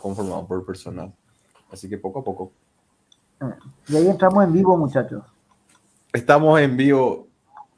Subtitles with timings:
[0.00, 1.12] conformado por personal.
[1.70, 2.52] Así que poco a poco.
[3.88, 5.22] Y ahí estamos en vivo, muchachos.
[6.12, 7.28] Estamos en vivo.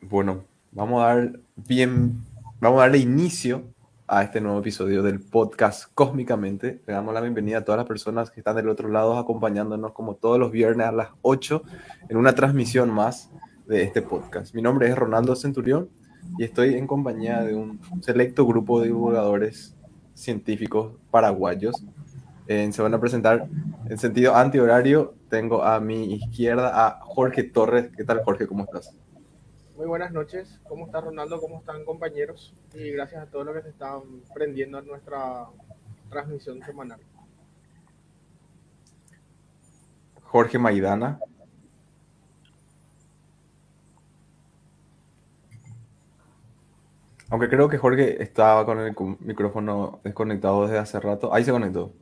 [0.02, 2.22] Bueno, vamos a dar bien,
[2.60, 3.64] vamos a darle inicio
[4.06, 6.80] a este nuevo episodio del podcast Cósmicamente.
[6.86, 10.16] Le damos la bienvenida a todas las personas que están del otro lado acompañándonos como
[10.16, 11.62] todos los viernes a las 8
[12.08, 13.30] en una transmisión más
[13.68, 14.52] de este podcast.
[14.52, 15.88] Mi nombre es Ronaldo Centurión
[16.38, 19.76] y estoy en compañía de un selecto grupo de divulgadores
[20.14, 21.84] científicos paraguayos.
[22.50, 23.46] Eh, se van a presentar
[23.88, 25.14] en sentido antihorario.
[25.28, 27.92] Tengo a mi izquierda a Jorge Torres.
[27.96, 28.48] ¿Qué tal, Jorge?
[28.48, 28.92] ¿Cómo estás?
[29.76, 30.58] Muy buenas noches.
[30.68, 31.40] ¿Cómo está Ronaldo?
[31.40, 32.52] ¿Cómo están compañeros?
[32.74, 34.00] Y gracias a todos los que se están
[34.34, 35.46] prendiendo a nuestra
[36.10, 36.98] transmisión semanal.
[40.24, 41.20] Jorge Maidana.
[47.28, 51.32] Aunque creo que Jorge estaba con el micrófono desconectado desde hace rato.
[51.32, 51.92] Ahí se conectó.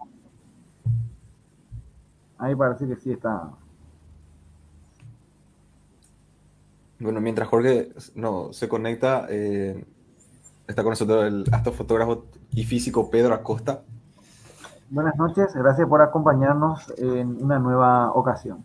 [2.38, 3.50] Ahí parece que sí está.
[7.00, 9.84] Bueno, mientras Jorge no, se conecta, eh,
[10.66, 13.82] está con nosotros el astrofotógrafo y físico Pedro Acosta.
[14.90, 18.64] Buenas noches, gracias por acompañarnos en una nueva ocasión.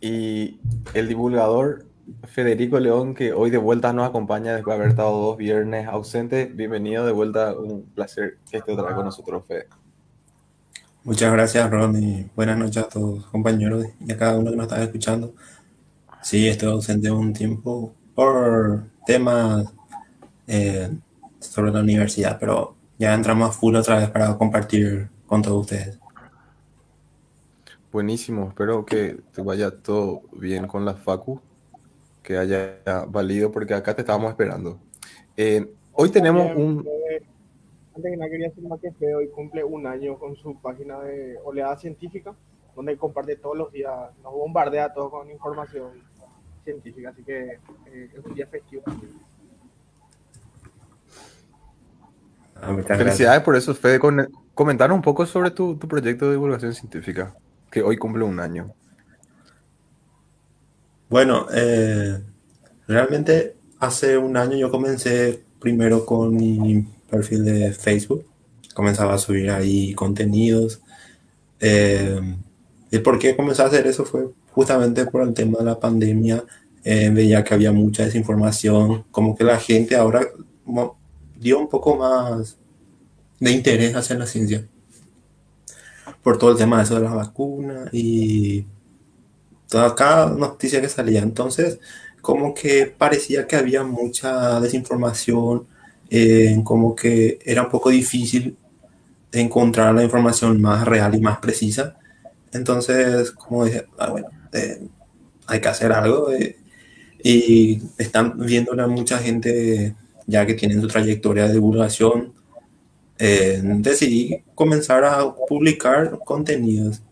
[0.00, 0.60] Y
[0.94, 1.86] el divulgador
[2.24, 6.46] Federico León, que hoy de vuelta nos acompaña después de haber estado dos viernes ausente.
[6.46, 9.66] Bienvenido de vuelta, un placer que esté otra vez con nosotros, Fede.
[11.02, 14.66] Muchas gracias, Ron, y buenas noches a todos compañeros y a cada uno que nos
[14.66, 15.34] está escuchando.
[16.22, 19.64] Sí, estoy ausente un tiempo por temas
[20.46, 20.90] eh,
[21.38, 25.98] sobre la universidad, pero ya entramos a full otra vez para compartir con todos ustedes.
[27.90, 31.40] Buenísimo, espero que te vaya todo bien con la Facu
[32.22, 32.76] que haya
[33.08, 34.78] valido, porque acá te estábamos esperando.
[35.34, 36.86] Eh, hoy tenemos un...
[37.96, 41.00] Antes que nada quería decir más que Fede hoy cumple un año con su página
[41.00, 42.34] de Oleada Científica,
[42.76, 45.90] donde comparte todos los días, nos bombardea a todos con información
[46.64, 48.82] científica, así que eh, es un día festivo.
[52.54, 53.98] Ah, Felicidades por eso, Fede.
[54.54, 57.34] Comentar un poco sobre tu, tu proyecto de divulgación científica,
[57.70, 58.72] que hoy cumple un año.
[61.08, 62.22] Bueno, eh,
[62.86, 68.24] realmente hace un año yo comencé primero con mi perfil de Facebook.
[68.74, 70.80] Comenzaba a subir ahí contenidos.
[71.58, 72.20] Eh,
[72.90, 74.04] ¿Y por qué comencé a hacer eso?
[74.04, 76.44] Fue justamente por el tema de la pandemia.
[76.82, 80.26] Eh, veía que había mucha desinformación, como que la gente ahora
[81.38, 82.58] dio un poco más
[83.38, 84.66] de interés hacia la ciencia.
[86.22, 88.66] Por todo el tema de eso de las vacunas y
[89.68, 91.20] toda cada noticia que salía.
[91.22, 91.78] Entonces,
[92.20, 95.66] como que parecía que había mucha desinformación,
[96.10, 98.56] eh, como que era un poco difícil
[99.32, 101.96] encontrar la información más real y más precisa.
[102.52, 104.80] Entonces, como dije, ah, bueno, eh,
[105.46, 106.32] hay que hacer algo.
[106.32, 106.56] Eh,
[107.22, 109.94] y están viendo mucha gente
[110.26, 112.34] ya que tienen su trayectoria de divulgación.
[113.18, 117.02] decidí comenzar a publicar contenidos.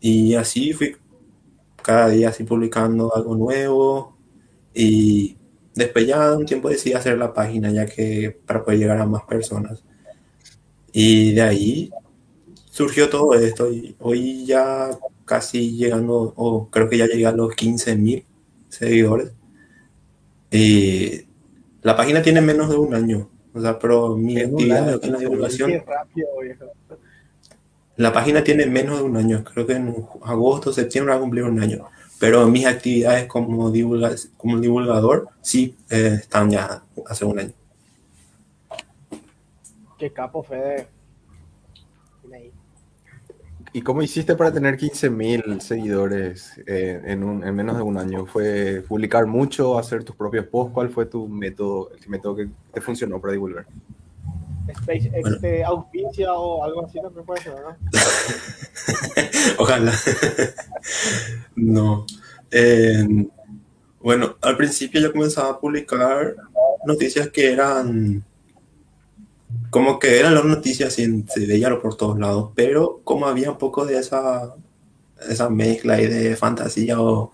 [0.00, 0.96] Y así fui
[1.82, 4.16] cada día así publicando algo nuevo
[4.74, 5.36] y
[5.74, 9.06] después ya de un tiempo decidí hacer la página ya que para poder llegar a
[9.06, 9.82] más personas.
[10.92, 11.90] Y de ahí
[12.70, 14.90] surgió todo esto y hoy ya
[15.24, 18.24] casi llegando o creo que ya llegué a los 15 mil
[18.68, 19.32] seguidores.
[20.50, 21.26] Y
[21.82, 25.82] la página tiene menos de un año o sea pero mi actividad en la divulgación
[27.96, 29.94] la página tiene menos de un año, creo que en
[30.24, 31.84] agosto, septiembre va a cumplir un año.
[32.22, 37.52] Pero mis actividades como, divulga como divulgador sí eh, están ya hace un año.
[39.98, 40.86] Qué capo, Fede.
[43.72, 48.24] ¿Y cómo hiciste para tener 15.000 seguidores eh, en, un, en, menos de un año?
[48.24, 50.74] ¿Fue publicar mucho, hacer tus propios posts?
[50.74, 53.66] ¿Cuál fue tu método, el método que te funcionó para divulgar?
[54.70, 57.76] SpaceX te auspicia o algo así también puede ser, ¿no?
[59.58, 59.92] Ojalá.
[61.56, 62.06] no.
[62.50, 63.26] Eh,
[64.00, 66.34] bueno, al principio yo comenzaba a publicar
[66.84, 68.24] noticias que eran
[69.70, 73.58] como que eran las noticias y se veían por todos lados, pero como había un
[73.58, 74.54] poco de esa,
[75.28, 77.32] esa mezcla y de fantasía o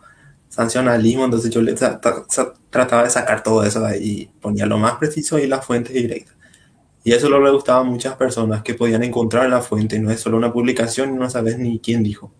[0.48, 5.38] sancionalismo, entonces yo le trataba de sacar todo eso de ahí, ponía lo más preciso
[5.38, 6.37] y las fuentes directas.
[7.08, 10.20] Y eso lo le gustaba a muchas personas que podían encontrar la fuente, no es
[10.20, 12.30] solo una publicación y no sabes ni quién dijo.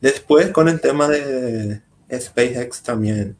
[0.00, 1.80] Después, con el tema de
[2.12, 3.36] SpaceX también,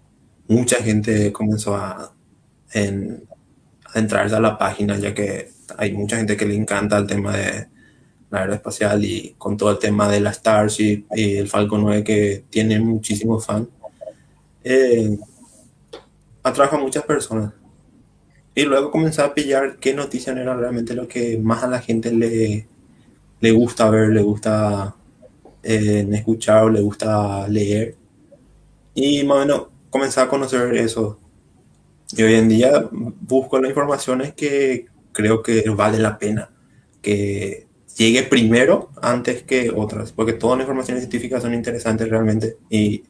[0.47, 2.15] mucha gente comenzó a,
[2.75, 3.25] en,
[3.93, 7.37] a entrar a la página, ya que hay mucha gente que le encanta el tema
[7.37, 7.67] de
[8.31, 12.45] la aeroespacial y con todo el tema de la Starship y el Falcon 9 que
[12.49, 13.67] tiene muchísimos fans,
[14.63, 15.19] eh,
[16.45, 17.58] atrajo a muchas personas.
[18.59, 22.11] Y luego comencé a pillar qué noticias era realmente lo que más a la gente
[22.11, 22.67] le,
[23.39, 24.97] le gusta ver, le gusta
[25.63, 27.95] eh, escuchar o le gusta leer.
[28.97, 31.21] Y más o menos comencé a conocer eso.
[32.17, 36.51] Y hoy en día busco las informaciones que creo que vale la pena
[37.01, 43.05] que llegue primero antes que otras, porque todas las informaciones científicas son interesantes realmente y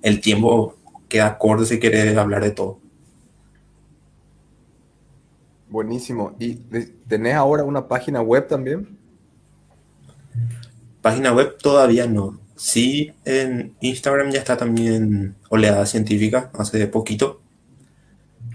[0.00, 0.76] el tiempo
[1.10, 2.83] queda corto si quieres hablar de todo.
[5.74, 6.36] Buenísimo.
[6.38, 6.54] ¿Y
[7.08, 8.96] tenés ahora una página web también?
[11.02, 12.38] Página web todavía no.
[12.54, 17.40] Sí, en Instagram ya está también Oleada Científica, hace poquito.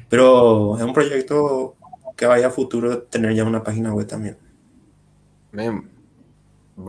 [0.08, 1.76] Pero es un proyecto
[2.16, 4.38] que vaya a futuro tener ya una página web también.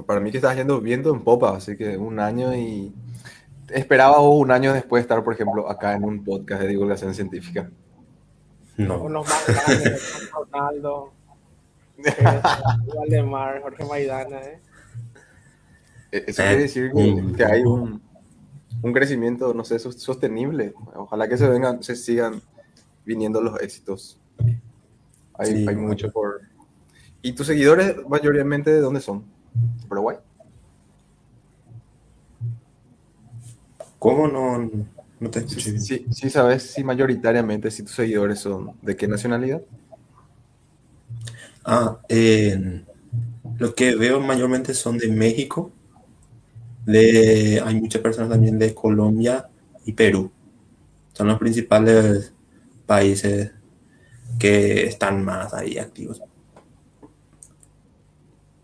[0.06, 2.94] para mí que estás yendo viendo en popa, así que un año y...
[3.68, 7.68] ¿Esperabas un año después estar, por ejemplo, acá en un podcast de divulgación científica?
[8.86, 9.00] No.
[9.00, 11.12] Con los más grandes, Ronaldo,
[12.96, 14.60] Valdemar, Jorge Maidana, ¿eh?
[16.12, 16.92] E-, eso quiere decir
[17.36, 18.02] que, hay un,
[18.82, 20.74] un, crecimiento, no sé, sostenible.
[20.94, 22.42] Ojalá que se vengan, se sigan
[23.04, 24.18] viniendo los éxitos.
[25.34, 26.42] Hay, hay mucho por...
[27.22, 29.24] ¿Y tus seguidores mayoritariamente de dónde son?
[29.88, 30.16] ¿Paraguay?
[33.98, 34.70] ¿Cómo no,
[35.20, 39.62] no te escuché sí, sí, sabes si mayoritariamente si tus seguidores son de qué nacionalidad.
[41.64, 42.82] Ah, eh,
[43.58, 45.70] lo que veo mayormente son de México.
[46.86, 49.48] De, hay muchas personas también de Colombia
[49.84, 50.30] y Perú.
[51.12, 52.32] Son los principales
[52.86, 53.52] países
[54.38, 56.22] que están más ahí activos.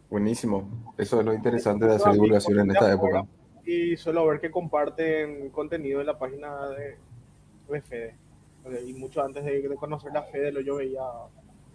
[0.09, 0.95] Buenísimo.
[0.97, 3.27] Eso es lo interesante de hacer divulgación en esta época.
[3.67, 6.97] Y suelo ver que comparten contenido en la página de,
[7.83, 8.15] Fede.
[8.87, 11.03] Y mucho antes de, conocer la Fede, lo yo veía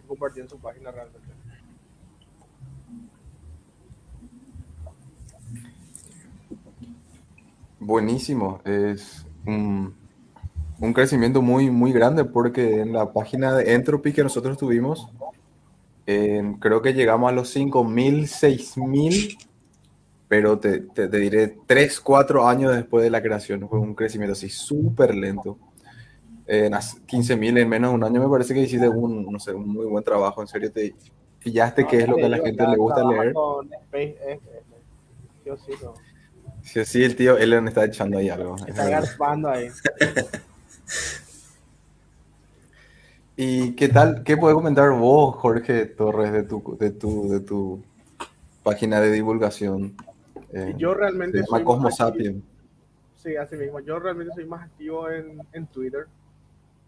[0.01, 1.27] que compartían su página realmente.
[7.79, 8.61] Buenísimo.
[8.65, 9.93] Es un
[10.81, 15.07] un crecimiento muy, muy grande porque en la página de Entropy que nosotros tuvimos,
[16.05, 19.38] creo que llegamos a los 5.000, 6.000,
[20.31, 23.67] pero te, te, diré 3, 4 años después de la creación.
[23.67, 25.57] Fue un crecimiento así súper lento.
[26.47, 29.67] En 15.000 en menos de un año me parece que hiciste un, no sé, un
[29.67, 30.41] muy buen trabajo.
[30.41, 30.95] En serio, te
[31.37, 33.33] pillaste qué es lo que a la gente le gusta leer.
[36.61, 38.55] Sí, sí, el tío Ellen está echando ahí algo.
[38.65, 39.67] Está garpando ahí.
[43.35, 44.23] ¿Y qué tal?
[44.23, 47.83] ¿Qué puedes comentar vos, Jorge Torres, de tu, de tu, de tu
[48.63, 49.97] página de divulgación?
[50.53, 52.44] Eh, yo realmente soy Cosmo Sapien.
[53.15, 53.80] Sí, así mismo.
[53.80, 56.07] Yo realmente soy más activo en, en Twitter.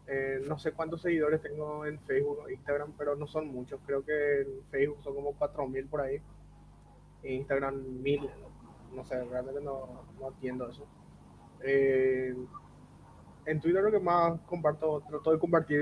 [0.08, 3.80] Eh, no sé cuántos seguidores tengo en Facebook o Instagram, pero no son muchos.
[3.86, 6.22] Creo que en Facebook son como 4.000 por ahí.
[7.24, 8.30] En Instagram 1.000.
[8.94, 10.86] No sé, realmente no, no entiendo eso.
[11.62, 12.36] Eh,
[13.46, 15.82] en Twitter lo que más comparto, trato de compartir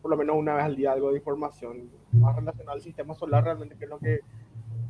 [0.00, 3.44] por lo menos una vez al día algo de información más relacionada al sistema solar,
[3.44, 4.20] realmente que es lo que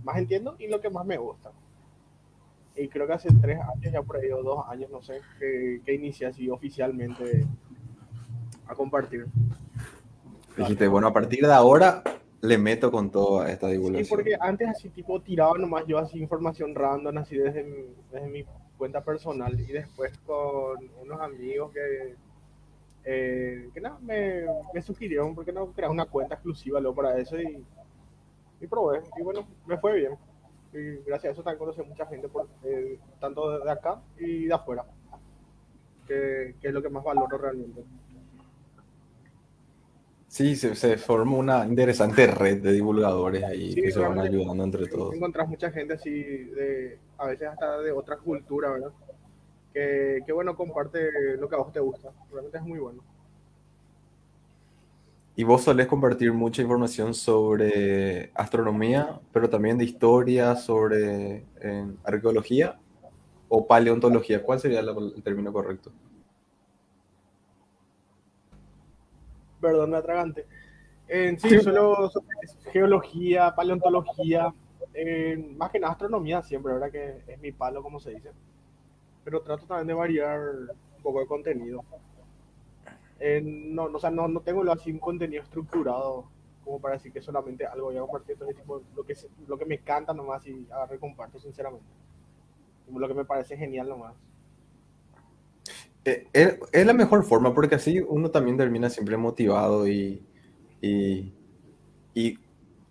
[0.04, 1.50] más entiendo y lo que más me gusta.
[2.78, 5.80] Y creo que hace tres años, ya por ahí, o dos años, no sé, que,
[5.84, 7.44] que inicié así oficialmente
[8.66, 9.26] a compartir.
[10.56, 12.02] Dijiste, bueno, a partir de ahora
[12.40, 14.04] le meto con toda esta divulgación.
[14.04, 17.64] Sí, porque antes así tipo tiraba nomás yo así información random, así desde,
[18.12, 18.44] desde mi
[18.76, 22.14] cuenta personal y después con unos amigos que,
[23.04, 27.40] eh, que nada, me, me, sugirieron porque no crear una cuenta exclusiva luego para eso
[27.40, 27.64] y,
[28.60, 30.12] y probé y bueno, me fue bien.
[30.72, 34.54] Y gracias a eso también conocí mucha gente, por, eh, tanto de acá y de
[34.54, 34.84] afuera,
[36.06, 37.84] que, que es lo que más valoro realmente.
[40.28, 44.86] Sí, se, se forma una interesante red de divulgadores ahí que se van ayudando entre
[44.86, 45.14] todos.
[45.14, 48.92] Encontrás mucha gente así, de, a veces hasta de otra cultura, ¿verdad?
[49.72, 52.12] Que, que, bueno, comparte lo que a vos te gusta.
[52.30, 53.02] Realmente es muy bueno.
[55.38, 61.46] Y vos solés compartir mucha información sobre astronomía, pero también de historia, sobre
[62.02, 62.76] arqueología
[63.48, 64.42] o paleontología.
[64.42, 65.92] ¿Cuál sería el término correcto?
[69.60, 70.44] perdón, me atragante.
[71.06, 72.10] En sí, solo
[72.72, 74.52] geología, paleontología,
[75.56, 76.90] más que nada astronomía siempre, ¿verdad?
[76.90, 78.32] Que es mi palo, como se dice.
[79.22, 80.40] Pero trato también de variar
[80.96, 81.84] un poco de contenido.
[83.42, 86.26] No, o sea, no, no tengo así un contenido estructurado
[86.64, 89.64] como para decir que solamente algo voy a compartir, entonces tipo, lo que, lo que
[89.64, 91.86] me canta nomás y agarro y comparto sinceramente.
[92.86, 94.14] Como lo que me parece genial nomás.
[96.04, 96.26] Eh,
[96.72, 100.22] Es, la mejor forma porque así uno también termina siempre motivado y,
[100.80, 101.32] y,
[102.14, 102.38] y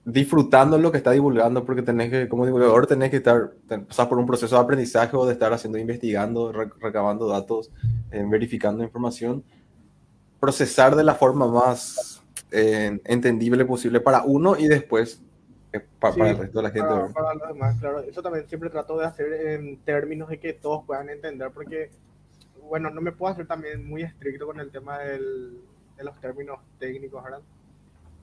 [0.05, 3.53] disfrutando lo que está divulgando porque tenés que, como divulgador, tenés que estar,
[3.87, 7.71] pasar por un proceso de aprendizaje o de estar haciendo, investigando, re- recabando datos,
[8.11, 9.43] eh, verificando información,
[10.39, 15.21] procesar de la forma más eh, entendible posible para uno y después
[15.73, 16.87] eh, pa- Sí, para el resto de la gente.
[16.87, 17.99] Para, para los demás, claro.
[18.01, 21.89] Eso también siempre trato de hacer en términos de que todos puedan entender, porque,
[22.69, 25.59] bueno, no me puedo hacer también muy estricto con el tema del-
[25.97, 27.41] de los términos técnicos, ¿verdad?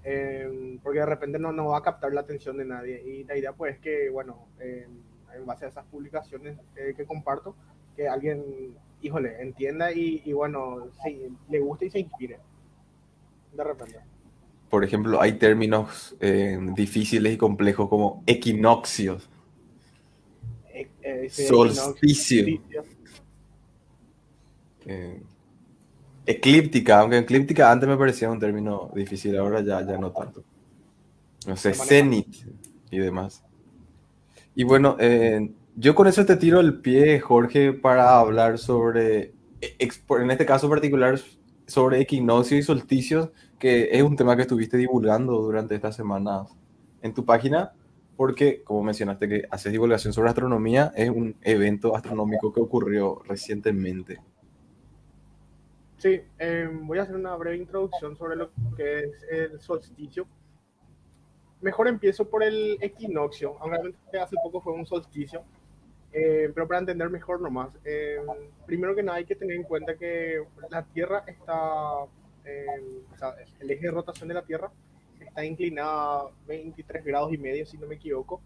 [0.04, 3.02] Eh, porque de repente no, no va a captar la atención de nadie.
[3.02, 4.86] Y la idea, pues, es que, bueno, eh,
[5.34, 7.54] en base a esas publicaciones eh, que comparto,
[7.96, 12.38] que alguien, híjole, entienda y, y bueno, sí, le guste y se inspire.
[13.52, 13.98] De repente.
[14.70, 19.28] Por ejemplo, hay términos eh, difíciles y complejos como equinoccios,
[20.72, 22.44] Eh, eh, sí, solsticio.
[24.86, 25.22] eh,
[26.26, 30.42] eclíptica, aunque eclíptica antes me parecía un término difícil, ahora ya, ya no tanto.
[31.46, 32.36] No sé, cenit
[32.90, 33.42] y demás.
[34.54, 40.04] Y bueno, eh, yo con eso te tiro el pie, Jorge, para hablar sobre, ex-
[40.08, 41.18] en este caso particular,
[41.66, 46.54] sobre equinoccio y solsticios, que es un tema que estuviste divulgando durante estas semanas
[47.02, 47.72] en tu página,
[48.16, 54.20] porque, como mencionaste que haces divulgación sobre astronomía, es un evento astronómico que ocurrió recientemente.
[55.96, 60.26] Sí, eh, voy a hacer una breve introducción sobre lo que es el solsticio.
[61.62, 65.42] Mejor empiezo por el equinoccio, aunque hace poco fue un solsticio,
[66.14, 67.70] eh, pero para entender mejor nomás.
[67.84, 68.18] eh,
[68.66, 72.04] primero que nada hay que tener en cuenta que la Tierra está,
[72.44, 72.66] eh,
[73.12, 74.72] o sea, el eje de rotación de la Tierra
[75.20, 78.42] está inclinada 23 grados y medio, si no me equivoco,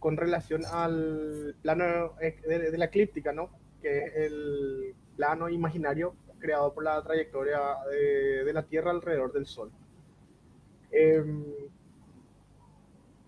[0.00, 3.50] con relación al plano eh, de, de la eclíptica, ¿no?
[3.82, 9.46] Que es el plano imaginario creado por la trayectoria de, de la Tierra alrededor del
[9.46, 9.72] Sol.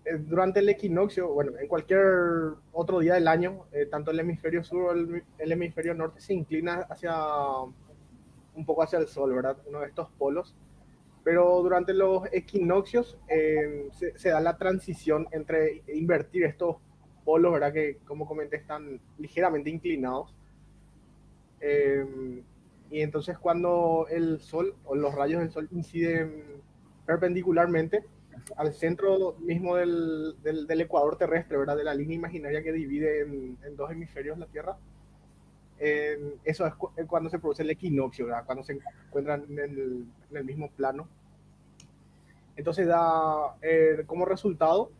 [0.07, 4.63] Eh, durante el equinoccio, bueno, en cualquier otro día del año, eh, tanto el hemisferio
[4.63, 7.13] sur o el, el hemisferio norte se inclina hacia
[8.55, 9.57] un poco hacia el sol, ¿verdad?
[9.67, 10.55] Uno de estos polos.
[11.23, 16.77] Pero durante los equinoccios eh, se, se da la transición entre invertir estos
[17.25, 17.73] polos, ¿verdad?
[17.73, 20.33] Que, como comenté, están ligeramente inclinados.
[21.59, 22.41] Eh,
[22.89, 26.61] y entonces cuando el sol o los rayos del sol inciden
[27.05, 28.05] perpendicularmente
[28.55, 31.77] al centro mismo del, del, del ecuador terrestre, ¿verdad?
[31.77, 34.77] De la línea imaginaria que divide en, en dos hemisferios la Tierra.
[35.79, 38.45] Eh, eso es cu cuando se produce el equinoccio, ¿verdad?
[38.45, 41.07] Cuando se encuentran en el, en el mismo plano.
[42.55, 44.91] Entonces da eh, como resultado,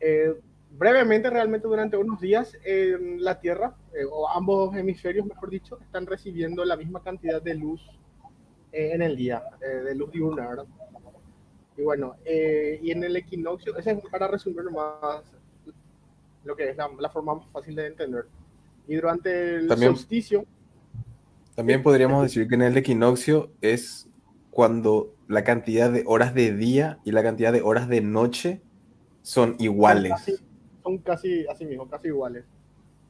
[0.00, 0.34] eh,
[0.70, 6.04] brevemente, realmente durante unos días, eh, la Tierra, eh, o ambos hemisferios, mejor dicho, están
[6.04, 7.80] recibiendo la misma cantidad de luz
[8.70, 10.66] eh, en el día, eh, de luz diurna, ¿verdad?
[11.78, 15.22] Y bueno, eh, y en el equinoccio, ese es para resumir más
[16.42, 18.26] lo que es la, la, forma más fácil de entender.
[18.88, 20.44] Y durante el También, solsticio.
[21.54, 24.08] También podríamos decir que en el equinoccio es
[24.50, 28.60] cuando la cantidad de horas de día y la cantidad de horas de noche
[29.22, 30.10] son iguales.
[30.10, 30.44] Son casi,
[30.82, 32.44] son casi así mismo, casi iguales.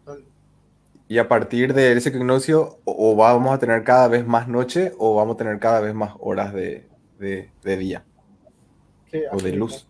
[0.04, 0.22] Son,
[1.08, 4.92] y a partir de ese equinoccio, o, o, vamos a tener cada vez más noche
[4.98, 6.87] o vamos a tener cada vez más horas de,
[7.18, 8.04] de, de día.
[9.10, 9.66] Sí, o de mismo.
[9.66, 9.86] luz.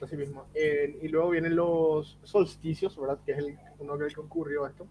[0.00, 0.46] Así mismo.
[0.54, 3.18] Eh, y luego vienen los solsticios, ¿verdad?
[3.24, 4.86] Que es el, uno que ocurrió esto.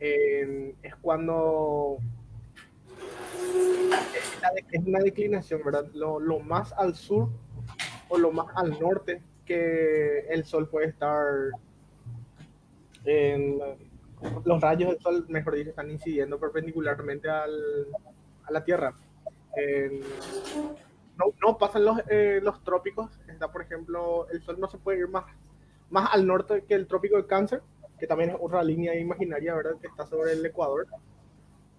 [0.00, 1.98] Eh, es cuando
[4.70, 5.86] es una declinación, ¿verdad?
[5.94, 7.28] Lo, lo, más al sur
[8.08, 11.24] o lo más al norte que el sol puede estar
[13.04, 13.58] en
[14.44, 17.86] los rayos del sol, mejor dicho, están incidiendo perpendicularmente al,
[18.44, 18.94] a la Tierra.
[19.56, 20.00] Eh,
[21.18, 23.10] no, no, pasan los, eh, los trópicos.
[23.28, 25.24] Está, por ejemplo, el sol no se puede ir más,
[25.90, 27.62] más al norte que el trópico de Cáncer,
[27.98, 29.76] que también es otra línea imaginaria, ¿verdad?
[29.80, 30.86] Que está sobre el Ecuador.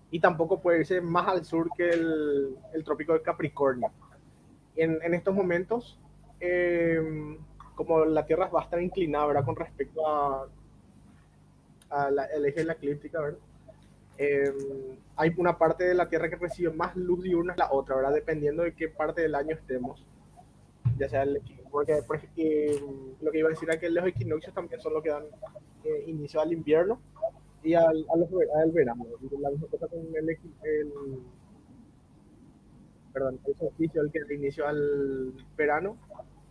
[0.10, 3.92] Y tampoco puede irse más al sur que el, el trópico de Capricornio.
[4.76, 6.00] En, en estos momentos,
[6.40, 7.38] eh,
[7.76, 9.46] como la Tierra va a estar inclinada, ¿verdad?
[9.46, 10.48] Con respecto a,
[11.90, 13.40] a el eje de la eclíptica, ¿verdad?
[14.18, 14.52] Eh,
[15.16, 18.14] hay una parte de la Tierra que recibe más luz diurna que la otra, ¿verdad?
[18.14, 20.06] Dependiendo de qué parte del año estemos.
[20.98, 22.02] Ya sea el porque
[22.38, 22.82] eh,
[23.22, 25.24] lo que iba a decir es que los equinoccios también son los que dan
[25.84, 27.00] eh, inicio al invierno
[27.64, 29.06] y al, al, al verano.
[29.40, 30.94] La misma cosa con el, el,
[33.14, 35.98] perdón, el solsticio el que da inicio al verano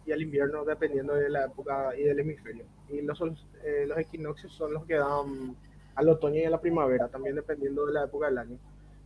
[0.05, 2.65] y al invierno dependiendo de la época y del hemisferio.
[2.89, 3.21] Y los,
[3.65, 5.57] eh, los equinoccios son los que dan
[5.97, 8.59] al otoño y a la primavera, también dependiendo de la época del año.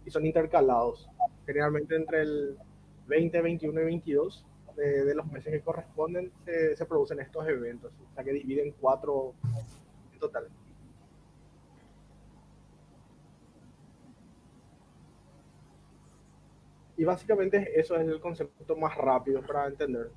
[0.04, 1.08] Y son intercalados,
[1.46, 2.56] generalmente entre el
[3.06, 8.14] 20, 21 y 22 de, los meses que corresponden se, se, producen estos eventos, o
[8.14, 9.34] sea que dividen cuatro
[10.12, 10.48] en total.
[16.96, 20.10] Y básicamente eso es el concepto más rápido para entender.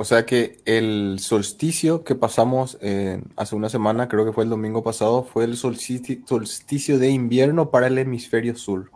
[0.00, 4.50] O sea que el solsticio que pasamos eh, hace una semana, creo que fue el
[4.50, 8.92] domingo pasado, fue el solsticio, solsticio de invierno para el hemisferio sur.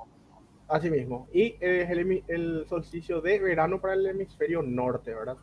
[0.69, 1.27] Así mismo.
[1.33, 5.39] Y es el, el, solsticio de verano para el hemisferio norte, ¿verdad?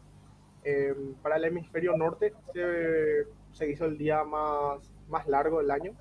[0.63, 5.91] Eh, para el hemisferio norte se, se, hizo el día más, más largo del año.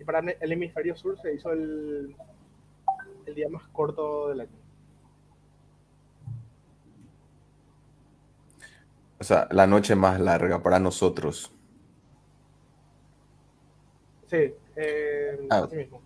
[0.00, 2.16] Y para el hemisferio sur se hizo el,
[3.26, 4.61] el día más corto del año.
[9.22, 11.52] O sea, la noche más larga para nosotros.
[14.26, 15.62] Sí, eh, ah.
[15.64, 16.02] así mismo.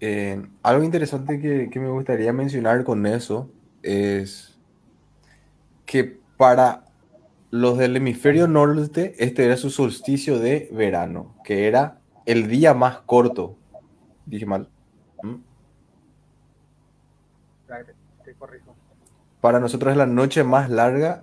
[0.00, 3.50] Eh, algo interesante que, que, me gustaría mencionar con eso
[3.82, 4.58] es
[5.84, 6.86] que para
[7.50, 13.00] los del hemisferio norte, este era su solsticio de verano, que era el día más
[13.00, 13.58] corto.
[14.24, 14.70] Dije mal.
[15.22, 15.34] ¿Mm?
[18.24, 18.74] Te corrijo
[19.40, 21.22] para nosotros es la noche más larga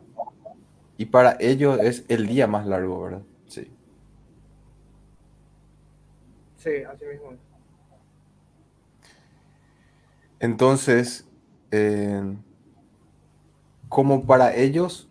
[0.98, 3.22] y para ellos es el día más largo, ¿verdad?
[3.48, 3.72] Sí.
[6.58, 7.34] Sí, así mismo.
[10.40, 11.28] Entonces,
[11.72, 12.36] eh,
[13.90, 15.08] como para ellos,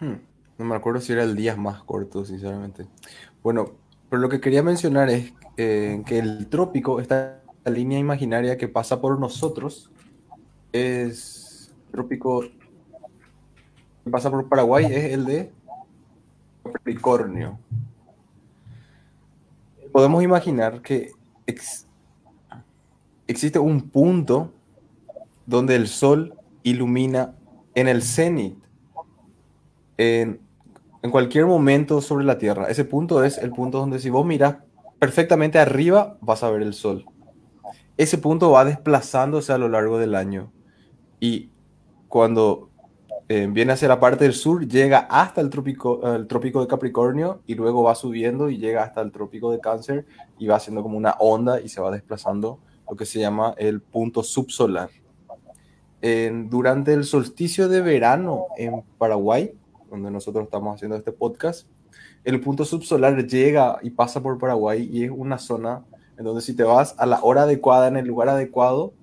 [0.00, 0.14] hmm,
[0.58, 2.86] no me acuerdo si era el día más corto, sinceramente.
[3.42, 3.72] Bueno,
[4.08, 8.68] pero lo que quería mencionar es eh, que el trópico está la línea imaginaria que
[8.68, 9.90] pasa por nosotros
[10.72, 12.44] es trópico
[14.08, 15.50] pasa por Paraguay es el de
[16.72, 17.58] Capricornio.
[19.90, 21.10] Podemos imaginar que
[21.44, 21.88] ex
[23.26, 24.52] existe un punto
[25.44, 27.34] donde el sol ilumina
[27.74, 28.56] en el cenit,
[29.96, 30.38] en,
[31.02, 32.68] en, cualquier momento sobre la Tierra.
[32.68, 34.58] Ese punto es el punto donde si vos miras
[35.00, 37.06] perfectamente arriba, vas a ver el sol
[37.96, 40.52] ese punto va desplazándose a lo largo del año.
[41.18, 41.50] Y
[42.08, 42.70] cuando
[43.28, 47.40] eh, viene hacia la parte del sur, llega hasta el trópico, el trópico de Capricornio
[47.46, 50.06] y luego va subiendo y llega hasta el trópico de Cáncer
[50.38, 53.80] y va haciendo como una onda y se va desplazando lo que se llama el
[53.80, 54.90] punto subsolar.
[56.48, 59.52] durante el solsticio de verano en Paraguay,
[59.90, 61.66] donde nosotros estamos haciendo este podcast,
[62.22, 65.84] el punto subsolar llega y pasa por Paraguay y es una zona
[66.18, 68.94] entonces, si te vas a la hora adecuada, en el lugar adecuado,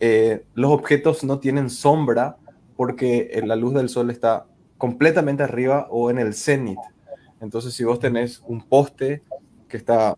[0.00, 2.36] eh, los objetos no tienen sombra
[2.76, 6.78] porque la luz del sol está completamente arriba o en el cenit.
[7.40, 9.22] Entonces, si vos tenés un poste
[9.68, 10.16] que está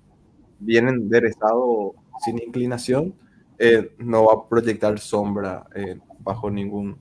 [0.59, 3.15] bien enderezado sin inclinación,
[3.59, 6.99] eh, no va a proyectar sombra eh, bajo ningún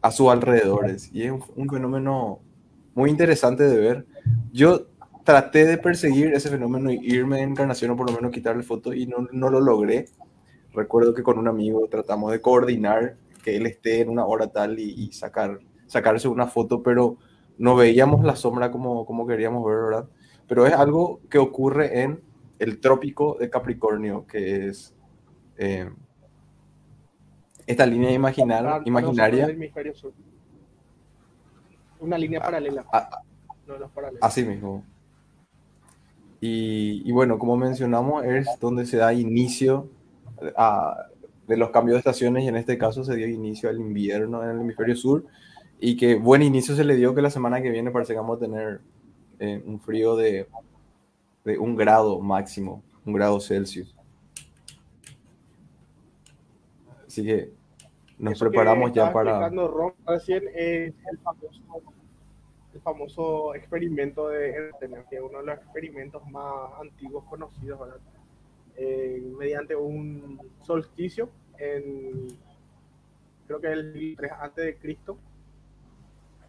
[0.00, 1.10] a sus alrededores.
[1.12, 2.40] Y es un, fenómeno
[2.94, 4.06] muy interesante de ver.
[4.52, 4.86] Yo
[5.28, 8.94] traté de perseguir ese fenómeno y irme en encarnación o por lo menos quitarle foto
[8.94, 10.06] y no, no lo logré.
[10.72, 14.78] Recuerdo que con un amigo tratamos de coordinar que él esté en una hora tal
[14.78, 17.18] y, y sacar, sacarse una foto, pero
[17.58, 20.08] no veíamos la sombra como, como queríamos ver, ¿verdad?
[20.46, 22.22] Pero es algo que ocurre en
[22.58, 24.94] el trópico de Capricornio, que es
[25.58, 25.90] eh,
[27.66, 29.46] esta línea imaginar, ah, imaginaria.
[32.00, 32.86] Una línea paralela.
[32.90, 33.22] A, a,
[33.66, 34.20] no, no paralela.
[34.22, 34.84] Así mismo.
[36.40, 39.88] Y, y, bueno, como mencionamos, es donde se da inicio
[40.56, 41.08] a,
[41.48, 44.50] de los cambios de estaciones y en este caso se dio inicio al invierno en
[44.50, 45.24] el hemisferio sur
[45.80, 48.36] y que buen inicio se le dio que la semana que viene parece que vamos
[48.36, 48.80] a tener
[49.38, 50.46] eh, un frío de,
[51.44, 53.94] de, un grado máximo, un grado Celsius.
[57.06, 57.50] Así que
[58.18, 59.50] nos Eso preparamos que ya para...
[60.06, 61.62] Recién es el famoso
[62.92, 68.00] famoso experimento de energía, uno de los experimentos más antiguos conocidos, ¿verdad?
[68.76, 71.28] Eh, mediante un solsticio
[73.46, 75.18] creo que el 3 antes de Cristo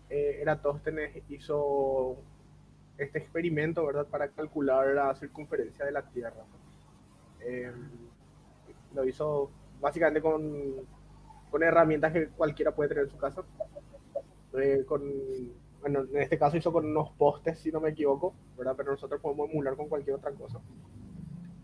[0.10, 2.18] eh, Eratóstenes hizo
[2.98, 6.44] este experimento verdad para calcular la circunferencia de la Tierra.
[7.42, 7.72] Eh,
[8.94, 9.50] lo hizo
[9.82, 10.88] básicamente con,
[11.50, 13.44] con herramientas que cualquiera puede tener en su casa.
[14.54, 15.02] Eh, con
[15.82, 18.74] bueno, en este caso hizo con unos postes, si no me equivoco, ¿verdad?
[18.76, 20.60] Pero nosotros podemos emular con cualquier otra cosa.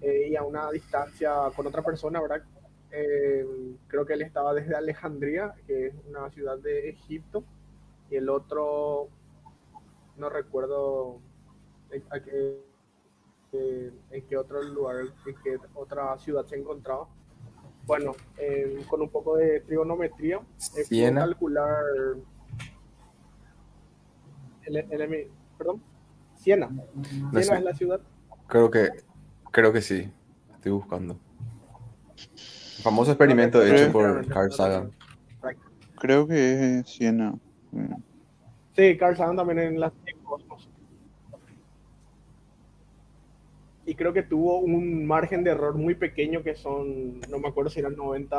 [0.02, 2.44] Eh, y a una distancia con otra persona, ¿verdad?
[2.92, 3.46] Eh,
[3.88, 7.44] creo que él estaba desde Alejandría, que es una ciudad de Egipto,
[8.10, 9.10] y el otro,
[10.18, 11.20] no recuerdo
[12.10, 12.62] a qué,
[13.52, 17.08] eh, en qué otro lugar, en qué otra ciudad se encontraba.
[17.86, 20.40] Bueno, eh, con un poco de trigonometría,
[20.78, 21.22] eh, Siena.
[21.22, 21.84] calcular.
[24.66, 25.82] El, el- perdón,
[26.36, 26.68] Siena.
[26.68, 27.56] No Siena sé.
[27.58, 28.00] es la ciudad.
[28.48, 28.90] Creo que,
[29.52, 30.12] creo que sí.
[30.56, 31.18] Estoy buscando.
[32.84, 34.92] Famoso experimento Creo- hecho por creo- Carl Sagan.
[36.00, 37.36] Creo que es Siena.
[37.72, 37.94] Mm.
[38.76, 40.70] Sí, Carl Sagan también en la en Cosmos.
[43.88, 47.70] Y creo que tuvo un margen de error muy pequeño que son, no me acuerdo
[47.70, 48.36] si eran 90,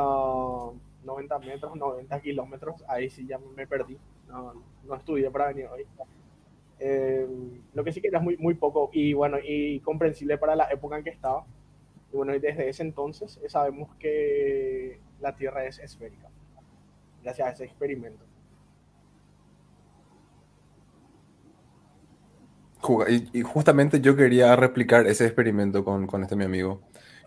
[1.05, 2.83] 90 metros, 90 kilómetros.
[2.87, 3.97] Ahí sí ya me perdí.
[4.27, 4.53] No,
[4.85, 5.85] no estudié para venir hoy.
[6.79, 7.27] Eh,
[7.73, 10.97] lo que sí que era muy, muy poco y bueno, y comprensible para la época
[10.97, 11.45] en que estaba.
[12.13, 16.29] Y bueno, y desde ese entonces eh, sabemos que la Tierra es esférica,
[17.23, 18.23] gracias a ese experimento.
[23.09, 26.81] Y, y justamente yo quería replicar ese experimento con, con este mi amigo.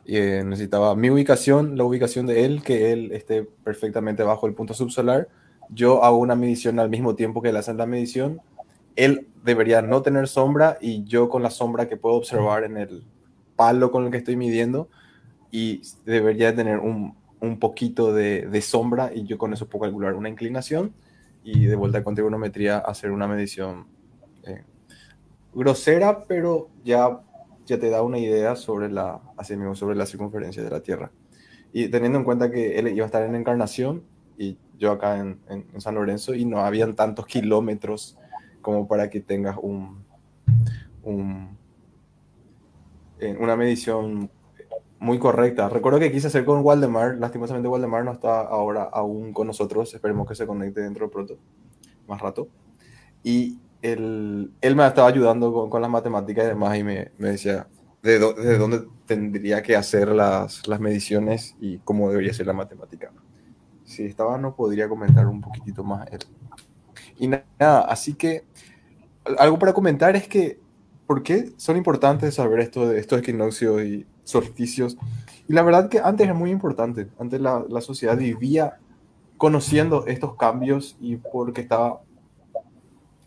[0.05, 4.55] Y, eh, necesitaba mi ubicación, la ubicación de él, que él esté perfectamente bajo el
[4.55, 5.29] punto subsolar.
[5.69, 8.41] Yo hago una medición al mismo tiempo que él hace la medición.
[8.97, 13.05] Él debería no tener sombra y yo con la sombra que puedo observar en el
[13.57, 14.89] palo con el que estoy midiendo
[15.51, 20.15] y debería tener un, un poquito de, de sombra y yo con eso puedo calcular
[20.15, 20.93] una inclinación
[21.43, 23.87] y de vuelta con trigonometría hacer una medición
[24.45, 24.63] eh,
[25.55, 27.21] grosera, pero ya,
[27.67, 31.11] ya te da una idea sobre la, así mismo, sobre la circunferencia de la Tierra.
[31.73, 34.03] Y teniendo en cuenta que él iba a estar en Encarnación
[34.39, 38.17] y yo acá en, en- en San Lorenzo y no habían tantos kilómetros
[38.61, 40.05] como para que tengas un,
[43.19, 44.31] eh, una medición
[44.99, 45.69] muy correcta.
[45.69, 50.29] Recuerdo que quise hacer con Waldemar, lastimosamente Waldemar no está ahora aún con nosotros, esperemos
[50.29, 51.39] que se conecte dentro de pronto,
[52.07, 52.49] más rato.
[53.23, 57.67] Y él, él me estaba ayudando con, las matemáticas y demás y me, decía
[58.03, 63.11] de, de dónde tendría que hacer las, las mediciones y cómo debería ser la matemática.
[63.85, 66.21] Si estaba, no podría comentar un poquitito más él.
[67.21, 68.45] Y na- nada, así que
[69.25, 70.61] al- algo para comentar es que,
[71.07, 74.99] ¿por qué son importantes saber esto de estos equinoccios y solsticios?
[75.49, 77.09] Y la verdad que antes era muy importante.
[77.19, 78.81] Antes la, la sociedad vivía
[79.39, 82.03] conociendo estos cambios y porque estaba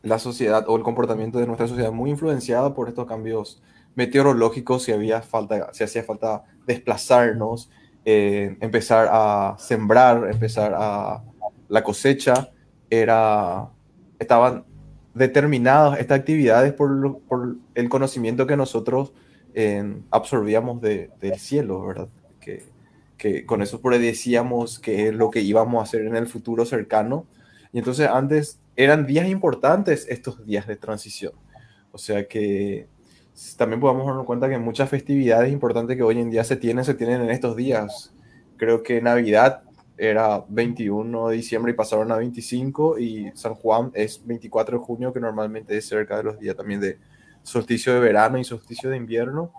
[0.01, 3.61] la sociedad o el comportamiento de nuestra sociedad muy influenciada por estos cambios
[3.95, 7.69] meteorológicos, si, había falta, si hacía falta desplazarnos,
[8.05, 11.23] eh, empezar a sembrar, empezar a
[11.69, 12.49] la cosecha,
[12.89, 13.69] era,
[14.19, 14.65] estaban
[15.13, 17.19] determinadas estas actividades por,
[17.75, 19.13] el conocimiento que nosotros
[19.53, 22.09] eh, absorbíamos de- del cielo, ¿verdad?
[22.39, 22.63] Que,
[23.17, 27.25] que con eso predecíamos qué es lo que íbamos a hacer en el futuro cercano.
[27.71, 31.33] Y entonces antes eran días importantes estos días de transición.
[31.91, 32.87] O sea que
[33.57, 36.93] también podemos darnos cuenta que muchas festividades importantes que hoy en día se tienen, se
[36.93, 38.13] tienen en estos días.
[38.57, 39.62] Creo que Navidad
[39.97, 45.13] era 21 de diciembre y pasaron a 25 y San Juan es 24 de junio,
[45.13, 46.97] que normalmente es cerca de los días también de
[47.43, 49.51] solsticio de verano y solsticio de invierno.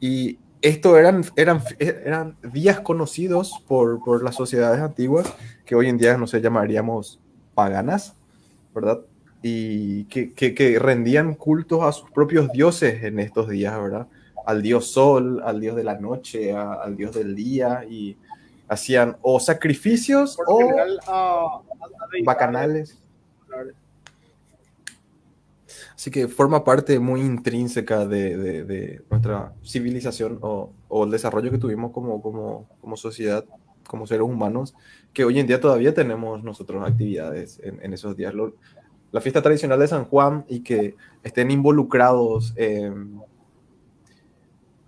[0.00, 5.32] Y esto eran, eran, eran días conocidos por, por las sociedades antiguas,
[5.64, 7.20] que hoy en día no sé, llamaríamos
[7.54, 8.14] paganas,
[8.74, 9.00] ¿verdad?
[9.42, 14.06] Y que, que, que rendían cultos a sus propios dioses en estos días, ¿verdad?
[14.46, 18.16] Al dios sol, al dios de la noche, a- al dios del día, y
[18.70, 22.98] hacían o sacrificios Por o general, deidades, bacanales.
[25.94, 31.50] Así que forma parte muy intrínseca de, de- de nuestra civilización o, o el desarrollo
[31.50, 33.44] que tuvimos como, como, como sociedad,
[33.86, 34.74] como seres humanos,
[35.12, 38.32] que hoy en día todavía tenemos nosotros actividades en, en esos días.
[38.32, 38.54] Lo-
[39.12, 43.20] la fiesta tradicional de San Juan y que estén involucrados en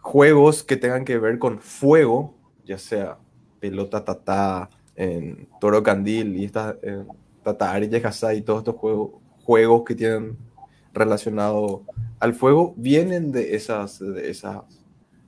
[0.01, 3.19] juegos que tengan que ver con fuego, ya sea
[3.63, 7.05] pelota tatá, en toro candil y estas eh,
[7.89, 9.13] yajasá y todos estos juegos,
[9.45, 10.37] juegos que tienen
[10.93, 11.85] relacionado
[12.19, 14.63] al fuego vienen de esas, esas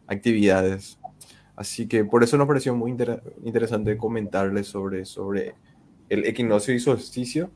[0.07, 0.99] actividades.
[1.57, 5.55] Así que por eso nos pareció muy inter- interesante comentarles sobre, sobre
[6.09, 7.51] el equinoccio y solsticio,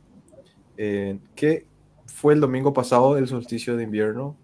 [0.76, 1.66] eh, que
[2.06, 4.36] fue el domingo pasado el solsticio de invierno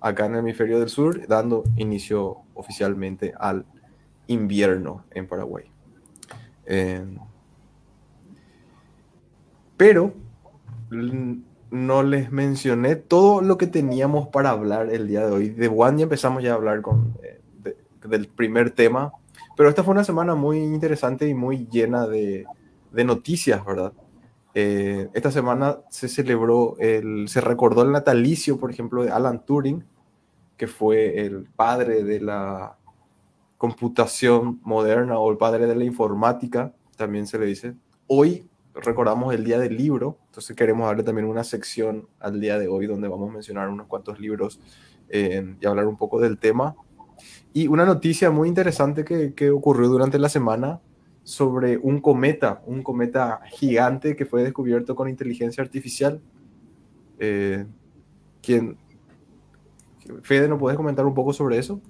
[0.00, 3.64] acá en el hemisferio del sur, dando inicio oficialmente al
[4.28, 5.64] invierno en Paraguay.
[6.66, 7.04] Eh,
[9.76, 10.12] pero
[11.70, 15.48] no les mencioné todo lo que teníamos para hablar el día de hoy.
[15.50, 17.76] De One ya empezamos ya a hablar con, eh, de-
[18.08, 19.12] del primer tema,
[19.56, 22.46] pero esta fue una semana muy interesante y muy llena de,
[22.92, 23.92] de noticias, ¿verdad?
[24.54, 29.84] Eh, esta semana se celebró, el, se recordó el natalicio, por ejemplo, de Alan Turing,
[30.56, 32.77] que fue el padre de la
[33.58, 37.74] computación moderna o el padre de la informática, también se le dice.
[38.06, 42.68] Hoy recordamos el día del libro, entonces queremos darle también una sección al día de
[42.68, 44.60] hoy donde vamos a mencionar unos cuantos libros
[45.08, 46.76] eh, y hablar un poco del tema.
[47.52, 50.80] Y una noticia muy interesante que, que ocurrió durante la semana
[51.24, 56.22] sobre un cometa, un cometa gigante que fue descubierto con inteligencia artificial.
[57.18, 57.66] Eh,
[58.40, 58.78] ¿quién?
[60.22, 61.82] Fede, ¿no puedes comentar un poco sobre eso?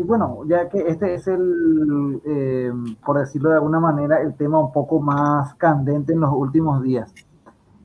[0.00, 2.72] Y bueno, ya que este es el, eh,
[3.04, 7.12] por decirlo de alguna manera, el tema un poco más candente en los últimos días.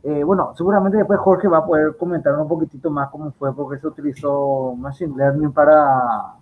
[0.02, 3.82] Eh, bueno, seguramente después Jorge va a poder comentar un poquitito más cómo fue, porque
[3.82, 6.36] se utilizó Machine Learning para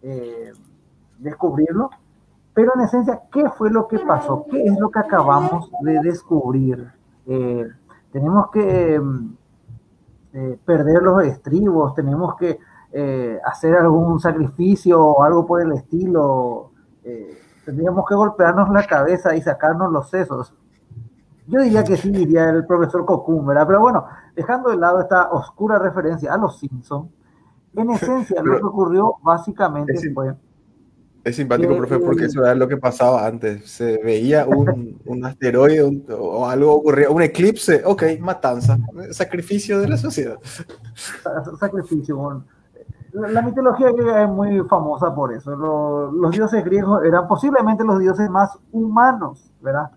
[0.00, 0.50] eh,
[1.18, 1.90] descubrirlo.
[2.54, 4.46] Pero en esencia, ¿qué fue lo que pasó?
[4.50, 6.90] ¿Qué es lo que acabamos de descubrir?
[7.26, 7.68] Eh,
[8.10, 8.98] tenemos que
[10.64, 12.60] perder los estribos, tenemos que
[12.92, 16.72] eh, hacer algún sacrificio o algo por el estilo.
[17.04, 20.54] Eh, tendríamos que golpearnos la cabeza y sacarnos los sesos.
[21.46, 23.66] Yo diría que sí, diría el profesor Cocum, ¿verdad?
[23.66, 24.04] Pero bueno,
[24.36, 27.08] dejando de lado esta oscura referencia a los Simpsons,
[27.74, 30.34] en esencia lo que ocurrió básicamente Es, fue...
[31.24, 33.70] es simpático, que, profe, porque eso era lo que pasaba antes.
[33.70, 38.76] Se veía un, un asteroide un- o algo ocurría, un eclipse, ok, matanza,
[39.12, 40.36] sacrificio de la sociedad.
[40.94, 42.16] sa- sacrificio.
[42.16, 42.44] bueno.
[43.12, 45.54] La, mitología griega es muy famosa por eso.
[45.56, 49.90] Lo- los dioses griegos eran posiblemente los dioses más humanos, ¿verdad?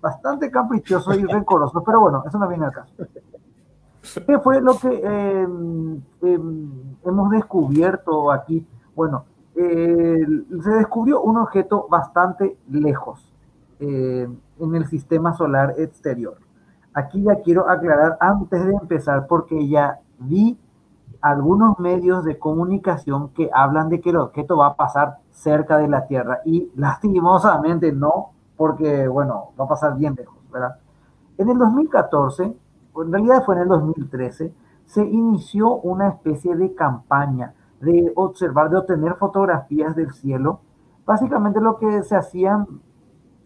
[0.00, 2.92] Bastante caprichosos y rencorosos, pero bueno, eso no viene al caso.
[4.26, 5.48] ¿Qué fue lo que eh,
[6.22, 6.38] eh,
[7.04, 8.66] hemos descubierto aquí?
[8.94, 9.24] Bueno,
[9.56, 10.26] eh,
[10.62, 13.32] se descubrió un objeto bastante lejos
[13.80, 16.36] eh, en el sistema solar exterior.
[16.92, 20.58] Aquí ya quiero aclarar antes de empezar, porque ya vi
[21.24, 25.88] algunos medios de comunicación que hablan de que el objeto va a pasar cerca de
[25.88, 30.76] la Tierra y lastimosamente no, porque bueno, va a pasar bien lejos, ¿verdad?
[31.38, 32.54] En el 2014,
[32.92, 34.52] o en realidad fue en el 2013,
[34.84, 40.60] se inició una especie de campaña de observar, de obtener fotografías del cielo.
[41.06, 42.66] Básicamente lo que se hacían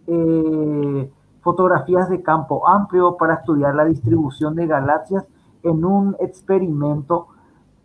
[0.09, 1.12] eh,
[1.43, 5.29] fotografías de campo amplio para estudiar la distribución de galaxias
[5.62, 7.29] en un experimento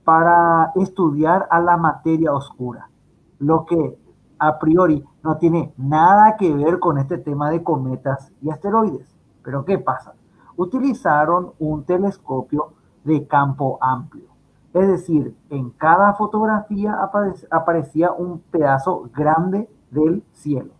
[0.03, 2.89] para estudiar a la materia oscura,
[3.39, 3.97] lo que
[4.39, 9.15] a priori no tiene nada que ver con este tema de cometas y asteroides.
[9.43, 10.13] Pero ¿qué pasa?
[10.57, 14.25] Utilizaron un telescopio de campo amplio.
[14.73, 20.71] Es decir, en cada fotografía apare- aparecía un pedazo grande del cielo.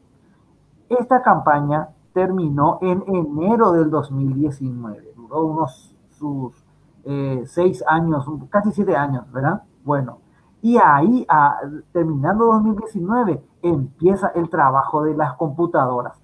[0.90, 5.14] Esta campaña terminó en enero del 2019.
[5.16, 6.63] Duró unos sus
[7.06, 9.64] eh, seis años, casi siete años, ¿verdad?
[9.84, 10.20] Bueno,
[10.62, 11.28] y ahí,
[11.92, 16.18] terminando 2019, empieza el trabajo de las computadoras.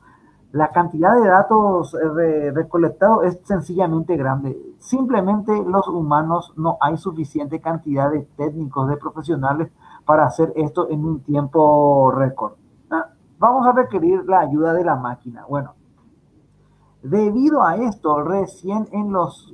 [0.51, 4.57] La cantidad de datos eh, re- recolectados es sencillamente grande.
[4.79, 9.71] Simplemente los humanos no hay suficiente cantidad de técnicos, de profesionales
[10.05, 12.53] para hacer esto en un tiempo récord.
[12.89, 15.45] Ah, vamos a requerir la ayuda de la máquina.
[15.47, 15.73] Bueno,
[17.03, 19.53] debido a esto, recién en los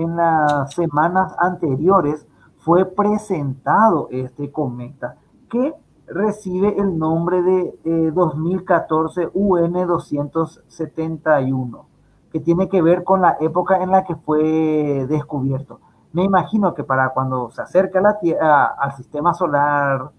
[0.00, 2.26] en las semanas anteriores
[2.58, 5.14] fue presentado este cometa
[5.48, 5.72] que
[6.06, 11.84] recibe el nombre de eh, 2014 UN-271,
[12.32, 15.80] que tiene que ver con la época en la que fue descubierto.
[16.12, 20.10] Me imagino que para cuando se acerca la Tierra, al sistema solar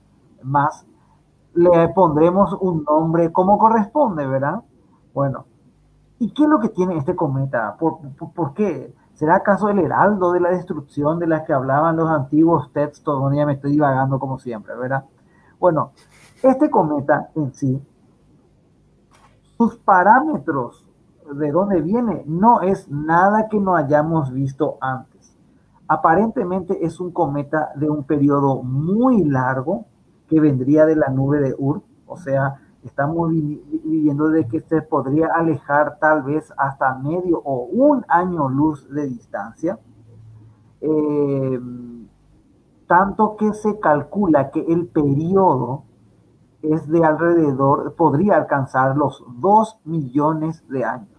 [0.43, 0.85] más,
[1.53, 4.61] le pondremos un nombre como corresponde, ¿verdad?
[5.13, 5.43] Bueno,
[6.19, 7.75] ¿y qué es lo que tiene este cometa?
[7.77, 8.93] ¿Por, por, por qué?
[9.21, 13.19] ¿Será acaso el heraldo de la destrucción de la que hablaban los antiguos textos?
[13.19, 15.05] Bueno, ya me estoy divagando como siempre, ¿verdad?
[15.59, 15.91] Bueno,
[16.41, 17.79] este cometa en sí,
[19.57, 20.89] sus parámetros
[21.35, 25.37] de dónde viene no es nada que no hayamos visto antes.
[25.87, 29.85] Aparentemente es un cometa de un periodo muy largo
[30.29, 35.27] que vendría de la nube de Ur, o sea, estamos viviendo de que se podría
[35.27, 39.79] alejar tal vez hasta medio o un año luz de distancia.
[40.81, 41.59] Eh,
[42.87, 45.83] tanto que se calcula que el periodo
[46.61, 51.09] es de alrededor, podría alcanzar los 2 millones de años.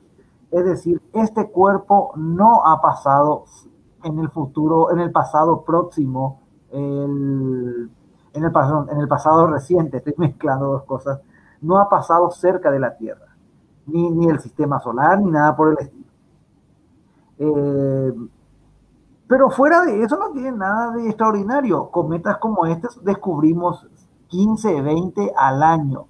[0.50, 3.44] Es decir, este cuerpo no ha pasado
[4.04, 7.90] en el futuro, en el pasado próximo, el,
[8.34, 8.52] en, el,
[8.90, 11.20] en el pasado reciente, estoy mezclando dos cosas,
[11.62, 13.36] no ha pasado cerca de la Tierra,
[13.86, 16.02] ni, ni el sistema solar, ni nada por el estilo.
[17.38, 18.12] Eh,
[19.26, 21.90] pero fuera de eso no tiene nada de extraordinario.
[21.90, 23.88] Cometas como estos descubrimos
[24.28, 26.04] 15, 20 al año.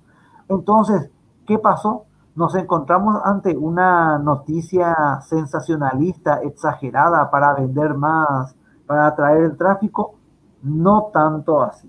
[0.48, 1.08] Entonces,
[1.46, 2.06] ¿qué pasó?
[2.34, 10.14] Nos encontramos ante una noticia sensacionalista, exagerada para vender más, para atraer el tráfico.
[10.62, 11.88] No tanto así.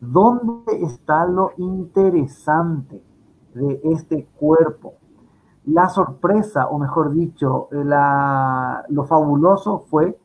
[0.00, 3.02] ¿Dónde está lo interesante
[3.54, 4.94] de este cuerpo?
[5.64, 10.16] La sorpresa, o mejor dicho, la, lo fabuloso fue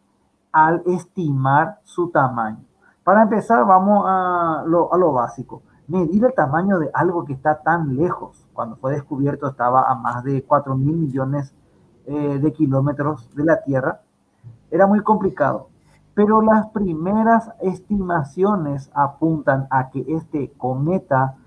[0.51, 2.63] al estimar su tamaño.
[3.03, 5.63] Para empezar, vamos a lo, a básico.
[5.87, 8.45] Medir el tamaño de algo que está tan lejos.
[8.53, 11.53] Cuando fue descubierto estaba a más de 4 mil millones
[12.05, 14.01] eh, de kilómetros de la Tierra.
[14.69, 15.70] Era muy complicado.
[16.13, 21.37] Pero las primeras estimaciones apuntan a que este cometa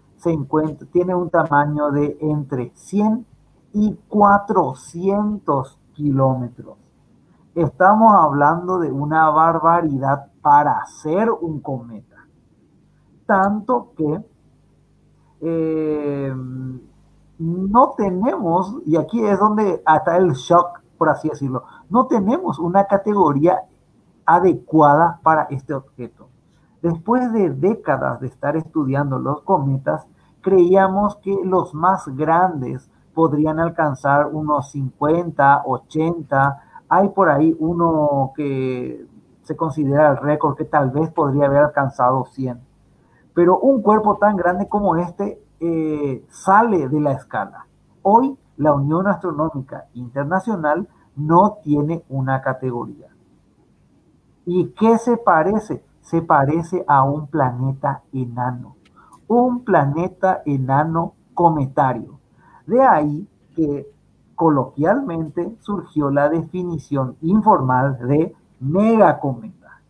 [0.91, 3.27] tiene un tamaño de entre 100
[3.75, 6.79] y 400 kilómetros.
[7.55, 12.17] Estamos hablando de una barbaridad para ser un cometa.
[13.27, 14.25] Tanto que
[15.41, 16.35] eh,
[17.39, 22.85] no tenemos, y aquí es donde está el shock, por así decirlo, no tenemos una
[22.87, 23.63] categoría
[24.27, 26.29] adecuada para este objeto.
[26.83, 30.07] Después de décadas de estar estudiando los cometas,
[30.43, 36.63] creíamos que los más grandes podrían alcanzar unos 50, 80.
[36.89, 39.07] Hay por ahí uno que
[39.43, 42.61] se considera el récord que tal vez podría haber alcanzado 100.
[43.33, 47.67] Pero un cuerpo tan grande como este eh, sale de la escala.
[48.03, 53.14] Hoy la Unión Astronómica Internacional no tiene una categoría.
[54.47, 55.83] ¿Y qué se parece?
[56.01, 58.77] Se parece a un planeta enano.
[59.27, 62.19] Un planeta enano cometario.
[62.67, 63.87] De ahí que
[64.35, 69.81] coloquialmente surgió la definición informal de megacometa,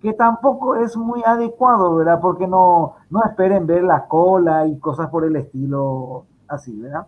[0.00, 2.20] que tampoco es muy adecuado, ¿verdad?
[2.20, 7.06] Porque no, no esperen ver la cola y cosas por el estilo así, ¿verdad?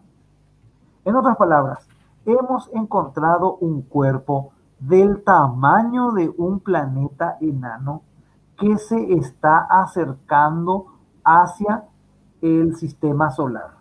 [1.05, 1.87] En otras palabras,
[2.25, 8.03] hemos encontrado un cuerpo del tamaño de un planeta enano
[8.57, 10.87] que se está acercando
[11.25, 11.85] hacia
[12.41, 13.81] el sistema solar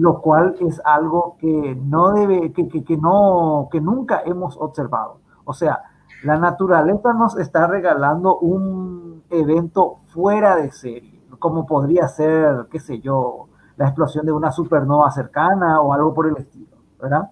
[0.00, 5.18] lo cual es algo que no debe, que, que, no, que nunca hemos observado.
[5.44, 5.82] O sea,
[6.24, 13.00] la naturaleza nos está regalando un evento fuera de serie, como podría ser, qué sé
[13.00, 17.30] yo, la explosión de una supernova cercana o algo por el estilo, ¿verdad?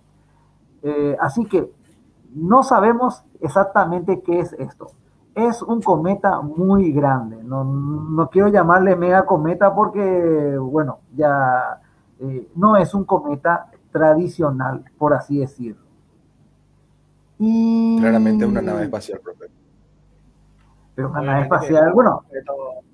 [0.82, 1.72] Eh, así que
[2.34, 4.88] no sabemos exactamente qué es esto.
[5.34, 7.42] Es un cometa muy grande.
[7.42, 11.80] No, no quiero llamarle mega cometa porque, bueno, ya
[12.20, 15.82] eh, no es un cometa tradicional, por así decirlo.
[17.38, 17.98] Y...
[18.00, 19.46] Claramente una nave espacial, profe.
[20.94, 22.24] Pero una nave espacial, bueno,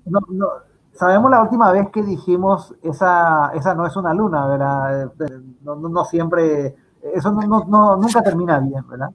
[0.05, 0.47] no, no,
[0.95, 5.03] sabemos la última vez que dijimos esa, esa no es una luna, ¿verdad?
[5.03, 6.75] Eh, no, no siempre,
[7.13, 9.11] eso no, nunca termina bien, ¿verdad?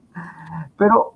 [0.77, 1.13] Pero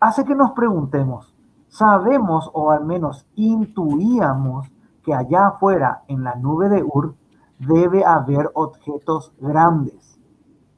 [0.00, 1.34] hace que nos preguntemos,
[1.68, 4.70] sabemos o al menos intuíamos
[5.04, 7.14] que allá afuera en la nube de Ur
[7.58, 10.18] debe haber objetos grandes.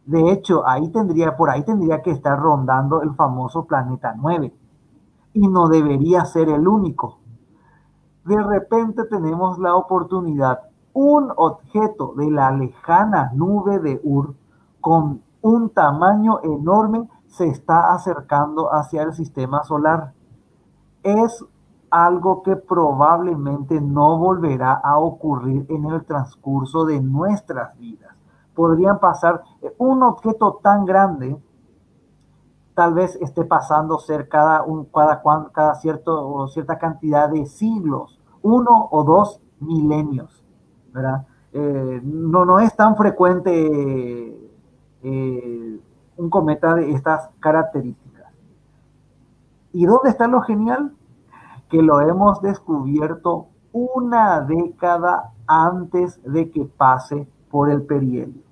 [0.05, 4.53] De hecho, ahí tendría, por ahí tendría que estar rondando el famoso planeta 9.
[5.35, 7.19] Y no debería ser el único.
[8.25, 10.61] De repente tenemos la oportunidad.
[10.93, 14.35] Un objeto de la lejana nube de Ur
[14.83, 20.13] con un tamaño enorme se está acercando hacia el sistema solar.
[21.03, 21.43] Es
[21.91, 28.15] algo que probablemente no volverá a ocurrir en el transcurso de nuestras vidas.
[28.55, 31.37] Podrían pasar eh, un objeto tan grande,
[32.75, 38.89] tal vez esté pasando ser cada, un, cada, cada cierto, cierta cantidad de siglos, uno
[38.91, 40.45] o dos milenios,
[40.93, 41.27] ¿verdad?
[41.53, 44.42] Eh, no, no es tan frecuente
[45.03, 45.81] eh,
[46.17, 48.33] un cometa de estas características.
[49.73, 50.95] ¿Y dónde está lo genial?
[51.73, 58.43] que lo hemos descubierto una década antes de que pase por el perihelio.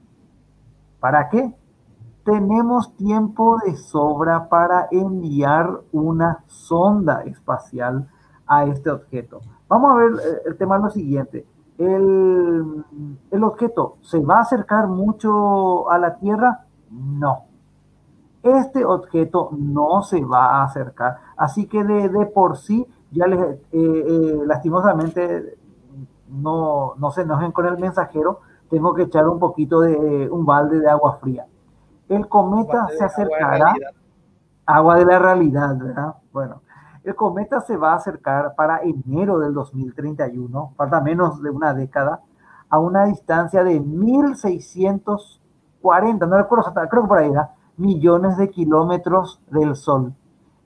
[1.01, 1.55] ¿Para qué?
[2.25, 8.09] Tenemos tiempo de sobra para enviar una sonda espacial
[8.47, 9.43] a este objeto.
[9.69, 11.47] Vamos a ver eh, el tema lo siguiente.
[11.81, 12.85] El,
[13.31, 17.45] el, objeto se va a acercar mucho a la Tierra, no.
[18.43, 21.17] Este objeto no se va a acercar.
[21.39, 25.57] Así que de, de por sí, ya les, eh, eh, lastimosamente,
[26.29, 30.81] no, no se enojen con el mensajero, tengo que echar un poquito de un balde
[30.81, 31.47] de agua fría.
[32.11, 33.73] El cometa se acercará,
[34.67, 36.15] agua de la realidad, ¿verdad?
[36.31, 36.61] Bueno,
[37.11, 42.21] el cometa se va a acercar para enero del 2031, falta menos de una década,
[42.69, 49.41] a una distancia de 1640, no recuerdo, creo que por ahí era, millones de kilómetros
[49.51, 50.15] del Sol,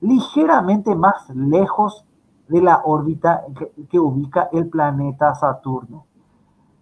[0.01, 2.05] ligeramente más lejos
[2.47, 6.05] de la órbita que, que ubica el planeta Saturno.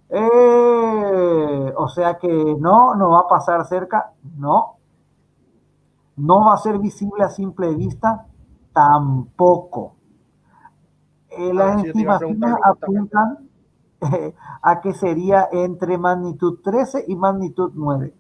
[0.10, 4.76] Eh, o sea que no, no va a pasar cerca, no.
[6.18, 8.28] No va a ser visible a simple vista,
[8.74, 9.96] tampoco.
[11.30, 13.50] Eh, las Ah, sí, estimaciones apuntan
[14.02, 18.14] eh, a que sería entre magnitud 13 y magnitud 9.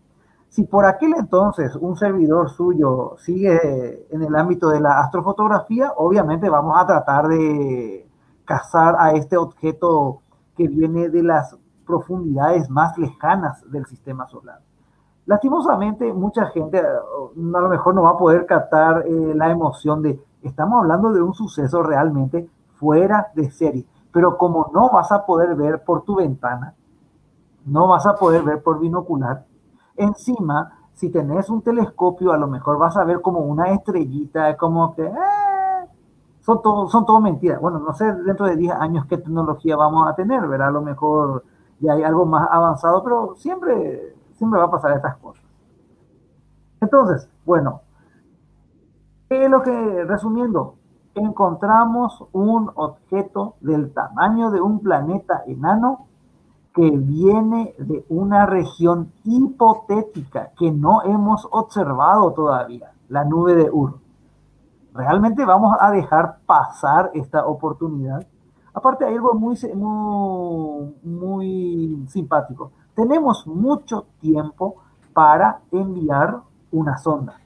[0.49, 6.49] Si por aquel entonces un servidor suyo sigue en el ámbito de la astrofotografía, obviamente
[6.49, 8.07] vamos a tratar de
[8.45, 10.21] cazar a este objeto
[10.55, 14.59] que viene de las profundidades más lejanas del sistema solar.
[15.25, 20.19] Lastimosamente, mucha gente a lo mejor no va a poder captar eh, la emoción de,
[20.43, 25.55] estamos hablando de un suceso realmente fuera de serie, pero como no vas a poder
[25.55, 26.73] ver por tu ventana,
[27.65, 29.45] no vas a poder ver por binocular,
[29.95, 34.93] encima, si tenés un telescopio, a lo mejor vas a ver como una estrellita, como
[34.95, 35.05] que...
[35.05, 35.13] eh,
[36.43, 37.59] son todo, son todo mentiras.
[37.61, 40.67] Bueno, no sé dentro de 10 años qué tecnología vamos a tener, ¿verdad?
[40.69, 41.43] A lo mejor
[41.79, 45.43] ya hay algo más avanzado, pero siempre, siempre va a pasar estas cosas.
[46.81, 47.81] Entonces, bueno,
[49.33, 50.75] ¿qué es lo que, resumiendo,
[51.15, 56.05] encontramos un objeto del tamaño de un planeta enano
[56.71, 63.97] que viene de una región hipotética que no hemos observado todavía, la nube de Ur.
[64.93, 68.23] ¿Realmente vamos a dejar pasar esta oportunidad?
[68.71, 72.71] Aparte hay algo muy, muy, muy simpático.
[72.93, 74.75] Tenemos mucho tiempo
[75.11, 76.37] para enviar
[76.71, 77.42] una sonda.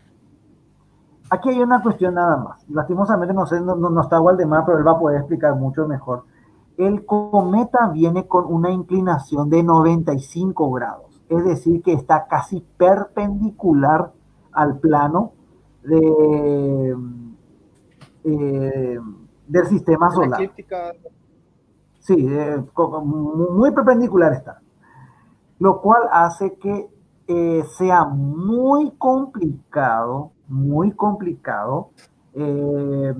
[1.29, 2.67] Aquí hay una cuestión nada más.
[2.69, 6.23] Lastimosamente no sé, no, no está Waldemar, pero él va a poder explicar mucho mejor.
[6.77, 14.11] El cometa viene con una inclinación de 95 grados, es decir, que está casi perpendicular
[14.51, 15.33] al plano
[15.83, 16.95] de,
[18.23, 18.99] eh,
[19.47, 20.41] del sistema La solar.
[20.41, 20.91] eclíptica,
[21.99, 22.63] Sí, eh,
[23.03, 24.61] muy perpendicular está.
[25.59, 26.89] Lo cual hace que
[27.27, 31.89] eh, sea muy complicado, muy complicado
[32.33, 33.13] eh,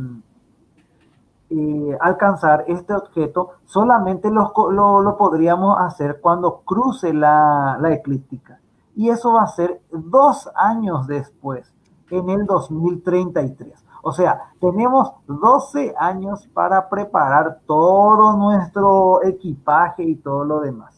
[1.50, 3.52] eh, alcanzar este objeto.
[3.66, 8.60] Solamente co- lo, lo podríamos hacer cuando cruce la, la eclíptica.
[8.96, 11.72] Y eso va a ser dos años después,
[12.10, 13.86] en el 2033.
[14.02, 20.97] O sea, tenemos 12 años para preparar todo nuestro equipaje y todo lo demás.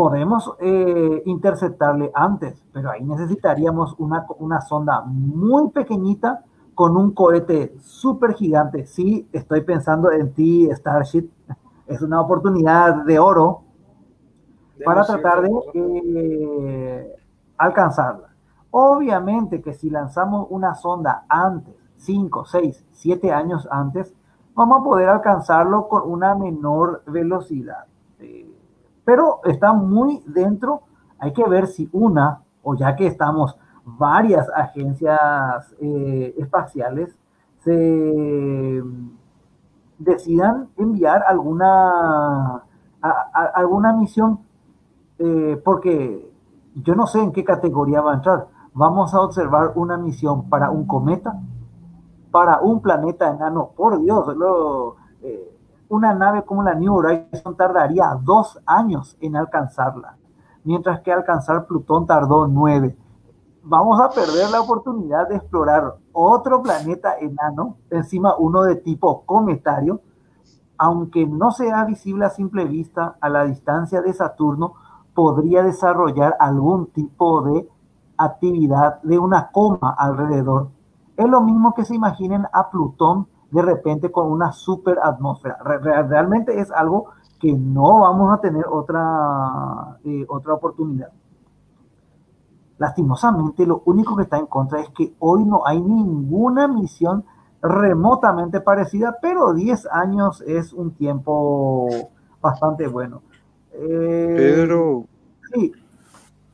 [0.00, 6.42] Podemos eh, interceptarle antes, pero ahí necesitaríamos una, una sonda muy pequeñita
[6.74, 8.86] con un cohete súper gigante.
[8.86, 11.28] Sí, estoy pensando en ti, Starship.
[11.86, 13.60] Es una oportunidad de oro
[14.78, 17.16] de para tratar de eh,
[17.58, 18.28] alcanzarla.
[18.70, 24.14] Obviamente que si lanzamos una sonda antes, 5, 6, 7 años antes,
[24.54, 27.89] vamos a poder alcanzarlo con una menor velocidad.
[29.04, 30.82] Pero está muy dentro,
[31.18, 37.16] hay que ver si una, o ya que estamos varias agencias eh, espaciales,
[37.64, 38.82] se
[39.98, 42.62] decidan enviar alguna,
[43.54, 44.40] alguna misión
[45.18, 46.30] eh, porque
[46.76, 48.48] yo no sé en qué categoría va a entrar.
[48.74, 51.40] Vamos a observar una misión para un cometa,
[52.30, 53.70] para un planeta enano.
[53.76, 55.49] Por Dios, lo- eh,
[55.90, 60.16] una nave como la New Horizon tardaría dos años en alcanzarla,
[60.62, 62.96] mientras que alcanzar Plutón tardó nueve.
[63.64, 70.00] Vamos a perder la oportunidad de explorar otro planeta enano, encima uno de tipo cometario,
[70.78, 74.74] aunque no sea visible a simple vista a la distancia de Saturno,
[75.12, 77.68] podría desarrollar algún tipo de
[78.16, 80.68] actividad de una coma alrededor.
[81.16, 85.58] Es lo mismo que se imaginen a Plutón de repente con una super atmósfera.
[85.64, 87.06] Re- re- realmente es algo
[87.40, 91.10] que no vamos a tener otra, eh, otra oportunidad.
[92.78, 97.24] Lastimosamente, lo único que está en contra es que hoy no hay ninguna misión
[97.62, 103.22] remotamente parecida, pero 10 años es un tiempo bastante bueno.
[103.72, 105.06] Eh, Pedro,
[105.52, 105.72] Sí,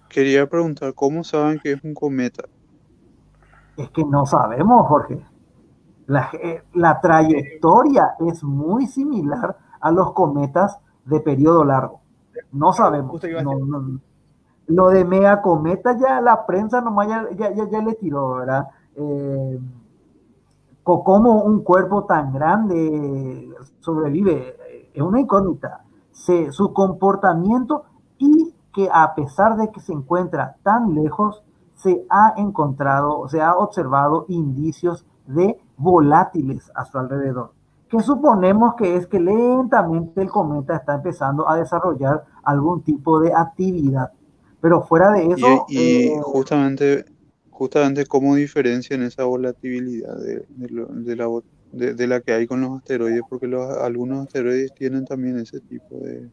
[0.09, 2.44] quería preguntar, ¿cómo saben que es un cometa?
[3.76, 5.24] Es que no sabemos, Jorge.
[6.07, 12.00] La, eh, la trayectoria es muy similar a los cometas de periodo largo.
[12.52, 13.12] No sabemos.
[13.42, 14.00] No, no.
[14.68, 18.68] Lo de mega cometa ya la prensa nomás ya, ya, ya- ya le tiró, ¿verdad?
[18.96, 19.61] Eh,
[20.82, 23.48] ¿Cómo un cuerpo tan grande
[23.80, 24.57] sobrevive?
[24.94, 25.82] Es una incógnita.
[26.12, 27.84] Se- su comportamiento
[28.18, 31.42] y que a pesar de que se encuentra tan lejos,
[31.74, 37.53] se ha encontrado, se ha observado indicios de volátiles a su alrededor.
[37.89, 43.33] Que suponemos que es que lentamente el cometa está empezando a desarrollar algún tipo de
[43.35, 44.11] actividad.
[44.61, 47.05] Pero fuera de Y, eso, y eh, justamente,
[47.51, 51.27] justamente cómo diferencian esa volatilidad de, de lo- de la,
[51.72, 55.61] de, de la que hay con los asteroides, porque los, algunos asteroides tienen también ese
[55.61, 56.31] tipo de,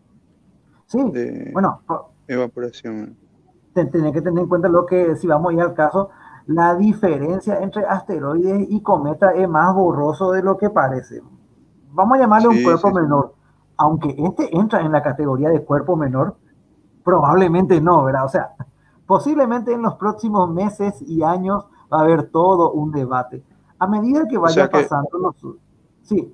[0.87, 3.17] sí, de bueno, po- evaporación.
[3.73, 6.09] tener que tener en cuenta lo que, si vamos a ir al caso,
[6.45, 11.21] la diferencia entre asteroides y cometas es más borroso de lo que parece.
[11.91, 13.33] Vamos a llamarle un cuerpo sí, menor.
[13.77, 16.35] Aunque este entra en la categoría de cuerpo menor,
[17.03, 18.25] probablemente no, ¿verdad?
[18.25, 18.53] O sea,
[19.05, 23.43] posiblemente en los próximos meses y años va a haber todo un debate.
[23.79, 25.35] A medida que vaya sea que- pasando los...
[26.03, 26.33] Sí,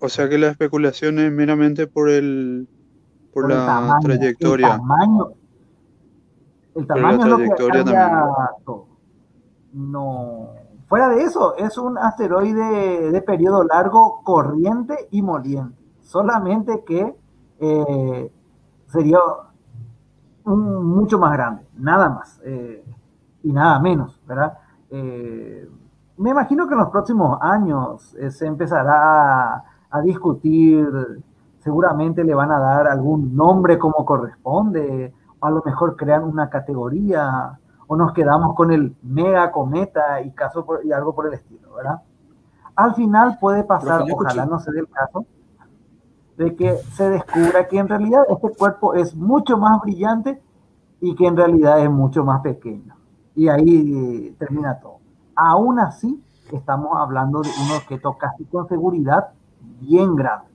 [0.00, 2.68] O sea que la especulación es meramente por el
[3.32, 4.66] por por el la tamaño, trayectoria.
[4.68, 5.28] El tamaño,
[6.74, 8.22] el la tamaño es lo que cambia
[8.64, 8.86] todo.
[9.76, 10.48] No.
[10.88, 15.76] Fuera de eso, es un asteroide de periodo largo, corriente y moliente.
[16.00, 17.14] Solamente que
[17.58, 18.32] eh,
[18.86, 19.18] sería
[20.44, 22.84] un- mucho más grande, nada más eh,
[23.42, 24.58] y nada menos, ¿verdad?
[24.90, 25.68] Eh,
[26.18, 30.86] me imagino que en los próximos años eh, se empezará a, a discutir,
[31.58, 37.58] seguramente le van a dar algún nombre como corresponde, a lo mejor crean una categoría,
[37.86, 41.74] o nos quedamos con el mega cometa y, caso por- y algo por el estilo,
[41.74, 42.02] ¿verdad?
[42.74, 45.24] Al final puede pasar, ojalá escuché- no se dé el caso,
[46.36, 50.42] de que se descubra que en realidad este cuerpo es mucho más brillante
[51.00, 52.94] y que en realidad es mucho más pequeño.
[53.34, 54.98] Y ahí eh, termina todo.
[55.34, 56.22] Aún así,
[56.52, 59.28] estamos hablando de un objeto casi con seguridad
[59.80, 60.46] bien grande.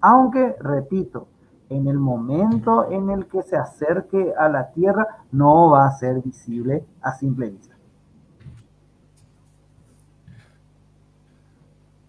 [0.00, 1.26] Aunque, repito,
[1.70, 6.20] en el momento en el que se acerque a la Tierra, no va a ser
[6.22, 7.74] visible a simple vista.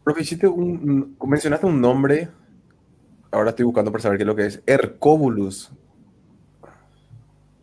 [0.04, 2.30] Profe, hiciste un, un- mencionaste un nombre,
[3.32, 5.72] ahora estoy buscando para saber qué es lo que es, Hercóbulus.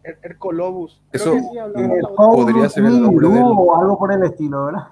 [0.04, 1.02] Her- Hercolobus.
[1.10, 4.22] Creo Eso, que sí hablamos eh, podría ser el nombre del- o algo por el
[4.22, 4.88] estilo, ¿verdad?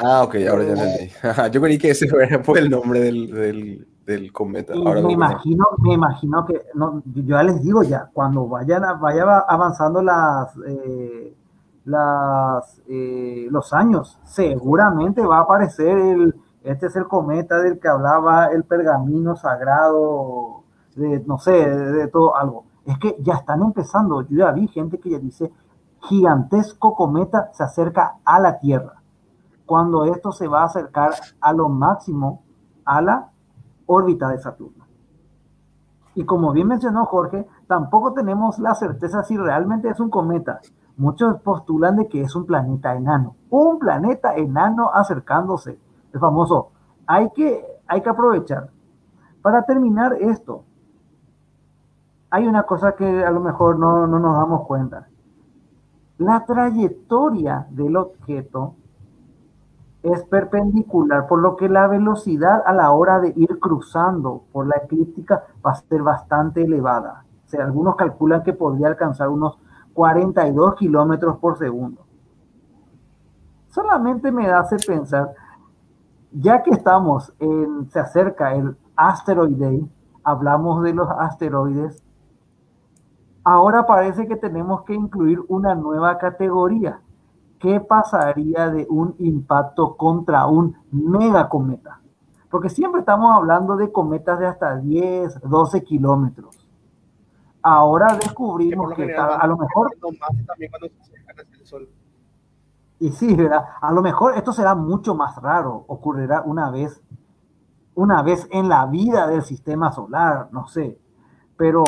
[0.00, 1.12] Ah, ok, ahora ya entendí.
[1.52, 4.74] Yo creí que ese fue- fue el nombre del, del, del cometa.
[4.74, 8.82] Y Ahora me imagino, me imagino que, no, yo ya les digo ya, cuando vayan
[8.84, 11.36] a- vaya avanzando las, eh,
[11.84, 16.34] las, eh, los años, seguramente va a aparecer el,
[16.64, 20.62] este es el cometa del que hablaba el pergamino sagrado,
[20.96, 22.64] de, no sé, de, de todo algo.
[22.86, 25.52] Es que ya están empezando, yo ya vi gente que ya dice,
[26.00, 28.94] gigantesco cometa se acerca a la Tierra.
[29.66, 32.42] Cuando esto se va a acercar a lo máximo
[32.86, 33.28] a la
[33.88, 34.84] órbita de Saturno.
[36.14, 40.60] Y como bien mencionó Jorge, tampoco tenemos la certeza si realmente es un cometa.
[40.96, 43.36] Muchos postulan de que es un planeta enano.
[43.50, 45.78] Un planeta enano acercándose.
[46.12, 46.70] El famoso.
[47.06, 48.70] Hay que, hay que aprovechar.
[49.42, 50.64] Para terminar esto,
[52.30, 55.06] hay una cosa que a lo mejor no, no nos damos cuenta.
[56.18, 58.74] La trayectoria del objeto
[60.02, 64.76] es perpendicular, por lo que la velocidad a la hora de ir cruzando por la
[64.76, 67.24] eclíptica va a ser bastante elevada.
[67.52, 69.58] O algunos calculan que podría alcanzar unos
[69.94, 72.02] 42 kilómetros por segundo.
[73.66, 75.32] Solamente me hace pensar,
[76.32, 79.90] ya que estamos en, se acerca el Asteroid Day,
[80.22, 82.02] hablamos de los asteroides,
[83.44, 87.00] ahora parece que tenemos que incluir una nueva categoría.
[87.58, 92.00] ¿Qué pasaría de un impacto contra un megacometa?
[92.50, 96.66] Porque siempre estamos hablando de cometas de hasta 10, 12 kilómetros.
[97.62, 101.88] Ahora descubrimos que general a, lo mejor, más también cuando se el sol.
[103.00, 103.64] y sí, ¿verdad?
[103.80, 107.02] A lo mejor esto será mucho más raro, ocurrirá una vez,
[107.94, 110.98] una vez en la vida del sistema solar, no sé.
[111.56, 111.84] Pero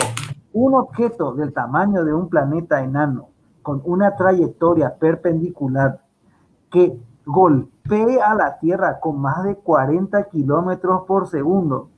[0.52, 3.29] un objeto del tamaño de un planeta enano,
[3.70, 6.00] con una trayectoria perpendicular
[6.72, 11.88] que golpee a la Tierra con más de 40 kilómetros por segundo.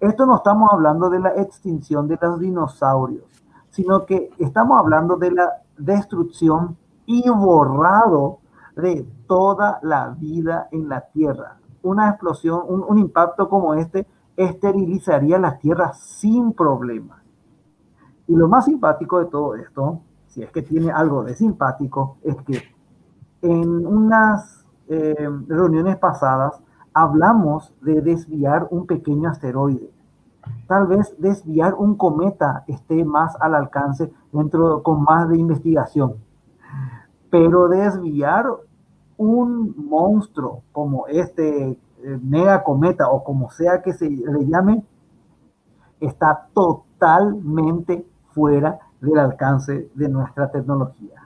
[0.00, 3.24] Esto no estamos hablando de la extinción de los dinosaurios,
[3.70, 5.48] sino que estamos hablando de la
[5.78, 8.40] destrucción y borrado
[8.74, 11.58] de toda la vida en la Tierra.
[11.84, 17.20] Una explosión, un, un impacto como este esterilizaría la Tierra sin problemas.
[18.26, 20.00] Y lo más simpático de todo esto,
[20.36, 22.62] si es que tiene algo de simpático, es que
[23.40, 26.60] en unas eh, reuniones pasadas
[26.92, 29.90] hablamos de desviar un pequeño asteroide.
[30.66, 36.16] Tal vez desviar un cometa esté más al alcance dentro con más de investigación.
[37.30, 38.46] Pero desviar
[39.16, 41.78] un monstruo como este eh,
[42.22, 44.84] mega cometa o como sea que se le llame,
[45.98, 51.22] está totalmente fuera del alcance de nuestra tecnología.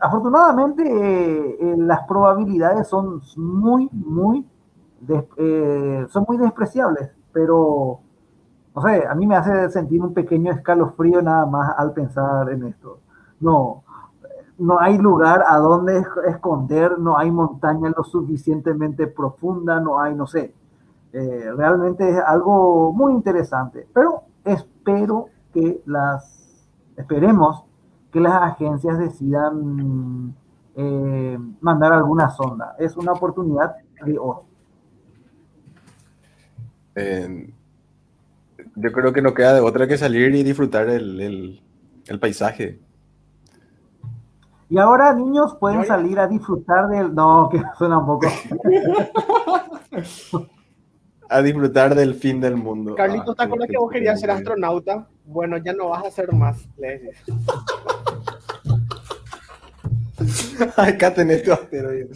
[0.00, 4.46] afortunadamente, eh, eh, las probabilidades son muy, muy,
[5.36, 8.00] eh, son muy despreciables, pero,
[8.74, 12.64] no sé, a mí me hace sentir un pequeño escalofrío nada más al pensar en
[12.64, 13.00] esto.
[13.40, 13.82] No,
[14.58, 20.26] no hay lugar a donde esconder, no hay montaña lo suficientemente profunda, no hay, no
[20.26, 20.54] sé.
[21.12, 27.64] realmente es algo muy interesante, pero espero que las, esperemos
[28.12, 30.34] que las agencias decidan
[30.74, 32.74] eh, mandar alguna sonda.
[32.78, 34.44] Es una oportunidad de oro.
[36.94, 37.52] Eh,
[38.74, 41.62] yo creo que no queda de otra que salir y disfrutar el, el,
[42.06, 42.80] el paisaje.
[44.68, 47.12] Y ahora, niños, pueden salir a disfrutar del.
[47.12, 48.28] No, que suena un poco.
[51.30, 52.96] a disfrutar del fin del mundo.
[52.96, 55.06] Carlitos, ¿te ah, acuerdas que vos querías ser astronauta?
[55.24, 57.22] Bueno, ya no vas a ser más, le decís.
[60.76, 62.10] Acá tenés tu asteroide.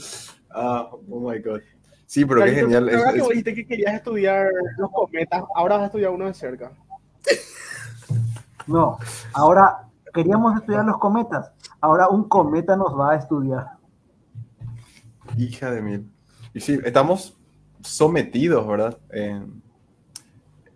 [0.50, 1.60] Ah, oh my god.
[2.06, 2.88] Sí, pero qué genial.
[2.88, 4.48] Es, que vos dijiste que querías estudiar
[4.78, 6.72] los cometas, ahora vas a estudiar uno de cerca.
[8.66, 8.98] No,
[9.32, 13.66] ahora queríamos estudiar los cometas, ahora un cometa nos va a estudiar.
[15.36, 16.10] Hija de mil.
[16.52, 17.36] Y sí, estamos
[17.84, 18.98] sometidos, ¿verdad?
[19.12, 19.40] Eh,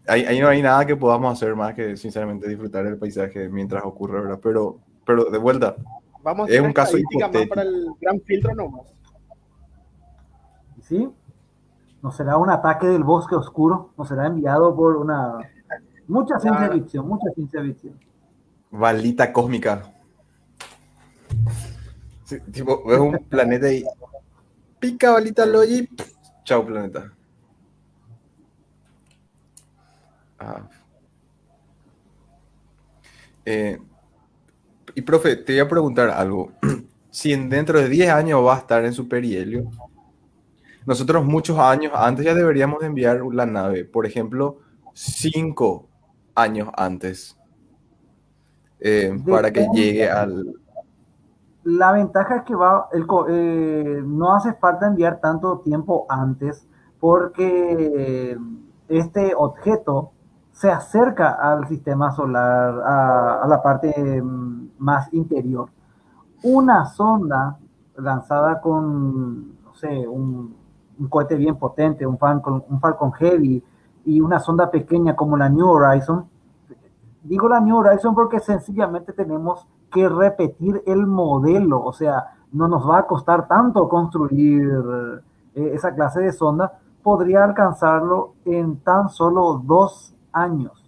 [0.06, 4.20] ahí, no hay nada que podamos hacer más que sinceramente disfrutar el paisaje mientras ocurre,
[4.20, 4.38] ¿verdad?
[4.42, 5.76] Pero, pero de vuelta,
[6.22, 7.54] Vamos es un caso hipotético.
[7.54, 8.86] para el gran filtro nomás.
[10.82, 11.08] ¿Sí?
[12.02, 13.92] ¿No será un ataque del bosque oscuro?
[13.96, 15.38] ¿No será enviado por una...
[16.06, 17.98] Mucha ciencia ficción, mucha ciencia ficción.
[18.70, 19.82] Balita cósmica.
[22.52, 23.84] tipo, es un planeta y
[24.78, 25.88] pica balita logi
[26.48, 27.12] Chao, planeta.
[30.38, 30.66] Ah.
[33.44, 33.78] Eh,
[34.94, 36.52] y profe, te voy a preguntar algo.
[37.10, 39.70] Si dentro de 10 años va a estar en superhielio,
[40.86, 43.84] nosotros muchos años antes ya deberíamos enviar la nave.
[43.84, 44.60] Por ejemplo,
[44.94, 45.88] 5
[46.34, 47.36] años antes.
[48.80, 50.54] Eh, para que llegue al,
[51.68, 56.66] la ventaja es que va, el, eh, no hace falta enviar tanto tiempo antes
[56.98, 58.38] porque
[58.88, 60.12] este objeto
[60.50, 63.92] se acerca al sistema solar, a, la parte
[64.22, 65.68] mm, más interior.
[66.42, 67.58] Una sonda
[67.96, 70.56] lanzada con, no sé, un,
[71.10, 73.62] cohete bien potente, un Falcon, un Falcon Heavy
[74.06, 76.26] y una sonda pequeña como la New Horizon.
[77.22, 82.88] Digo la New Horizon porque sencillamente tenemos que repetir el modelo, o sea, no nos
[82.88, 84.68] va a costar tanto construir
[85.54, 90.84] eh, esa clase de sonda, podría alcanzarlo en tan solo dos años.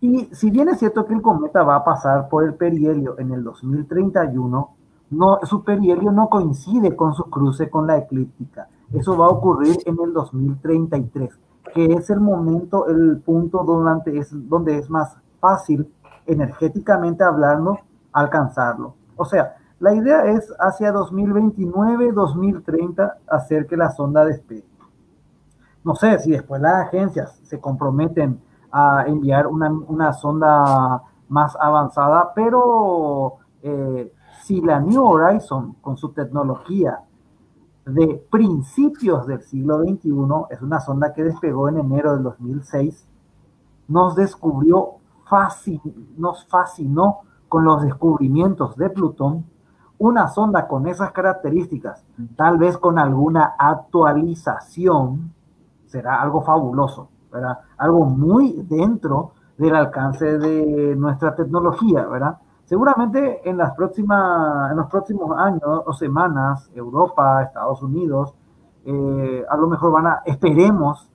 [0.00, 3.32] Y si bien es cierto que el cometa va a pasar por el perihelio en
[3.32, 4.70] el 2031,
[5.10, 8.68] no, su perihelio no coincide con su cruce con la eclíptica.
[8.92, 11.30] Eso va a ocurrir en el 2033,
[11.74, 15.90] que es el momento, el punto donde es, donde es más fácil
[16.28, 17.80] energéticamente hablando,
[18.12, 18.94] alcanzarlo.
[19.16, 24.64] O sea, la idea es hacia 2029, 2030 hacer que la sonda despegue.
[25.84, 33.36] No sé si después las agencias se comprometen a enviar una, sonda más avanzada, pero
[33.62, 34.12] eh,
[34.42, 37.00] si la New Horizon con su tecnología
[37.86, 40.10] de principios del siglo XXI,
[40.50, 43.06] es una sonda que despegó en enero del 2006,
[43.88, 44.97] nos descubrió
[46.16, 49.44] nos fascinó con los descubrimientos de Plutón,
[49.98, 52.04] una sonda con esas características,
[52.36, 55.32] tal vez con alguna actualización,
[55.86, 57.58] será algo fabuloso, ¿verdad?
[57.78, 62.38] Algo muy dentro del alcance de nuestra tecnología, ¿verdad?
[62.64, 68.34] Seguramente en, las próximas, en los próximos años o semanas, Europa, Estados Unidos,
[68.84, 71.08] eh, a lo mejor van a, esperemos,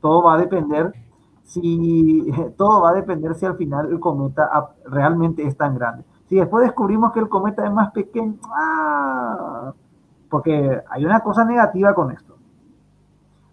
[0.00, 0.92] todo va a depender
[1.52, 6.04] si todo va a depender si al final el cometa realmente es tan grande.
[6.26, 9.72] Si después descubrimos que el cometa es más pequeño, ¡ah!
[10.30, 12.36] porque hay una cosa negativa con esto.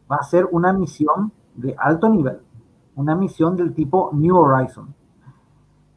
[0.09, 2.39] Va a ser una misión de alto nivel,
[2.95, 4.95] una misión del tipo New Horizon.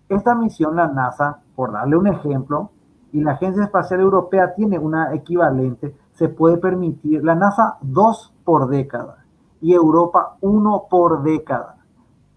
[0.08, 2.70] Esta misión la NASA, por darle un ejemplo,
[3.12, 8.68] y la Agencia Espacial Europea tiene una equivalente, se puede permitir, la NASA dos por
[8.68, 9.18] década
[9.60, 11.76] y Europa uno por década.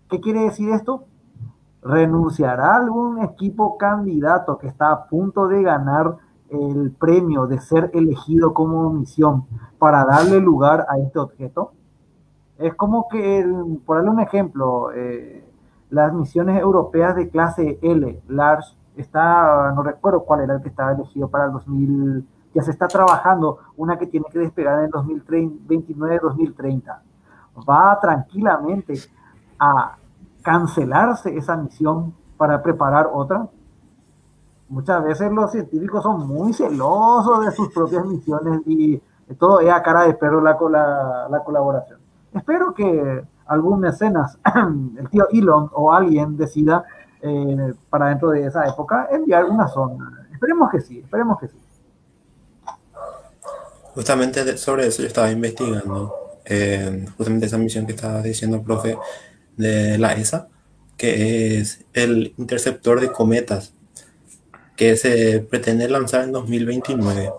[0.09, 1.05] ¿Qué quiere decir esto?
[1.81, 6.17] ¿Renunciará algún equipo candidato que está a punto de ganar
[6.49, 9.45] el premio de ser elegido como misión
[9.79, 11.71] para darle lugar a este objeto?
[12.59, 13.43] Es como que,
[13.85, 15.43] por darle un ejemplo, eh,
[15.89, 20.91] las misiones europeas de clase L, Large, está, no recuerdo cuál era el que estaba
[20.91, 24.91] elegido para el 2000, ya se está trabajando una que tiene que despegar en el
[24.91, 26.99] 2029-2030.
[27.67, 28.93] Va tranquilamente
[29.59, 29.97] a
[30.43, 33.47] cancelarse esa misión para preparar otra.
[34.69, 39.01] Muchas veces los científicos son muy celosos de sus propias misiones y
[39.37, 41.99] todo es a cara de perro la, la, la colaboración.
[42.33, 44.37] Espero que algún mecenas,
[44.99, 46.83] el tío Elon o alguien decida
[47.21, 50.05] eh, para dentro de esa época enviar una sonda.
[50.31, 51.57] Esperemos que sí, esperemos que sí.
[53.93, 58.97] Justamente sobre eso yo estaba investigando, eh, justamente esa misión que estaba diciendo profe
[59.57, 60.47] de la ESA,
[60.97, 63.73] que es el interceptor de cometas,
[64.75, 67.31] que se pretende lanzar en 2029.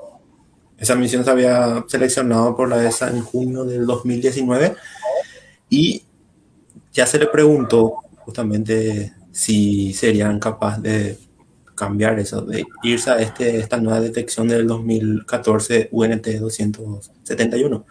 [0.79, 4.75] Esa misión se había seleccionado por la ESA en junio del 2019
[5.71, 6.03] y
[6.93, 11.19] ya se le preguntó justamente si serían capaces de
[11.75, 17.87] cambiar eso, de irse a este, esta nueva detección del 2014 UNT 271.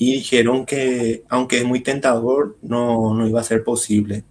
[0.00, 4.24] Y dijeron que, aunque es muy tentador, no, no iba a ser posible,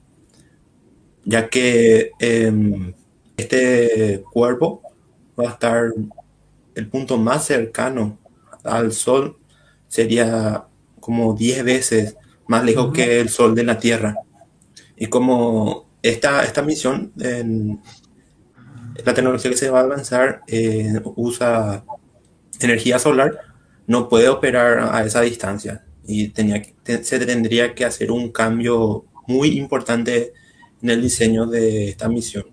[1.23, 2.93] ya que eh,
[3.37, 4.81] este cuerpo
[5.39, 5.93] va a estar,
[6.73, 8.17] el punto más cercano
[8.63, 9.37] al Sol
[9.87, 10.65] sería
[10.99, 12.17] como 10 veces
[12.47, 14.15] más lejos que el Sol de la Tierra.
[14.97, 17.79] Y como esta, esta misión, en,
[19.05, 21.85] la tecnología que se va a lanzar eh, usa
[22.59, 23.48] energía solar,
[23.89, 26.61] no puede operar a esa distancia y tenía
[27.01, 30.31] se tendría que hacer un cambio muy importante
[30.79, 32.45] en el diseño de esta misión.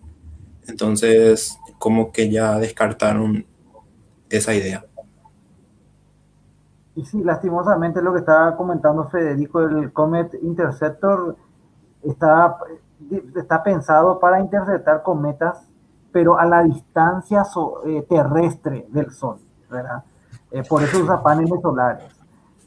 [0.66, 3.44] Entonces, como que ya descartaron
[4.30, 4.86] esa idea.
[6.94, 11.36] Y sí, lastimosamente lo que estaba comentando Federico, el Comet Interceptor
[12.02, 12.56] está,
[13.36, 15.68] está pensado para interceptar cometas,
[16.12, 17.42] pero a la distancia
[17.84, 19.38] eh, terrestre del Sol,
[19.70, 20.02] ¿verdad?
[20.56, 22.18] Eh, por eso usa paneles solares.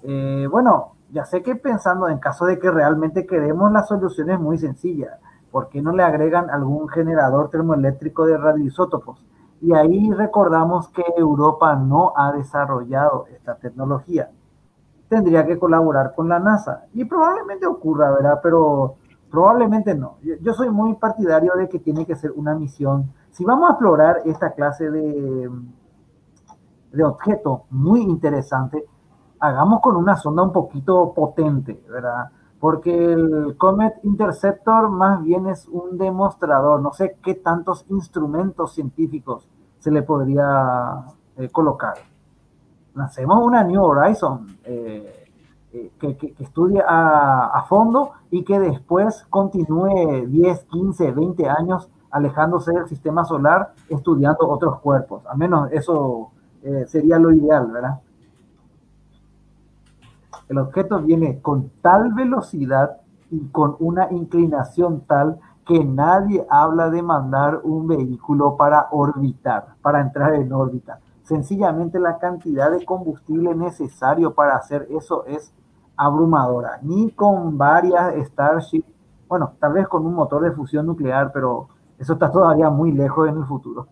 [0.03, 4.39] Eh, bueno, ya sé que pensando en caso de que realmente queremos, la solución es
[4.39, 5.17] muy sencilla.
[5.49, 9.25] ¿Por qué no le agregan algún generador termoeléctrico de radioisótopos?
[9.61, 14.29] Y ahí recordamos que Europa no ha desarrollado esta tecnología.
[15.07, 16.85] Tendría que colaborar con la NASA.
[16.93, 18.39] Y probablemente ocurra, ¿verdad?
[18.43, 18.97] Pero
[19.31, 20.17] probablemente no.
[20.21, 23.11] Yo, yo soy muy partidario de que tiene que ser una misión.
[23.31, 25.49] Si vamos a explorar esta clase de,
[26.91, 28.85] de objeto muy interesante,
[29.39, 32.29] hagamos con una sonda un poquito potente, ¿verdad?
[32.59, 39.47] Porque el Comet Interceptor más bien es un demostrador, no sé qué tantos instrumentos científicos
[39.79, 41.05] se le podría
[41.37, 41.93] eh, colocar.
[42.95, 45.27] Hacemos una New Horizon eh,
[45.71, 51.47] eh, que, que, que, estudie a, a, fondo y que después continúe 10, 15, 20
[51.47, 55.25] años alejándose del sistema solar estudiando otros cuerpos.
[55.27, 56.31] Al menos eso
[56.64, 57.99] eh, sería lo ideal, ¿verdad?
[60.47, 62.97] El objeto viene con tal velocidad
[63.30, 70.01] y con una inclinación tal que nadie habla de mandar un vehículo para orbitar, para
[70.01, 70.99] entrar en órbita.
[71.22, 75.53] Sencillamente la cantidad de combustible necesario para hacer eso es
[75.95, 76.80] abrumadora.
[76.82, 78.84] Ni con varias Starship,
[79.28, 81.68] bueno, tal vez con un motor de fusión nuclear, pero
[81.99, 83.88] eso está todavía muy lejos en el futuro.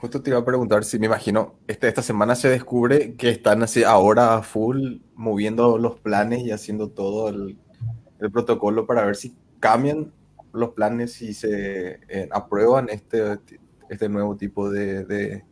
[0.00, 3.64] Justo te iba a preguntar si me imagino, este, esta semana se descubre que están
[3.64, 7.58] así ahora full moviendo los planes y haciendo todo el,
[8.20, 10.12] el protocolo para ver si cambian
[10.52, 13.40] los planes y se eh, aprueban este,
[13.88, 15.44] este nuevo tipo de, de,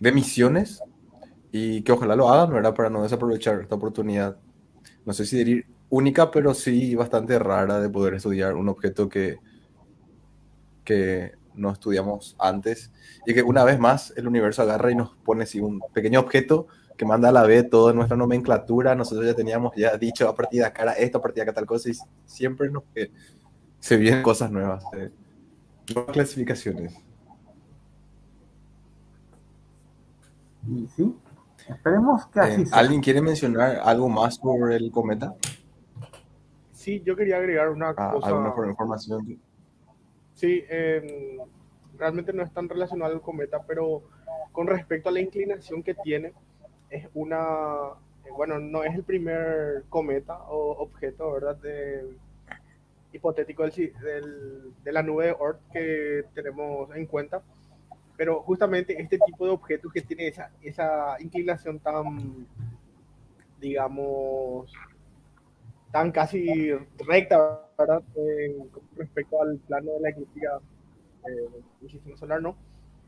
[0.00, 0.80] de, misiones
[1.52, 2.74] y que ojalá lo hagan, ¿verdad?
[2.74, 4.38] Para no desaprovechar esta oportunidad.
[5.04, 9.38] No sé si diría única, pero sí bastante rara de poder estudiar un objeto que,
[10.82, 12.90] que no estudiamos antes
[13.26, 16.66] y que una vez más el universo agarra y nos pone así un pequeño objeto
[16.96, 18.94] que manda a la vez toda nuestra nomenclatura.
[18.94, 21.66] Nosotros ya teníamos ya dicho a partir de acá esto, a partir de acá tal
[21.66, 21.94] cosa y
[22.24, 23.10] siempre nos, eh,
[23.80, 25.10] se vienen cosas nuevas, eh,
[25.94, 26.94] nuevas clasificaciones.
[30.96, 31.14] Sí,
[31.68, 32.78] esperemos que así Eh, sea.
[32.78, 35.34] ¿Alguien quiere mencionar algo más sobre el cometa?
[36.72, 38.28] Sí, yo quería agregar una Ah, cosa.
[38.28, 39.40] ¿Alguna for- información?
[40.36, 41.38] Sí, em,
[41.98, 44.04] realmente no es tan relacionado al cometa, pero
[44.52, 46.32] con respecto a la inclinación que tiene,
[46.90, 47.38] es una,
[48.24, 51.56] eh, bueno, no es el primer cometa o objeto, ¿verdad?
[51.56, 52.16] De,
[53.12, 53.72] hipotético del,
[54.02, 57.42] del- de la nube de Oort que tenemos en cuenta,
[58.16, 62.46] pero justamente este tipo de objetos que tiene esa, esa inclinación tan,
[63.60, 64.72] digamos,
[65.96, 66.72] tan casi
[67.08, 68.02] recta, ¿verdad?
[68.16, 68.54] Eh,
[68.96, 70.60] respecto al plano de la eclíptica
[71.26, 71.48] eh,
[71.80, 72.54] del sistema solar, ¿no?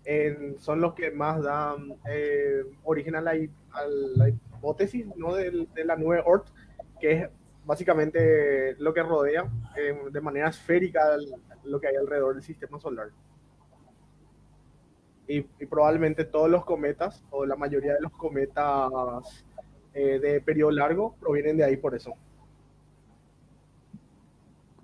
[0.07, 3.86] Eh, son los que más dan eh, origen a la, a
[4.16, 5.34] la hipótesis ¿no?
[5.34, 6.47] Del- de, la nube Oort,
[6.99, 7.28] que es
[7.66, 11.34] básicamente lo que rodea eh, de manera esférica el-
[11.64, 13.09] lo que hay alrededor del sistema solar.
[15.26, 19.45] Y, y probablemente todos los cometas, o la mayoría de los cometas
[19.93, 22.14] eh, de periodo largo, provienen de ahí por eso.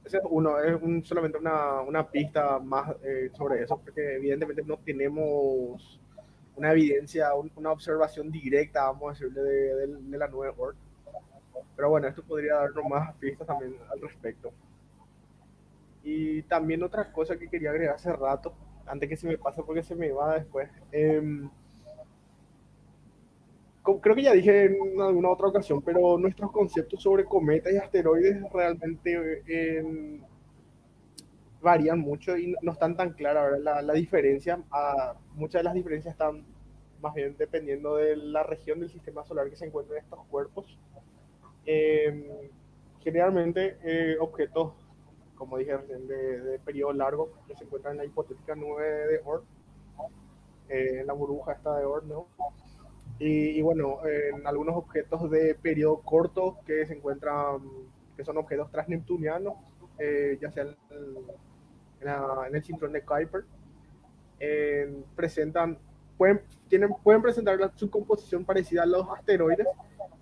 [0.05, 4.63] Ese es uno, es un- solamente una, una pista más eh, sobre eso, porque evidentemente
[4.63, 6.01] no tenemos
[6.57, 10.77] una evidencia, un- una observación directa, vamos a decirle, de, de- de la nube Oort.
[11.77, 14.53] Pero bueno, esto podría darnos más pistas también al respecto.
[16.03, 18.55] Y también otra cosa que quería agregar hace rato,
[18.87, 20.69] antes que se me pase porque se me va después.
[20.93, 21.51] co-
[23.85, 28.43] creo que ya dije en alguna otra ocasión, pero nuestros conceptos sobre cometas y asteroides
[28.53, 30.21] realmente eh,
[31.61, 34.63] varían mucho y no están tan claras la, la diferencia.
[34.71, 36.45] ah, muchas de las diferencias están
[37.01, 40.79] más bien dependiendo de la región del sistema solar que se encuentran estos cuerpos.
[41.67, 42.51] Eh,
[43.01, 44.73] generalmente eh, objetos,
[45.37, 49.21] como dije recién, de, de periodo largo que se encuentran en la hipotética nube de
[49.25, 49.45] Oort,
[50.69, 52.27] eh, en la burbuja esta de Oort, ¿no?
[53.19, 57.63] Y, bueno, en algunos objetos de periodo corto que se encuentran,
[58.17, 59.55] que son objetos transneptunianos,
[59.99, 60.65] eh, ya sea
[62.01, 63.45] en el, cinturón de Kuiper,
[64.41, 65.79] eh, presentan,
[66.19, 69.69] pueden, tienen, pueden presentar su composición parecida a los asteroides,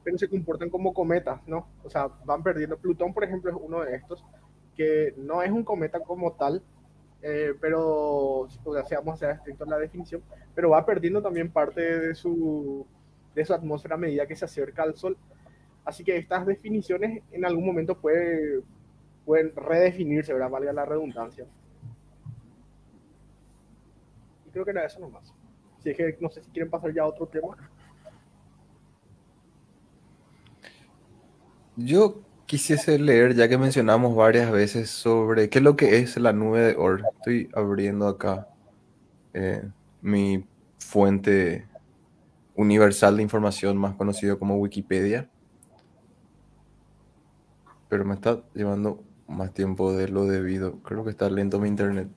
[0.04, 1.68] pero se comportan como cometas, ¿no?
[1.84, 2.76] O sea, van perdiendo.
[2.76, 4.24] Plutón, por ejemplo, es uno de estos,
[4.76, 6.62] que no es un cometa como tal,
[7.22, 10.22] eh, pero, o sea, si vamos a ser estrictos en la definición,
[10.54, 12.84] pero va perdiendo también parte de su,
[13.34, 15.16] de su atmósfera a medida que se acerca al Sol.
[15.84, 18.62] Así que estas definiciones en algún momento puede,
[19.24, 20.50] pueden redefinirse, ¿verdad?
[20.50, 21.46] Valga la redundancia.
[24.46, 25.32] Y creo que era eso nomás.
[25.78, 27.56] Si es que no sé si quieren pasar ya a otro tema.
[31.76, 36.32] Yo quisiese leer, ya que mencionamos varias veces sobre qué es lo que es la
[36.32, 37.04] nube de Oort.
[37.16, 38.48] Estoy abriendo acá
[39.34, 39.62] eh,
[40.00, 40.44] mi
[40.78, 41.66] fuente
[42.54, 45.28] universal de información, más conocido como Wikipedia.
[47.88, 50.78] Pero me está llevando más tiempo de lo debido.
[50.82, 52.08] Creo que está lento mi internet.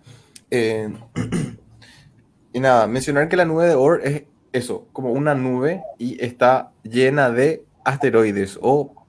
[0.52, 0.94] Eh,
[2.54, 4.24] y nada, mencionar que la nube de Oort es
[4.54, 9.05] eso, como una nube y está llena de asteroides o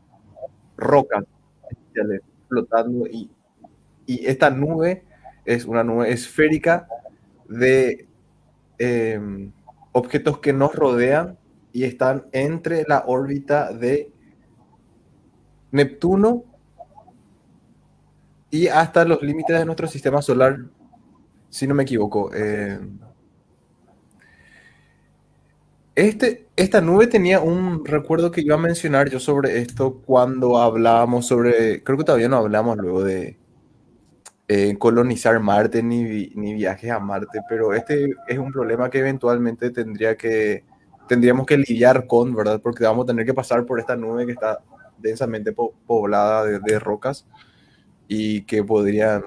[0.77, 1.25] rocas
[2.49, 3.31] flotando y,
[4.07, 5.05] y esta nube
[5.45, 6.89] es una nube esférica
[7.49, 8.07] de
[8.79, 9.51] eh,
[9.93, 11.39] objetos que nos rodean
[11.73, 14.11] y están entre la órbita de
[15.71, 16.45] Neptuno
[18.51, 20.59] y hasta los límites de nuestro sistema solar,
[21.51, 22.31] si no me equivoco.
[22.35, 22.79] Eh,
[25.97, 31.27] este, esta nube tenía un recuerdo que iba a mencionar yo sobre esto cuando hablábamos
[31.27, 33.39] sobre, creo que todavía no hablamos luego de
[34.49, 39.71] eh, colonizar Marte ni, ni viajes a Marte, pero este es un problema que eventualmente
[39.71, 40.65] tendría que,
[41.09, 42.61] tendríamos que lidiar con, ¿verdad?
[42.63, 44.61] Porque vamos a tener que pasar por esta nube que está
[44.99, 47.27] densamente po- poblada de, de rocas
[48.09, 49.25] y que podrían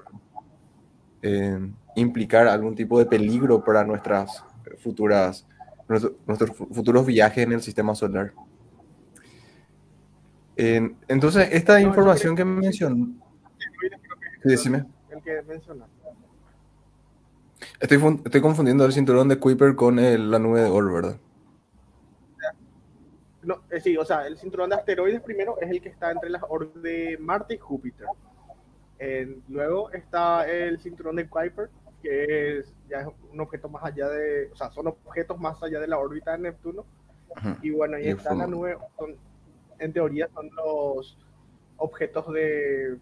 [1.22, 1.60] eh,
[1.96, 4.44] implicar algún tipo de peligro para nuestras
[4.80, 5.46] futuras
[5.90, 8.32] nuestro- nuestros fu- futuros viajes en el sistema solar.
[10.56, 13.08] En- entonces, esta No, información que mencionó,
[13.82, 13.94] que es
[14.44, 14.86] Sí, decime.
[15.10, 15.42] el que
[17.80, 21.18] estoy, estoy confundiendo el cinturón de Kuiper con el- la nube de Oort, ¿verdad?
[23.42, 26.30] No, eh, sí, o sea, el cinturón de asteroides primero es el que está entre
[26.30, 28.06] las órbitas de Marte y Júpiter.
[29.00, 31.70] Eh, luego está el cinturón de Kuiper,
[32.02, 35.80] que es ya es un objeto más allá de, o sea, son objetos más allá
[35.80, 36.86] de la órbita de Neptuno.
[37.62, 39.16] Y bueno, ahí Y está la nube, son-
[39.78, 41.18] en teoría son los
[41.78, 42.98] objetos de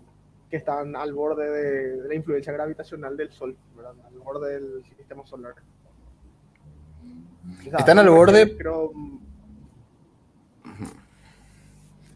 [0.49, 3.93] que están al borde de, de la influencia gravitacional del Sol, ¿verdad?
[4.05, 5.55] al borde del sistema solar.
[7.59, 8.91] O sea, Están al borde- creo,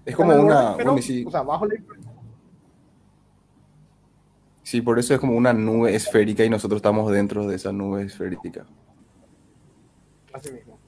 [0.06, 0.94] Es como una, borde, pero,
[1.28, 2.01] o sea, bajo la influencia.
[4.72, 8.04] Sí, por eso es como una nube esférica y nosotros estamos dentro de esa nube
[8.04, 8.66] esférica.
[10.32, 10.80] Así mismo.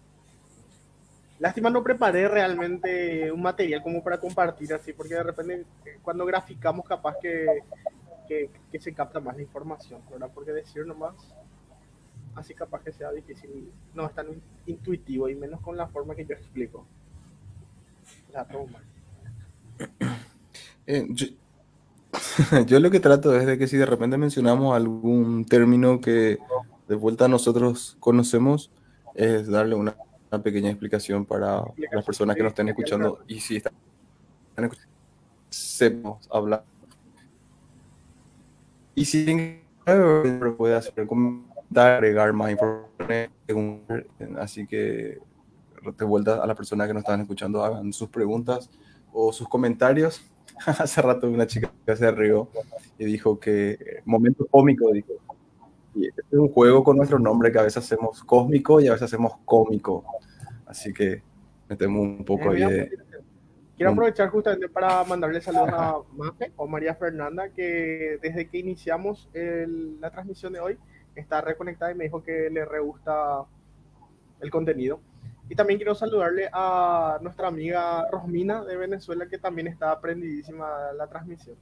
[1.39, 6.25] Lástima no preparé realmente un material como para compartir así, porque de repente eh, cuando
[6.25, 7.45] graficamos capaz que,
[8.25, 10.31] que, que se capta más la información, ¿verdad?
[10.33, 11.15] Porque decir nomás,
[12.35, 16.15] así capaz que sea difícil, no es tan in- intuitivo y menos con la forma
[16.15, 16.87] que yo explico.
[18.33, 18.83] Mal.
[20.87, 21.07] Eh,
[22.67, 26.37] yo, lo que trato es de que si de repente mencionamos algún término que
[26.87, 28.71] de vuelta nosotros conocemos,
[29.15, 29.95] es darle una,
[30.43, 33.73] pequeña explicación para las personas que nos estén escuchando y si están
[34.57, 34.91] escuchando,
[35.49, 36.63] sepamos hablar.
[38.95, 39.61] Y si
[40.57, 43.83] puede hacer comentar, agregar más información,
[44.39, 45.19] así que
[45.97, 48.69] de vuelta a las personas que nos están escuchando hagan sus preguntas
[49.11, 50.21] o sus comentarios.
[50.65, 52.49] Hace rato una chica se rió
[52.97, 55.13] y dijo que momento cómico, dijo.
[55.95, 58.91] Y este es un juego con nuestro nombre que a veces hacemos cósmico y a
[58.93, 60.03] veces hacemos cómico.
[60.65, 61.21] Así que
[61.69, 62.97] metemos un poco Eh, ahí mira, de...
[63.75, 63.93] Quiero Mm.
[63.93, 69.99] aprovechar justamente para mandarle saludos a Mafe o María Fernanda, que desde que iniciamos el-
[69.99, 70.77] la transmisión de hoy
[71.15, 73.45] está reconectada y me dijo que le re gusta
[74.41, 74.99] el contenido.
[75.49, 81.07] Y también quiero saludarle a nuestra amiga Rosmina de Venezuela, que también está aprendidísima la
[81.07, 81.57] transmisión.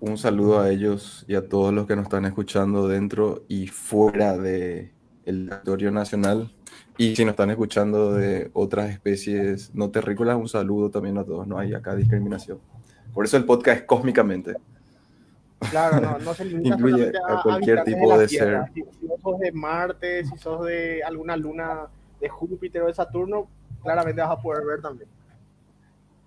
[0.00, 4.36] Un saludo a ellos y a todos los que nos están escuchando dentro y fuera
[4.36, 4.92] de
[5.24, 6.52] el territorio nacional.
[6.98, 11.46] Y si nos están escuchando de otras especies no terrícolas, un saludo también a todos.
[11.46, 12.60] No hay acá discriminación.
[13.12, 14.54] Por eso el podcast es cósmicamente.
[15.70, 18.70] Claro, no, no se limita Incluye solamente a cualquier tipo de Tierra.
[18.74, 21.86] Si, si vos sos de Marte, si sos de alguna luna
[22.20, 23.48] de Júpiter o de Saturno,
[23.82, 25.08] claramente vas a poder ver también.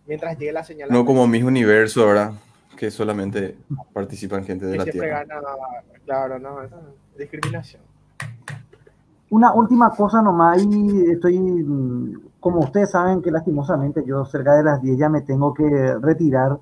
[0.07, 0.89] Mientras llegue la señal.
[0.91, 2.33] No como mis universo, ¿verdad?
[2.75, 3.57] Que solamente
[3.93, 5.25] participan gente de que la siempre Tierra.
[5.25, 5.41] gana,
[6.05, 6.77] claro, no, esa
[7.17, 7.83] discriminación.
[9.29, 14.63] Una última cosa nomás, y estoy, mm, como ustedes saben que lastimosamente yo cerca de
[14.63, 16.57] las 10 ya me tengo que retirar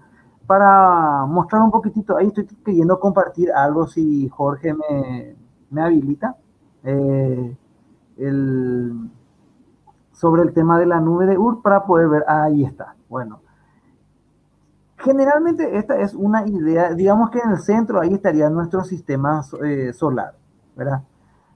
[0.48, 5.36] para mostrar un poquitito, ahí estoy queriendo compartir algo si Jorge me,
[5.70, 6.36] me habilita,
[6.84, 7.58] eh,
[8.18, 9.10] el-
[10.12, 13.40] sobre el tema de la nube de UR para poder ver, ahí está, bueno.
[14.98, 19.94] Generalmente esta es una idea, digamos que en el centro ahí estaría nuestro sistema eh,
[19.94, 20.34] solar,
[20.76, 21.04] ¿verdad?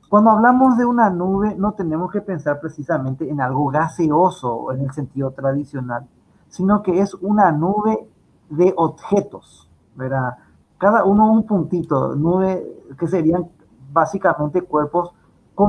[0.09, 4.91] Cuando hablamos de una nube, no tenemos que pensar precisamente en algo gaseoso en el
[4.91, 6.07] sentido tradicional,
[6.49, 8.07] sino que es una nube
[8.51, 10.37] de objetos, ¿verdad?
[10.77, 13.49] Cada uno un puntito, nube que serían
[13.91, 15.13] básicamente cuerpos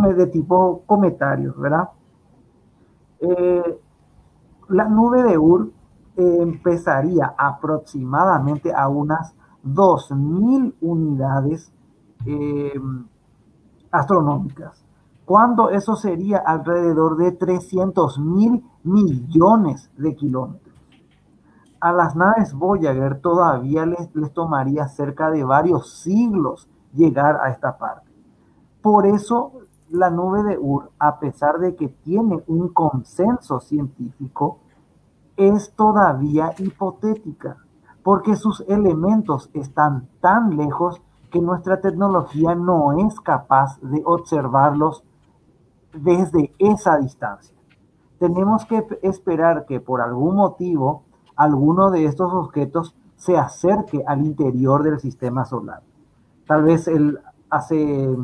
[0.01, 1.91] de tipo cometario, ¿verdad?
[3.21, 3.81] Eh,
[4.71, 5.71] la nube de Ur
[6.17, 11.71] eh, empezaría aproximadamente a unas 2.000 unidades
[12.25, 12.81] eh,
[13.91, 14.83] astronómicas,
[15.27, 20.72] cuando eso sería alrededor de 300 mil millones de kilómetros.
[21.83, 27.77] A las naves Voyager todavía les, les tomaría cerca de varios siglos llegar a esta
[27.77, 28.09] parte.
[28.81, 29.51] Por eso
[29.91, 34.61] la nube de Ur, a pesar de que tiene un consenso científico,
[35.37, 37.57] es todavía hipotética,
[38.05, 41.03] porque sus elementos están tan lejos
[41.33, 45.03] que nuestra tecnología no es capaz de observarlos
[45.93, 47.57] desde esa distancia.
[48.21, 51.03] Tenemos que esperar que por algún motivo
[51.43, 55.83] alguno de estos objetos se acerque al interior del sistema solar.
[56.47, 57.19] Tal vez el,
[57.51, 58.17] hace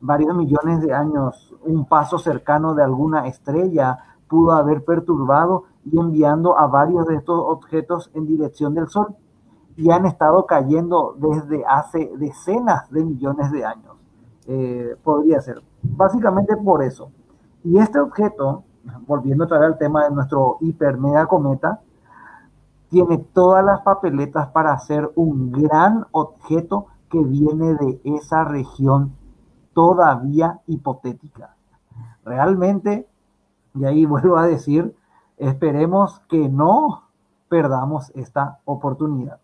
[0.00, 3.98] varios millones de años un paso cercano de alguna estrella
[4.28, 9.16] pudo haber perturbado y enviando a varios de estos objetos en dirección del Sol
[9.76, 13.96] y han estado cayendo desde hace decenas de millones de años.
[14.46, 15.62] Eh, podría ser.
[15.82, 17.10] Básicamente por eso.
[17.64, 18.64] Y este objeto,
[19.06, 21.80] volviendo otra vez al tema de nuestro hiper mega cometa,
[22.88, 29.12] tiene todas las papeletas para ser un gran objeto que viene de esa región
[29.74, 31.54] todavía hipotética.
[32.24, 33.06] Realmente,
[33.74, 34.94] y ahí vuelvo a decir,
[35.36, 37.04] esperemos que no
[37.48, 39.40] perdamos esta oportunidad.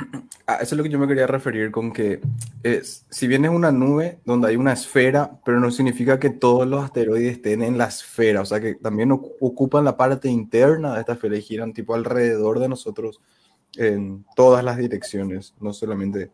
[0.46, 2.20] Ah, eso es lo que yo me quería referir con que
[2.64, 6.66] es, si bien es una nube donde hay una esfera, pero no significa que todos
[6.66, 11.00] los asteroides estén en la esfera, o sea que también ocupan la parte interna de
[11.00, 13.20] esta esfera y giran tipo alrededor de nosotros
[13.76, 16.32] en todas las direcciones, no solamente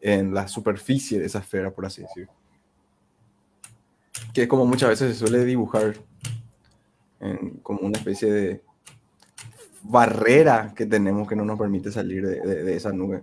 [0.00, 2.32] en la superficie de esa esfera, por así decirlo.
[4.32, 5.94] Que como muchas veces se suele dibujar
[7.62, 8.62] como una especie de
[9.84, 13.22] barrera que tenemos que no nos permite salir de, esa nube.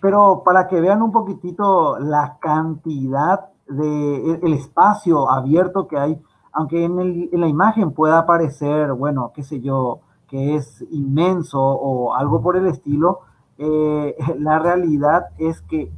[0.00, 6.84] Pero para que vean un poquitito la cantidad de el espacio abierto que hay, aunque
[6.84, 12.56] en, la imagen pueda parecer, bueno, qué sé yo, que es inmenso o algo por
[12.56, 13.20] el estilo,
[13.58, 15.90] eh, la realidad es que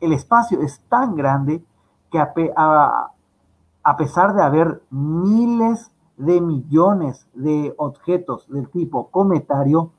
[0.00, 1.64] el espacio es tan grande
[2.12, 2.20] que
[2.56, 3.10] a,
[3.82, 9.90] a pesar de haber miles de millones de objetos del tipo cometario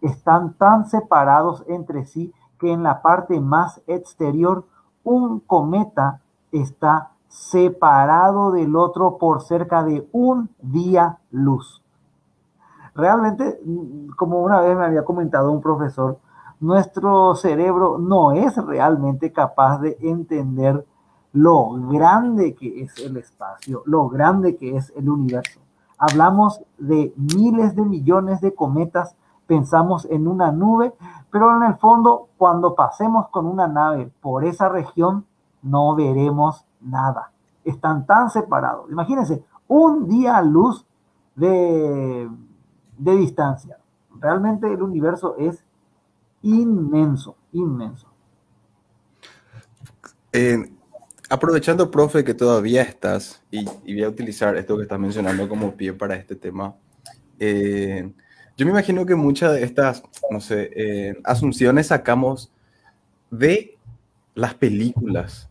[0.00, 4.64] están tan separados entre sí que en la parte más exterior
[5.04, 6.20] un cometa
[6.52, 11.82] está separado del otro por cerca de un día luz.
[12.94, 13.60] Realmente,
[14.16, 16.18] como una vez me había comentado un profesor,
[16.60, 20.84] nuestro cerebro no es realmente capaz de entender
[21.32, 25.60] lo grande que es el espacio, lo grande que es el universo.
[25.98, 30.94] Hablamos de miles de millones de cometas, pensamos en una nube,
[31.30, 35.26] pero en el fondo, cuando pasemos con una nave por esa región,
[35.62, 37.32] no veremos nada.
[37.64, 38.90] Están tan separados.
[38.90, 40.86] Imagínense, un día luz
[41.34, 42.30] de,
[42.96, 43.78] de distancia.
[44.18, 45.64] Realmente el universo es
[46.42, 48.08] inmenso, inmenso.
[51.28, 55.92] Aprovechando, profe, que todavía estás, y, voy a utilizar esto que estás mencionando como pie
[55.92, 56.74] para este tema,
[57.38, 58.10] eh,
[58.56, 62.50] yo me imagino que muchas de estas, no sé, eh, asunciones sacamos
[63.30, 63.76] de
[64.34, 65.48] las películas,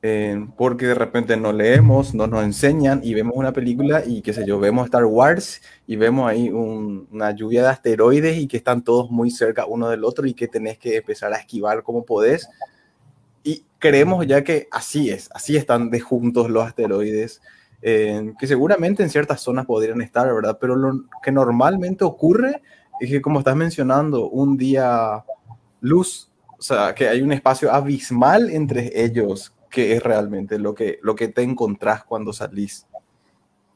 [0.00, 4.32] eh, porque de repente no leemos, no nos enseñan y vemos una película y qué
[4.32, 8.82] sé yo, vemos Star Wars y vemos ahí una lluvia de asteroides y que están
[8.82, 12.48] todos muy cerca uno del otro y que tenés que empezar a esquivar como podés.
[12.48, 12.77] y
[13.78, 17.40] creemos ya que así es, así están de juntos los asteroides,
[17.80, 20.58] eh, que seguramente en ciertas zonas podrían estar, ¿verdad?
[20.60, 22.62] Pero lo que normalmente ocurre
[23.00, 25.24] es que, como estás mencionando, un día
[25.80, 30.98] luz, o sea, que hay un espacio abismal entre ellos, que es realmente lo que,
[31.02, 32.86] lo que te encontrás cuando salís.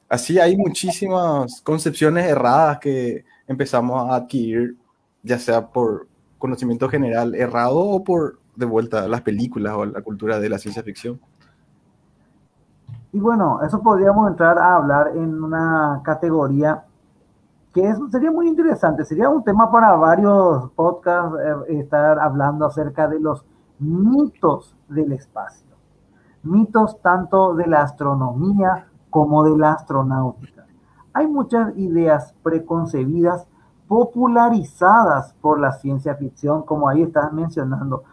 [0.08, 4.76] Así hay muchísimas concepciones erradas que empezamos a adquirir,
[5.22, 9.86] ya sea por conocimiento general errado o por de vuelta a las películas o a
[9.86, 11.20] la cultura de la ciencia ficción.
[13.12, 16.84] Y bueno, eso podríamos entrar a hablar en una categoría
[17.72, 23.08] que es, sería muy interesante, sería un tema para varios podcasts eh, estar hablando acerca
[23.08, 23.44] de los
[23.78, 25.66] mitos del espacio.
[26.42, 30.66] Mitos tanto de la astronomía como de la astronáutica.
[31.14, 33.46] Hay muchas ideas preconcebidas
[33.88, 38.04] popularizadas por la ciencia ficción, como ahí estás mencionando,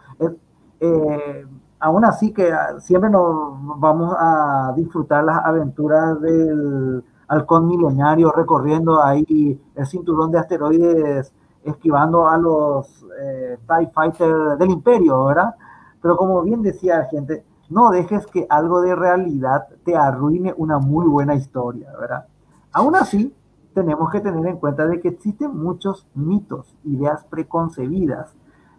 [0.80, 1.46] eh,
[1.78, 9.60] aún así que siempre nos vamos a disfrutar las aventuras del halcón milenario recorriendo ahí
[9.74, 15.54] el cinturón de asteroides esquivando a los eh, TIE Fighters del imperio, ¿verdad?
[16.00, 20.78] Pero como bien decía la gente, no dejes que algo de realidad te arruine una
[20.78, 22.26] muy buena historia, ¿verdad?
[22.72, 23.34] Aún así,
[23.74, 28.34] tenemos que tener en cuenta de que existen muchos mitos, ideas preconcebidas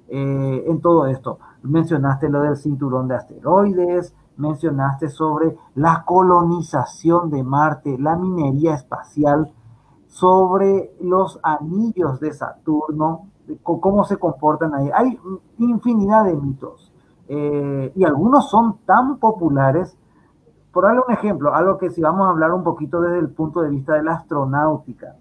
[0.09, 1.39] eh, en todo esto.
[1.63, 9.51] Mencionaste lo del cinturón de asteroides, mencionaste sobre la colonización de Marte, la minería espacial,
[10.07, 13.27] sobre los anillos de Saturno,
[13.63, 14.89] cómo se comportan ahí.
[14.93, 15.19] Hay
[15.57, 16.91] infinidad de mitos
[17.27, 19.97] eh, y algunos son tan populares.
[20.71, 23.61] Por darle un ejemplo, algo que si vamos a hablar un poquito desde el punto
[23.61, 25.15] de vista de la astronáutica,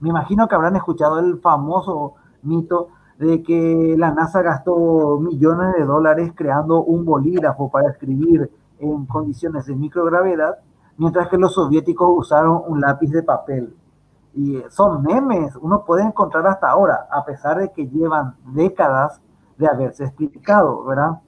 [0.00, 2.88] me imagino que habrán escuchado el famoso mito
[3.18, 9.66] de que la NASA gastó millones de dólares creando un bolígrafo para escribir en condiciones
[9.66, 10.58] de microgravedad,
[10.96, 13.74] mientras que los soviéticos usaron un lápiz de papel.
[14.34, 19.20] Y son memes, uno puede encontrar hasta ahora, a pesar de que llevan décadas
[19.56, 21.18] de haberse explicado, ¿verdad?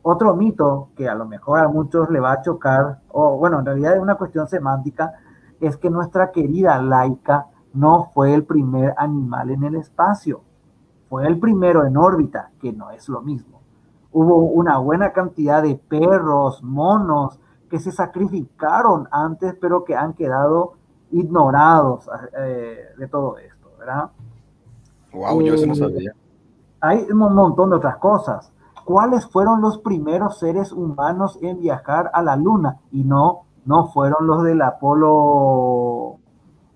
[0.00, 3.66] Otro mito que a lo mejor a muchos le va a chocar, o bueno, en
[3.66, 5.12] realidad es una cuestión semántica,
[5.60, 10.45] es que nuestra querida laica no fue el primer animal en el espacio
[11.08, 13.60] fue el primero en órbita, que no es lo mismo.
[14.12, 17.38] Hubo una buena cantidad de perros, monos,
[17.70, 20.74] que se sacrificaron antes, pero que han quedado
[21.10, 22.08] ignorados
[22.38, 24.10] eh, de todo esto, ¿verdad?
[25.12, 26.12] Wow, yo eso no Eh, sabía.
[26.80, 28.52] Hay un montón de otras cosas.
[28.84, 32.78] ¿Cuáles fueron los primeros seres humanos en viajar a la Luna?
[32.92, 36.18] Y no, no fueron los del Apolo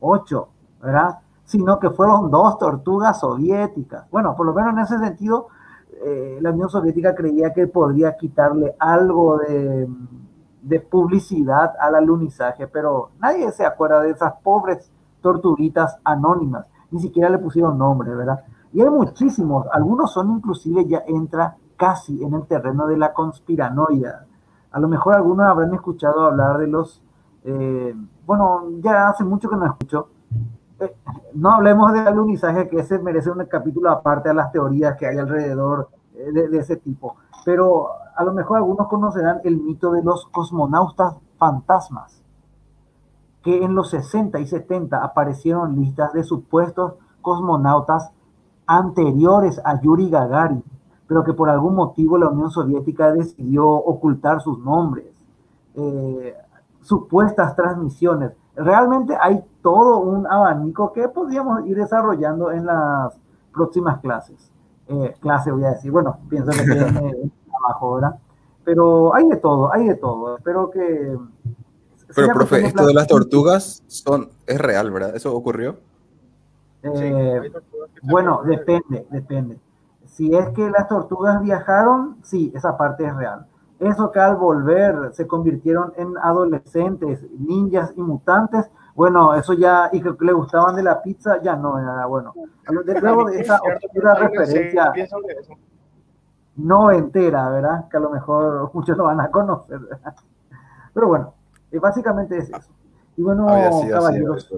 [0.00, 0.48] 8,
[0.82, 1.20] ¿verdad?
[1.50, 4.08] Sino que fueron dos tortugas soviéticas.
[4.10, 5.48] Bueno, por lo menos en ese sentido,
[6.04, 9.88] eh, la Unión Soviética creía que podría quitarle algo de,
[10.62, 14.90] de publicidad al alunizaje, pero nadie se acuerda de esas pobres
[15.20, 16.66] tortuguitas anónimas.
[16.92, 18.44] Ni siquiera le pusieron nombre, ¿verdad?
[18.72, 24.26] Y hay muchísimos, algunos son inclusive ya entra casi en el terreno de la conspiranoia.
[24.70, 27.02] A lo mejor algunos habrán escuchado hablar de los,
[27.42, 27.92] eh,
[28.24, 30.08] bueno, ya hace mucho que no escucho.
[31.34, 35.18] No hablemos del alunizaje, que ese merece un capítulo aparte a las teorías que hay
[35.18, 37.16] alrededor eh, de, de ese tipo.
[37.44, 42.22] Pero a lo mejor algunos conocerán el mito de los cosmonautas fantasmas,
[43.42, 48.10] que en los 60 y 70 aparecieron listas de supuestos cosmonautas
[48.66, 50.62] anteriores a Yuri Gagarin,
[51.06, 55.06] pero que por algún motivo la Unión Soviética decidió ocultar sus nombres,
[55.74, 56.36] eh,
[56.82, 58.32] supuestas transmisiones.
[58.54, 63.14] Realmente hay todo un abanico que podríamos ir desarrollando en las
[63.52, 64.50] próximas clases.
[64.86, 68.18] Eh, clase voy a decir, bueno, pienso que tiene trabajo, ¿verdad?
[68.64, 70.36] Pero hay de todo, hay de todo.
[70.36, 71.18] Espero que...
[72.14, 75.14] Pero, profe, esto de las tortugas son, es real, ¿verdad?
[75.14, 75.78] ¿Eso ocurrió?
[76.82, 77.60] Sí, Eh, que
[78.02, 79.58] Bueno, depende, depende.
[80.06, 83.46] Si es que las tortugas viajaron, sí, esa parte es real.
[83.78, 90.00] Eso que al volver se convirtieron en adolescentes, ninjas y mutantes, bueno, eso ya, y
[90.00, 92.32] que le gustaban de la pizza, ya no era bueno.
[92.68, 94.92] Lo- de- Luego de Es esa oscura referencia
[96.56, 97.88] no entera, ¿verdad?
[97.88, 100.14] Que a lo mejor muchos no van a conocer, ¿verdad?
[100.92, 101.34] Pero bueno,
[101.70, 102.72] eh, básicamente es eso.
[103.16, 103.46] Y bueno,
[103.90, 104.52] caballeros,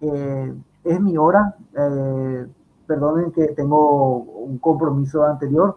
[0.00, 1.54] eh, es mi hora.
[1.74, 2.46] eh,
[2.86, 5.76] perdonen que tengo un compromiso anterior.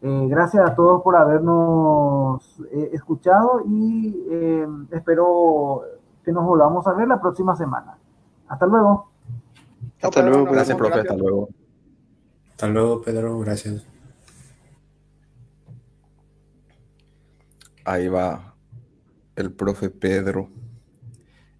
[0.00, 5.82] Eh, gracias a todos por habernos eh, escuchado y eh, espero
[6.24, 7.96] que nos volvamos a ver la próxima semana.
[8.48, 9.10] Hasta luego.
[10.00, 11.00] Hasta luego, Gracias, profe.
[11.00, 11.48] Hasta luego.
[12.50, 13.38] Hasta luego, Pedro.
[13.40, 13.86] Gracias.
[17.84, 18.54] Ahí va
[19.36, 20.48] el profe Pedro.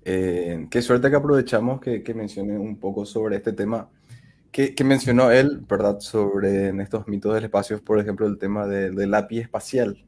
[0.04, 3.88] Eh, qué suerte que aprovechamos que, que mencione un poco sobre este tema
[4.50, 6.00] que, que mencionó él, ¿verdad?
[6.00, 10.04] Sobre en estos mitos del espacio, por ejemplo, el tema de- del lápiz espacial.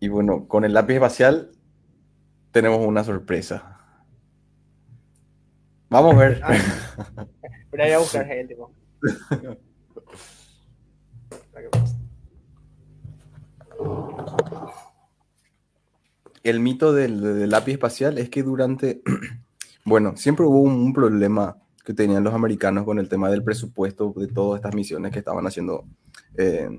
[0.00, 1.50] Y bueno, con el lápiz espacial
[2.56, 3.76] tenemos una sorpresa.
[5.90, 6.40] Vamos a ver.
[7.78, 8.72] Ah, ahí a buscar gente, tipo.
[16.42, 19.02] El mito del, del lápiz espacial es que durante,
[19.84, 24.14] bueno, siempre hubo un, un problema que tenían los americanos con el tema del presupuesto
[24.16, 25.84] de todas estas misiones que estaban haciendo
[26.38, 26.70] eh,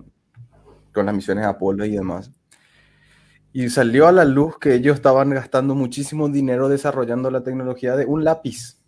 [0.91, 2.31] con las misiones Apolo y demás.
[3.57, 8.05] Y salió a la luz que ellos estaban gastando muchísimo dinero desarrollando la tecnología de
[8.05, 8.83] un lápiz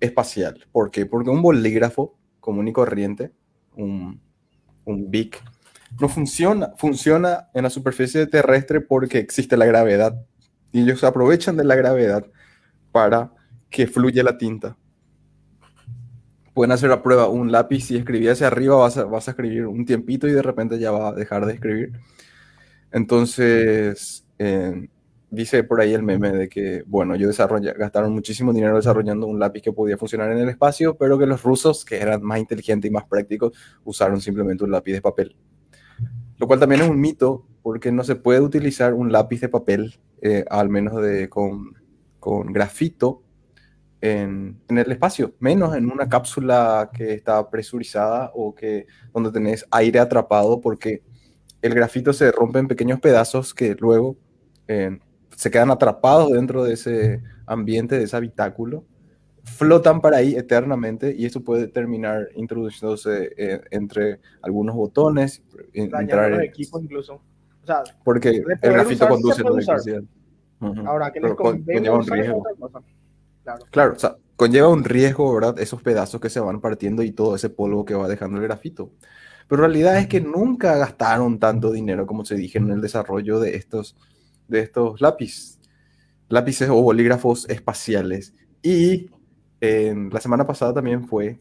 [0.00, 0.66] espacial.
[0.72, 1.06] ¿Por qué?
[1.06, 3.30] Porque un bolígrafo común y corriente,
[3.76, 4.20] un,
[4.86, 5.40] un BIC,
[6.00, 10.20] no funciona, funciona en la superficie terrestre porque existe la gravedad.
[10.72, 12.26] Y ellos aprovechan de la gravedad
[12.90, 13.32] para
[13.70, 14.76] que fluya la tinta.
[16.54, 19.68] Pueden hacer la prueba, un lápiz, si escribí hacia arriba vas a, vas a escribir
[19.68, 21.92] un tiempito y de repente ya va a dejar de escribir.
[22.92, 24.88] Entonces, eh,
[25.30, 29.60] dice por ahí el meme de que, bueno, desarrolla- gastaron muchísimo dinero desarrollando un lápiz
[29.60, 32.92] que podía funcionar en el espacio, pero que los rusos, que eran más inteligentes y
[32.92, 33.52] más prácticos,
[33.84, 35.36] usaron simplemente un lápiz de papel.
[36.38, 39.98] Lo cual también es un mito, porque no se puede utilizar un lápiz de papel,
[40.22, 41.74] eh, al menos de, con,
[42.18, 43.22] con grafito,
[44.00, 49.66] en, en el espacio, menos en una cápsula que está presurizada o que donde tenés
[49.72, 51.02] aire atrapado, porque
[51.62, 54.16] el grafito se rompe en pequeños pedazos que luego
[54.68, 54.98] eh,
[55.36, 58.84] se quedan atrapados dentro de ese ambiente, de ese habitáculo,
[59.44, 66.40] flotan para ahí eternamente y eso puede terminar introduciéndose eh, entre algunos botones, entrar en-
[66.42, 67.14] equipos incluso.
[67.62, 68.30] O sea, porque
[68.62, 70.02] el grafito conduce la electricidad.
[70.86, 72.42] Ahora que les con- conlleva un riesgo.
[73.44, 73.64] Claro.
[73.70, 75.58] Claro, o sea, conlleva un riesgo, ¿verdad?
[75.58, 78.90] Esos pedazos que se van partiendo y todo ese polvo que va dejando el grafito.
[79.48, 83.40] Pero la realidad es que nunca gastaron tanto dinero como se dije en el desarrollo
[83.40, 83.96] de estos,
[84.46, 85.58] de estos lápices,
[86.28, 88.34] lápices o bolígrafos espaciales.
[88.62, 89.10] Y
[89.60, 91.40] eh, la semana pasada también fue,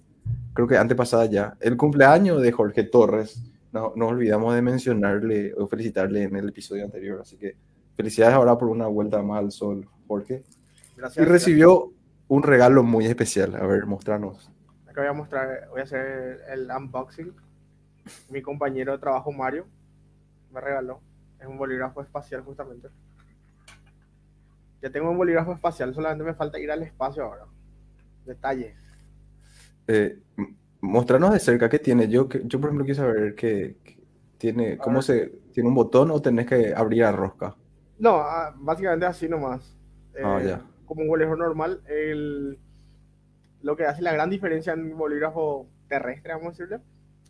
[0.53, 3.43] creo que antepasada ya, el cumpleaños de Jorge Torres.
[3.73, 7.19] No, no olvidamos de mencionarle o felicitarle en el episodio anterior.
[7.21, 7.57] Así que
[7.97, 10.43] felicidades ahora por una vuelta más al sol, Jorge.
[10.95, 11.27] Y Gracias.
[11.27, 11.91] recibió
[12.29, 13.55] un regalo muy especial.
[13.55, 14.49] A ver, mostrarnos.
[14.87, 17.33] que voy a mostrar, voy a hacer el unboxing.
[18.29, 19.67] Mi compañero de trabajo Mario
[20.51, 21.01] me regaló.
[21.39, 22.89] Es un bolígrafo espacial justamente.
[24.81, 27.45] Ya tengo un bolígrafo espacial, solamente me falta ir al espacio ahora.
[28.25, 28.75] Detalle.
[29.87, 30.19] Eh,
[30.81, 32.07] mostrarnos de cerca qué tiene.
[32.07, 33.97] Yo, yo por ejemplo, quiero saber qué qué
[34.37, 35.03] tiene, cómo ver.
[35.03, 37.55] se, tiene un botón o tenés que abrir a rosca.
[37.97, 39.75] No, ah, básicamente así nomás.
[40.21, 40.61] Ah, Eh, ya.
[40.85, 42.59] Como un bolígrafo normal, el,
[43.61, 46.79] lo que hace la gran diferencia en un bolígrafo terrestre, vamos a decirle,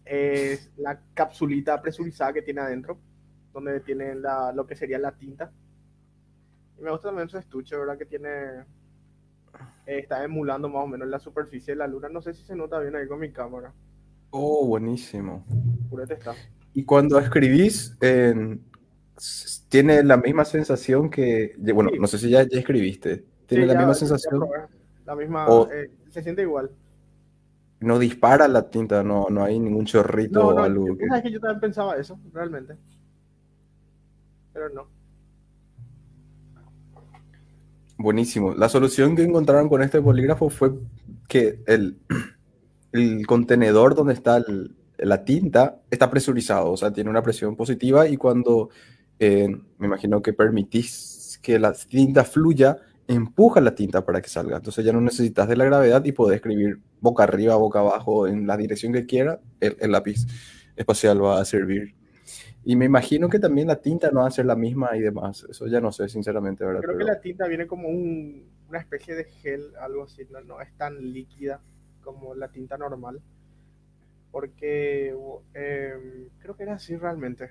[0.10, 2.98] es la capsulita presurizada que tiene adentro,
[3.54, 5.52] donde tiene la, lo que sería la tinta.
[6.78, 7.98] Y me gusta también su estuche, ¿verdad?
[7.98, 8.30] Que tiene.
[9.86, 12.10] eh, está emulando más o menos la superficie de la luna.
[12.10, 13.74] No sé si se nota bien ahí con mi cámara.
[14.30, 15.46] Oh, buenísimo.
[15.90, 16.34] Purete está.
[16.74, 22.00] Y cuando escribís, s- tiene la misma sensación que, bueno, Sí.
[22.00, 24.46] no sé si ya, ya escribiste, tiene Sí, la ya- misma sensación.
[25.06, 25.48] La misma.
[25.48, 26.70] O- eh, se siente igual.
[27.80, 31.08] No dispara la tinta, no, no hay ningún chorrito No, o no, algo tú que...
[31.08, 32.76] sabes que yo también pensaba eso, realmente.
[34.54, 34.88] Pero no.
[37.98, 38.54] Buenísimo.
[38.54, 40.74] La solución que encontraron con este bolígrafo fue
[41.28, 41.98] que el,
[42.92, 48.08] el contenedor donde está el- la tinta está presurizado, o sea, tiene una presión positiva
[48.08, 48.70] y cuando
[49.20, 49.48] eh,
[49.78, 52.78] me imagino que permitís que la tinta fluya,
[53.08, 54.58] empuja la tinta para que salga.
[54.58, 58.46] Entonces ya no necesitas de la gravedad y podés escribir boca arriba, boca abajo, en
[58.48, 60.26] la dirección que quiera, el, el lápiz
[60.76, 61.96] espacial va a servir.
[62.66, 65.46] Y me imagino que también la tinta no va a ser la misma y demás.
[65.50, 66.82] Eso ya no sé, sinceramente, ¿verdad?
[66.82, 70.60] Creo que la tinta viene como un- una especie de gel, algo así, no, no
[70.60, 71.62] es tan líquida
[72.02, 73.22] como la tinta normal.
[74.32, 75.16] Porque
[75.54, 77.50] eh, creo que era así realmente.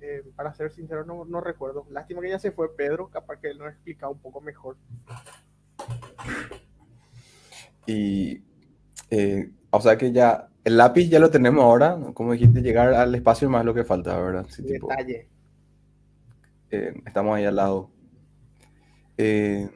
[0.00, 1.86] Eh, para ser sincero, no, no recuerdo.
[1.90, 4.76] Lástima que ya se fue Pedro, capaz que él nos ha explicado un poco mejor.
[7.86, 8.42] Y,
[9.10, 13.14] eh, o sea que ya, el lápiz ya lo tenemos ahora, como dijiste, llegar al
[13.14, 14.46] espacio más lo que falta, ¿verdad?
[14.48, 15.28] Sí, tipo, Detalle.
[16.70, 17.90] eh, estamos ahí al lado.
[19.16, 19.68] Eh,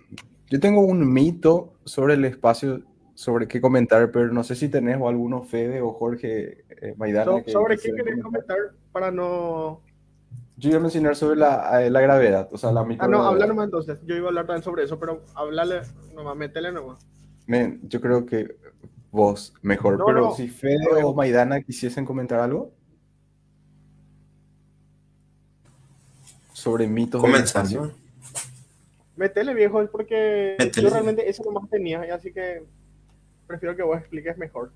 [0.48, 2.82] yo tengo un mito sobre el espacio,
[3.14, 7.24] sobre qué comentar, pero no sé si tenés o alguno, Fede o Jorge eh, Maidana.
[7.44, 8.56] So- ¿Sobre qué querés comentar
[8.92, 9.82] para no...
[10.60, 13.46] Yo iba a mencionar sobre la, eh, la gravedad, o sea, la Ah, no, habla
[13.46, 13.98] nomás entonces.
[14.04, 15.80] Yo iba a hablar también sobre eso, pero háblale
[16.14, 17.02] nomás, métele nomás.
[17.46, 18.56] Men, yo creo que
[19.10, 20.34] vos mejor, No, pero no.
[20.34, 21.08] si Fede No.
[21.08, 22.72] o Maidana quisiesen comentar algo
[26.52, 27.22] sobre mitos.
[27.22, 27.92] Comenzando.
[29.16, 32.64] Métele viejo, es porque yo realmente eso nomás tenía, así que
[33.46, 34.72] prefiero que vos expliques mejor.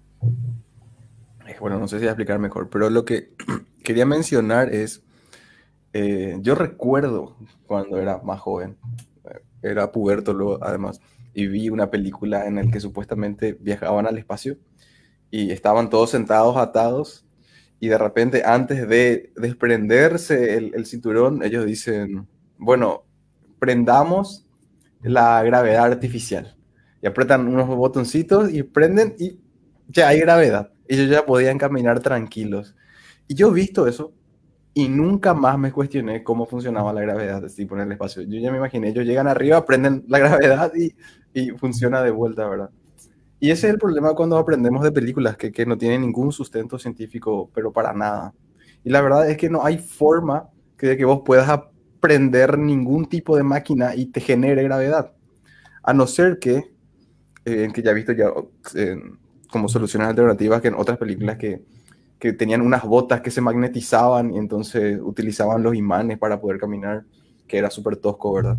[1.46, 3.34] Eh, Bueno, no sé si voy a explicar mejor, pero lo que
[3.84, 5.02] quería mencionar es,
[5.96, 7.36] eh, yo recuerdo
[7.68, 8.76] cuando era más joven,
[9.30, 11.00] eh, era puberto además,
[11.32, 14.56] y vi una película en la que supuestamente viajaban al espacio
[15.30, 17.24] y estaban todos sentados atados
[17.78, 22.26] y de repente antes de desprenderse el, el cinturón, ellos dicen,
[22.58, 23.04] bueno,
[23.60, 24.48] prendamos
[25.00, 26.56] la gravedad artificial.
[27.02, 29.38] Y apretan unos botoncitos y prenden y
[29.86, 30.72] ya hay gravedad.
[30.88, 32.74] Ellos ya podían caminar tranquilos.
[33.28, 34.12] Y yo he visto eso
[34.74, 38.22] y nunca más me cuestioné cómo funcionaba la gravedad tipo en el espacio.
[38.22, 40.92] Yo ya me imaginé, ellos llegan arriba, prenden la gravedad y,
[41.32, 42.70] y funciona de vuelta, ¿verdad?
[43.38, 46.78] Y ese es el problema cuando aprendemos de películas que, que no tienen ningún sustento
[46.78, 48.34] científico, pero para nada.
[48.82, 53.06] Y la verdad es que no hay forma que, de que vos puedas aprender ningún
[53.06, 55.12] tipo de máquina y te genere gravedad.
[55.82, 56.74] A no ser que,
[57.44, 58.32] eh, que ya he visto ya
[58.74, 58.96] eh,
[59.50, 61.62] como soluciones alternativas que en otras películas que,
[62.24, 67.04] que tenían unas botas que se magnetizaban y entonces utilizaban los imanes para poder caminar,
[67.46, 68.56] que era súper tosco, ¿verdad?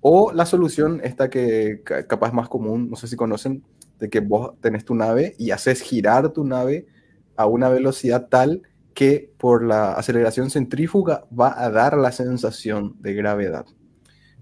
[0.00, 3.62] O la solución, esta que ca- capaz más común, no sé si conocen,
[4.00, 6.88] de que vos tenés tu nave y haces girar tu nave
[7.36, 13.14] a una velocidad tal que por la aceleración centrífuga va a dar la sensación de
[13.14, 13.66] gravedad.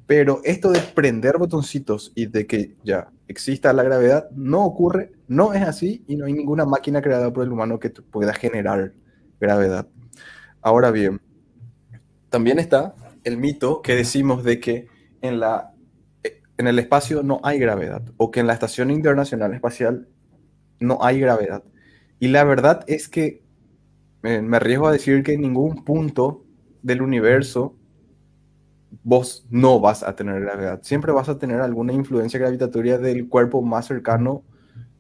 [0.07, 5.55] Pero esto de prender botoncitos y de que ya exista la gravedad no ocurre, no
[5.55, 8.93] es así y no hay ninguna máquina creada por el humano que pueda generar
[9.41, 9.89] gravedad.
[10.61, 11.21] Ahora bien,
[12.31, 14.87] también está el mito que decimos de que
[15.21, 15.73] en, la,
[16.59, 20.09] en el espacio no hay gravedad o que en la Estación Internacional Espacial
[20.81, 21.63] no hay gravedad.
[22.19, 23.43] Y la verdad es que
[24.23, 26.45] eh, me arriesgo a decir que en ningún punto
[26.83, 27.77] del universo
[29.03, 30.81] vos no vas a tener gravedad.
[30.83, 34.45] Siempre vas a tener alguna influencia gravitatoria del cuerpo más cercano,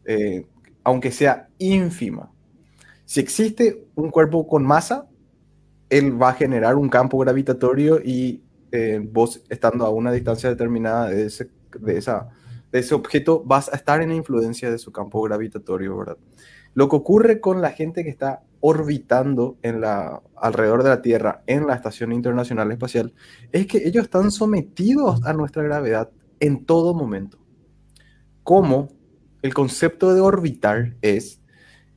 [0.04, 0.46] eh,
[0.84, 2.32] aunque sea ínfima.
[3.06, 5.08] Si existe un cuerpo con masa,
[5.90, 8.42] él va a generar un campo gravitatorio y
[8.72, 12.30] eh, vos estando a una distancia determinada de, ese- de esa
[12.72, 16.16] de ese objeto, vas a estar en la influencia de su campo gravitatorio, ¿verdad?
[16.72, 21.42] Lo que ocurre con la gente que está orbitando en la, alrededor de la Tierra
[21.48, 23.12] en la Estación Internacional Espacial
[23.50, 27.38] es que ellos están sometidos a nuestra gravedad en todo momento.
[28.44, 28.88] Como
[29.42, 31.42] el concepto de orbitar es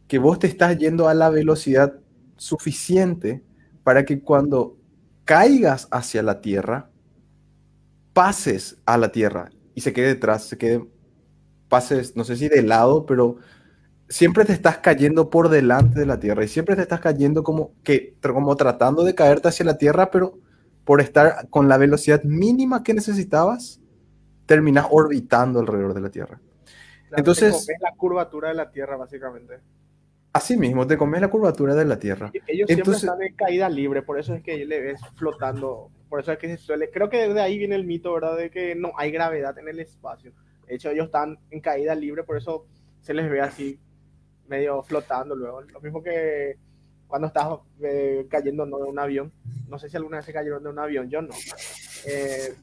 [0.08, 2.00] que vos te estás yendo a la velocidad
[2.36, 3.44] suficiente
[3.84, 4.80] para que cuando
[5.24, 6.90] caigas hacia la Tierra,
[8.14, 10.84] pases a la Tierra y se quede detrás, se quede,
[11.70, 13.38] pases, no sé si de lado, pero
[14.08, 17.74] siempre te estás cayendo por delante de la Tierra y siempre te estás cayendo como
[17.84, 20.38] que como tratando de caerte hacia la Tierra, pero
[20.84, 23.82] por estar con la velocidad mínima que necesitabas,
[24.46, 26.40] terminas orbitando alrededor de la Tierra.
[27.16, 29.60] Entonces, la curvatura de la Tierra básicamente.
[30.34, 32.30] Así mismo, te comes la curvatura de la Tierra.
[32.46, 36.34] Ellos siempre están en caída libre, por eso es que le ves flotando, por eso
[36.34, 38.36] es que se suele, creo que desde ahí viene el mito, ¿verdad?
[38.36, 40.34] De que no hay gravedad en el espacio.
[40.68, 42.66] De hecho, ellos están en caída libre, por eso
[43.00, 43.80] se les ve así
[44.48, 45.62] medio flotando luego.
[45.62, 46.58] Lo mismo que
[47.08, 47.48] cuando estás
[47.82, 48.78] eh, cayendo ¿no?
[48.78, 49.32] de un avión.
[49.68, 51.34] No sé si alguna vez se cayeron de un avión, yo no.
[52.08, 52.54] Eh,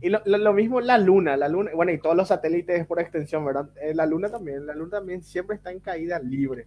[0.00, 3.44] y lo, lo, mismo la luna, la luna, bueno, y todos los satélites por extensión,
[3.44, 3.70] ¿verdad?
[3.80, 6.66] Eh, la luna también, la luna también siempre está en caída libre.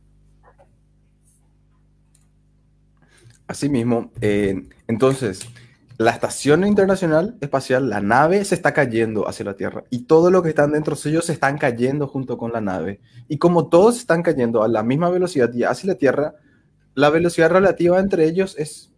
[3.48, 5.46] Así mismo, entonces,
[6.02, 10.42] la estación internacional espacial, la nave se está cayendo hacia la Tierra y todo lo
[10.42, 13.02] que están dentro de ellos se están cayendo junto con la nave.
[13.28, 16.34] Y como todos están cayendo a la misma velocidad y hacia la Tierra,
[16.96, 18.92] la velocidad relativa entre ellos es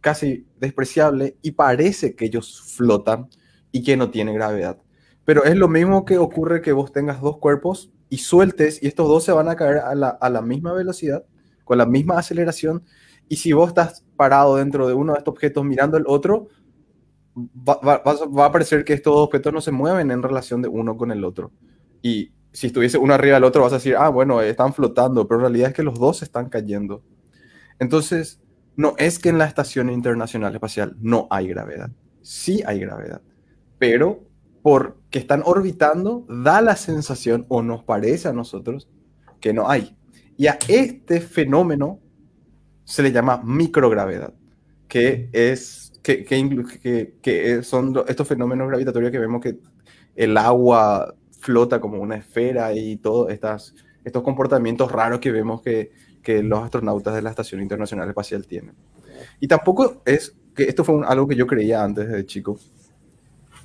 [0.00, 3.28] casi despreciable y parece que ellos flotan
[3.70, 4.78] y que no tiene gravedad.
[5.26, 9.08] Pero es lo mismo que ocurre que vos tengas dos cuerpos y sueltes y estos
[9.08, 11.26] dos se van a caer a la misma velocidad,
[11.64, 12.82] con la misma aceleración
[13.28, 16.48] y si vos estás parado dentro de uno de estos objetos mirando el otro,
[17.36, 21.10] va, va, a parecer que estos objetos no se mueven en relación de uno con
[21.10, 21.52] el otro.
[22.02, 25.40] Y si estuviese uno arriba del otro, vas a decir, ah, bueno, están flotando, pero
[25.40, 27.02] en realidad es que los dos están cayendo.
[27.78, 28.40] Entonces,
[28.76, 31.90] no es que en la Estación Internacional Espacial no hay gravedad.
[32.22, 33.20] Sí hay gravedad,
[33.78, 34.24] pero
[34.62, 38.88] porque están orbitando, da la sensación, o nos parece a nosotros,
[39.40, 39.96] que no hay.
[40.36, 42.00] Y a este fenómeno
[42.86, 44.32] se le llama microgravedad,
[44.88, 49.58] que es que, que, que, son estos fenómenos gravitatorios que vemos que
[50.14, 55.90] el agua flota como una esfera y todos estos comportamientos raros que vemos que,
[56.22, 58.76] que los astronautas de la Estación Internacional Espacial tienen.
[59.40, 62.56] Y tampoco es que esto fue algo que yo creía antes de chico,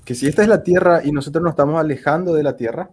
[0.04, 2.90] que si esta es la Tierra y nosotros nos estamos alejando de la Tierra,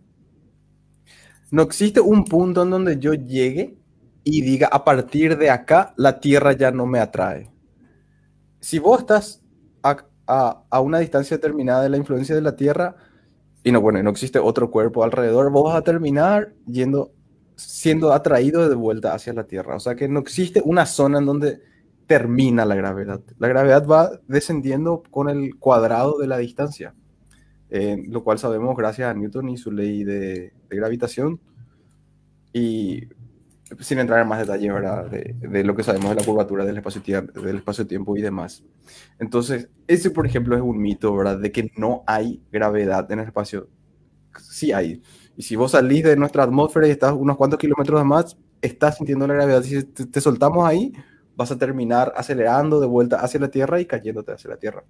[1.50, 3.78] no existe un punto en donde yo llegue
[4.24, 7.50] y diga, a partir de acá, la Tierra ya no me atrae.
[8.60, 9.42] Si vos estás
[10.28, 12.96] a, una distancia determinada de la influencia de la Tierra,
[13.64, 17.12] y no, bueno, no existe otro cuerpo alrededor, vos vas a terminar yendo,
[17.56, 19.76] siendo atraído de vuelta hacia la Tierra.
[19.76, 21.60] O sea que no existe una zona en donde
[22.06, 23.20] termina la gravedad.
[23.38, 26.94] La gravedad va descendiendo con el cuadrado de la distancia,
[27.70, 31.40] eh, lo cual sabemos gracias a Newton y su ley de, de gravitación.
[32.52, 33.06] Y
[33.80, 34.70] sin entrar en más detalle
[35.10, 38.64] De, de, lo que sabemos de la curvatura del espacio-tiempo y demás.
[39.18, 41.38] Entonces, ese, por ejemplo, es un mito, ¿verdad?
[41.38, 43.68] De que no hay gravedad en el espacio.
[44.40, 45.02] Sí hay.
[45.36, 49.26] Y si vos salís de nuestra atmósfera y estás unos cuantos kilómetros más, estás sintiendo
[49.26, 49.62] la gravedad.
[49.62, 50.92] Si te, soltamos ahí,
[51.36, 54.84] vas a terminar acelerando de vuelta hacia la Tierra y cayéndote hacia la Tierra.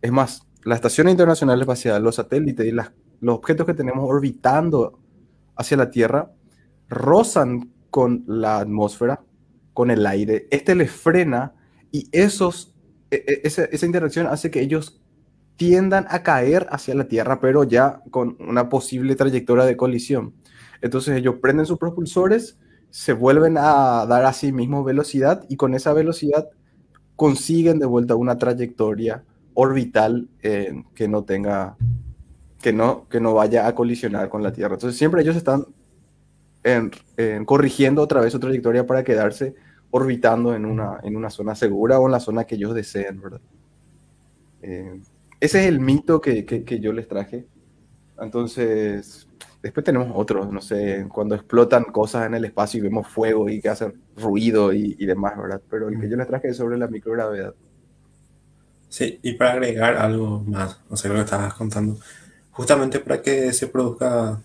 [0.00, 2.88] Es más, la Estación Internacional Espacial, los satélites y los
[3.26, 4.98] objetos que tenemos orbitando
[5.56, 6.32] hacia la Tierra
[6.88, 9.22] rozan con la atmósfera,
[9.74, 10.46] con el aire.
[10.50, 11.54] Este les frena
[11.90, 12.74] y esos,
[13.10, 15.00] e, e, esa, esa interacción hace que ellos
[15.56, 20.32] tiendan a caer hacia la Tierra, pero ya con una posible trayectoria de colisión.
[20.80, 22.58] Entonces ellos prenden sus propulsores,
[22.88, 26.48] se vuelven a dar a sí mismos velocidad y con esa velocidad
[27.14, 31.76] consiguen de vuelta una trayectoria orbital eh, que no tenga,
[32.62, 34.76] que no, que no vaya a colisionar con la Tierra.
[34.76, 35.66] Entonces siempre ellos están
[36.64, 36.90] en,
[37.44, 39.54] corrigiendo otra vez su trayectoria para quedarse
[39.90, 43.40] orbitando en una, en una zona segura o en la zona que ellos deseen, ¿verdad?
[44.62, 45.00] Eh,
[45.40, 47.46] ese es el mito que, que, yo les traje.
[48.20, 49.26] Entonces,
[49.62, 53.60] después tenemos otros, no sé, cuando explotan cosas en el espacio y vemos fuego y
[53.60, 55.62] que hacen ruido y, y demás, ¿verdad?
[55.70, 57.54] Pero el que yo les traje es sobre la microgravedad.
[58.90, 61.96] Sí, y para agregar algo más, no sé lo que estabas contando,
[62.50, 64.42] justamente para que se produzca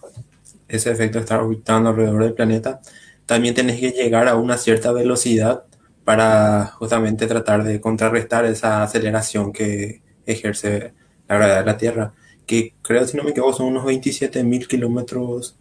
[0.75, 2.81] ese efecto de estar orbitando alrededor del planeta,
[3.25, 5.65] también tenés que llegar a una cierta velocidad
[6.03, 10.93] para justamente tratar de contrarrestar esa aceleración que ejerce
[11.27, 12.13] la gravedad de la Tierra.
[12.45, 15.55] que creo, si no me equivoco, son unos 27 mil kilómetros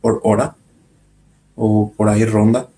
[0.00, 0.56] por hora,
[1.56, 2.68] o por ahí ronda.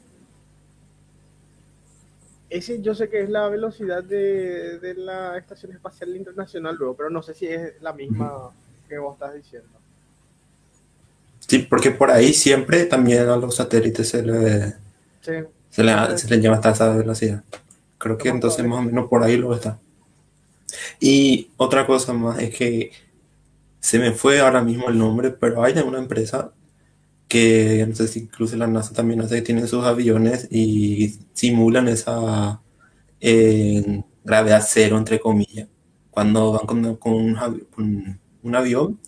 [2.49, 7.11] Ese yo sé que es la velocidad de, de la Estación Espacial Internacional luego, pero
[7.11, 8.51] no sé si es la misma
[8.89, 9.80] que vos estás diciendo.
[11.51, 14.75] Sí, porque por ahí siempre también a los satélites se le,
[15.21, 15.33] Sí.
[15.69, 17.43] se le, se le lleva hasta esa velocidad.
[17.99, 19.81] Creo que entonces más o menos por ahí lo está.
[21.01, 22.93] Y otra cosa más es que
[23.81, 26.53] se me fue ahora mismo el nombre, pero hay una empresa
[27.29, 31.89] que no sé si incluso la NASA también hace, que tienen sus aviones y simulan
[31.89, 32.61] esa
[33.21, 35.69] eh, gravedad cero, entre comillas,
[36.11, 37.67] cuando van con, con un, avi-
[38.43, 39.01] un avión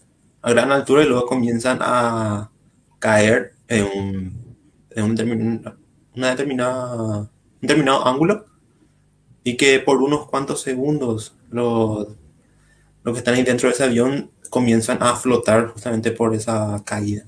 [0.43, 2.51] a gran altura y luego comienzan a
[2.99, 4.57] caer en un,
[4.91, 5.77] en un determin-
[6.17, 7.29] una determinada, un
[7.61, 8.47] determinado ángulo
[9.45, 12.09] y que por unos cuantos segundos los,
[13.05, 17.25] los que están ahí dentro de ese avión comienzan a flotar justamente por esa caída.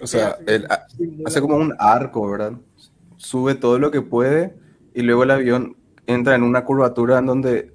[0.00, 0.66] O sea, él
[1.24, 2.52] hace como un arco, ¿verdad?
[3.16, 4.54] Sube todo lo que puede
[4.94, 5.76] y luego el avión
[6.06, 7.73] entra en una curvatura en donde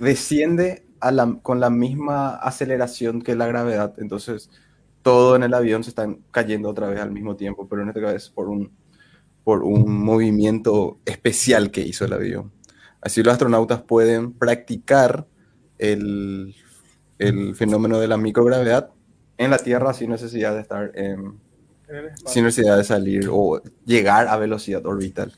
[0.00, 3.94] desciende a la- con la misma aceleración que la gravedad.
[3.98, 4.50] Entonces,
[5.02, 8.00] todo en el avión se está cayendo otra vez al mismo tiempo, pero en este
[8.00, 8.70] caso es por un,
[9.44, 12.52] por un movimiento especial que hizo el avión.
[13.00, 15.26] Así los astronautas pueden practicar
[15.78, 16.54] el,
[17.18, 18.90] el fenómeno de la microgravedad
[19.38, 21.40] en la Tierra sin necesidad de estar en,
[22.26, 25.32] sin necesidad de salir o llegar a velocidad orbital.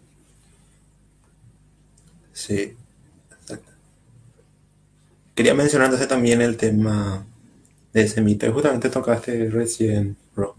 [2.32, 2.74] Sí.
[5.42, 7.26] Quería mencionar entonces también el tema
[7.92, 8.46] de ese mito.
[8.46, 10.54] Y justamente tocaste recién, bro,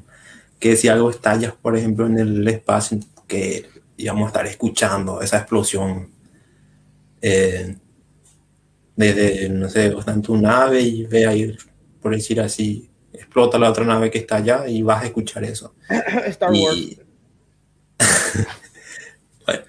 [0.60, 3.66] que si algo estalla, por ejemplo, en el espacio, que
[3.96, 6.10] íbamos a estar escuchando esa explosión
[7.22, 7.78] eh,
[8.98, 11.58] desde, no sé, está en tu nave y ve ahí,
[12.02, 15.76] por decir así, explota la otra nave que está allá y vas a escuchar eso.
[16.28, 16.76] Star Wars.
[16.76, 17.00] Y,
[19.46, 19.64] bueno,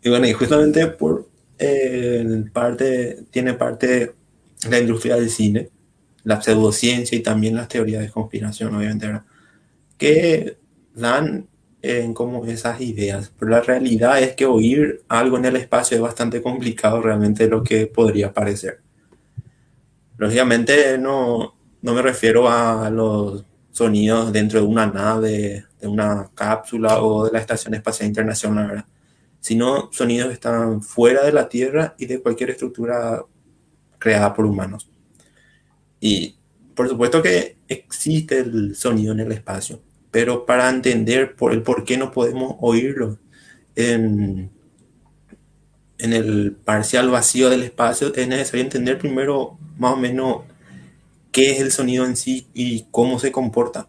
[0.00, 1.28] y bueno, y justamente por
[1.58, 4.14] eh, parte, tiene parte
[4.68, 5.70] la industria del cine,
[6.24, 9.24] la pseudociencia y también las teorías de conspiración, obviamente, ¿verdad?
[9.98, 10.58] que
[10.94, 11.48] dan
[11.82, 13.32] en como esas ideas.
[13.38, 17.62] Pero la realidad es que oír algo en el espacio es bastante complicado realmente lo
[17.62, 18.80] que podría parecer.
[20.16, 27.02] Lógicamente no, no me refiero a los sonidos dentro de una nave, de una cápsula
[27.02, 28.86] o de la Estación Espacial Internacional, ¿verdad?
[29.40, 33.22] sino sonidos que están fuera de la Tierra y de cualquier estructura
[33.98, 34.88] creada por humanos.
[36.00, 36.36] Y
[36.74, 41.84] por supuesto que existe el sonido en el espacio, pero para entender por el por
[41.84, 43.18] qué no podemos oírlo
[43.74, 44.50] en,
[45.98, 50.42] en el parcial vacío del espacio, es necesario entender primero más o menos
[51.32, 53.88] qué es el sonido en sí y cómo se comporta.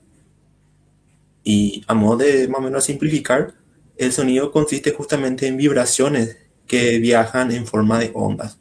[1.44, 3.54] Y a modo de más o menos simplificar,
[3.98, 8.60] el sonido consiste justamente en vibraciones que viajan en forma de ondas.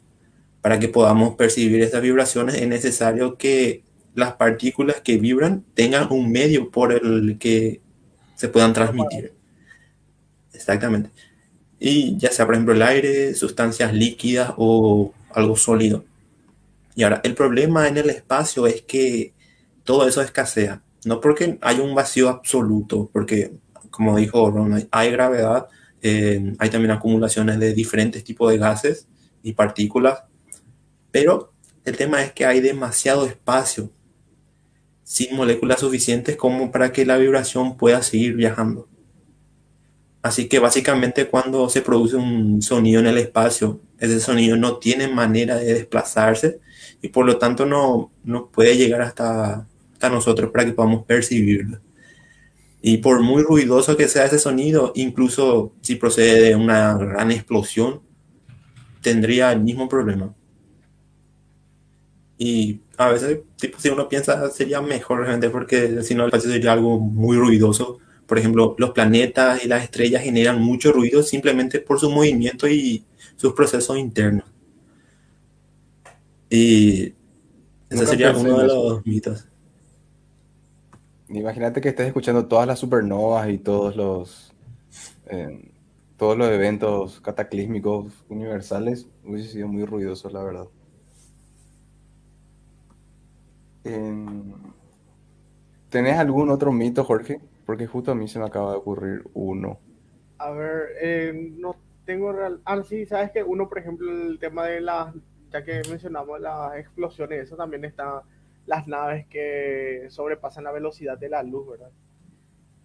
[0.67, 3.83] Para que podamos percibir estas vibraciones es necesario que
[4.15, 7.79] las partículas que vibran tengan un medio por el que
[8.35, 9.31] se puedan transmitir.
[10.51, 11.09] Exactamente.
[11.79, 16.03] Y ya sea, por ejemplo, el aire, sustancias líquidas o algo sólido.
[16.95, 19.33] Y ahora, el problema en el espacio es que
[19.85, 20.81] todo eso escasea.
[21.05, 23.53] No porque hay un vacío absoluto, porque,
[23.89, 25.67] como dijo Ron, hay, gravedad,
[26.01, 29.07] eh, hay también acumulaciones de diferentes tipos de gases
[29.43, 30.26] y partículas,
[31.19, 31.51] pero
[31.83, 33.89] el tema es que hay demasiado espacio
[35.01, 38.87] sin moléculas suficientes como para que la vibración pueda seguir viajando.
[40.21, 45.07] Así que básicamente cuando se produce un sonido en el espacio, ese sonido no tiene
[45.07, 46.59] manera de desplazarse
[47.01, 51.79] y por lo tanto no, no puede llegar hasta, hasta nosotros para que podamos percibirlo.
[52.79, 58.03] Y por muy ruidoso que sea ese sonido, incluso si procede de una gran explosión,
[59.01, 60.35] tendría el mismo problema.
[62.37, 66.51] Y a veces, tipo, si uno piensa, sería mejor realmente porque si no, el espacio
[66.51, 67.99] sería algo muy ruidoso.
[68.25, 73.05] Por ejemplo, los planetas y las estrellas generan mucho ruido simplemente por su movimiento y
[73.35, 74.45] sus procesos internos.
[76.49, 77.13] Y
[77.89, 79.47] ese sería uno de los mitos.
[81.29, 84.53] Imagínate que estés escuchando todas las supernovas y todos los
[85.29, 85.71] eh,
[86.17, 89.07] todos los eventos cataclísmicos universales.
[89.23, 90.67] Hubiese sido muy ruidoso, la verdad.
[95.89, 97.39] ¿Tenés algún otro mito, Jorge?
[97.65, 99.79] Porque justo a mí se me acaba de ocurrir uno.
[100.37, 102.61] A ver, eh, no tengo real.
[102.65, 105.13] Ah, sí, sabes que uno, por ejemplo, el tema de las
[105.51, 108.23] ya que mencionamos las explosiones, eso también está
[108.65, 111.91] las naves que sobrepasan la velocidad de la luz, ¿verdad?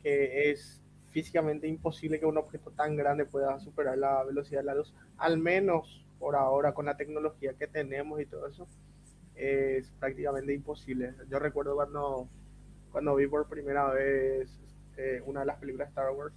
[0.02, 0.80] Que es
[1.10, 5.38] físicamente imposible que un objeto tan grande pueda superar la velocidad de la luz, al
[5.38, 8.68] menos por ahora con la tecnología que tenemos y todo eso,
[9.42, 11.14] es prácticamente imposible.
[11.28, 12.28] Yo recuerdo cuando,
[12.92, 14.48] cuando vi por primera vez
[14.96, 16.34] eh, una de las películas de Star Wars,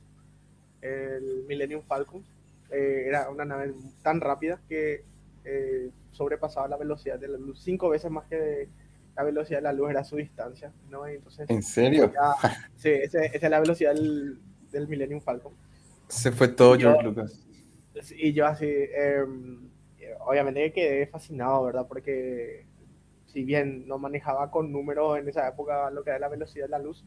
[0.82, 2.26] el Millennium Falcon,
[2.72, 5.04] eh, era una nave tan rápida que
[5.44, 8.68] eh, sobrepasaba la velocidad de la luz cinco veces más que
[9.16, 11.06] la velocidad de la luz era su distancia, ¿no?
[11.06, 12.12] Entonces, ¿En serio?
[12.76, 14.40] sí, esa, es la velocidad del,
[14.72, 15.54] del, Millennium Falcon.
[16.08, 17.46] Se fue todo George Lucas.
[18.18, 19.70] Y yo así, em,
[20.26, 21.88] obviamente quedé fascinado, ¿verdad?
[21.88, 22.66] Porque
[23.36, 26.70] si bien no manejaba con números en esa época lo que era la velocidad de
[26.70, 27.04] la luz,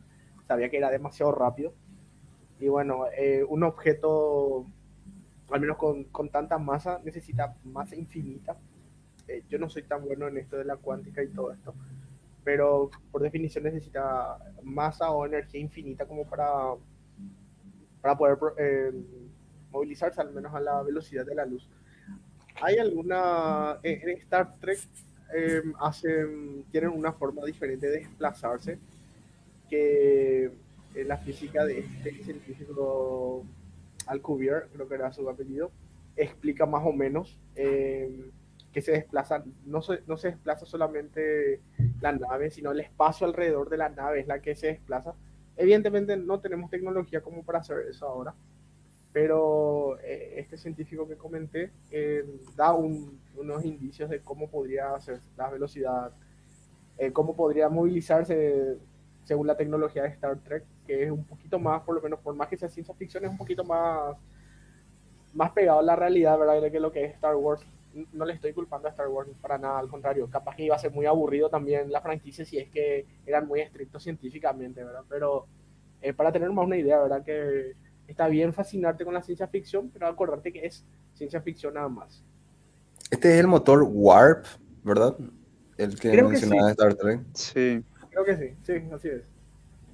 [0.47, 1.73] sabía que era demasiado rápido.
[2.61, 4.67] Y bueno, eh, un objeto,
[5.51, 8.59] al menos con, con, tanta masa, necesita masa infinita.
[9.27, 11.75] Eh, yo no soy tan bueno en esto de la cuántica y todo esto,
[12.45, 16.75] pero por definición necesita masa o energía infinita como para,
[18.03, 18.93] para poder eh,
[19.71, 21.67] movilizarse al menos a la velocidad de la luz.
[22.61, 24.81] ¿Hay alguna, en Star Trek
[25.81, 28.79] hacen, tienen una forma diferente de desplazarse
[29.69, 30.51] que
[30.95, 33.45] la física de este científico
[34.07, 35.71] Alcubierre, creo que era su apellido,
[36.17, 38.31] explica más o menos eh,
[38.73, 41.61] que se desplaza, no se, no se desplaza solamente
[42.01, 45.15] la nave, sino el espacio alrededor de la nave es la que se desplaza.
[45.57, 48.35] Evidentemente no tenemos tecnología como para hacer eso ahora,
[49.19, 52.25] pero eh, este científico que comenté eh,
[52.55, 56.13] da unos indicios de cómo podría hacer la velocidad,
[57.13, 58.77] cómo podría movilizarse
[59.25, 62.33] según la tecnología de Star Trek, que es un poquito más, por lo menos, por
[62.37, 64.17] más que sea ciencia ficción, es un poquito más,
[65.35, 66.71] más pegado a la realidad, ¿verdad?
[66.71, 67.67] Que lo que es Star Wars.
[68.13, 70.79] No le estoy culpando a Star Wars para nada, al contrario, capaz que iba a
[70.79, 75.03] ser muy aburrido también la franquicia si es que eran muy estrictos científicamente, ¿verdad?
[75.09, 75.47] Pero
[76.03, 77.25] eh, para tener más una idea, ¿verdad?
[77.25, 77.75] Que
[78.09, 82.25] está bien fascinarte con la ciencia ficción, pero acordarte que es ciencia ficción nada más.
[83.11, 84.47] Este es el motor Warp,
[84.83, 85.17] ¿verdad?
[85.77, 87.21] El que mencionaba Star Trek.
[87.35, 87.85] Sí.
[88.11, 89.23] Creo que sí, sí, así es.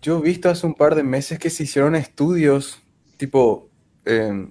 [0.01, 2.81] Yo he visto hace un par de meses que se hicieron estudios,
[3.17, 3.69] tipo,
[4.05, 4.51] em,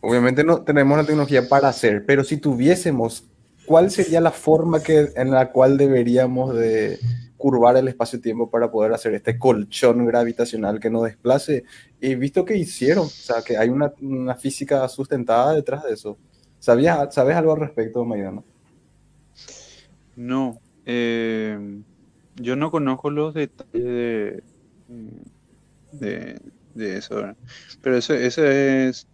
[0.00, 3.28] obviamente no tenemos la tecnología para hacer, pero si tuviésemos,
[3.66, 6.98] ¿cuál sería la forma que, en la cual deberíamos de
[7.40, 11.64] curvar el espacio-tiempo para poder hacer este colchón gravitacional que nos desplace?
[12.00, 16.18] Y visto que hicieron, o sea, que hay una, una física sustentada detrás de eso.
[16.58, 18.42] ¿Sabías, ¿Sabes algo al respecto, Maidana?
[20.14, 20.60] No.
[20.84, 21.82] Eh,
[22.36, 24.42] yo no conozco los detalles
[25.92, 26.40] de,
[26.74, 27.34] de, eso,
[27.80, 29.08] pero eso, eso es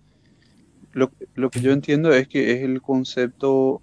[0.93, 3.83] lo, lo, que yo entiendo es que es el concepto, o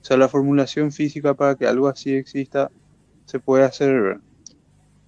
[0.00, 2.70] sea, la formulación física para que algo así exista
[3.30, 4.20] se puede hacer,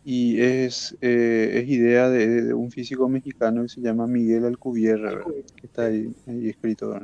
[0.05, 5.23] y es, eh, es idea de, un físico mexicano que se llama Miguel Alcubierre,
[5.57, 6.99] que está ahí, escrito,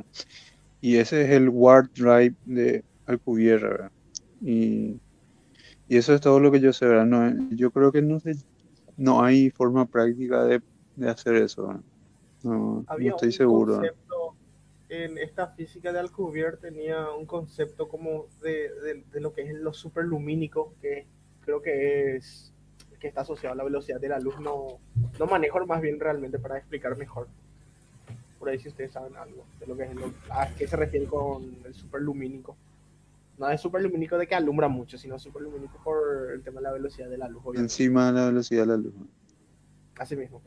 [0.81, 3.89] y ese es el Warp Drive de Alcubierre,
[4.41, 4.97] y
[5.89, 7.07] y eso es todo lo que yo sé, ¿verdad?
[7.07, 8.35] No, yo creo que no sé,
[8.95, 10.61] no hay forma práctica de,
[10.95, 11.81] de hacer eso.
[12.43, 13.77] No, no estoy seguro.
[13.77, 14.08] Concepto,
[14.89, 19.53] en esta física de Alcubierre tenía un concepto como de, de, de, lo que es
[19.53, 21.07] lo superlumínico, que
[21.41, 22.53] creo que es
[22.99, 24.39] que está asociado a la velocidad de la luz.
[24.39, 24.79] No,
[25.17, 27.27] no manejo más bien realmente para explicar mejor.
[28.37, 31.05] Por ahí si ustedes saben algo de lo que es lo, a qué se refiere
[31.05, 32.57] con el superlumínico
[33.39, 37.09] no es superlumínico de que alumbra mucho, sino superlumínico por el tema de la velocidad
[37.09, 37.41] de la luz.
[37.55, 38.93] Encima de la velocidad de la luz.
[39.97, 40.41] Así mismo.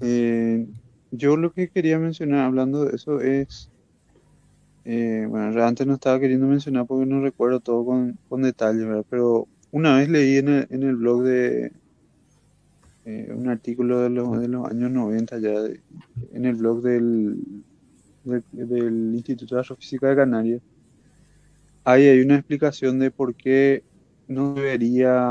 [0.00, 0.66] Eh,
[1.16, 3.70] yo lo que quería mencionar hablando de eso es,
[4.84, 9.06] eh, bueno, antes no estaba queriendo mencionar porque no recuerdo todo con, con detalle, ¿verdad?
[9.08, 11.72] pero una vez leí en el, en el blog de
[13.04, 15.54] eh, un artículo de los, de los años 90 ya,
[16.32, 17.64] en el blog del
[18.24, 20.62] del, Instituto de Astrofísica de Canarias,
[21.84, 23.84] ahí hay una explicación de por qué
[24.28, 25.30] no debería,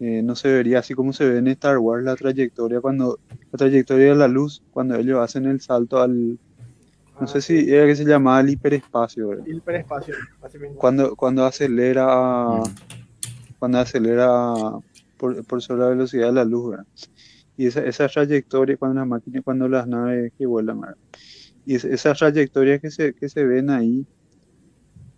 [0.00, 3.18] eh, no se vería así como se ve en Star Wars la trayectoria cuando
[3.52, 6.38] la trayectoria de la luz cuando ellos hacen el salto al
[7.18, 10.76] no ah, sé si era que se llamaba el hiperespacio hiperespacio así mismo.
[10.76, 12.60] cuando cuando acelera
[13.58, 14.52] cuando acelera
[15.16, 16.86] por, por, sobre la velocidad de la luz ¿verdad?
[17.56, 20.96] y esa, esa trayectoria cuando las máquinas cuando las naves que vuelan ¿verdad?
[21.66, 24.06] Y esas trayectorias que se, que se ven ahí,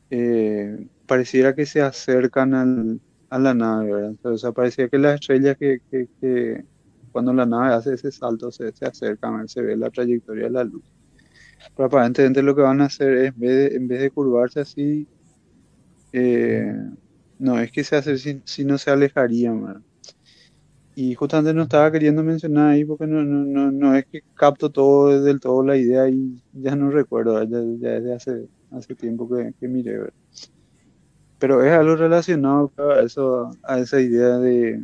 [0.09, 3.01] eh, pareciera que se acercan al,
[3.31, 4.17] a la nave, ¿verdad?
[4.25, 6.65] O sea, parecía que las estrellas que, que, que,
[7.13, 10.65] cuando la nave hace ese salto se, se acercan, se ve la trayectoria de la
[10.65, 10.85] luz.
[11.77, 14.61] Pero aparentemente lo que van a hacer es, en vez de, en vez de curvarse
[14.61, 15.07] así,
[16.13, 16.73] eh,
[17.39, 19.83] no es que se hace si, si no se alejarían, ¿verdad?
[20.95, 24.71] Y justamente no estaba queriendo mencionar ahí porque no, no, no, no es que capto
[24.71, 29.29] todo del todo la idea y ya no recuerdo, ya, ya desde hace, hace tiempo
[29.29, 30.15] que, que miré, ¿verdad?
[31.39, 34.83] Pero es algo relacionado a, eso, a esa idea de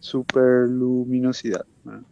[0.00, 1.64] superluminosidad.
[1.84, 2.02] ¿verdad?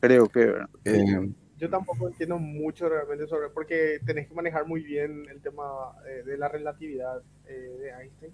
[0.00, 0.70] Creo que, ¿verdad?
[0.84, 5.92] Eh, Yo tampoco entiendo mucho realmente sobre, porque tenés que manejar muy bien el tema
[6.06, 8.32] eh, de la relatividad eh, de Einstein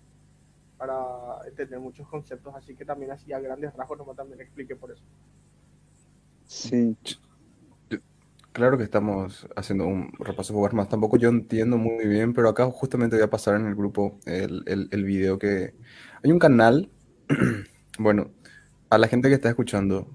[0.79, 4.93] para entender muchos conceptos, así que también así a grandes rasgos nomás también expliqué por
[4.93, 5.05] eso.
[6.47, 6.97] Sí,
[8.59, 10.89] claro que estamos haciendo un repaso por más.
[10.89, 14.65] Tampoco yo entiendo muy bien, pero acá justamente voy a pasar en el grupo el,
[14.67, 15.75] el, video que...
[16.25, 16.91] Hay un canal,
[18.01, 18.33] bueno,
[18.91, 20.11] a la gente que está escuchando,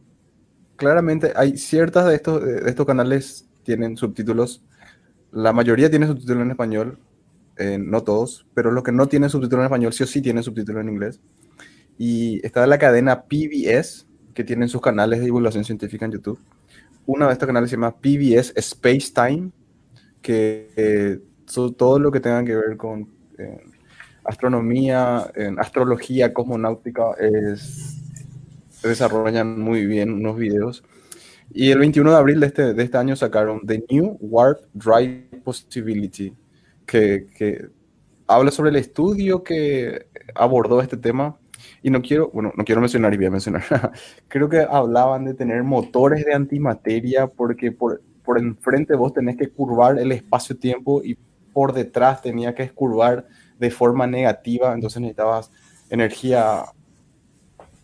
[0.76, 4.62] claramente hay ciertas de estos, de estos canales tienen subtítulos.
[5.32, 7.00] La mayoría tiene subtítulos en español,
[7.56, 10.44] eh, no todos, pero los que no tienen subtítulos en español sí o sí tienen
[10.44, 11.22] subtítulos en inglés.
[11.98, 16.40] Y está la cadena PBS, que tienen sus canales de divulgación científica en YouTube.
[17.06, 19.52] Uno de estos canales se llama PBS Space Time,
[20.22, 21.20] que eh,
[21.78, 23.62] todo lo que tenga que ver con eh,
[24.24, 28.02] astronomía, en astrología, cosmonáutica, es,
[28.82, 30.84] desarrollan muy bien unos videos.
[31.52, 35.42] Y el 21 de abril de este, de este año sacaron The New Warp Drive
[35.44, 36.34] Possibility,
[36.86, 37.68] que, que
[38.28, 41.38] habla sobre el estudio que abordó este tema.
[41.84, 43.64] Y no quiero, bueno, no quiero mencionar y voy a mencionar.
[44.28, 49.50] Creo que hablaban de tener motores de antimateria porque por, por enfrente vos tenés que
[49.50, 51.18] curvar el espacio-tiempo y
[51.54, 53.28] por detrás tenía que curvar
[53.60, 55.52] de forma negativa, entonces necesitabas
[55.90, 56.64] energía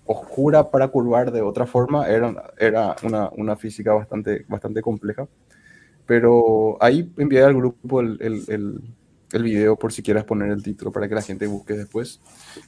[0.05, 5.27] oscura para curvar de otra forma, era, era una, una física bastante, bastante compleja.
[6.07, 8.81] Pero ahí envié al grupo el, el, el,
[9.31, 12.21] el, video por si quieres poner el título para que la gente busque después.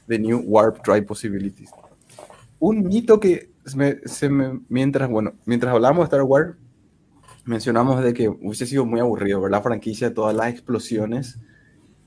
[0.06, 1.70] The New Warp Drive Possibilities.
[2.58, 3.50] Un mito que
[4.68, 6.54] mientras, bueno, mientras hablamos de Star Wars,
[7.44, 11.38] mencionamos de que hubiese sido muy aburrido ver la franquicia todas las explosiones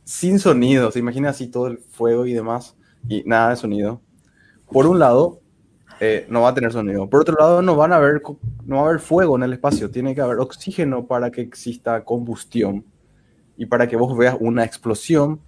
[0.04, 0.92] sin sonido.
[0.92, 2.76] Se imagina así todo el fuego y demás
[3.08, 4.02] y nada de sonido.
[4.72, 5.42] Por un lado,
[6.00, 7.10] eh, no va a tener sonido.
[7.10, 8.22] Por otro lado, no van a haber,
[8.66, 9.92] no va a haber fuego en el espacio.
[9.92, 12.86] Tiene que haber oxígeno para que exista combustión
[13.58, 15.40] y para que vos veas una explosión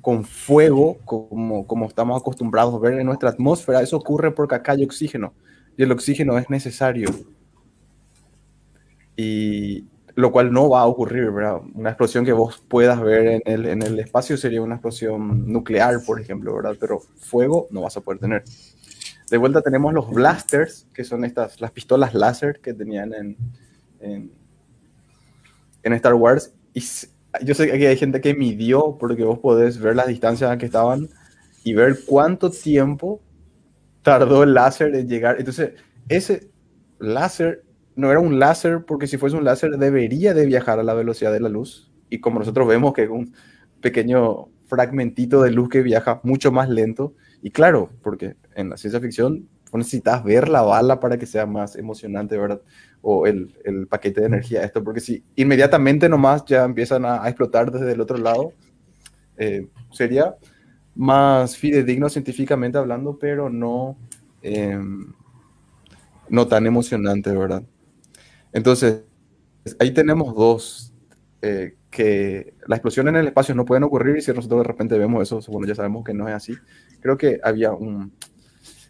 [0.00, 3.82] con fuego, como, como estamos acostumbrados a ver en nuestra atmósfera.
[3.82, 5.32] Eso ocurre porque acá hay oxígeno
[5.76, 7.08] y el oxígeno es necesario.
[9.16, 11.60] Y lo cual no va a ocurrir, ¿verdad?
[11.74, 16.02] Una explosión que vos puedas ver en el, en el espacio sería una explosión nuclear,
[16.04, 16.76] por ejemplo, ¿verdad?
[16.78, 18.42] Pero fuego no vas a poder tener.
[19.30, 23.36] De vuelta tenemos los blasters, que son estas, las pistolas láser que tenían en,
[24.00, 24.32] en,
[25.84, 26.52] en Star Wars.
[26.74, 26.82] Y
[27.42, 31.08] yo sé que hay gente que midió, porque vos podés ver las distancias que estaban
[31.64, 33.20] y ver cuánto tiempo
[34.02, 35.36] tardó el láser en llegar.
[35.38, 35.72] Entonces,
[36.08, 36.50] ese
[36.98, 37.64] láser
[37.94, 41.32] no era un láser, porque si fuese un láser debería de viajar a la velocidad
[41.32, 41.90] de la luz.
[42.10, 43.34] Y como nosotros vemos que es un
[43.80, 47.14] pequeño fragmentito de luz que viaja mucho más lento.
[47.42, 51.76] Y claro, porque en la ciencia ficción necesitas ver la bala para que sea más
[51.76, 52.62] emocionante, ¿verdad?
[53.02, 57.28] O el, el paquete de energía, esto, porque si inmediatamente nomás ya empiezan a, a
[57.28, 58.52] explotar desde el otro lado,
[59.36, 60.36] eh, sería
[60.94, 63.96] más fidedigno científicamente hablando, pero no,
[64.42, 64.78] eh,
[66.28, 67.62] no tan emocionante, ¿verdad?
[68.52, 69.04] Entonces,
[69.78, 70.92] ahí tenemos dos,
[71.40, 74.98] eh, que la explosión en el espacio no pueden ocurrir y si nosotros de repente
[74.98, 76.54] vemos eso, bueno, ya sabemos que no es así.
[77.00, 78.12] Creo que había un,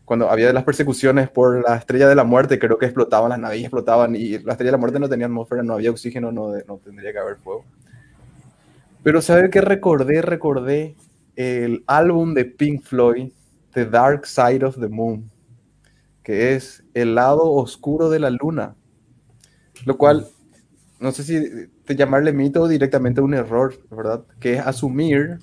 [0.09, 3.61] cuando había las persecuciones por la estrella de la muerte, creo que explotaban las naves,
[3.61, 6.79] explotaban y la estrella de la muerte no tenía atmósfera, no había oxígeno, no, no
[6.79, 7.67] tendría que haber fuego.
[9.03, 10.97] Pero saber que recordé, recordé
[11.37, 13.33] el álbum de Pink Floyd,
[13.75, 15.31] The Dark Side of the Moon,
[16.23, 18.77] que es el lado oscuro de la luna,
[19.85, 20.27] lo cual,
[21.01, 24.25] no sé si te llamarle mito o directamente un error, ¿verdad?
[24.41, 25.39] Que es asumir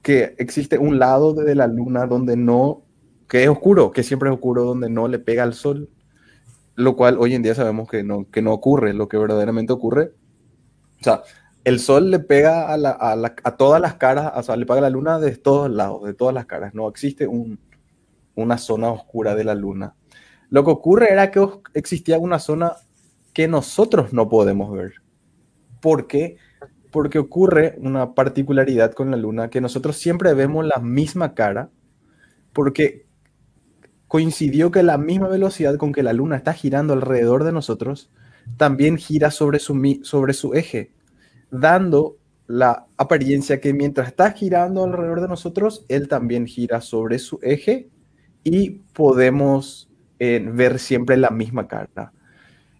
[0.00, 2.86] que existe un lado de la luna donde no,
[3.30, 5.88] que es oscuro, que siempre es oscuro, donde no le pega al sol,
[6.74, 10.14] lo cual hoy en día sabemos que no, que no ocurre, lo que verdaderamente ocurre.
[11.00, 11.22] O sea,
[11.62, 14.82] el sol le pega a, la, a todas las caras, o sea, le pega a
[14.82, 17.60] la luna de todos lados, de todas las caras, no existe un,
[18.34, 19.94] una zona oscura de la luna.
[20.48, 22.72] Lo que ocurre era que existía una zona
[23.32, 24.94] que nosotros no podemos ver.
[25.80, 26.36] ¿Por qué?
[26.90, 31.70] Porque ocurre una particularidad con la luna, que nosotros siempre vemos la misma cara,
[32.52, 33.08] porque
[34.10, 38.10] coincidió que la misma velocidad con que la luna está girando alrededor de nosotros,
[38.56, 40.90] también gira sobre su, sobre su eje,
[41.52, 42.16] dando
[42.48, 47.88] la apariencia que mientras está girando alrededor de nosotros, él también gira sobre su eje
[48.42, 49.88] y podemos
[50.18, 52.12] eh, ver siempre la misma cara.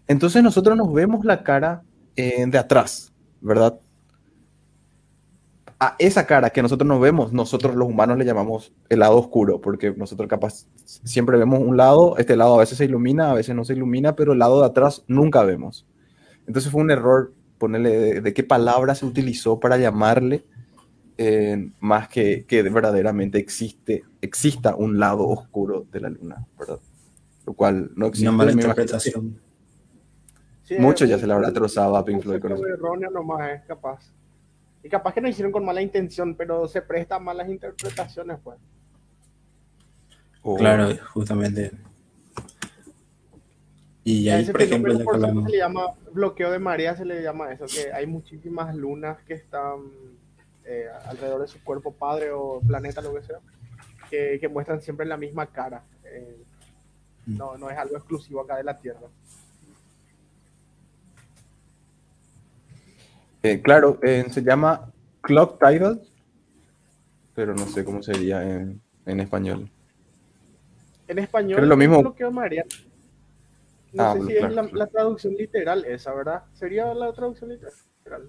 [0.07, 1.81] Entonces nosotros nos vemos la cara
[2.17, 3.79] eh, de atrás, ¿verdad?
[5.83, 9.59] A esa cara que nosotros nos vemos, nosotros los humanos le llamamos el lado oscuro,
[9.59, 13.55] porque nosotros capaz siempre vemos un lado, este lado a veces se ilumina, a veces
[13.55, 15.87] no se ilumina, pero el lado de atrás nunca vemos.
[16.45, 20.45] Entonces fue un error ponerle de, de qué palabra se utilizó para llamarle,
[21.17, 26.79] eh, más que, que verdaderamente existe, exista un lado oscuro de la luna, ¿verdad?
[27.45, 28.29] Lo cual no existe.
[28.29, 29.39] Una mala interpretación.
[30.63, 32.65] Sí, Mucho es ya se le habrá trozado a Pink Floyd con eso.
[32.65, 34.11] erróneo nomás es capaz.
[34.83, 38.57] Y capaz que no hicieron con mala intención, pero se presta a malas interpretaciones, pues.
[40.57, 41.71] Claro, justamente.
[44.03, 45.45] Y ahí, por ejemplo, por hablamos.
[45.45, 49.35] se le llama bloqueo de marea, se le llama eso, que hay muchísimas lunas que
[49.35, 49.81] están
[50.65, 53.37] eh, alrededor de su cuerpo padre o planeta, lo que sea,
[54.09, 55.83] que, que muestran siempre la misma cara.
[56.03, 56.43] Eh,
[57.27, 59.07] no, no es algo exclusivo acá de la Tierra.
[63.43, 64.91] Eh, claro, eh, se llama
[65.21, 66.01] Clock Tidal,
[67.33, 69.69] pero no sé cómo sería en, en español.
[71.07, 72.65] En español, Pero lo mismo- marea.
[73.93, 74.77] No Ah, sé si claro, es la, claro.
[74.77, 76.43] la traducción literal esa, ¿verdad?
[76.53, 77.73] Sería la traducción literal,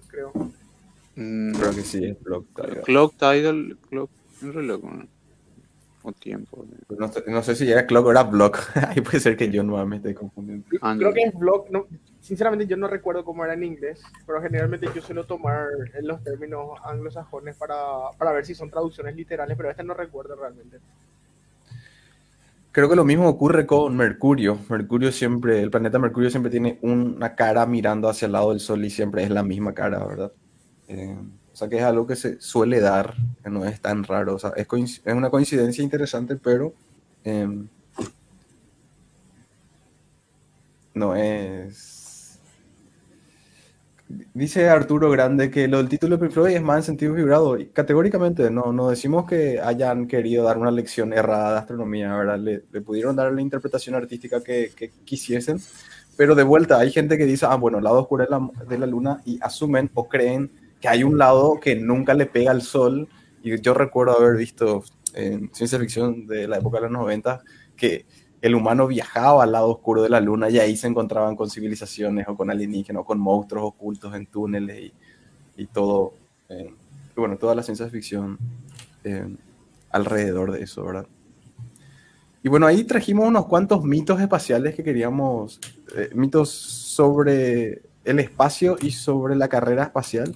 [0.07, 0.31] creo.
[1.15, 2.81] Mm, Creo que sí, es Clock Tidal.
[2.81, 4.09] Clock Tidal, Clock,
[4.41, 5.07] un reloj, ¿no?
[6.01, 6.65] O tiempo.
[6.97, 8.57] No, sé- no sé si era Clock o era Block.
[8.89, 10.65] Ahí puede ser que yo no me esté confundiendo.
[10.69, 11.13] Creo no.
[11.13, 11.85] que es blog, no,
[12.23, 16.23] sinceramente yo no recuerdo cómo era en inglés, pero generalmente yo suelo tomar en los
[16.23, 17.75] términos anglosajones para,
[18.17, 20.79] para ver si son traducciones literales, pero este no recuerdo realmente.
[22.71, 24.57] Creo que lo mismo ocurre con Mercurio.
[24.69, 28.83] Mercurio siempre, el planeta Mercurio siempre tiene una cara mirando hacia el lado del Sol
[28.83, 30.31] y siempre es la misma cara, ¿verdad?
[30.87, 31.15] Eh,
[31.51, 34.35] o sea que es algo que se suele dar, no es tan raro.
[34.35, 34.65] O sea, es,
[35.05, 36.73] es una coincidencia interesante, pero
[37.23, 37.67] em,
[40.93, 42.02] no es.
[44.33, 47.57] Dice Arturo Grande que lo del título de Pink es más en sentido figurado.
[47.57, 52.39] Y categóricamente, no, no decimos que hayan querido dar una lección errada de astronomía, ¿verdad?
[52.39, 55.59] Le, pudieron dar la interpretación artística que, que quisiesen,
[56.15, 58.77] pero de vuelta hay gente que dice, ah, bueno, el lado oscuro de la, de
[58.77, 62.61] la luna y asumen o creen que hay un lado que nunca le pega al
[62.61, 63.07] sol.
[63.41, 64.83] Y yo recuerdo haber visto
[65.13, 67.41] en ciencia ficción de la época de los 90
[67.75, 68.05] que
[68.43, 72.27] el humano viajaba al lado oscuro de la luna y ahí se encontraban con civilizaciones
[72.27, 74.91] o con alienígenas o con monstruos ocultos en túneles
[75.55, 76.13] y, todo,
[76.49, 76.73] eh,
[77.15, 78.37] bueno, toda la ciencia ficción
[79.05, 79.33] eh,
[79.91, 81.07] alrededor de eso, ¿verdad?
[82.43, 85.61] Y bueno, ahí trajimos unos cuantos mitos espaciales que queríamos,
[85.95, 90.35] eh, mitos sobre el espacio y sobre la carrera espacial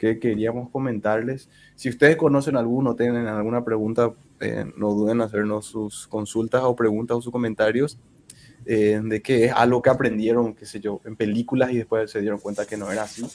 [0.00, 1.48] que queríamos comentarles.
[1.76, 6.76] Si ustedes conocen alguno, tienen alguna pregunta, eh, no duden en hacernos sus consultas o
[6.76, 7.98] preguntas o sus comentarios
[8.66, 12.20] eh, de que es algo que aprendieron, qué sé yo, en películas y después se
[12.20, 13.34] dieron cuenta que no era así.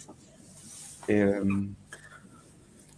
[1.08, 1.42] Eh,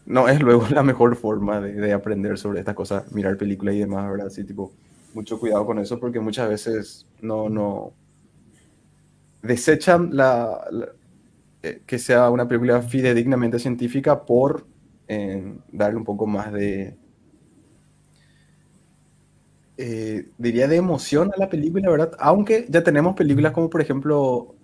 [0.05, 3.79] no es luego la mejor forma de, de aprender sobre estas cosas, mirar películas y
[3.79, 4.27] demás, ¿verdad?
[4.27, 4.71] Así, tipo,
[5.13, 7.93] mucho cuidado con eso porque muchas veces no, no
[9.41, 10.89] desechan la, la-
[11.63, 14.67] eh, que sea una película fidedignamente científica por
[15.07, 16.97] eh, darle un poco más de,
[19.77, 22.11] eh, diría, de emoción a la película, ¿verdad?
[22.19, 24.55] Aunque ya tenemos películas como, por ejemplo,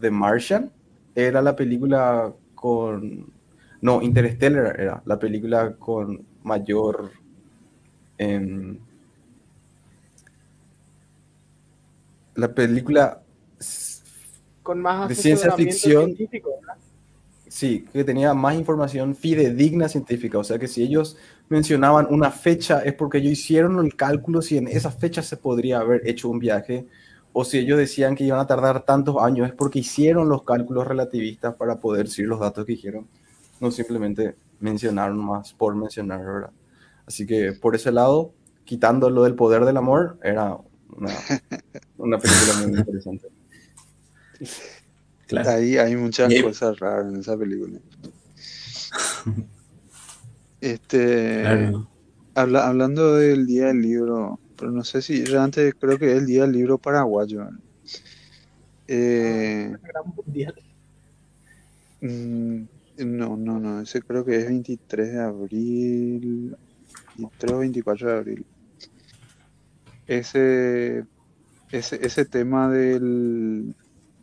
[0.00, 0.70] The Martian,
[1.14, 3.32] era la película con...
[3.80, 7.10] No, Interstellar era la película con mayor...
[8.18, 8.78] em,
[12.34, 13.22] la película
[14.62, 16.14] Con más De ciencia ficción.
[17.48, 20.38] Sí, que tenía más información fidedigna científica.
[20.38, 21.16] O sea que si ellos
[21.50, 25.80] mencionaban una fecha es porque ellos hicieron el cálculo si en esa fecha se podría
[25.80, 26.86] haber hecho un viaje.
[27.32, 30.86] O si ellos decían que iban a tardar tantos años es porque hicieron los cálculos
[30.86, 33.06] relativistas para poder decir los datos que dijeron.
[33.60, 36.50] No simplemente mencionaron más por mencionar, ¿verdad?
[37.06, 38.32] Así que por ese lado,
[38.64, 40.56] quitando lo del poder del amor, era
[40.96, 41.14] una,
[41.98, 43.28] una película muy interesante.
[45.26, 45.50] Claro.
[45.50, 47.78] Ahí hay muchas Y cosas raras en esa película.
[50.60, 51.88] Este, Claro.
[52.34, 56.26] habla- hablando del Día del Libro, pero no sé si realmente creo que es el
[56.26, 57.48] Día del Libro paraguayo.
[58.88, 60.54] Eh, Gran mundial.
[62.00, 62.62] mm,
[62.98, 66.56] no, no, no, ese creo que es 23 de abril,
[67.16, 68.46] 23 o 24 de abril.
[70.06, 71.04] Ese,
[71.70, 73.74] ese, ese tema del,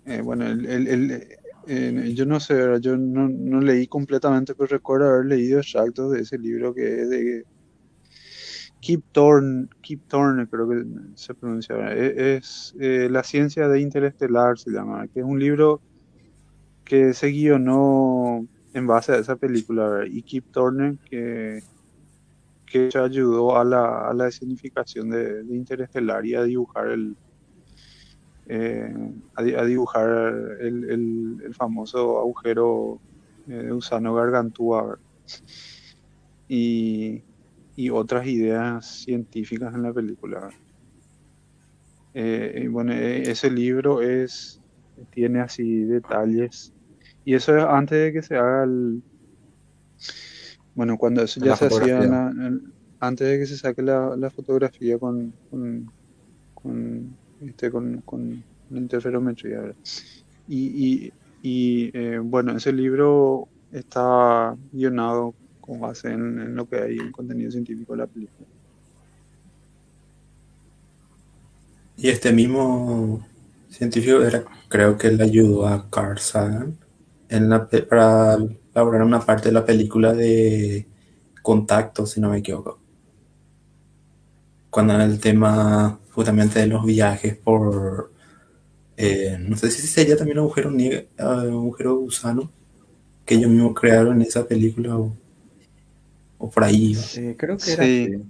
[0.05, 1.27] eh, bueno, el, el- el-
[1.68, 2.80] yo no sé, ¿verdad?
[2.81, 7.10] yo no, no leí completamente, pero recuerdo haber leído extractos de ese libro que es
[7.10, 7.45] de
[8.80, 10.84] Kip Thorne, Kip Thorne creo que
[11.15, 11.98] se pronuncia, ¿verdad?
[11.98, 15.84] E- es, eh, La ciencia de Interestelar, se llama, que es un libro
[16.84, 20.07] que se guionó en base a esa película, ¿verdad?
[20.11, 21.64] y Kip Thorne que,
[22.65, 27.18] que ayudó a la, a la escenificación de, de Interestelar y a dibujar el
[28.49, 28.94] eh,
[29.36, 30.10] a, di- a dibujar
[30.61, 33.02] el, el- el famoso agujero
[33.48, 34.99] eh, de gusano gargantúa.
[36.48, 37.26] Y,
[37.76, 40.49] y otras ideas científicas en la película.
[42.14, 44.61] Eh, bueno, ese libro es
[45.11, 46.74] tiene así detalles.
[47.24, 49.03] Y eso es antes de que se haga el
[50.74, 52.34] bueno cuando eso ya La se hacía la-
[52.99, 55.86] antes de que se saque la, la fotografía con, con,
[56.53, 59.59] con, este, con, con interferometría.
[59.59, 59.76] ¿verdad?
[60.47, 66.97] Y, y, y, eh, bueno, ese libro está guionado con base en, lo que hay
[66.97, 68.47] en contenido científico de la película.
[71.97, 73.26] Y este mismo
[73.69, 76.77] científico era, creo que le ayudó a Carl Sagan
[77.30, 78.38] en la, para
[78.73, 80.88] elaborar una parte de la película de
[81.41, 82.80] Contacto, si no me equivoco.
[84.77, 88.11] Cuando era el tema justamente de los viajes por,
[88.97, 92.51] eh, no sé si sería también agujero negro, agujero gusano,
[93.25, 95.17] que ellos mismos crearon en esa película o,
[96.37, 96.95] o por ahí.
[97.37, 98.07] Creo que era Sí.
[98.07, 98.23] así.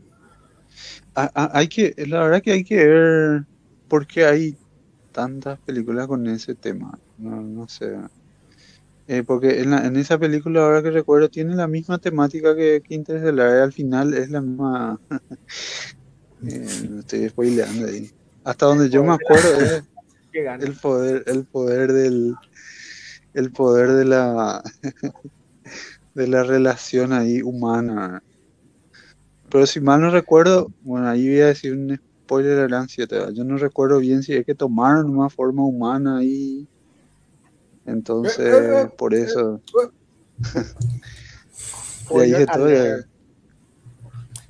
[1.15, 3.43] Hay que, la verdad que hay que ver
[3.87, 4.57] por qué hay
[5.11, 6.99] tantas películas con ese tema.
[7.17, 7.87] No, no sé.
[9.07, 12.81] Eh, porque en, la- en esa película, ahora que recuerdo, tiene la misma temática que,
[12.83, 13.47] que Interestelar.
[13.61, 15.01] Al final es la misma.
[16.45, 18.11] Eh, me estoy spoileando ahí.
[18.43, 19.83] Hasta donde yo me acuerdo es
[20.33, 22.35] el poder, el poder del,
[23.33, 24.63] el poder de la,
[26.13, 28.21] de la relación ahí humana.
[29.49, 33.15] Pero si mal no recuerdo, bueno, ahí voy a decir un spoiler de Gran 7,
[33.15, 33.33] ¿verdad?
[33.33, 36.67] Yo no recuerdo bien si es que tomaron una forma humana ahí.
[37.85, 39.61] Entonces, por eso.
[42.09, 42.97] Dije todo, ya.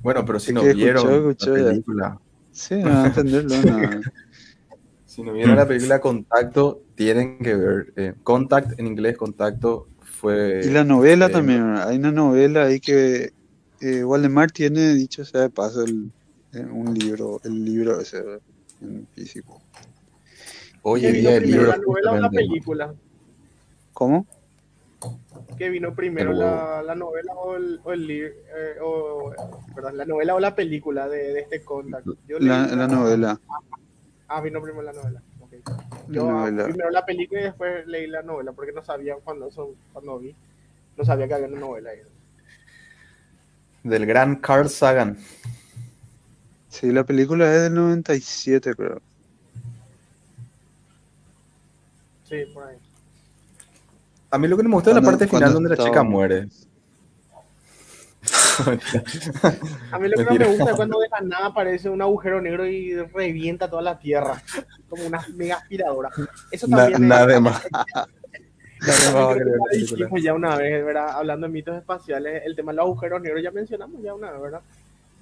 [0.00, 1.64] Bueno, pero si Es no que vieron escuchó, escuchó, la ya.
[1.70, 2.20] película,
[2.52, 4.06] Sí, no va a entenderlo, no.
[5.04, 7.92] si no vieron la película Contacto, tienen que ver.
[7.96, 10.60] eh, Contact en inglés, Contacto fue.
[10.60, 11.88] Y la novela eh, también, ¿verdad?
[11.88, 13.32] hay una novela ahí que
[13.80, 16.12] eh, Waldemar tiene, dicho sea de paso, el,
[16.52, 18.18] eh, un libro, el libro ese
[18.80, 19.60] en físico.
[20.82, 22.94] Oye, ¿Qué vi el libro la novela o la película?
[23.92, 24.26] ¿Cómo?
[25.56, 28.32] ¿Qué vino primero, la, la novela o el, o el libro?
[28.82, 29.32] o,
[29.74, 32.06] perdón, la novela o la película de, de este Contact?
[32.28, 33.40] Yo La, leí la novela.
[34.28, 35.22] Ah, vino primero la novela.
[35.40, 35.52] ok.
[36.08, 36.64] La Yo ah, novela.
[36.64, 40.34] primero la película y después leí la novela porque no sabía cuando, eso- cuando vi.
[40.96, 42.00] No sabía que había una novela ahí.
[43.82, 45.16] Del gran Carl Sagan.
[46.68, 49.00] Sí, la película es del 97, creo.
[52.24, 52.76] Sí, por ahí.
[54.30, 56.48] A mí lo que no me gusta es la parte final donde la chica muere.
[59.92, 62.40] A mí lo que no me gusta es cuando de la nada aparece un agujero
[62.40, 64.42] negro y revienta toda la Tierra.
[64.88, 66.10] Como una mega aspiradora.
[66.50, 67.62] Eso Na- también es- nada más.
[68.80, 69.58] Nada más va a Creo que creer
[69.98, 71.08] ya dijimos una vez, ¿verdad?
[71.10, 74.40] Hablando de mitos espaciales, el tema de los agujeros negros ya mencionamos ya una vez,
[74.40, 74.60] ¿verdad?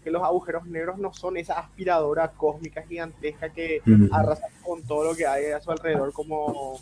[0.04, 3.80] Que los agujeros negros no son esa aspiradora cósmica gigantesca que
[4.12, 6.78] arrasan con todo lo que hay a su alrededor como,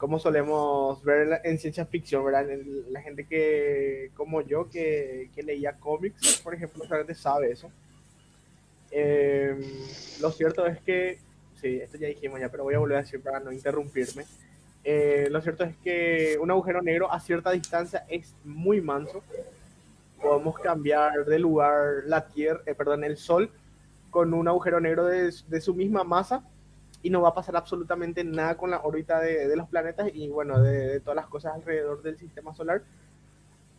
[0.00, 2.46] como solemos ver en ciencia ficción, ¿verdad?
[2.88, 7.70] La gente que, como yo, que, que leía cómics, por ejemplo, realmente sabe eso.
[8.90, 9.54] Eh,
[10.22, 11.18] lo cierto es que,
[11.60, 14.24] sí, esto ya dijimos ya, pero voy a volver a decir para no interrumpirme.
[14.84, 19.22] Eh, lo cierto es que un agujero negro a cierta distancia es muy manso.
[20.18, 23.50] Podemos cambiar de lugar la Tierra, eh, perdón, el Sol
[24.08, 26.42] con un agujero negro de, de su misma masa
[27.02, 30.28] y no va a pasar absolutamente nada con la órbita de, de los planetas y
[30.28, 32.82] bueno, de, de todas las cosas alrededor del sistema solar.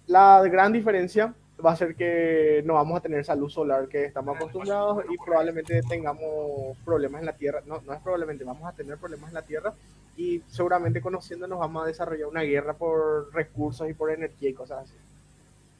[0.08, 1.34] La gran diferencia
[1.64, 5.18] va a ser que no vamos a tener esa luz solar que estamos acostumbrados y
[5.24, 7.62] probablemente tengamos problemas en la Tierra.
[7.68, 9.74] No, no es probablemente, vamos a tener problemas en la Tierra
[10.18, 14.86] y seguramente conociéndonos vamos a desarrollar una guerra por recursos y por energía y cosas
[14.86, 14.94] así.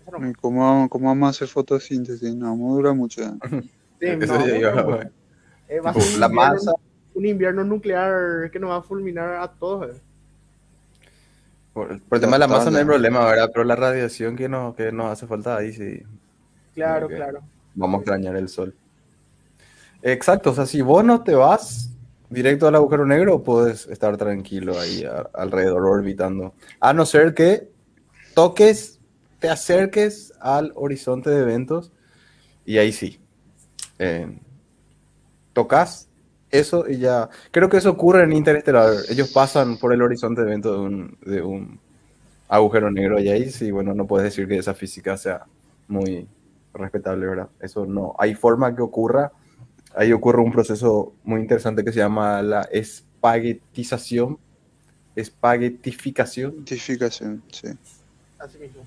[0.04, 2.36] Eso no- ¿Y ¿Cómo, ¿Cómo vamos a hacer fotosíntesis?
[2.36, 3.22] No, vamos a durar mucho.
[4.00, 5.02] Sí, Eso no, no,
[5.68, 5.80] eh,
[6.18, 6.72] la masa.
[7.14, 9.96] Un invierno nuclear que nos va a fulminar a todos.
[9.96, 10.02] eh.
[11.74, 13.50] Por, por el tema de la masa no hay problema, ¿verdad?
[13.54, 16.04] Pero la radiación que nos, que nos hace falta ahí sí.
[16.74, 17.42] Claro, claro.
[17.76, 18.76] Vamos a extrañar el sol.
[20.02, 21.90] Exacto, o sea, si vos no te vas
[22.30, 26.54] directo al agujero negro puedes estar tranquilo ahí a- alrededor orbitando.
[26.80, 27.70] A no ser que
[28.34, 29.00] toques,
[29.40, 31.92] te acerques al horizonte de eventos
[32.66, 33.20] y ahí sí.
[34.00, 34.40] Eh,
[35.54, 36.10] tocas
[36.52, 37.30] eso y ya.
[37.52, 38.94] Creo que eso ocurre en Interestelar.
[39.10, 41.80] Ellos pasan por el horizonte de de un, de un
[42.48, 45.46] agujero negro y ahí sí, bueno, no puedes decir que esa física sea
[45.88, 46.28] muy
[46.74, 47.50] respetable, ¿verdad?
[47.60, 48.16] Eso no.
[48.20, 49.32] Hay forma que ocurra.
[49.96, 54.38] Ahí ocurre un proceso muy interesante que se llama la espaguetización,
[55.16, 57.70] espaguetificación, Identificación, sí.
[58.40, 58.84] Así mismo.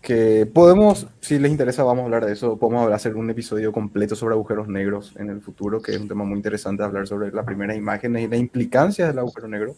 [0.00, 2.56] Que podemos, si les interesa, vamos a hablar de eso.
[2.56, 6.24] Podemos hacer un episodio completo sobre agujeros negros en el futuro, que es un tema
[6.24, 9.74] muy interesante hablar sobre las primeras imágenes y las implicancias del agujero negro.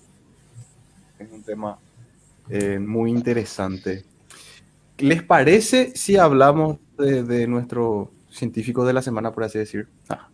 [1.18, 1.78] Es un tema
[2.48, 4.04] eh, muy interesante.
[4.98, 9.88] ¿Les parece si hablamos de, de nuestro científico de la semana, por así decir?
[10.08, 10.28] Ah.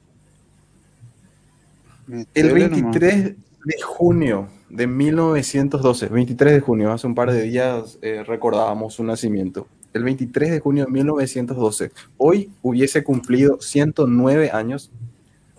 [2.09, 2.93] El Metele nomás.
[2.93, 3.25] 23
[3.65, 9.05] de junio de 1912, 23 de junio, hace un par de días eh, recordábamos su
[9.05, 9.68] nacimiento.
[9.93, 14.90] El 23 de junio de 1912, hoy hubiese cumplido 109 años,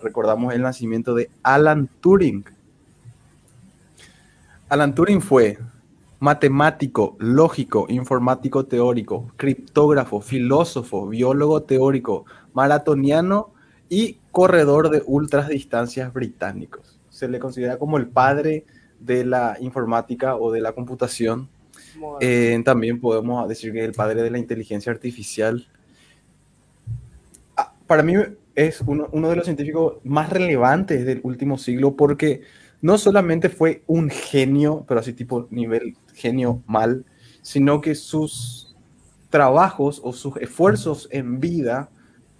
[0.00, 2.44] recordamos el nacimiento de Alan Turing.
[4.68, 5.58] Alan Turing fue
[6.20, 13.52] matemático, lógico, informático teórico, criptógrafo, filósofo, biólogo teórico, maratoniano
[13.88, 17.00] y corredor de ultras distancias británicos.
[17.08, 18.64] Se le considera como el padre
[19.00, 21.48] de la informática o de la computación.
[22.20, 25.66] Eh, también podemos decir que es el padre de la inteligencia artificial.
[27.56, 28.14] Ah, para mí
[28.54, 32.42] es uno, uno de los científicos más relevantes del último siglo porque
[32.80, 37.04] no solamente fue un genio, pero así tipo nivel genio mal,
[37.42, 38.76] sino que sus
[39.30, 41.90] trabajos o sus esfuerzos en vida,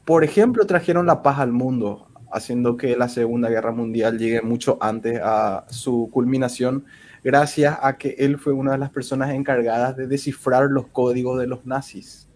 [0.04, 4.78] por ejemplo, trajeron la paz al mundo, haciendo que la Segunda Guerra Mundial llegue mucho
[4.80, 6.84] antes a su culminación,
[7.24, 11.46] gracias a que él fue una de las personas encargadas de descifrar los códigos de
[11.46, 12.28] los nazis.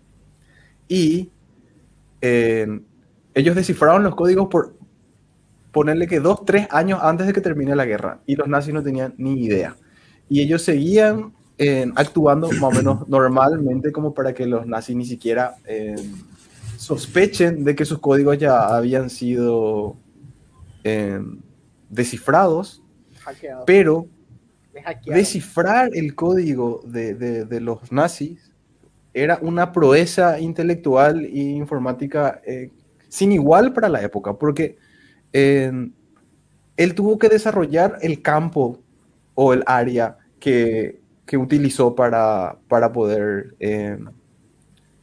[0.88, 1.30] Y
[2.20, 2.80] eh,
[3.34, 4.74] ellos descifraron los códigos por
[5.72, 8.82] ponerle que dos, tres años antes de que termine la guerra, y los nazis no
[8.82, 9.76] tenían ni idea.
[10.28, 15.04] Y ellos seguían eh, actuando más o menos normalmente como para que los nazis ni
[15.04, 15.96] siquiera eh,
[16.82, 19.96] sospechen de que sus códigos ya habían sido
[20.82, 21.20] eh,
[21.88, 22.82] descifrados,
[23.20, 23.64] hackeado.
[23.66, 24.06] pero
[25.14, 28.50] descifrar el código de, de- de los nazis
[29.14, 32.70] era una proeza intelectual e informática eh,
[33.08, 34.76] sin igual para la época, porque
[35.32, 35.70] eh,
[36.76, 38.80] él tuvo que desarrollar el campo
[39.34, 43.98] o el área que, que utilizó para, para poder eh,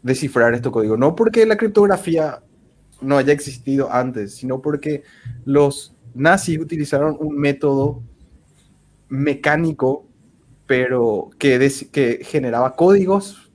[0.02, 0.98] descifrar este código.
[0.98, 2.42] No porque la criptografía
[3.02, 5.04] no haya existido antes, sino porque
[5.46, 8.04] los nazis utilizaron un método
[9.08, 10.06] mecánico,
[10.66, 13.52] pero que, que generaba códigos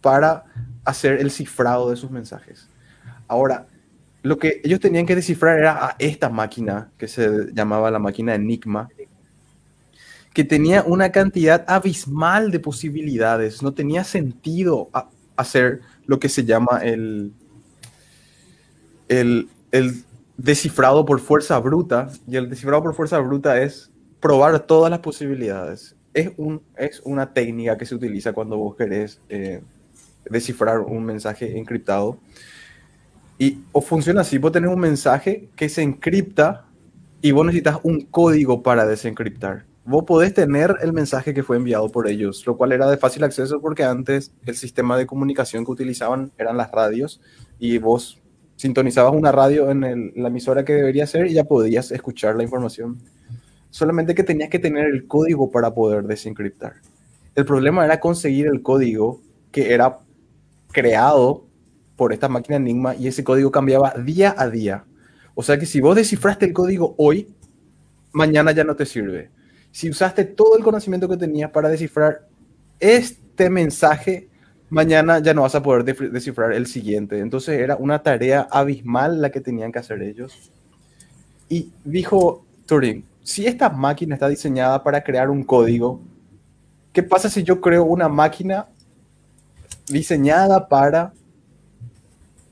[0.00, 0.44] para
[0.84, 2.68] hacer el cifrado de sus mensajes.
[3.26, 3.66] Ahora,
[4.22, 8.34] lo que ellos tenían que descifrar era a esta máquina, que se llamaba la máquina
[8.34, 8.88] Enigma,
[10.34, 13.62] que tenía una cantidad abismal de posibilidades.
[13.62, 14.90] No tenía sentido
[15.36, 17.32] hacer lo que se llama el,
[19.08, 20.02] el, el
[20.38, 22.10] descifrado por fuerza bruta.
[22.26, 25.94] Y el descifrado por fuerza bruta es probar todas las posibilidades.
[26.14, 29.62] Es, un, es una técnica que se utiliza cuando vos querés eh,
[30.28, 32.18] descifrar un mensaje encriptado.
[33.38, 36.64] Y o funciona así, vos tenés un mensaje que se encripta
[37.20, 39.66] y vos necesitas un código para desencriptar.
[39.90, 43.24] Vos podés tener el mensaje que fue enviado por ellos, lo cual era de fácil
[43.24, 47.22] acceso porque antes el sistema de comunicación que utilizaban eran las radios
[47.58, 48.20] y vos
[48.56, 52.98] sintonizabas una radio en la emisora que debería ser y ya podías escuchar la información.
[53.70, 56.74] Solamente que tenías que tener el código para poder desencriptar.
[57.34, 60.00] El problema era conseguir el código que era
[60.70, 61.46] creado
[61.96, 64.84] por esta máquina Enigma y ese código cambiaba día a día.
[65.34, 67.34] O sea que si vos descifraste el código hoy,
[68.12, 69.37] mañana ya no te sirve.
[69.70, 72.26] Si usaste todo el conocimiento que tenías para descifrar
[72.80, 74.28] este mensaje,
[74.70, 77.18] mañana ya no vas a poder descifrar el siguiente.
[77.18, 80.50] Entonces era una tarea abismal la que tenían que hacer ellos.
[81.48, 86.00] Y dijo Turing, si esta máquina está diseñada para crear un código,
[86.92, 88.68] ¿qué pasa si yo creo una máquina
[89.88, 91.12] diseñada para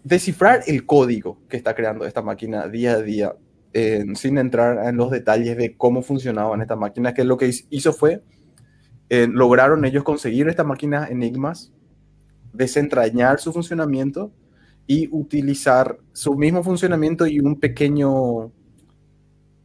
[0.07, 3.35] descifrar el código que está creando esta máquina día a día,
[3.79, 7.93] eh, sin entrar en los detalles de cómo funcionaban estas máquinas, que lo que hizo
[7.93, 8.23] fue,
[9.11, 11.75] eh, lograron ellos conseguir estas máquinas enigmas,
[12.55, 14.33] desentrañar su funcionamiento
[14.87, 18.51] y utilizar su mismo funcionamiento y un pequeño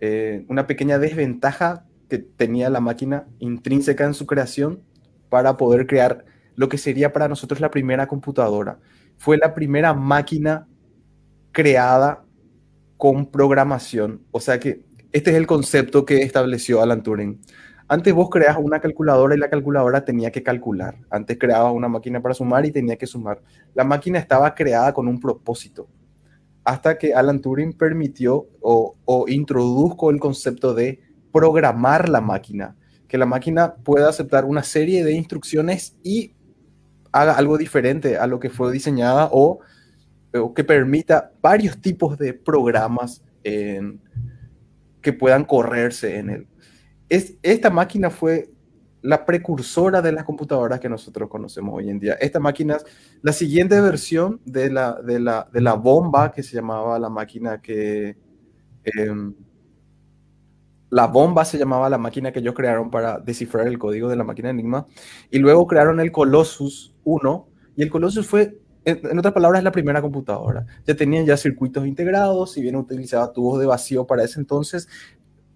[0.02, 4.82] eh, una pequeña desventaja que tenía la máquina intrínseca en su creación
[5.30, 6.26] para poder crear
[6.56, 8.78] lo que sería para nosotros la primera computadora.
[9.18, 10.68] Fue la primera máquina
[11.54, 12.26] creada
[13.02, 14.22] con programación.
[14.30, 17.42] O sea que este es el concepto que estableció Alan Turing.
[17.88, 21.00] Antes vos creabas una calculadora y la calculadora tenía que calcular.
[21.10, 23.42] Antes creabas una máquina para sumar y tenía que sumar.
[23.74, 25.90] La máquina estaba creada con un propósito.
[26.64, 31.00] Hasta que Alan Turing permitió o introdujo el concepto de
[31.34, 32.76] programar la máquina.
[33.08, 36.36] Que la máquina pueda aceptar una serie de instrucciones y
[37.12, 39.60] haga algo diferente a lo que fue diseñada o,
[40.34, 46.48] o que permita varios tipos de programas que puedan correrse en él
[47.12, 48.50] es, esta máquina fue
[49.02, 52.14] la precursora de las computadoras que nosotros conocemos hoy en día.
[52.14, 52.78] Esta máquina
[53.22, 57.62] la siguiente versión de la, de la, de la bomba que se llamaba la máquina
[57.62, 58.16] que...
[58.86, 59.36] Em,
[60.90, 64.24] la bomba se llamaba la máquina que ellos crearon para descifrar el código de la
[64.24, 64.88] máquina Enigma.
[65.30, 67.48] Y luego crearon el Colossus 1.
[67.76, 70.66] Y el Colossus fue, en, otras palabras, la primera computadora.
[70.86, 74.88] Ya tenían ya circuitos integrados, si bien utilizaba tubos de vacío para ese entonces,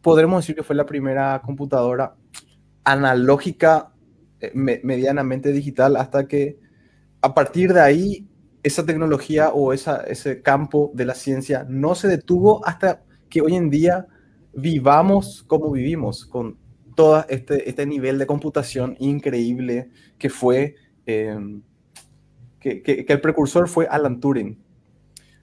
[0.02, 2.16] podremos decir que fue la primera computadora
[2.84, 3.92] analógica
[4.40, 6.60] eh, medianamente digital hasta que
[7.22, 8.28] a partir de ahí
[8.62, 13.70] esa tecnología o ese campo de la ciencia no se detuvo hasta que hoy en
[13.70, 14.08] día
[14.54, 16.58] vivamos como vivimos, con
[16.96, 20.76] todo este, este nivel de computación increíble que fue,
[21.06, 21.62] em,
[22.66, 24.58] que, el precursor fue Alan Turing.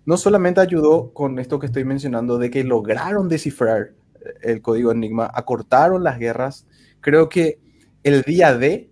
[0.04, 3.92] No solamente ayudó con esto que estoy mencionando, de que lograron descifrar
[4.42, 6.66] el código Enigma, acortaron las guerras.
[7.00, 7.60] Creo que
[8.02, 8.90] el día D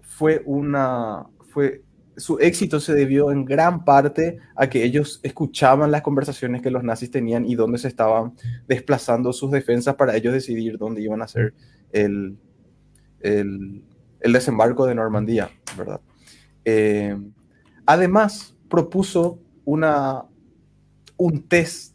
[0.00, 1.82] fue una, fue,
[2.16, 6.82] su éxito se debió en gran parte a que ellos escuchaban las conversaciones que los
[6.82, 8.34] nazis tenían y dónde se estaban
[8.66, 11.54] desplazando sus defensas para ellos decidir dónde iban a hacer
[11.92, 12.36] el,
[13.20, 13.84] el,
[14.20, 16.00] el desembarco de Normandía, ¿verdad?
[16.64, 17.16] Eh,
[17.88, 20.26] además, propuso una,
[21.16, 21.94] un test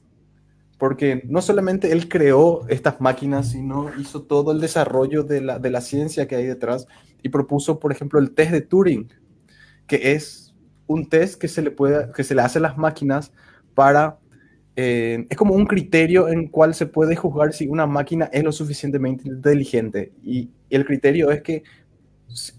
[0.79, 5.69] porque no solamente él creó estas máquinas, sino hizo todo el desarrollo de la, de
[5.69, 6.87] la ciencia que hay detrás
[7.21, 9.07] y propuso, por ejemplo, el test de Turing,
[9.87, 10.53] que es
[10.87, 13.31] un test que se le, puede, que se le hace a las máquinas
[13.75, 14.17] para...
[14.75, 18.51] Eh, es como un criterio en cual se puede juzgar si una máquina es lo
[18.51, 20.11] suficientemente inteligente.
[20.23, 21.63] Y, y el criterio es que,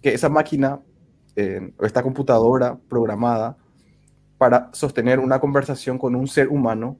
[0.00, 0.80] que esa máquina,
[1.36, 3.56] eh, esta computadora programada
[4.38, 6.98] para sostener una conversación con un ser humano,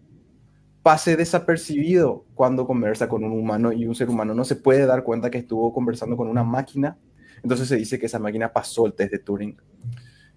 [0.82, 5.02] pase desapercibido cuando conversa con un humano y un ser humano no se puede dar
[5.02, 6.98] cuenta que estuvo conversando con una máquina.
[7.42, 9.56] Entonces se dice que esa máquina pasó el test de Turing.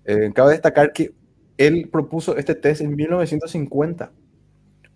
[0.06, 1.14] Eh, cabe destacar que
[1.58, 4.12] él propuso este test en 1950.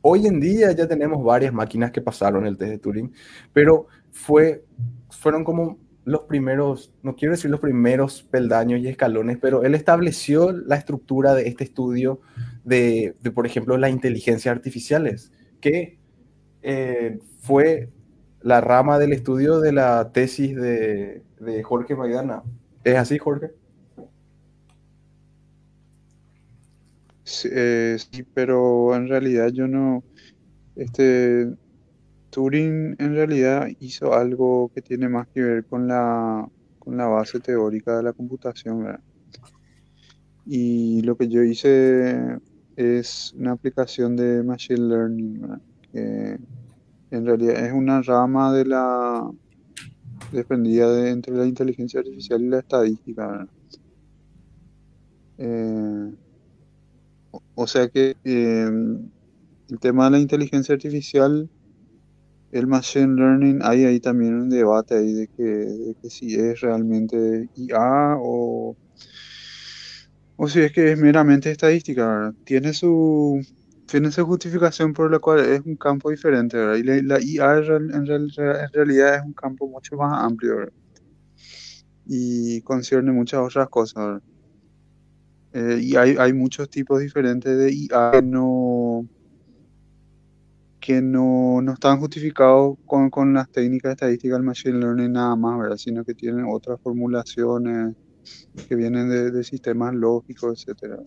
[0.01, 3.13] Hoy en día ya tenemos varias máquinas que pasaron el test de Turing,
[3.53, 4.63] pero fue,
[5.09, 10.51] fueron como los primeros, no quiero decir los primeros peldaños y escalones, pero él estableció
[10.51, 12.21] la estructura de este estudio
[12.63, 15.99] de, por ejemplo, la inteligencia artificiales que
[16.63, 17.89] eh, fue
[18.41, 22.41] la rama del estudio de la tesis de, de Jorge Maidana.
[22.83, 23.51] ¿Es así, Jorge?
[27.23, 30.03] Sí, eh, sí, pero en realidad yo no,
[30.75, 31.47] este,
[32.31, 36.49] Turing en realidad hizo algo que tiene más que ver con la,
[36.79, 39.01] con la base teórica de la computación, ¿verdad?
[40.45, 42.39] Y lo que yo hice
[42.75, 45.61] es una aplicación de Machine Learning, ¿verdad?
[45.91, 46.39] que
[47.11, 49.29] en realidad es una rama de la
[50.31, 53.47] dependida de, entre la inteligencia artificial y la estadística.
[55.37, 56.13] Eh,
[57.55, 58.69] o, sea que eh,
[59.69, 61.49] el tema de la inteligencia artificial,
[62.51, 66.61] el machine learning, hay ahí también un debate ahí de que, de que si es
[66.61, 68.75] realmente IA o,
[70.37, 72.33] o si es que es meramente estadística.
[72.43, 73.39] Tiene su,
[73.85, 76.75] tiene su justificación por la cual es un campo diferente, ¿verdad?
[76.77, 80.23] Y la, la IA en, real- en real- en realidad es un campo mucho más
[80.23, 80.73] amplio, ¿verdad?
[82.05, 84.21] Y concierne muchas otras cosas.
[85.53, 89.07] Eh, y hay, hay muchos tipos diferentes de IA no,
[90.81, 95.59] que no, no están justificados con, con las técnicas estadísticas del Machine Learning nada más,
[95.59, 95.77] ¿verdad?
[95.77, 97.95] Sino que tienen otras formulaciones
[98.67, 100.97] que vienen de, sistemas lógicos, etcétera.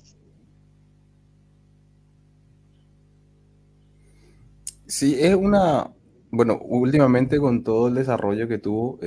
[4.87, 5.91] Sí, es una,
[6.31, 9.01] bueno, últimamente con todo el desarrollo que tuvo,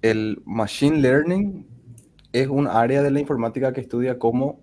[0.00, 1.66] el machine learning
[2.32, 4.60] es un área de la informática que estudia cómo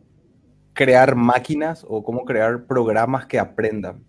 [0.73, 4.03] crear máquinas o cómo crear programas que aprendan.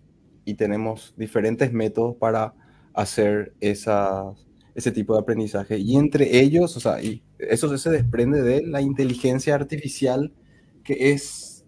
[0.47, 2.53] Y tenemos diferentes métodos para
[2.93, 4.33] hacer esa,
[4.73, 5.77] ese tipo de aprendizaje.
[5.77, 10.31] Y entre ellos, o sea, y eso se desprende de la inteligencia artificial,
[10.85, 11.65] que es,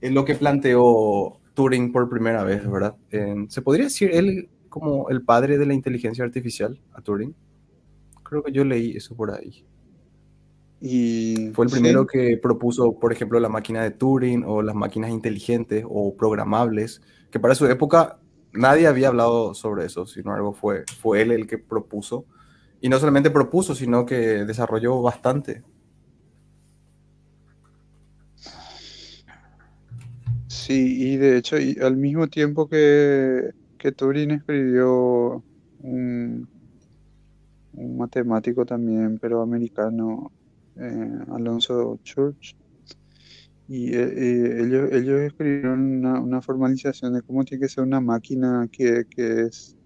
[0.00, 2.96] lo que planteó Turing por primera vez, ¿verdad?
[3.48, 7.34] ¿Se podría decir él como el padre de la inteligencia artificial a Turing?
[8.22, 9.66] Creo que yo leí eso por ahí.
[10.86, 15.10] Y Fue el primero que propuso, por ejemplo, la máquina de Turing o las máquinas
[15.10, 17.00] inteligentes o programables,
[17.30, 18.18] que para su época
[18.52, 22.26] nadie había hablado sobre eso, sino algo fue, fue él el que propuso.
[22.82, 25.62] Y no solamente propuso, sino que desarrolló bastante.
[30.48, 35.42] Sí, y de hecho, y al mismo tiempo que, que Turing escribió
[35.80, 36.46] un,
[37.72, 40.30] un matemático también, pero americano,
[40.76, 42.56] Alonso Church,
[43.66, 48.00] y eh, eh, ellos, ellos escribieron una, una formalización de cómo tiene que ser una
[48.00, 49.76] máquina que, que es,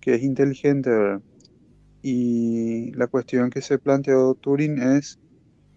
[0.00, 0.90] que es inteligente.
[2.02, 5.18] Y la cuestión que se planteó Turing es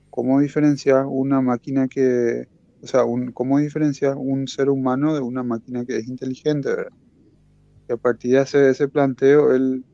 [0.09, 2.49] cómo diferenciar una máquina que,
[2.81, 3.03] o sea,
[3.33, 6.69] cómo diferenciar un ser humano de una máquina que es inteligente.
[7.87, 8.41] Y a partir de
[8.71, 9.85] ese, planteo, él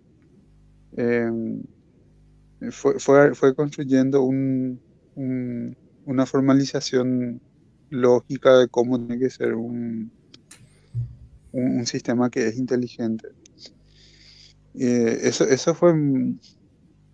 [2.72, 4.82] fue, fue, fue construyendo un,
[5.16, 5.76] un-
[6.06, 7.42] una formalización
[7.90, 10.12] lógica de cómo tiene que ser un,
[11.52, 13.30] un, sistema que es inteligente.
[14.76, 15.94] Eh, eso, eso fue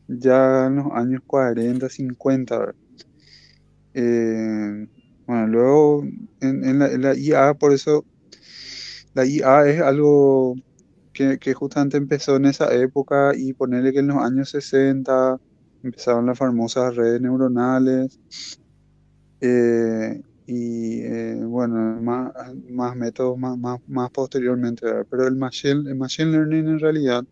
[0.07, 2.57] ya en los años 40, 50.
[2.59, 2.75] ¿verdad?
[3.93, 4.87] Eh,
[5.25, 6.03] bueno, luego
[6.41, 8.05] en la IA, por eso
[9.13, 10.55] la IA es algo
[11.39, 15.39] que, justamente empezó en esa época y ponerle que en los años 60
[15.83, 18.19] empezaron las famosas redes neuronales
[19.41, 24.85] eh, y eh, bueno, más, métodos más, más, más posteriormente.
[25.09, 25.83] Pero el machine,
[26.31, 27.23] learning en realidad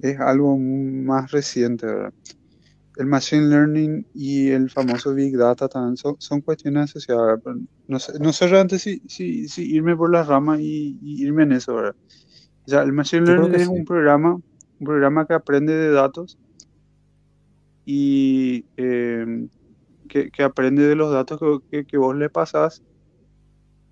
[0.00, 2.12] es algo más reciente, ¿verdad?
[2.96, 7.40] El machine learning y el famoso big data también son, cuestiones asociadas,
[7.88, 11.52] no sé, no sé realmente si, si, si irme por las ramas y, irme en
[11.52, 11.94] eso.
[12.70, 13.68] O sea, el machine learning es sí.
[13.68, 16.38] un programa, un programa que aprende de datos
[17.84, 19.48] y eh,
[20.08, 22.80] que, que aprende de los datos que, que, que vos le pasás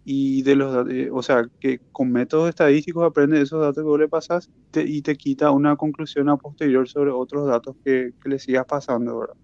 [0.05, 3.89] y de los eh, o sea, que con métodos estadísticos aprende de esos datos que
[3.89, 8.13] vos le pasás te- y te quita una conclusión a posterior sobre otros datos que,
[8.23, 9.35] que le sigas pasando, ¿verdad?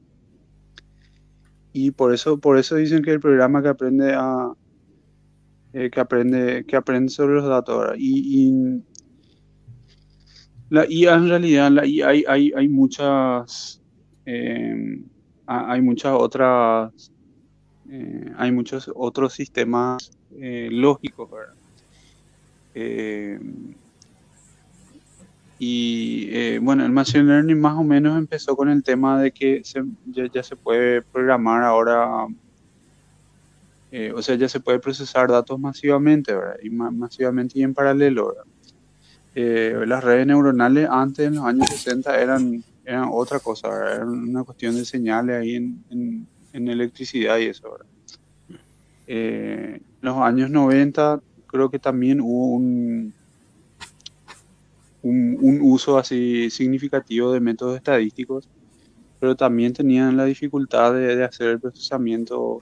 [1.73, 4.53] Y por eso, por eso dicen que el programa que aprende a
[5.73, 7.97] eh, que aprende, que aprende sobre los datos, ¿verdad?
[7.99, 8.85] Y, y
[10.75, 13.81] la IA en realidad, hay, hay, hay muchas
[15.47, 17.13] ha- hay muchas otras
[17.91, 21.55] eh, hay muchos otros sistemas eh, lógicos, ¿verdad?
[22.75, 23.39] Eh,
[25.59, 29.61] y eh, bueno, el Machine Learning más o menos empezó con el tema de que
[29.65, 32.27] se- ya, se puede programar ahora,
[33.91, 36.35] eh, o sea, ya se puede procesar datos masivamente.
[36.63, 38.45] Y ma- masivamente y en paralelo, ¿verdad?
[39.35, 43.95] Eh, las redes neuronales antes, en los años 60, eran, eran otra cosa, ¿verdad?
[43.97, 47.77] Eran una cuestión de señales ahí en, en- electricidad y eso.
[49.09, 53.13] Eh, los años 90 creo que también hubo un,
[55.03, 58.49] un, uso así significativo de métodos estadísticos,
[59.21, 62.61] pero también tenían la dificultad de, de hacer el procesamiento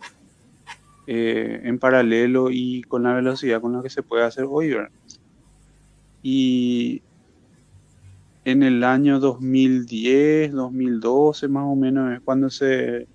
[1.07, 4.91] eh, en paralelo y con la velocidad con la que se puede hacer hoy, ¿verdad?
[6.23, 7.03] Y
[8.45, 13.07] en el año 2010, 2012 más o menos es cuando se,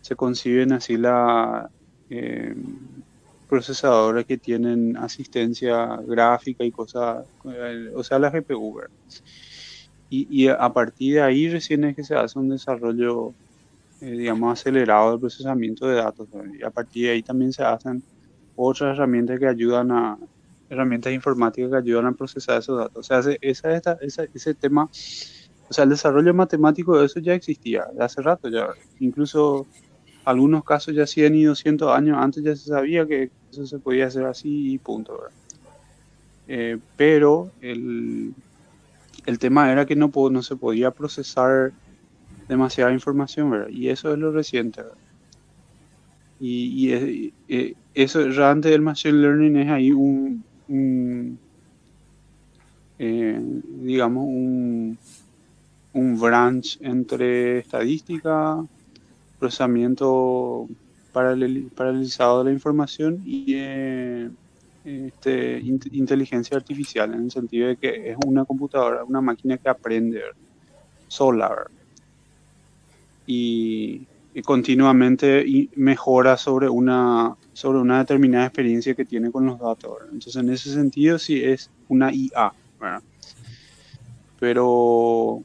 [0.00, 1.70] se conciben así la
[2.10, 2.54] eh,
[4.26, 8.80] que tienen asistencia gráfica y cosas, eh, o sea, la GPU.
[10.10, 13.32] Y, y a partir de ahí recién es que se hace un desarrollo,
[14.00, 16.28] eh, digamos, acelerado del procesamiento de datos.
[16.58, 18.02] Y a partir de ahí también se hacen
[18.56, 20.18] otras herramientas que ayudan a,
[20.74, 23.00] herramientas informáticas que ayudan a procesar esos datos.
[23.00, 24.84] O sea, ese, esa, esa- ese tema,
[25.68, 28.68] o sea, el desarrollo matemático de eso ya existía, de hace rato ya.
[28.98, 29.68] Incluso
[30.24, 34.06] algunos casos ya 100 y 200 años antes ya se sabía que eso se podía
[34.08, 35.18] hacer así y punto.
[36.46, 38.34] Eh, pero el,
[39.26, 41.74] el tema era que no, no se podía procesar
[42.48, 43.68] demasiada información, ¿verdad?
[43.70, 44.98] Y eso es lo reciente, ¿verdad?
[46.38, 51.38] Y, y y, eh, eso realmente del machine learning es ahí un, un,
[52.98, 54.98] eh, digamos, un,
[55.92, 58.64] un branch entre estadística,
[59.38, 60.68] procesamiento
[61.12, 64.30] paraleli- paralelizado de la información y, eh,
[64.84, 69.68] este, int- inteligencia artificial, en el sentido de que es una computadora, una máquina que
[69.68, 70.20] aprende
[71.08, 71.66] sola
[73.26, 79.58] y, y continuamente y mejora sobre una, sobre una determinada experiencia que tiene con los
[79.60, 79.92] datos.
[79.94, 80.14] ¿verdad?
[80.14, 82.54] Entonces, en ese sentido, sí es una IA.
[82.80, 83.04] ¿verdad?
[84.38, 85.44] Pero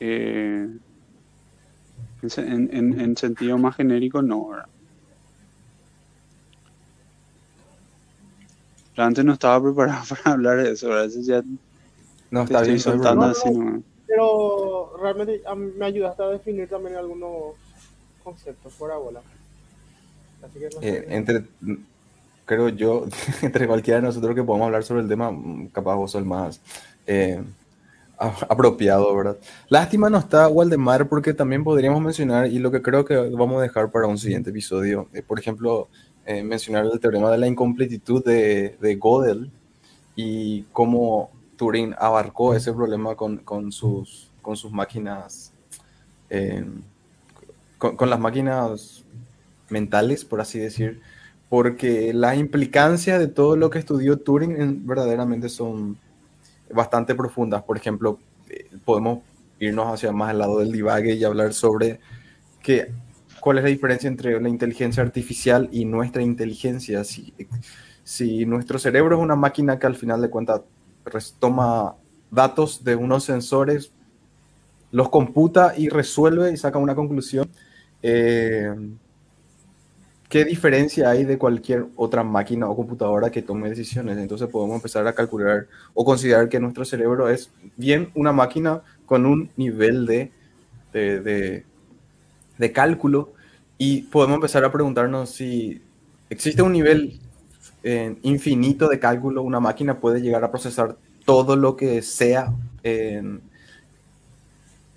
[0.00, 0.68] eh,
[2.22, 4.48] en, en- en- en sentido más genérico, no.
[4.48, 4.70] ¿verdad?
[8.94, 11.06] Realmente no estaba preparado para hablar de eso, ¿verdad?
[11.06, 11.42] Eso ya
[12.30, 12.82] No, está estoy bien.
[12.84, 13.50] no así.
[14.06, 17.56] Pero realmente me ayudaste a definir también algunos
[18.30, 19.20] conceptos fuera bola.
[20.42, 21.44] Así que no Eh, entre,
[22.44, 23.06] creo yo,
[23.42, 25.32] entre cualquiera de nosotros que podamos hablar sobre el tema,
[25.72, 26.60] capaz vos sos el más
[27.06, 27.42] eh,
[28.18, 29.36] apropiado, ¿verdad?
[29.68, 33.62] Lástima no está Waldemar porque también podríamos mencionar, y lo que creo que vamos a
[33.62, 35.88] dejar para un siguiente episodio, eh, por ejemplo,
[36.26, 39.50] eh, mencionar el teorema de la incompletitud de, de Gödel
[40.14, 45.52] y cómo Turing abarcó ese problema con, con sus, con sus máquinas,
[46.28, 46.64] eh,
[47.80, 49.04] con, las máquinas
[49.70, 51.00] mentales, por así decir,
[51.48, 55.98] porque las implicancias de todo lo que estudió Turing en- verdaderamente son
[56.72, 57.62] bastante profundas.
[57.62, 58.18] Por ejemplo,
[58.50, 59.20] eh, podemos
[59.58, 62.00] irnos hacia más al lado del divague y hablar sobre
[62.62, 62.92] que,
[63.40, 67.02] cuál es la diferencia entre la inteligencia artificial y nuestra inteligencia.
[67.04, 67.32] Si,
[68.04, 70.60] si nuestro cerebro es una máquina que al final de cuentas
[71.38, 71.96] toma
[72.30, 73.92] datos de unos sensores,
[74.92, 77.48] los computa y resuelve y saca una conclusión.
[78.02, 78.74] Eh,
[80.28, 84.16] ¿Qué diferencia hay de cualquier otra máquina o computadora que tome decisiones?
[84.16, 89.26] Entonces podemos empezar a calcular o considerar que nuestro cerebro es bien una máquina con
[89.26, 90.30] un nivel de,
[90.92, 91.20] de,
[92.58, 93.32] de- cálculo
[93.78, 95.82] y podemos empezar a preguntarnos si
[96.28, 97.18] existe un nivel
[97.82, 102.52] eh, infinito de cálculo, una máquina puede llegar a procesar todo lo que sea.
[102.82, 103.49] en-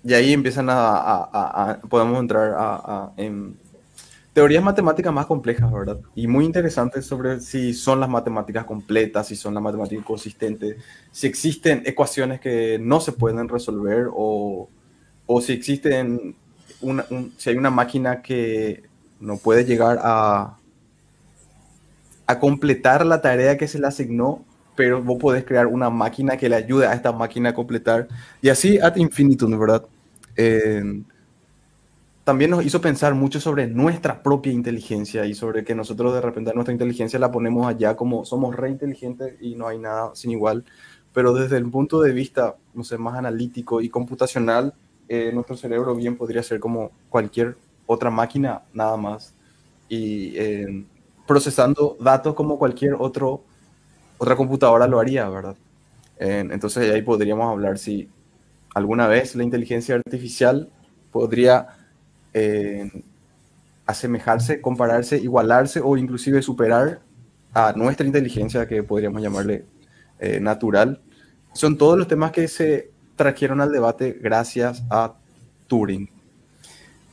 [0.04, 3.58] y ahí empiezan a, podemos entrar a, en
[4.32, 6.00] teorías matemáticas más complejas, ¿verdad?
[6.14, 10.76] Y muy interesantes sobre si son las matemáticas completas, si son las matemáticas consistentes,
[11.12, 14.68] si existen ecuaciones que no se pueden resolver o,
[15.26, 16.36] o si existen
[16.80, 18.84] una, un- si hay una máquina que
[19.20, 20.58] no puede llegar a,
[22.26, 24.44] a completar la tarea que se le asignó,
[24.74, 28.08] pero vos podés crear una máquina que le ayude a esta máquina a completar.
[28.40, 29.84] Y así ad infinitum, ¿verdad?
[32.24, 36.54] También nos hizo pensar mucho sobre nuestra propia inteligencia y sobre que nosotros de repente
[36.54, 40.64] nuestra inteligencia la ponemos allá como somos re inteligentes y no hay nada sin igual,
[41.12, 44.72] pero desde el punto de vista, no sé, más analítico y computacional,
[45.06, 49.34] eh, nuestro cerebro bien podría ser como cualquier otra máquina, nada más,
[49.90, 50.86] y eh,
[51.26, 53.42] procesando datos como cualquier otro,
[54.16, 55.56] otra computadora lo haría, ¿verdad?
[56.16, 58.08] Entonces ahí podríamos hablar si
[58.74, 60.70] alguna vez la inteligencia artificial
[61.10, 61.68] podría
[62.32, 62.90] eh,
[63.86, 67.00] asemejarse, compararse, igualarse o inclusive superar
[67.52, 69.64] a nuestra inteligencia, que podríamos llamarle
[70.18, 71.00] eh, natural.
[71.52, 75.14] Son todos los temas que se trajeron al debate gracias a
[75.68, 76.10] Turing.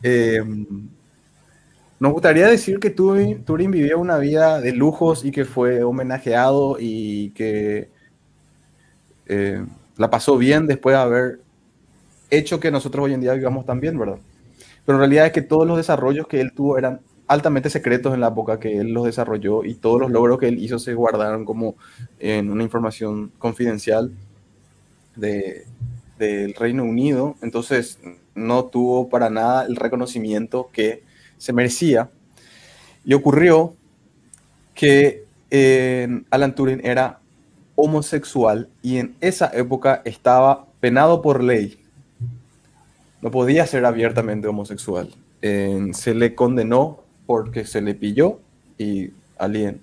[0.01, 0.43] Eh,
[1.99, 6.77] nos gustaría decir que Turing, Turing vivió una vida de lujos y que fue homenajeado
[6.79, 7.91] y que
[9.27, 9.63] eh,
[9.97, 11.40] la pasó bien después de haber
[12.31, 14.17] hecho que nosotros hoy en día vivamos tan bien, ¿verdad?
[14.85, 18.19] Pero en realidad es que todos los desarrollos que él tuvo eran altamente secretos en
[18.19, 21.45] la época que él los desarrolló y todos los logros que él hizo se guardaron
[21.45, 21.75] como
[22.19, 24.11] en una información confidencial
[25.15, 25.65] de,
[26.17, 27.35] del Reino Unido.
[27.41, 27.99] Entonces
[28.35, 31.03] no tuvo para nada el reconocimiento que
[31.37, 32.09] se merecía.
[33.05, 33.75] Y ocurrió
[34.73, 35.25] que
[36.29, 37.19] Alan Turing era
[37.75, 41.80] homosexual y en esa época estaba penado por ley
[43.21, 45.09] no podía ser abiertamente homosexual.
[45.41, 48.39] Eh, se le condenó porque se le pilló
[48.77, 49.81] y alguien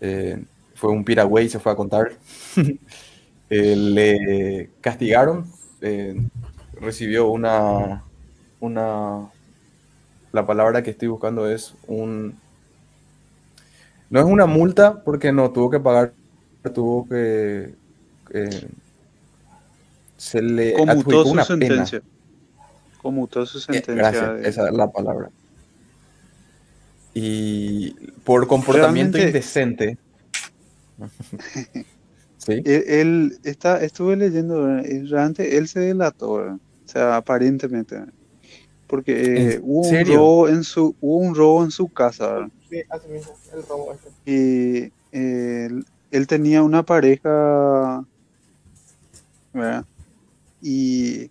[0.00, 0.42] eh,
[0.74, 2.12] fue un piragüey y se fue a contar.
[3.54, 5.44] Eh, le castigaron,
[5.82, 6.16] eh,
[6.80, 8.02] recibió una,
[8.60, 9.30] una,
[10.32, 12.34] la palabra que estoy buscando es un,
[14.08, 16.14] no es una multa porque no tuvo que pagar,
[16.74, 17.74] tuvo que,
[20.16, 21.84] se le Conmutó adjudicó su una pena.
[23.02, 23.94] Conmutó su Eh, sentencia.
[23.94, 25.30] Gracias, de- esa es la palabra.
[27.14, 27.90] Y
[28.24, 29.98] por comportamiento Realmente- indecente.
[32.38, 32.52] ¿Sí?
[32.64, 36.54] Él, él está, estuve leyendo, y realmente él se delató, ¿verdad?
[36.56, 38.00] o sea, aparentemente,
[38.88, 42.48] porque eh, ¿En hubo un robo en su, hubo un robo en su casa.
[42.68, 44.10] Sí, así mismo, el robo este.
[44.30, 48.04] y él, él tenía una pareja,
[49.52, 49.84] ¿verdad?
[50.60, 51.30] Y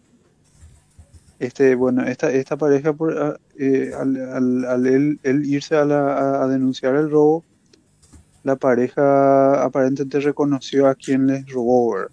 [1.42, 5.86] este, bueno, esta, esta pareja, por, ah, eh, al, al- al él, él irse a,
[5.86, 7.46] la- a- a denunciar el robo,
[8.44, 12.12] la pareja aparentemente reconoció a quien les robó, ¿verdad?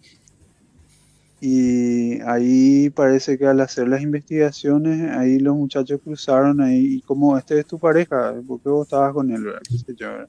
[1.41, 7.39] Y ahí parece que al hacer las investigaciones, ahí los muchachos cruzaron ahí, y como
[7.39, 9.61] este es tu pareja, ¿por qué vos estabas con él, verdad?
[9.71, 10.29] Qué sé yo, ¿verdad?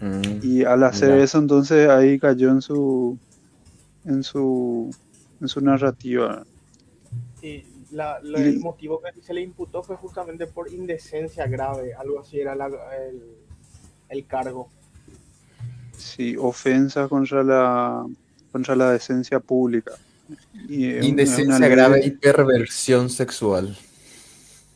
[0.00, 1.24] Mm, Y al hacer Mira.
[1.24, 3.18] eso, entonces ahí cayó en su,
[4.04, 4.94] en su,
[5.40, 6.44] en su narrativa.
[7.42, 7.62] Y
[7.92, 12.54] la- el motivo que se le imputó fue justamente por indecencia grave, algo así era
[12.54, 13.22] la- el,
[14.08, 14.68] el cargo.
[15.96, 18.04] Sí, ofensa contra la,
[18.52, 19.92] contra la decencia pública.
[20.68, 23.76] Y una- Indecencia una grave y perversión sexual.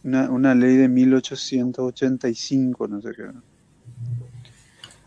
[0.03, 3.24] Una, una ley de 1885, no sé qué.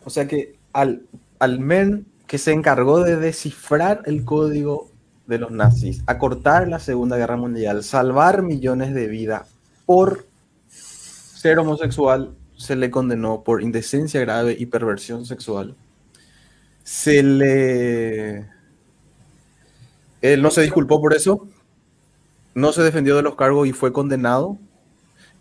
[0.06, 1.04] O sea que al,
[1.40, 4.92] al men que se encargó de descifrar el código
[5.28, 9.50] de los nazis, acortar la Segunda Guerra Mundial, salvar millones de vidas
[9.86, 10.26] por
[10.68, 15.76] ser homosexual, se le condenó por indecencia grave y perversión sexual.
[16.84, 18.48] Se le...
[20.22, 21.48] Él no se disculpó por eso,
[22.56, 24.58] no se defendió de los cargos y fue condenado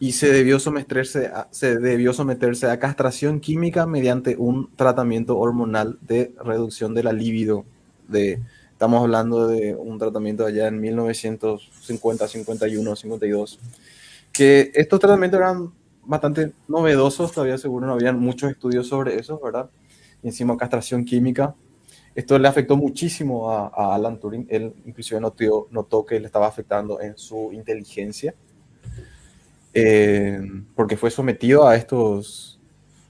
[0.01, 5.99] y se debió someterse a, se debió someterse a castración química mediante un tratamiento hormonal
[6.01, 7.65] de reducción de la libido.
[8.09, 8.43] De,
[8.83, 13.61] estamos hablando de un tratamiento allá en 1950, 51, 52.
[14.33, 15.73] Que estos tratamientos eran
[16.05, 19.71] bastante novedosos, todavía seguro no habían muchos estudios sobre eso, ¿verdad?
[20.23, 21.55] Y encima castración química.
[22.15, 24.47] Esto le afectó muchísimo a, a Alan Turing.
[24.51, 28.35] Él inclusive notó, notó que le estaba afectando en su inteligencia
[29.75, 30.41] eh,
[30.75, 32.61] porque fue sometido a estos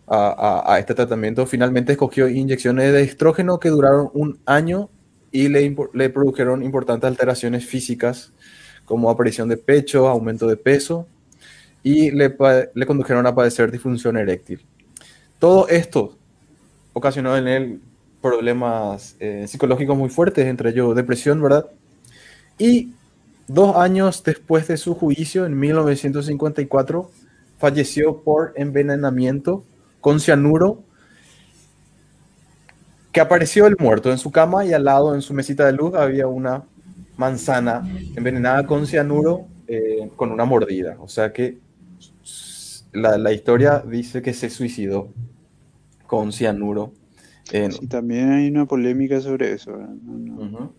[0.07, 1.47] a, a- este tratamiento.
[1.47, 4.91] Finalmente escogió inyecciones de estrógeno que duraron un año
[5.33, 8.33] y le, le produjeron importantes alteraciones físicas
[8.85, 11.07] como aparición de pecho, aumento de peso
[11.83, 12.37] y le,
[12.75, 14.61] le condujeron a padecer disfunción eréctil.
[15.39, 16.17] Todo esto
[16.93, 17.81] ocasionó en él
[18.21, 21.67] problemas eh, psicológicos muy fuertes, entre ellos depresión, ¿verdad?
[22.59, 22.93] Y
[23.49, 27.11] Dos años después de su juicio, en 1954,
[27.59, 29.65] falleció por envenenamiento
[30.01, 30.83] con cianuro,
[33.13, 35.95] que apareció el muerto en su cama y al lado, en su mesita de luz,
[35.95, 36.65] había una
[37.17, 37.87] manzana
[38.17, 40.97] envenenada con cianuro eh, con una mordida.
[40.99, 41.59] O sea que
[42.93, 45.13] la, la historia dice que se suicidó
[46.07, 46.93] con cianuro.
[47.45, 49.73] Sí, también hay una polémica sobre eso.
[49.77, 50.73] No, no,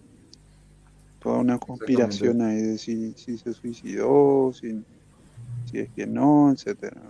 [1.20, 4.84] toda una conspiración ahí de si, si se suicidó, si,
[5.66, 7.02] si es que no, etcétera.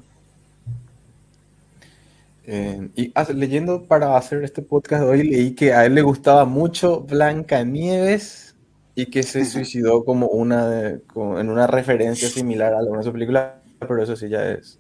[2.46, 6.44] Eh, y leyendo para hacer este podcast de hoy, leí que a él le gustaba
[6.46, 8.56] mucho Blancanieves
[8.96, 13.04] y que se suicidó como una de- como en una referencia similar a alguna de
[13.06, 14.80] sus películas, pero eso sí ya es.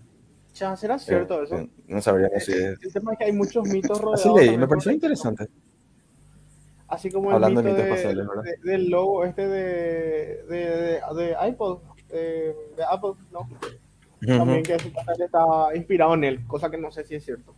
[0.56, 1.56] Ya, ¿será eh, cierto eso?
[1.56, 2.78] eh, no sabría si es.
[2.82, 4.26] El tema es que hay muchos mitos rodeados.
[4.26, 5.48] Así leí, me pareció interesante.
[6.88, 8.44] Así como el Hablando de mito mitos de- ¿verdad?
[8.44, 11.80] de- del logo este de, de, iPod,
[12.10, 13.48] de, de Apple, ¿no?
[14.26, 14.64] También Ujú.
[14.68, 15.40] que supuestamente está
[15.76, 17.54] inspirado en él, cosa que no sé si es cierto.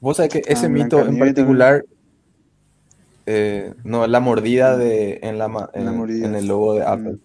[0.00, 1.84] Vos sabés que ese Ah, mito en particular,
[3.26, 6.26] eh, no, la mordida de, en, la, en, La mordida.
[6.26, 7.16] en el logo de Apple.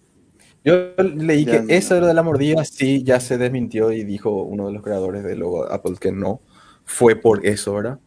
[0.64, 4.66] Yo leí Ya, que eso de la mordida sí ya se desmintió y dijo uno
[4.66, 6.40] de los creadores del logo de Apple que no
[6.84, 7.98] fue por eso, ¿verdad?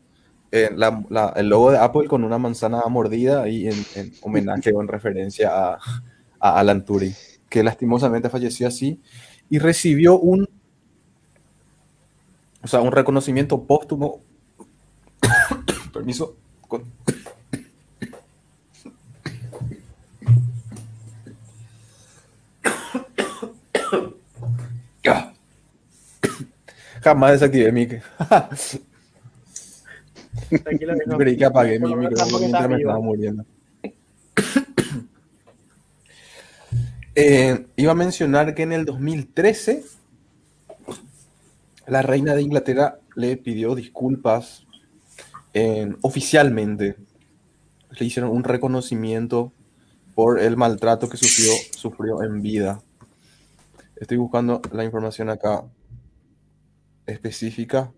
[0.52, 4.72] Eh, la- la- el logo de Apple con una manzana mordida y en, en homenaje
[4.72, 5.80] o en referencia a,
[6.40, 7.14] a Alan Turing,
[7.50, 9.02] que lastimosamente falleció así
[9.54, 10.50] y recibió un,
[12.64, 14.22] o sea, un reconocimiento póstumo.
[15.94, 16.36] Permiso.
[16.68, 16.86] con-.
[27.04, 27.88] Jamás desactivé mi.
[30.64, 31.18] Tranquilo, viejo.
[31.20, 33.46] Creí que apagué mi micrófono mientras me estaba muriendo.
[37.16, 39.84] Eh, iba a mencionar que en el 2013
[41.86, 44.66] la reina de Inglaterra le pidió disculpas
[45.54, 46.96] eh, oficialmente.
[47.92, 49.52] Le hicieron un reconocimiento
[50.16, 52.82] por el maltrato que sufrió, sufrió en vida.
[53.96, 55.64] Estoy buscando la información acá
[57.06, 57.92] específica.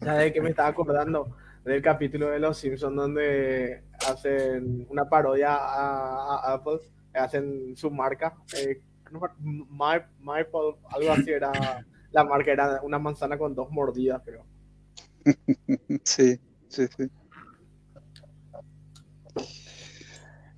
[0.00, 1.36] ¿Sabes qué me estaba acordando?
[1.64, 6.80] Del capítulo de Los Simpsons donde hacen una parodia a, a Apple,
[7.14, 11.52] hacen su marca, eh, acuerdo, My, MyPod, algo así era
[12.12, 14.44] la marca era una manzana con dos mordidas, pero
[16.04, 16.38] Sí,
[16.68, 17.10] sí, sí.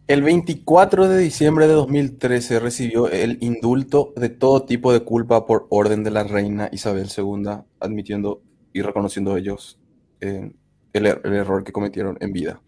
[0.07, 5.67] El 24 de diciembre de 2013 recibió el indulto de todo tipo de culpa por
[5.71, 8.43] orden de la reina Isabel II, admitiendo
[8.73, 9.81] y reconociendo ellos
[10.21, 10.53] eh,
[10.99, 12.61] el, er- el error que cometieron en vida.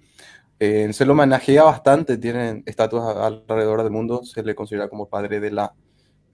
[0.60, 5.38] Eh, se lo homenajea bastante, tienen estatuas alrededor del mundo, se le considera como padre
[5.40, 5.74] de la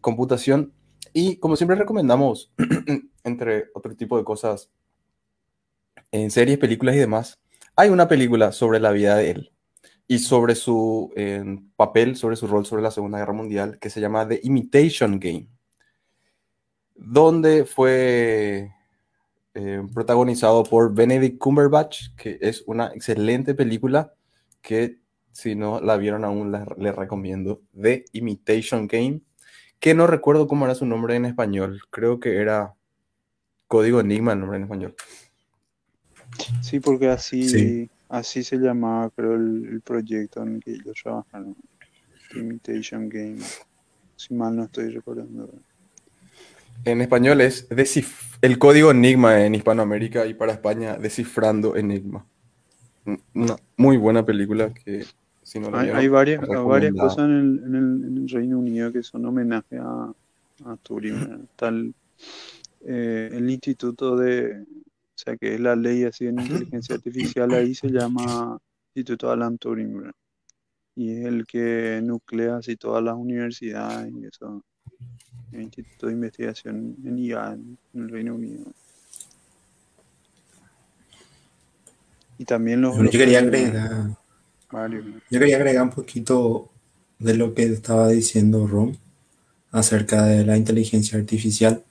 [0.01, 0.73] computación
[1.12, 2.53] y como siempre recomendamos,
[3.25, 4.71] entre otro tipo de cosas,
[6.11, 7.41] en series, películas y demás,
[7.77, 9.53] hay una película sobre la vida de él
[10.07, 11.12] y sobre su
[11.77, 15.49] papel, sobre su rol sobre la Segunda Guerra Mundial, que se llama The Imitation Game,
[16.95, 18.73] donde fue
[19.55, 24.13] eh, protagonizado por Benedict Cumberbatch, que es una excelente película
[24.61, 24.99] que
[25.33, 29.21] si no la vieron aún la- les recomiendo, The Imitation Game,
[29.81, 32.75] que no recuerdo cómo era su nombre en español, creo que era
[33.67, 34.95] Código Enigma el nombre en español.
[36.63, 37.91] Sí, porque así, Sí.
[38.09, 41.57] así se llamaba, creo, el, el proyecto en el que ellos trabajaron.
[42.35, 43.39] Imitation Game.
[44.17, 45.53] Si mal no estoy recordando.
[46.85, 47.67] En español es
[48.43, 52.27] el código Enigma en Hispanoamérica y para España Descifrando Enigma.
[53.35, 55.05] Una muy buena película que
[55.43, 58.59] si no la Hay, hay varias, varias cosas en el, en, el, en el Reino
[58.59, 60.13] Unido que son homenaje a,
[60.65, 61.49] a Turing.
[61.61, 61.95] el,
[62.87, 67.75] eh, el Instituto de, o sea, que es la ley así en inteligencia artificial, ahí
[67.75, 68.59] se llama
[68.95, 69.99] Instituto Alan Turing.
[69.99, 70.15] ¿verdad?
[70.97, 74.63] Y es el que nuclea así todas las universidades y eso.
[75.55, 78.65] El Instituto de Investigación en IA en, el Reino Unido.
[82.39, 82.97] Y también los...
[82.97, 84.17] Yo quería agregar,
[85.31, 86.69] yo quería agregar un poquito
[87.21, 88.97] de lo que estaba diciendo Rom
[89.71, 91.85] acerca de la inteligencia artificial.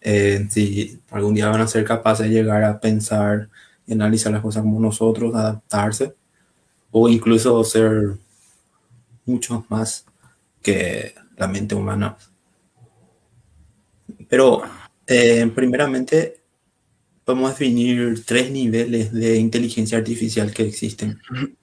[0.00, 3.48] Eh, si algún día van a ser capaces de llegar a pensar
[3.86, 6.14] y analizar las cosas como nosotros, adaptarse,
[6.90, 8.16] o incluso ser
[9.24, 10.04] mucho más
[10.62, 12.16] que la mente humana.
[14.34, 14.62] Pero
[15.06, 16.40] eh, primeramente
[17.24, 21.20] podemos definir tres niveles de inteligencia artificial que existen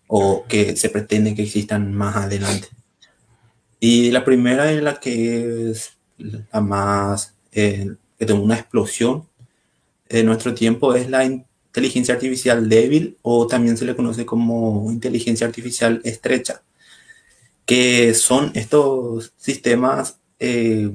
[0.08, 2.69] o que se pretende que existan más adelante.
[3.82, 9.27] Y la primera es la que es la más, eh, que tuvo una explosión
[10.08, 15.45] en nuestro tiempo, es la inteligencia artificial débil o también se le conoce como inteligencia
[15.45, 16.64] artificial estrecha,
[17.66, 20.90] que son estos sistemas eh,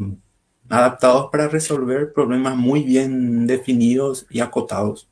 [0.68, 5.08] adaptados para resolver problemas muy bien definidos y acotados.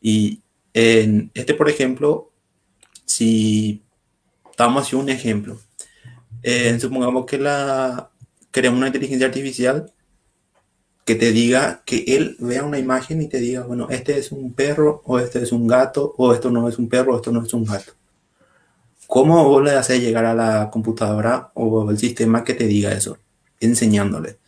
[0.00, 2.30] Y en este, por ejemplo,
[3.04, 3.82] si
[4.56, 5.58] damos un ejemplo,
[6.42, 8.10] eh, supongamos que la
[8.50, 9.92] queremos una inteligencia artificial
[11.04, 14.52] que te diga que él vea una imagen y te diga, bueno, este es un
[14.52, 17.42] perro o este es un gato o esto no es un perro o esto no
[17.42, 17.92] es un gato.
[19.06, 23.18] ¿Cómo le haces llegar a la computadora o el sistema que te diga eso?
[23.58, 24.38] Enseñándole.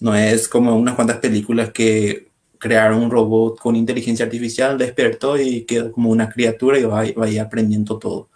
[0.00, 5.64] No es como unas cuantas películas que crearon un robot con inteligencia artificial, despertó y
[5.64, 8.30] quedó como una criatura y va, va aprendiendo todo.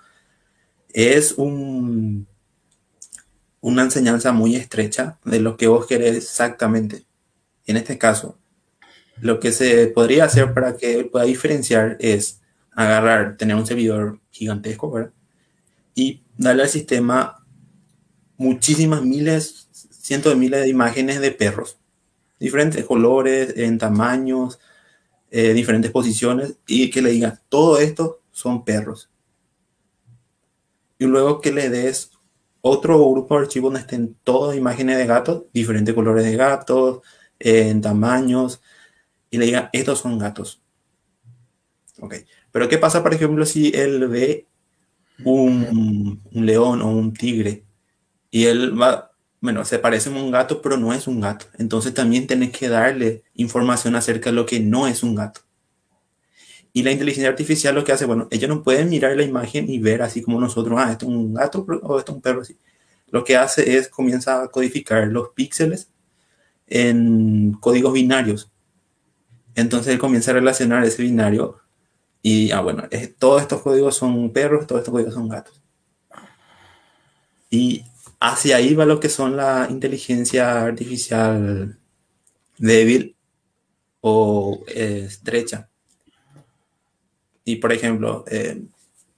[0.92, 2.26] Es un,
[3.60, 7.04] una enseñanza muy estrecha de lo que vos querés exactamente.
[7.66, 8.38] En este caso,
[9.20, 12.40] lo que se podría hacer para que pueda diferenciar es
[12.72, 15.10] agarrar, tener un servidor gigantesco.
[15.94, 17.44] Y darle al sistema
[18.36, 19.67] muchísimas miles,
[20.08, 21.78] cientos de miles de imágenes de perros,
[22.40, 24.58] diferentes colores, en tamaños,
[25.30, 29.10] eh, diferentes posiciones, y que le diga, todo esto son perros.
[30.98, 32.10] Y luego que le des
[32.62, 37.02] otro grupo de archivos donde estén todas imágenes de gatos, diferentes colores de gatos,
[37.38, 38.62] eh, en tamaños,
[39.30, 40.62] y le diga, estos son gatos.
[42.00, 42.14] Ok,
[42.50, 44.46] pero ¿qué pasa, por ejemplo, si él ve
[45.22, 47.64] un león o un tigre
[48.30, 49.07] y él va,
[49.41, 51.47] bueno, se parece a un gato, pero no es un gato.
[51.58, 55.42] Entonces también tienes que darle información acerca de lo que no es un gato.
[56.73, 59.78] Y la inteligencia artificial lo que hace, bueno, ellos no pueden mirar la imagen y
[59.78, 62.57] ver así como nosotros, ah, esto es un gato o esto es un perro así.
[63.10, 65.91] Lo que hace es comienza a codificar los píxeles
[66.67, 68.50] en códigos binarios.
[69.55, 71.58] Entonces comienza a relacionar ese binario
[72.23, 72.84] y, ah, bueno,
[73.18, 75.60] todos estos códigos son perros, todos estos códigos son gatos.
[77.50, 77.84] Y
[78.20, 81.78] hacia ahí va lo que son la inteligencia artificial
[82.58, 83.16] débil
[84.00, 85.70] o eh, estrecha.
[87.44, 88.62] Y por ejemplo, eh,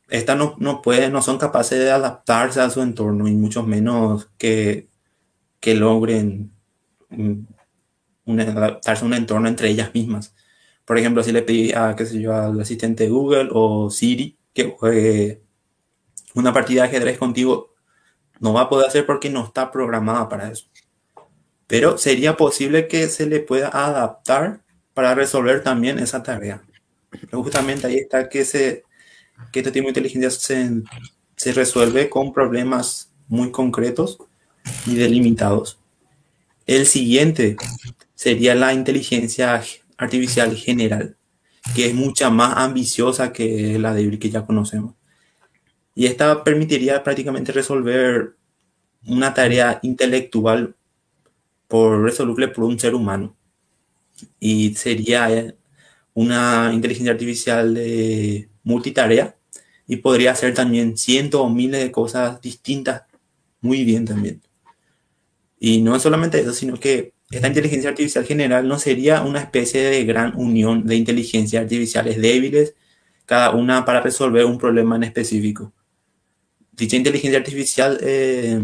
[0.09, 4.29] estas no, no, pueden, no son capaces de adaptarse a su entorno y mucho menos
[4.39, 4.89] que,
[5.61, 6.53] que logren
[7.11, 7.47] un,
[8.41, 10.35] adaptarse a un entorno entre ellas mismas.
[10.85, 14.65] Por ejemplo, si le pedí a, qué sé yo, al asistente Google o Siri que
[14.65, 15.43] juegue
[16.35, 17.70] una partida de ajedrez contigo,
[18.41, 20.67] no va a poder hacer porque no está programada para eso.
[21.67, 24.62] Pero sería posible que se le pueda adaptar
[24.94, 26.62] para resolver también esa tarea.
[27.10, 28.83] Pero justamente ahí está que, se,
[29.52, 30.83] que este tipo de inteligencia se,
[31.36, 34.19] se resuelve con problemas muy concretos
[34.86, 35.78] y delimitados.
[36.67, 37.57] El siguiente
[38.15, 39.62] sería la inteligencia
[39.97, 41.17] artificial general,
[41.75, 44.94] que es mucha más ambiciosa que la de que ya conocemos.
[46.01, 48.35] Y esta permitiría prácticamente resolver
[49.07, 50.75] una tarea intelectual
[51.69, 53.37] por resoluble por un ser humano.
[54.39, 55.57] Y sería eh,
[56.15, 57.79] una inteligencia artificial
[58.62, 59.37] multitarea
[59.87, 63.03] y podría hacer también cientos o miles de cosas distintas
[63.61, 64.41] muy bien también.
[65.59, 70.05] Y no solamente eso, sino que esta inteligencia artificial general no sería una especie de
[70.07, 72.75] gran unión de inteligencias artificiales débiles,
[73.27, 75.75] cada una para resolver un problema en específico.
[76.81, 78.59] Dicha inteligencia artificial eh,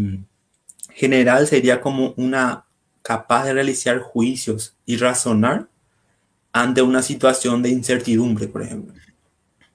[0.91, 2.65] general sería como una
[3.03, 5.69] capaz de realizar juicios y razonar
[6.51, 8.95] ante una situación de incertidumbre, por ejemplo,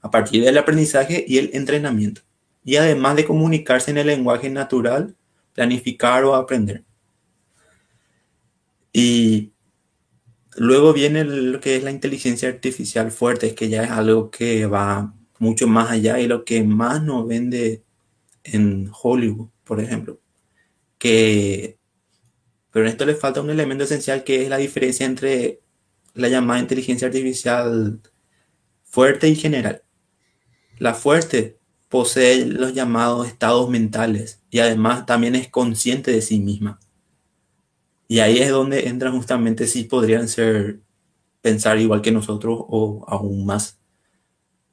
[0.00, 2.22] a partir del aprendizaje y el entrenamiento,
[2.64, 5.14] y además de comunicarse en el lenguaje natural,
[5.54, 6.82] planificar o aprender.
[8.92, 9.52] Y
[10.56, 15.14] luego viene lo que es la inteligencia artificial fuerte, que ya es algo que va
[15.38, 17.84] mucho más allá y lo que más nos vende
[18.44, 20.20] en Hollywood, por ejemplo.
[20.98, 21.78] Que,
[22.70, 25.60] pero en esto le falta un elemento esencial que es la diferencia entre
[26.14, 28.00] la llamada inteligencia artificial
[28.84, 29.82] fuerte y general.
[30.78, 36.80] La fuerte posee los llamados estados mentales y además también es consciente de sí misma.
[38.08, 40.80] Y ahí es donde entran justamente si podrían ser
[41.40, 43.78] pensar igual que nosotros o aún más.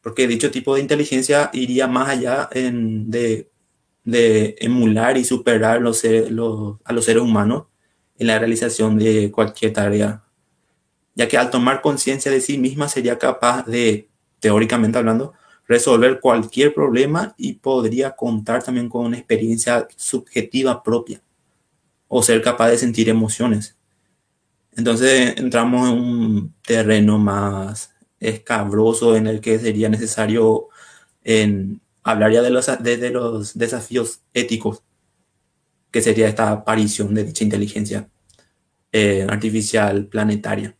[0.01, 3.49] Porque dicho tipo de inteligencia iría más allá de,
[4.13, 7.65] emular y superar los, a los seres humanos
[8.17, 10.23] en la realización de cualquier tarea.
[11.15, 15.33] Ya que al tomar conciencia de sí misma sería capaz de, teóricamente hablando,
[15.67, 21.21] resolver cualquier problema y podría contar también con una experiencia subjetiva propia
[22.07, 23.77] o ser capaz de sentir emociones.
[24.75, 30.67] Entonces entramos en un terreno más escabroso en el que sería necesario
[31.23, 31.81] en
[32.11, 34.83] hablar ya de los, de, los desafíos éticos
[35.91, 38.09] que sería esta aparición de dicha inteligencia
[38.91, 40.75] eh, artificial planetaria,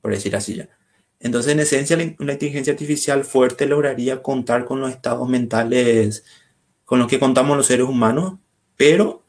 [0.00, 0.68] por decir así ya.
[1.20, 6.24] Entonces, en esencia, la, inteligencia artificial fuerte lograría contar con los estados mentales
[6.84, 8.34] con los que contamos los seres humanos,
[8.76, 9.24] pero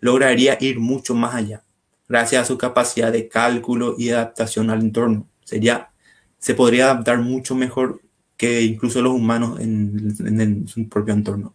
[0.00, 1.62] lograría ir mucho más allá,
[2.08, 5.28] gracias a su capacidad de cálculo y adaptación al entorno.
[5.44, 5.92] Sería,
[6.38, 8.00] se podría adaptar mucho mejor
[8.36, 11.54] que incluso los humanos en, su propio entorno.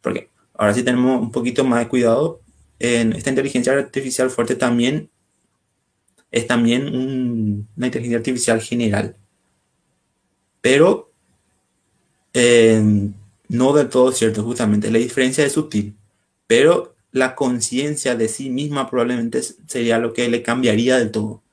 [0.00, 2.40] Porque ahora sí tenemos un poquito más de cuidado.
[2.78, 5.10] En esta inteligencia artificial fuerte también
[6.30, 6.88] es también
[7.76, 9.16] una inteligencia artificial general.
[10.60, 11.12] Pero
[12.32, 12.82] eh,
[13.48, 14.90] no del todo cierto, justamente.
[14.90, 15.96] La diferencia es sutil.
[16.46, 21.43] Pero la conciencia de sí misma probablemente sería lo que le cambiaría del todo.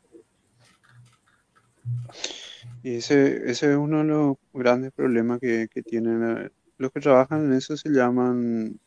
[2.83, 7.45] Y ese, ese es uno de los grandes problemas que, tienen eh, los que trabajan
[7.45, 8.79] en eso se llaman,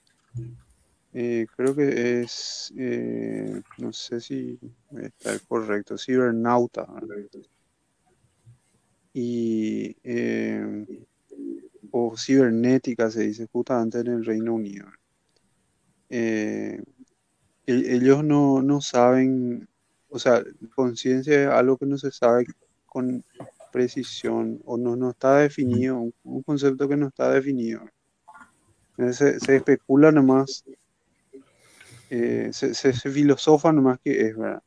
[1.13, 4.59] eh, creo que es, eh, no sé si
[5.01, 6.87] está correcto, cibernauta.
[9.13, 9.97] Y,
[11.97, 14.87] o cibernética se dice justamente en el Reino Unido.
[16.11, 16.83] Eh,
[17.67, 19.69] ellos no, saben,
[20.09, 20.43] o sea,
[20.75, 22.47] conciencia es algo que no se sabe
[22.87, 23.25] con
[23.75, 27.83] precisión o no, no está definido, un, concepto que no está definido.
[29.11, 30.65] Se, especula nomás,
[32.09, 34.63] eh, se, filosofa nomás que es, ¿verdad?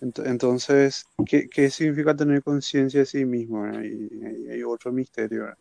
[0.00, 3.64] Entonces, ¿qué, significa tener conciencia de sí mismo?
[3.80, 5.58] Y, hay otro misterio, ¿verdad?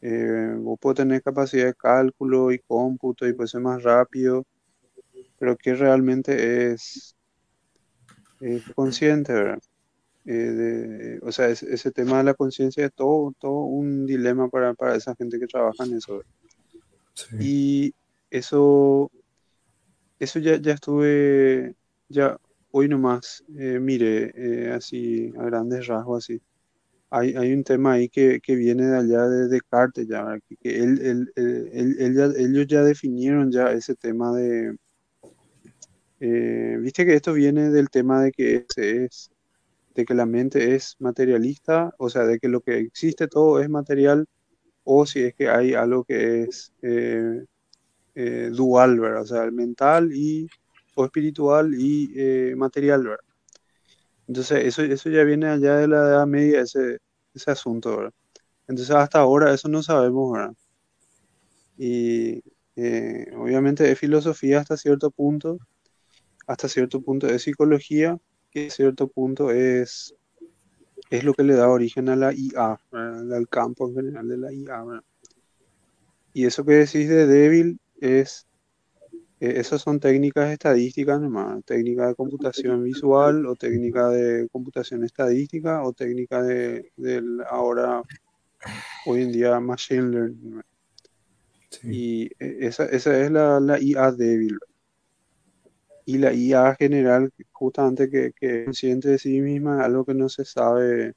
[0.00, 4.46] Eh, vos tener capacidad de cálculo y cómputo y puede ser más rápido,
[5.38, 7.14] pero que realmente es,
[8.74, 9.58] consciente, ¿verdad?
[10.30, 15.14] Eh, o sea, ese tema de la conciencia es todo, todo un dilema para, esa
[15.16, 16.22] gente que trabaja en eso.
[17.40, 17.94] Y
[18.30, 19.10] eso,
[20.18, 21.74] eso ya, ya estuve,
[22.10, 22.36] ya
[22.72, 26.42] hoy nomás, eh, mire, así a grandes rasgos, así.
[27.10, 31.00] Hay, hay un tema ahí que, que viene de allá de Descartes, ya, que, él,
[31.00, 31.32] él,
[31.72, 34.76] él, ellos ya definieron ya ese tema de,
[36.20, 39.30] eh, viste que esto viene del tema de que es, es-
[39.98, 43.68] de que la mente es materialista, o sea, de que lo que existe todo es
[43.68, 44.26] material,
[44.84, 47.44] o si es que hay algo que es eh,
[48.14, 49.22] eh, dual, ¿verdad?
[49.22, 50.46] O sea, el mental y
[50.94, 53.24] o espiritual y eh, material, ¿verdad?
[54.28, 56.98] Entonces, eso, eso ya viene allá de la Edad Media, ese,
[57.34, 58.14] ese asunto, ¿verdad?
[58.68, 60.54] Entonces, hasta ahora eso no sabemos, ¿verdad?
[61.76, 62.42] Y
[62.76, 65.58] eh, obviamente es filosofía hasta cierto punto,
[66.46, 68.16] hasta cierto punto es psicología,
[68.50, 70.14] que a cierto punto es,
[71.10, 73.34] es lo que le da origen a la IA, ¿verdad?
[73.34, 75.04] al campo en general de la IA, ¿verdad?
[76.32, 78.46] Y eso que decís de débil es,
[79.40, 85.82] eh, esas son técnicas estadísticas nomás, técnica de computación visual o técnica de computación estadística
[85.82, 88.02] o técnica de, del ahora,
[89.06, 90.62] hoy en día, machine learning.
[91.70, 91.88] Sí.
[91.90, 94.58] Y eh, esa, esa es la, la IA débil.
[96.08, 100.30] Y la IA general, justamente que, que es consciente de sí misma, algo que no
[100.30, 101.12] se sabe.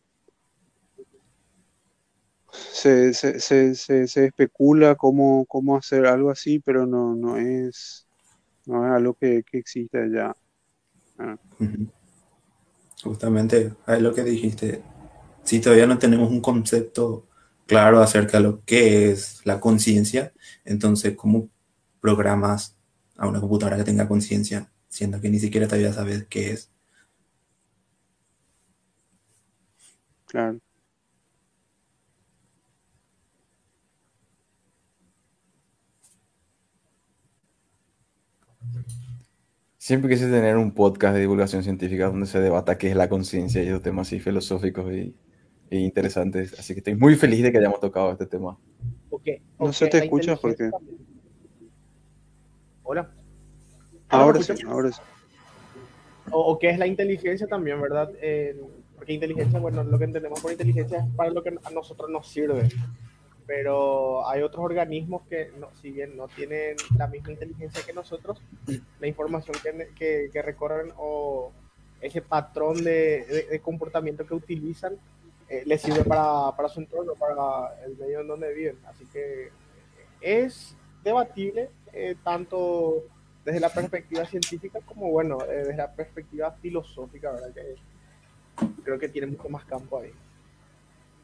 [2.52, 8.06] Se, se, se, se, especula cómo, cómo hacer algo así, pero no, no es,
[8.66, 10.36] no es algo que, que existe ya.
[11.18, 11.38] Ah.
[13.02, 14.84] Justamente, es lo que dijiste.
[15.46, 17.30] Si todavía no tenemos un concepto
[17.66, 20.34] claro acerca de lo que es la conciencia,
[20.66, 21.48] entonces, ¿cómo
[22.02, 22.76] programas
[23.16, 26.70] a una computadora que tenga conciencia, siendo que ni siquiera todavía sabes qué es?
[30.26, 30.60] claro.
[39.78, 43.64] Siempre quise tener un podcast de divulgación científica donde se debata qué es la conciencia
[43.64, 45.16] y esos temas así filosóficos y,
[45.72, 46.58] y interesantes.
[46.60, 48.60] Así que estoy muy feliz de que hayamos tocado este tema.
[49.10, 49.24] Ok,
[49.60, 50.72] No ok, se te escucha, también.
[52.84, 53.21] Hola.
[54.12, 55.02] Ahora ¿me sí, ahora sí.
[56.32, 58.12] O, o qué es la inteligencia también, ¿verdad?
[58.22, 58.60] Eh,
[58.96, 62.28] porque inteligencia, bueno, lo que entendemos por inteligencia es para lo que a nosotros nos
[62.28, 62.70] sirve.
[63.48, 68.42] Pero hay otros organismos que, no, si bien no tienen la misma inteligencia que nosotros,
[69.00, 71.52] la información que, que, que recorren o
[72.00, 74.96] ese patrón de, de- de comportamiento que utilizan
[75.50, 78.78] eh, les sirve para, para su entorno, para el medio en donde viven.
[78.88, 79.50] Así que
[80.22, 83.04] es debatible eh, tanto
[83.46, 87.54] desde la perspectiva científica como, bueno, eh, desde la perspectiva filosófica, ¿verdad?
[87.54, 87.76] Que
[88.84, 90.12] creo que tiene mucho más campo ahí.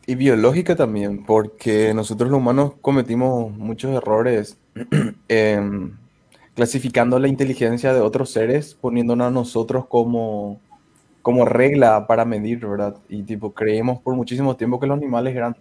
[0.06, 4.58] Y biológica también, porque nosotros los humanos cometimos muchos errores
[5.28, 5.98] em,
[6.56, 10.62] clasificando la inteligencia de otros seres, poniéndonos a nosotros como,
[11.22, 12.96] como regla para medir, ¿verdad?
[13.10, 15.58] Y tipo, creímos por muchísimo tiempo que los animales eran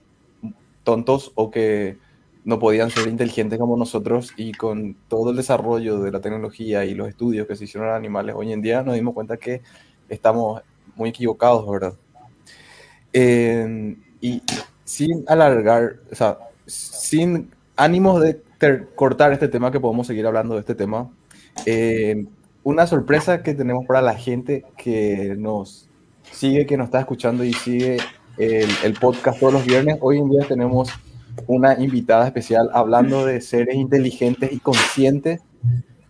[0.85, 1.99] tontos o que
[2.47, 6.95] no podían ser inteligentes como nosotros y con todo el desarrollo de la tecnología y
[6.95, 9.63] los estudios que se hicieron a animales hoy en día nos dimos cuenta que
[10.09, 10.63] estamos
[10.95, 11.95] muy equivocados, ¿verdad?
[14.21, 14.43] Y
[14.85, 18.41] sin alargar, o sea, sin ánimos de
[18.95, 21.11] cortar este tema, que podemos seguir hablando de este tema,
[21.67, 22.27] eh,
[22.63, 25.89] una sorpresa que tenemos para la gente que nos
[26.31, 27.97] sigue, que nos está escuchando y sigue
[28.39, 29.99] el, el podcast todos los viernes.
[30.01, 30.93] Hoy en día tenemos
[31.47, 35.41] una invitada especial hablando de seres inteligentes y conscientes.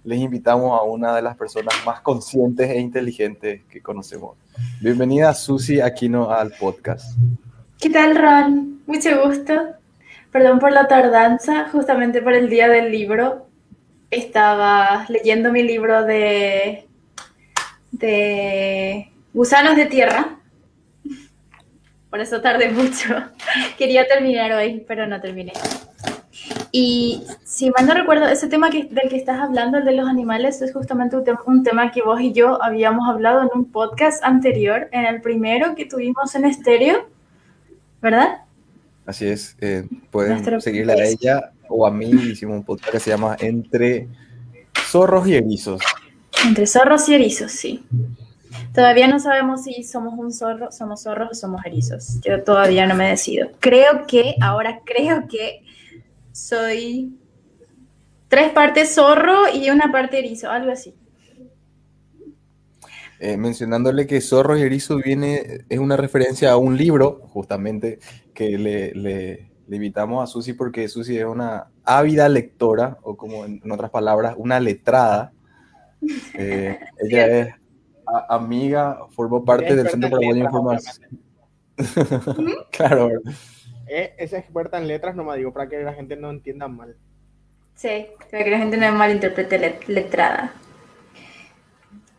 [0.05, 4.37] Les invitamos a una de las personas más conscientes e inteligentes que conocemos.
[4.81, 7.19] Bienvenida Susi Aquino al podcast.
[7.81, 8.81] ¿Qué tal, Ron?
[8.87, 9.53] Mucho gusto.
[10.31, 13.47] Perdón por la tardanza, justamente por el día del libro.
[14.11, 16.87] Estaba leyendo mi libro de,
[17.91, 20.36] de gusanos de tierra.
[22.11, 23.15] Por eso tardé mucho.
[23.79, 25.53] Quería terminar hoy, pero no terminé.
[26.71, 30.09] Y si mal no recuerdo, ese tema que, del que estás hablando, el de los
[30.09, 33.65] animales, es justamente un, tema- un tema que vos y yo habíamos hablado en un
[33.73, 37.09] podcast anterior, en el primero que tuvimos en estéreo,
[38.03, 38.43] ¿verdad?
[39.07, 42.11] Así es, eh, pueden Nuestro seguirla a ella o a mí.
[42.11, 44.09] Hicimos un podcast que se llama Entre
[44.91, 45.81] Zorros y Erizos.
[46.45, 47.85] Entre zorros y erizos, sí.
[48.75, 52.21] Todavía no sabemos si somos un zorro, somos zorros o somos erizos.
[52.23, 53.49] Yo todavía no me decido.
[53.61, 55.63] Creo que, ahora creo que
[56.33, 57.17] soy
[58.29, 60.95] tres partes zorro y una parte erizo, algo así.
[63.19, 67.99] Eh, mencionándole que Zorros y Erizos viene, es una referencia a un libro, justamente,
[68.35, 73.45] que le, le- le invitamos a Susi porque Susi es una ávida lectora, o como
[73.47, 75.33] en, en otras palabras, una letrada.
[76.35, 77.55] Eh, ella es
[78.29, 81.21] amiga, formó parte del Centro para la Información.
[82.71, 83.11] claro,
[83.89, 86.97] Eh, es experta en letras, no me digo, para que la gente no entienda mal.
[87.75, 90.53] Sí, para que la gente no malinterprete let- letrada.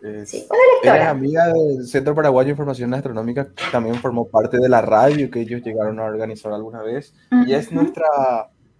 [0.02, 0.50] Es- Sí, Eres
[0.84, 1.10] lectora.
[1.10, 5.42] amiga del Centro Paraguayo de Información Astronómica, que también formó parte de la radio que
[5.42, 7.14] ellos llegaron a organizar alguna vez.
[7.48, 8.06] Y es nuestra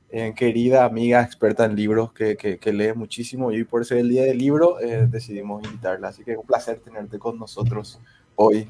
[0.10, 3.52] eh, querida amiga experta en libros que, que- que lee muchísimo.
[3.52, 6.10] Y por ser el día del libro eh, decidimos invitarla.
[6.10, 8.00] Así que un placer tenerte con nosotros
[8.36, 8.68] hoy.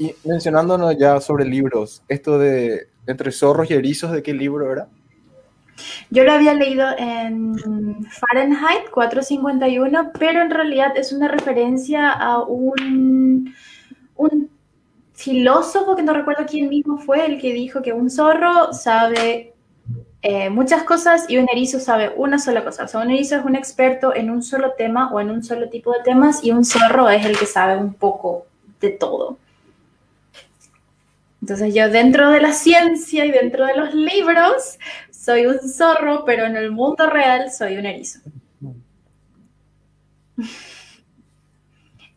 [0.00, 4.86] Y mencionándonos ya sobre libros, esto de Entre zorros y erizos, ¿de qué libro era?
[6.10, 7.54] Yo lo había leído en
[8.10, 13.54] Fahrenheit 451, pero en realidad es una referencia a un,
[14.16, 14.50] un
[15.14, 19.54] filósofo que no recuerdo quién mismo fue el que dijo que un zorro sabe
[20.22, 22.84] eh, muchas cosas y un erizo sabe una sola cosa.
[22.84, 25.68] O sea, un erizo es un experto en un solo tema o en un solo
[25.68, 28.46] tipo de temas y un zorro es el que sabe un poco
[28.80, 29.38] de todo.
[31.40, 34.78] Entonces yo dentro de la ciencia y dentro de los libros
[35.10, 38.18] soy un zorro, pero en el mundo real soy un erizo.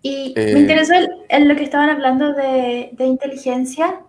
[0.02, 0.54] Y Eh.
[0.54, 4.02] me interesó el- en lo que estaban hablando de, de inteligencia,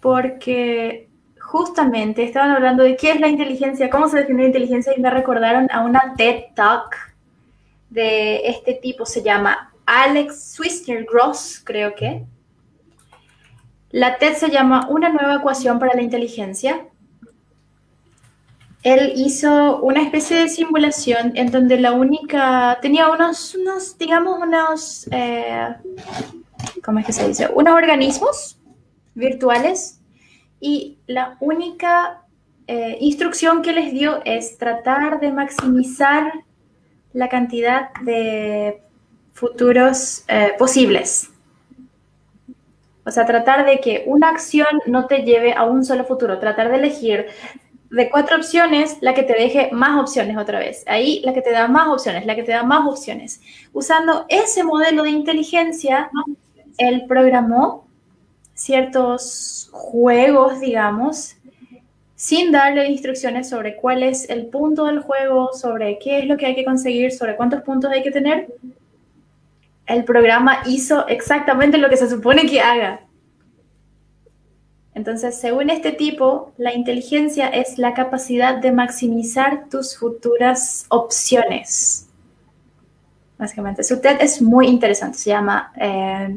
[0.00, 1.07] porque
[1.48, 5.08] justamente estaban hablando de qué es la inteligencia, cómo se define la inteligencia, y me
[5.08, 6.94] recordaron a una TED Talk
[7.88, 12.22] de este tipo, se llama Alex Swisner Gross, creo que.
[13.90, 16.86] La TED se llama Una nueva ecuación para la inteligencia.
[18.82, 25.08] Él hizo una especie de simulación en donde la única, tenía unos, unos digamos, unos,
[25.10, 25.74] eh,
[26.84, 27.48] ¿cómo es que se dice?
[27.54, 28.58] Unos organismos
[29.14, 29.97] virtuales
[30.60, 32.22] y la única
[32.66, 36.32] eh, instrucción que les dio es tratar de maximizar
[37.12, 38.82] la cantidad de
[39.32, 41.30] futuros eh, posibles.
[43.06, 46.70] O sea, tratar de que una acción no te lleve a un solo futuro, tratar
[46.70, 47.26] de elegir
[47.90, 50.84] de cuatro opciones la que te deje más opciones otra vez.
[50.86, 53.40] Ahí la que te da más opciones, la que te da más opciones.
[53.72, 56.10] Usando ese modelo de inteligencia,
[56.76, 57.87] él programó
[58.58, 61.36] ciertos juegos, digamos,
[62.16, 66.46] sin darle instrucciones sobre cuál es el punto del juego, sobre qué es lo que
[66.46, 68.48] hay que conseguir, sobre cuántos puntos hay que tener.
[69.86, 73.00] El programa hizo exactamente lo que se supone que haga.
[74.94, 82.08] Entonces, según este tipo, la inteligencia es la capacidad de maximizar tus futuras opciones.
[83.38, 85.16] Básicamente, su TED es muy interesante.
[85.18, 86.36] Se llama eh,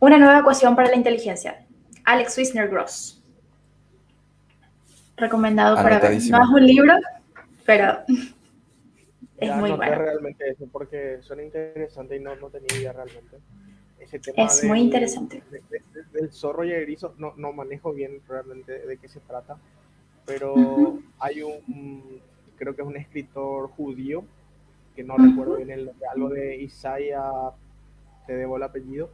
[0.00, 1.66] Una nueva ecuación para la inteligencia.
[2.04, 3.22] Alex Wisner Gross.
[5.16, 6.20] Recomendado para ver.
[6.30, 6.94] No es un libro,
[7.64, 7.98] pero
[9.38, 9.98] es Ya muy anoté bueno.
[9.98, 13.38] realmente eso porque suena interesante y no, no tenía idea realmente.
[14.00, 15.42] Ese tema Es muy interesante.
[15.50, 19.08] de- de- de- del zorro y el erizo no, no manejo bien realmente de qué
[19.08, 19.56] se trata,
[20.26, 21.02] pero Ujú.
[21.20, 22.20] hay un, un-
[22.56, 24.24] creo que es un escritor judío,
[24.94, 25.26] que no Ujú.
[25.26, 27.30] recuerdo bien el nombre, algo de Isaiah,
[28.26, 29.10] te debo el apellido,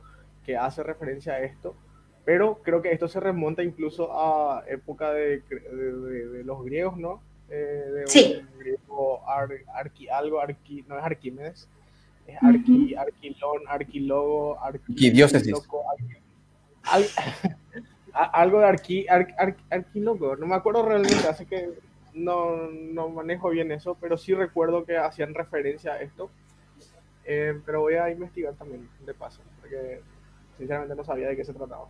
[0.51, 1.77] que hace referencia a esto,
[2.25, 6.97] pero creo que esto se remonta incluso a época de, de- de- de los griegos,
[6.97, 7.23] ¿no?
[7.49, 8.43] Eh, de Sí.
[8.53, 11.69] un griego ar- arqui, algo, arqui, no es Arquímedes,
[12.27, 15.55] es arqui, arquilón, arquilogo, arqui, Arquidiócesis.
[16.83, 17.07] al-
[18.13, 21.71] algo de arqui, ar- ar- arquilogo, no me acuerdo realmente, así que
[22.13, 26.29] no, no manejo bien eso, pero sí recuerdo que hacían referencia a esto.
[27.25, 30.01] Eh, pero voy a investigar también de paso, porque
[30.61, 31.87] sinceramente no sabía de qué se trataba.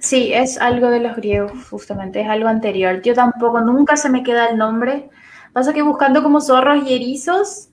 [0.00, 3.02] Sí, es algo de los griegos, justamente, es algo anterior.
[3.02, 5.10] Yo tampoco, nunca se me queda el nombre.
[5.52, 7.68] Pasa que buscando como zorros y erizos,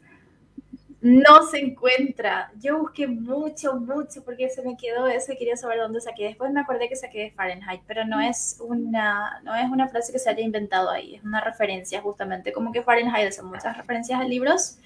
[1.01, 2.51] no se encuentra.
[2.59, 6.25] Yo busqué mucho, mucho, porque se me quedó eso y quería saber dónde saqué.
[6.25, 10.11] Después me acordé que saqué de Fahrenheit, pero no es una, no es una frase
[10.11, 14.19] que se haya inventado ahí, es una referencia justamente, como que Fahrenheit son muchas referencias
[14.19, 14.77] a libros,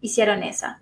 [0.00, 0.80] hicieron esa.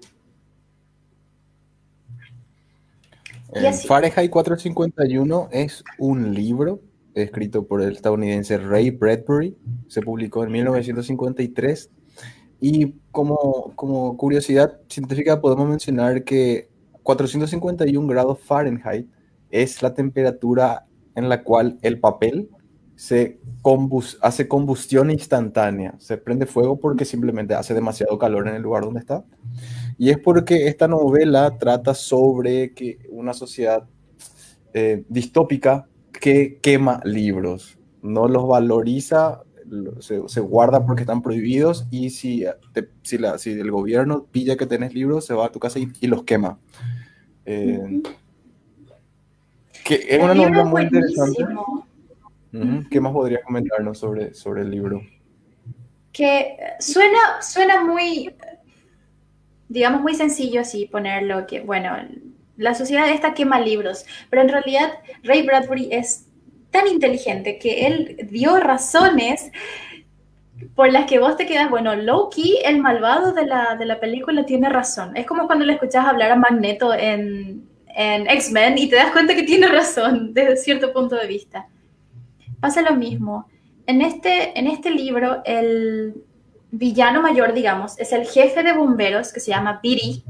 [3.35, 3.73] Y Eh.
[3.87, 6.81] Fahrenheit 451 es un libro
[7.15, 9.57] escrito por el estadounidense Ray Bradbury.
[9.89, 11.91] Se publicó en 1953.
[12.61, 16.71] Y como, como curiosidad científica podemos mencionar que
[17.03, 19.07] 451 grados Fahrenheit
[19.51, 22.49] es la temperatura en la cual el papel
[22.97, 25.95] se combus- hace combustión instantánea.
[25.99, 29.25] Se prende fuego porque simplemente hace demasiado calor en el lugar donde está.
[29.99, 33.85] Y es porque esta novela trata sobre que una sociedad
[34.75, 41.87] eh, distópica que quema libros, no los valoriza, lo- se, se guarda porque están prohibidos
[41.91, 45.53] y si, te- si, la- si el gobierno pilla que tenés libros, se va a
[45.53, 46.59] tu casa y, y los quema.
[47.47, 48.03] Eh,
[49.85, 51.47] que es El una novela muy interesante.
[52.91, 55.01] ¿Qué más podrías comentarnos sobre, sobre el libro?
[56.13, 58.35] que suena, suena muy,
[59.69, 61.97] digamos muy sencillo así ponerlo que, bueno,
[62.57, 66.27] la sociedad esta quema libros, pero en realidad Ray Bradbury es
[66.71, 69.51] tan inteligente que él dio razones
[70.75, 74.47] por las que vos te quedas, bueno, Loki, el malvado de la, de la película,
[74.47, 75.17] tiene razón.
[75.17, 79.35] Es como cuando le escuchas hablar a Magneto en, en X-Men y te das cuenta
[79.35, 81.67] que tiene razón desde cierto punto de vista.
[82.61, 83.47] Pasa lo mismo.
[83.87, 86.15] En este, en este libro, el
[86.71, 90.25] villano mayor, digamos, es el jefe de bomberos que se llama Piri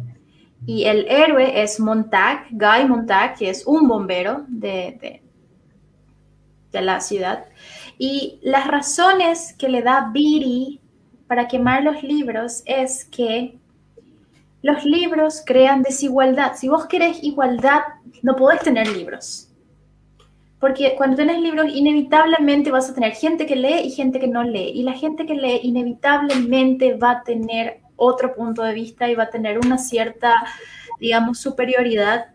[0.67, 5.23] y el héroe es Montag, Guy Montag, que es un bombero de, de,
[6.73, 7.45] de la ciudad.
[7.99, 10.81] Y las razones que le da Biri
[11.27, 13.59] para quemar los libros es que
[14.63, 16.53] los libros crean desigualdad.
[16.57, 17.83] Si vos querés igualdad,
[18.23, 19.49] no podés tener libros.
[20.59, 24.43] Porque cuando tenés libros, inevitablemente vas a tener gente que lee y gente que no
[24.43, 24.73] lee.
[24.75, 29.25] Y la gente que lee inevitablemente va a tener otro punto de vista y va
[29.25, 30.35] a tener una cierta,
[31.01, 32.27] digamos, superioridad,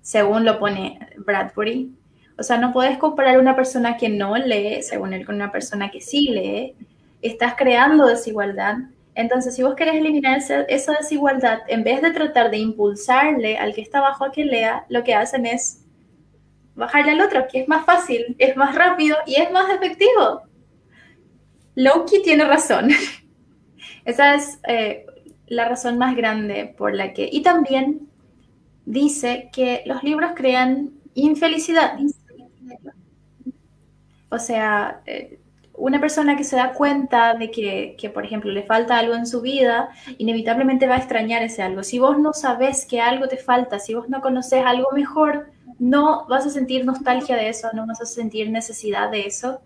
[0.00, 1.92] según lo pone Bradbury,
[2.38, 5.90] o sea, no puedes comparar una persona que no lee, según él, con una persona
[5.90, 6.76] que sí lee.
[7.20, 8.76] Estás creando desigualdad.
[9.16, 13.80] Entonces, si vos querés eliminar esa desigualdad, en vez de tratar de impulsarle al que
[13.80, 15.84] está abajo a que lea, lo que hacen es
[16.78, 20.42] bajarle al otro, que es más fácil, es más rápido y es más efectivo.
[21.74, 22.90] Loki tiene razón.
[24.04, 25.04] Esa es eh,
[25.48, 27.28] la razón más grande por la que...
[27.30, 28.08] Y también
[28.84, 31.98] dice que los libros crean infelicidad.
[34.30, 35.40] O sea, eh,
[35.74, 39.26] una persona que se da cuenta de que, que, por ejemplo, le falta algo en
[39.26, 41.82] su vida, inevitablemente va a extrañar ese algo.
[41.82, 46.26] Si vos no sabes que algo te falta, si vos no conoces algo mejor, no
[46.26, 49.60] vas a sentir nostalgia de eso, no vas a sentir necesidad de eso.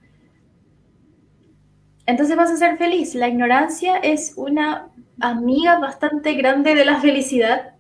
[2.07, 3.15] Entonces vas a ser feliz.
[3.15, 7.75] La ignorancia es una amiga bastante grande de la felicidad.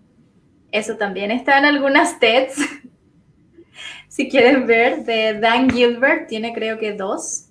[0.71, 2.57] Eso también está en algunas TEDs.
[4.09, 7.49] si quieren ver, de Dan Gilbert, tiene creo que dos,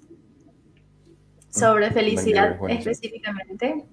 [1.49, 3.85] sobre mm, felicidad específicamente.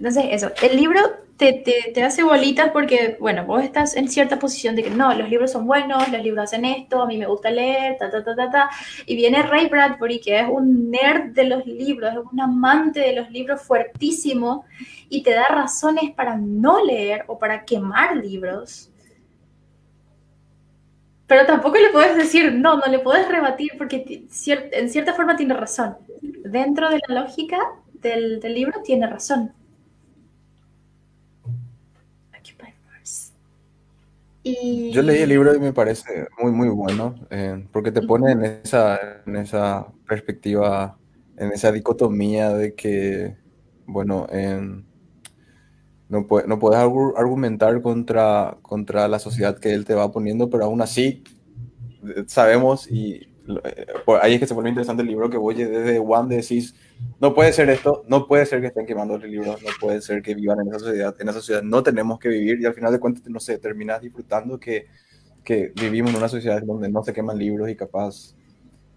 [0.00, 0.98] Entonces, eso, el libro
[1.36, 5.12] te, te, te, hace bolitas porque, bueno, vos estás en cierta posición de que no,
[5.12, 8.24] los libros son buenos, los libros hacen esto, a mí me gusta leer, ta, ta,
[8.24, 8.70] ta, ta, ta.
[9.04, 13.14] Y viene Ray Bradbury, que es un nerd de los libros, es un amante de
[13.14, 14.64] los libros fuertísimo,
[15.10, 18.90] y te da razones para no leer o para quemar libros
[21.26, 24.24] pero tampoco le puedes decir no, no le puedes rebatir porque
[24.72, 25.96] en cierta forma tiene razón.
[26.20, 27.56] Dentro de la lógica
[27.92, 29.52] del, del libro tiene razón.
[34.62, 34.90] Y...
[34.92, 38.44] Yo leí el libro y me parece muy, muy bueno, eh, porque te pone en
[38.44, 40.98] esa, en esa perspectiva,
[41.36, 43.36] en esa dicotomía de que,
[43.86, 44.84] bueno, en
[46.10, 50.64] no, puede, no puedes argumentar contra, contra la sociedad que él te va poniendo, pero
[50.64, 51.22] aún así
[52.04, 53.29] eh, sabemos y
[53.64, 53.86] eh,
[54.20, 56.74] ahí es que se vuelve interesante el libro que voy desde One decís,
[57.20, 60.22] no puede ser esto, no puede ser que estén quemando el libro, no puede ser
[60.22, 62.92] que vivan en esa sociedad, en esa sociedad no tenemos que vivir y al final
[62.92, 64.86] de cuentas, no sé, terminas disfrutando que,
[65.44, 68.34] que vivimos en una sociedad donde no se queman libros y capaz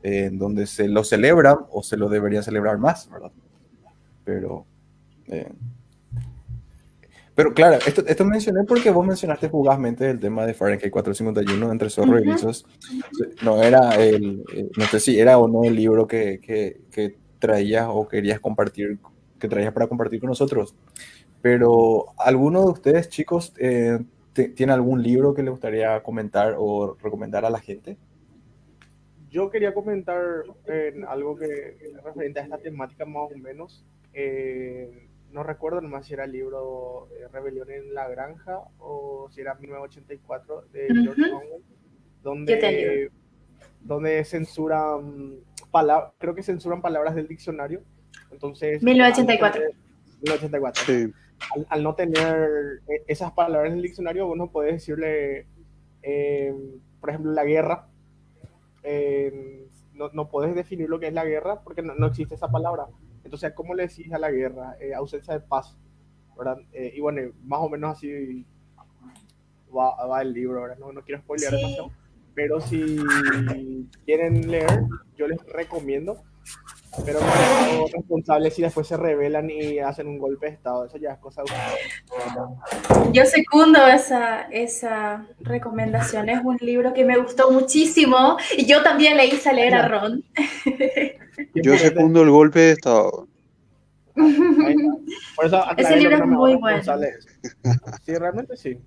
[0.04, 3.32] eh, donde se lo celebran o se lo debería celebrar más, ¿verdad?
[4.24, 4.66] Pero...
[7.36, 11.90] Pero claro, esto, esto mencioné porque vos mencionaste fugazmente el tema de Fahrenheit 451 entre
[11.90, 12.66] Zorro y Rizos.
[13.42, 17.16] No era el, eh, no sé si era o no el libro que, que, que
[17.40, 19.00] traías o querías compartir,
[19.40, 20.76] que traías para compartir con nosotros.
[21.42, 24.00] Pero, ¿alguno de ustedes, chicos, eh,
[24.56, 27.98] tiene algún libro que le gustaría comentar o recomendar a la gente?
[29.30, 30.24] Yo quería comentar
[30.68, 33.84] en algo que referente a esta temática más o menos.
[34.14, 39.56] Eh, no recuerdo nomás si era el libro Rebelión en la Granja o si era
[39.56, 41.64] 1984 de George Orwell,
[42.22, 43.12] donde,
[43.82, 45.40] donde censuran
[45.72, 47.82] palabras, creo que censuran palabras del diccionario.
[48.32, 49.62] Entonces, 1984.
[50.22, 50.84] 1984.
[50.86, 51.14] Sí.
[51.68, 55.48] Al, no tener e, esas palabras en el diccionario, vos no podés decirle,
[56.04, 57.88] em, por ejemplo, la guerra.
[58.84, 59.64] Em,
[59.94, 62.86] no, no podés definir lo que es la guerra porque no, no existe esa palabra.
[63.24, 64.76] Entonces, ¿cómo le decís a la guerra?
[64.80, 65.76] Eh, ausencia de paz,
[66.38, 66.58] ¿verdad?
[66.72, 68.46] Eh, y bueno, más o menos así
[69.76, 70.78] va, va el libro, ¿verdad?
[70.78, 71.92] No, no quiero spoilear demasiado,
[72.34, 72.98] pero si
[74.06, 74.84] quieren leer,
[75.16, 76.24] yo les recomiendo,
[77.06, 80.98] pero no son responsables si después se rebelan y hacen un golpe de Estado, eso
[80.98, 81.52] ya es cosa de
[83.12, 89.18] Yo secundo esa, esa recomendación, es un libro que me gustó muchísimo y yo también
[89.18, 90.24] le hice leer a Ron.
[91.56, 93.28] Yo segundo el golpe de Estado.
[94.16, 96.84] Por eso Ese libro es muy bueno.
[98.06, 98.78] Sí, realmente sí.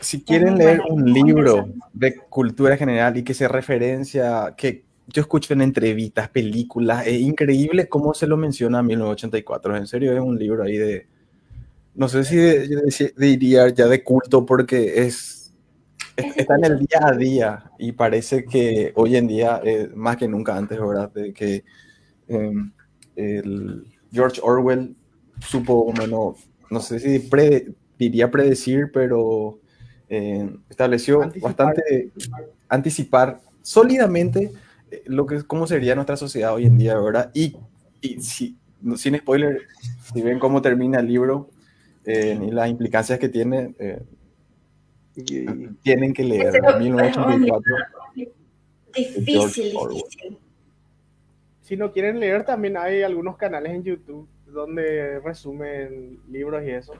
[0.00, 5.22] Si quieren leer bueno, un libro de cultura general y que se referencia, que yo
[5.22, 9.76] escucho en entrevistas, películas, es increíble cómo se lo menciona a 1984.
[9.76, 11.06] En serio, es un libro ahí de,
[11.94, 15.45] no sé si de- yo diría ya de culto porque es,
[16.16, 20.28] está en el día a día y parece que hoy en día, eh, más que
[20.28, 21.12] nunca antes, ¿verdad?
[21.12, 21.64] De que
[22.28, 22.52] eh,
[23.16, 24.96] el George Orwell
[25.40, 26.36] supo, bueno,
[26.70, 29.58] no sé si pre- diría predecir, pero
[30.08, 31.50] eh, estableció Anticipar.
[31.50, 32.12] bastante,
[32.68, 34.52] anticipar sólidamente
[34.90, 37.30] eh, lo que cómo sería nuestra sociedad hoy en día, ¿verdad?
[37.34, 37.56] Y,
[38.00, 39.62] y si, no- sin spoiler,
[40.14, 41.50] si ven cómo termina el libro
[42.04, 44.02] eh, y las implicancias que tiene, eh,
[45.16, 47.74] Y- tienen que leer Ese lo- 1984.
[48.94, 50.38] Difícil, difícil.
[51.62, 56.94] Si no quieren leer, también hay algunos canales en YouTube donde resumen libros y eso,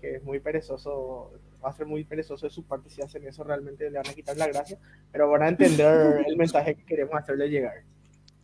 [0.00, 1.32] que es muy perezoso,
[1.64, 4.14] va a ser muy perezoso de su parte si hacen eso, realmente le van a
[4.14, 4.78] quitar la gracia,
[5.12, 7.74] pero van a entender el mensaje que queremos hacerle llegar.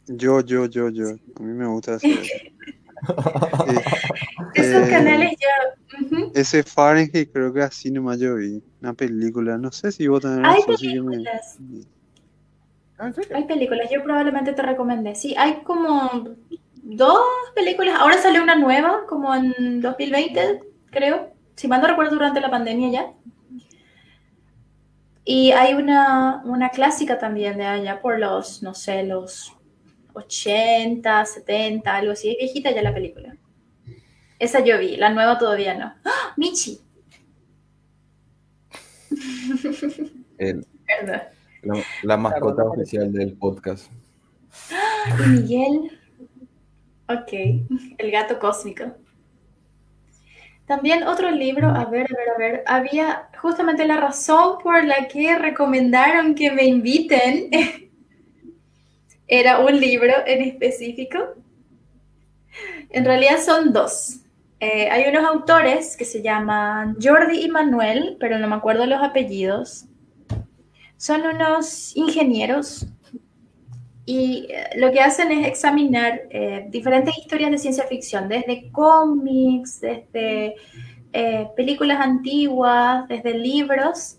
[0.06, 1.06] Yo, yo, yo, yo.
[1.36, 2.34] A mí me gusta hacer eso.
[3.66, 3.82] Eh,
[4.54, 6.04] Esos eh, canales ya.
[6.04, 6.32] ujú.
[6.34, 8.62] Ese Fahrenheit creo que así nomás yo vi.
[8.80, 9.58] Una película.
[9.58, 11.58] No sé si vos también Hay eso me- películas.
[12.98, 13.10] Ah.
[13.34, 15.14] Hay películas, yo probablemente te recomendé.
[15.14, 16.36] Sí, hay como
[16.82, 17.18] dos
[17.54, 17.96] películas.
[17.98, 21.32] Ahora salió una nueva, como en 2020, creo.
[21.56, 23.12] Si mal no recuerdo, durante la pandemia ya.
[25.24, 29.52] Y hay una, una clásica también de allá por los, no sé, los
[30.14, 32.30] 80, 70, algo así.
[32.30, 33.36] Es viejita ya la película.
[34.38, 35.94] Esa yo vi, la nueva todavía no.
[36.04, 36.34] ¡Ah!
[36.36, 36.80] Michi,
[40.38, 40.66] El-
[41.06, 41.30] la,
[42.02, 43.90] la mascota Perdón, oficial del podcast.
[45.24, 45.98] Y Miguel.
[47.08, 47.32] Ok,
[47.98, 48.84] el gato cósmico.
[50.66, 55.06] También otro libro, a ver, a ver, a ver, había justamente la razón por la
[55.08, 57.50] que recomendaron que me inviten.
[59.34, 61.16] Era un libro en específico.
[62.90, 64.18] En realidad son dos.
[64.60, 69.02] Eh, hay unos autores que se llaman Jordi y Manuel, pero no me acuerdo los
[69.02, 69.86] apellidos.
[70.98, 72.86] Son unos ingenieros
[74.04, 79.80] y eh, lo que hacen es examinar eh, diferentes historias de ciencia ficción, desde cómics,
[79.80, 80.56] desde
[81.56, 84.18] películas antiguas, desde libros,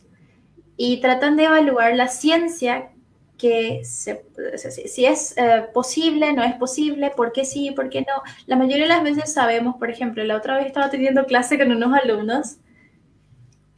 [0.75, 2.89] y tratan de evaluar la ciencia
[3.43, 4.23] que se-
[4.87, 8.21] si es eh, posible, no es posible, por qué sí, por qué no.
[8.45, 11.69] La mayoría de las veces sabemos, por ejemplo, la otra vez estaba teniendo clase con
[11.71, 12.55] unos alumnos,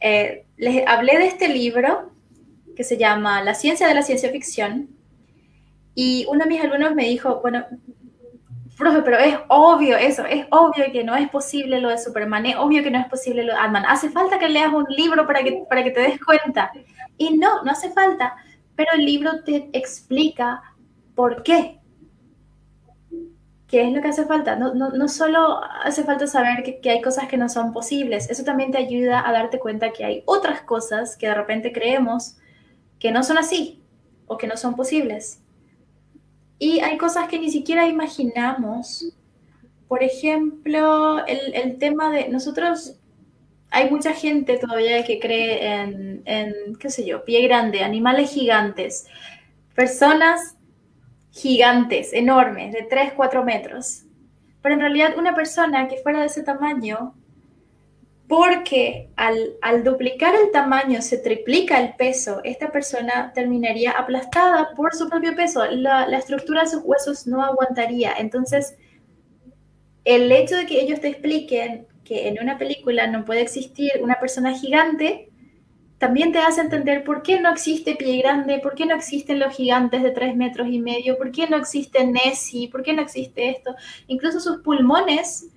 [0.00, 2.12] eh, les hablé de este libro
[2.76, 4.88] que se llama La ciencia de la ciencia ficción,
[5.96, 7.64] y uno de mis alumnos me dijo, bueno,
[8.78, 12.56] profe, pero es obvio eso, es obvio que no es posible lo de Superman, es
[12.56, 13.84] obvio que no es posible lo de Ant-Man.
[13.88, 16.70] Hace falta que leas un libro para que, para que te des cuenta.
[17.18, 18.36] Y no, no hace falta,
[18.76, 20.62] pero el libro te explica
[21.14, 21.80] por qué.
[23.66, 24.54] ¿Qué es lo que hace falta?
[24.56, 28.30] No, no, no solo hace falta saber que, que hay cosas que no son posibles,
[28.30, 32.36] eso también te ayuda a darte cuenta que hay otras cosas que de repente creemos
[33.00, 33.82] que no son así
[34.26, 35.42] o que no son posibles.
[36.58, 39.12] Y hay cosas que ni siquiera imaginamos.
[39.88, 42.96] Por ejemplo, el, el tema de nosotros,
[43.70, 49.06] hay mucha gente todavía que cree en, en, qué sé yo, pie grande, animales gigantes,
[49.74, 50.56] personas
[51.30, 54.04] gigantes, enormes, de 3, 4 metros.
[54.62, 57.14] Pero en realidad una persona que fuera de ese tamaño,
[58.26, 64.94] porque al, al duplicar el tamaño se triplica el peso, esta persona terminaría aplastada por
[64.94, 65.64] su propio peso.
[65.66, 68.14] La, la estructura de sus huesos no aguantaría.
[68.18, 68.76] Entonces,
[70.04, 74.20] el hecho de que ellos te expliquen que en una película no puede existir una
[74.20, 75.30] persona gigante,
[75.98, 79.54] también te hace entender por qué no existe Pie Grande, por qué no existen los
[79.54, 83.48] gigantes de tres metros y medio, por qué no existe Nessie, por qué no existe
[83.48, 83.74] esto.
[84.06, 85.48] Incluso sus pulmones,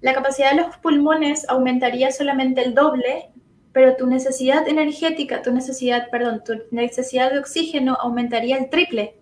[0.00, 3.30] la capacidad de los pulmones aumentaría solamente el doble,
[3.72, 9.16] pero tu necesidad energética, tu necesidad, perdón, tu necesidad de oxígeno aumentaría el triple.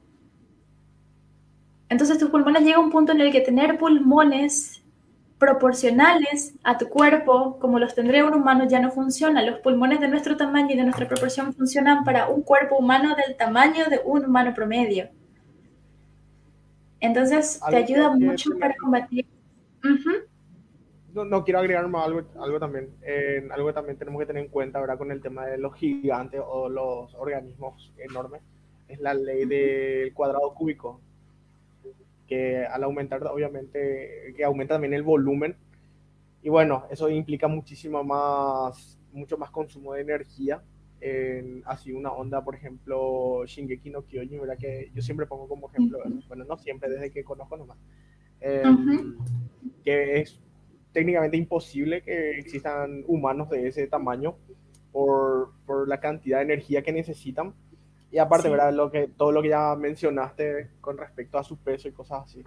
[1.90, 4.79] Entonces tus pulmones llega a un punto en el que tener pulmones
[5.40, 9.42] proporcionales a tu cuerpo, como los tendría un humano, ya no funciona.
[9.42, 13.36] Los pulmones de nuestro tamaño y de nuestra proporción funcionan para un cuerpo humano del
[13.36, 15.08] tamaño de un humano promedio.
[17.00, 19.24] Entonces te ayuda mucho para combatir.
[21.14, 22.90] No, no quiero agregar más algo, algo también.
[23.02, 26.40] eh, algo también tenemos que tener en cuenta ahora con el tema de los gigantes
[26.46, 28.42] o los organismos enormes.
[28.88, 31.00] Es la ley del cuadrado cúbico.
[32.30, 35.56] Que al aumentar, obviamente, que aumenta también el volumen.
[36.42, 40.62] Y bueno, eso implica muchísimo más, mucho más consumo de energía.
[41.00, 44.58] En, así una onda, por ejemplo, Shingeki no Kyojin, ¿verdad?
[44.58, 47.78] Que yo siempre pongo como ejemplo, bueno, no siempre, desde que conozco nomás,
[48.40, 49.16] eh, Ujú.
[49.82, 50.40] que es
[50.92, 54.36] técnicamente imposible que existan humanos de ese tamaño
[54.92, 57.54] por, por la cantidad de energía que necesitan.
[58.12, 58.50] Y aparte, Sí.
[58.52, 58.72] ¿verdad?
[58.72, 62.42] Lo que, todo lo que ya mencionaste con respecto a su peso y cosas así.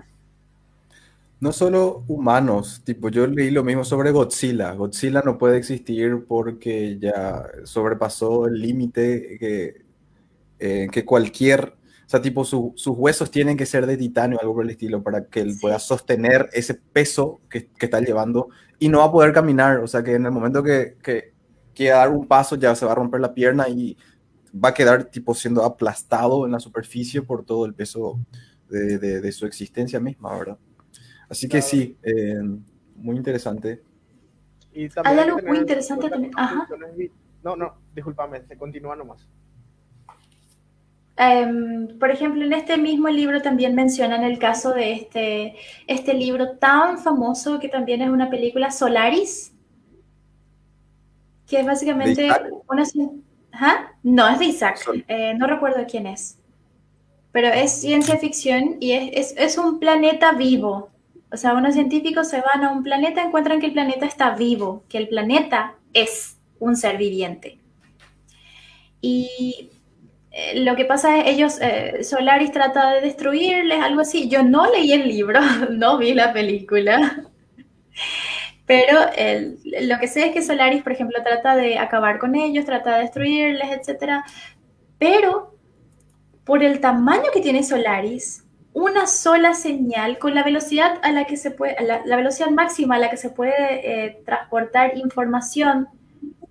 [1.39, 4.71] No solo humanos, tipo, yo leí lo mismo sobre Godzilla.
[4.73, 9.81] Godzilla no puede existir porque ya sobrepasó el límite que,
[10.59, 11.73] eh, que cualquier,
[12.05, 15.03] o sea, tipo, su- sus huesos tienen que ser de titanio algo por el estilo
[15.03, 15.59] para que él Sí.
[15.61, 18.47] pueda sostener ese peso que, que está llevando
[18.79, 19.79] y no va a poder caminar.
[19.79, 21.33] O sea, que en el momento que, que
[21.75, 23.97] quiera dar un paso ya se va a romper la pierna y
[24.53, 28.19] va a quedar tipo siendo aplastado en la superficie por todo el peso
[28.69, 30.57] de, de- de su existencia misma, ¿verdad?
[31.29, 31.67] Así que Claro.
[31.67, 32.41] sí, eh,
[32.95, 33.81] muy interesante.
[34.71, 36.31] Y Hay algo muy interesante también.
[36.35, 36.67] Ajá.
[37.43, 39.27] No, no, discúlpame, se continúa nomás.
[41.15, 46.57] Em, por ejemplo, en este mismo libro también mencionan el caso de este, este libro
[46.57, 49.53] tan famoso que también es una película, Solaris,
[51.47, 52.29] que es básicamente
[52.67, 52.83] una...
[54.03, 56.39] No, es de Isaac, Eh, no recuerdo quién es,
[57.31, 60.89] pero es ciencia ficción y es, es, es un planeta vivo.
[61.31, 64.83] O sea, unos científicos se van a un planeta, encuentran que el planeta está vivo,
[64.89, 67.59] que el planeta es un ser viviente.
[69.01, 69.69] Y
[70.31, 74.29] eh, lo que pasa es, ellos, eh, Solaris trata de destruirles, algo así.
[74.29, 75.39] Yo no leí el libro,
[75.71, 77.23] no vi la película.
[78.65, 78.97] Pero
[79.81, 83.01] lo que sé es que Solaris, por ejemplo, trata de acabar con ellos, trata de
[83.01, 84.21] destruirles, etc.
[84.97, 85.55] Pero
[86.45, 91.37] por el tamaño que tiene Solaris, una sola señal con la velocidad a la que
[91.37, 95.89] se puede, la, velocidad máxima a la que se puede eh, transportar información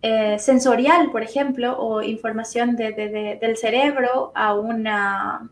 [0.02, 5.50] eh, sensorial, por ejemplo, o información de- del cerebro a una,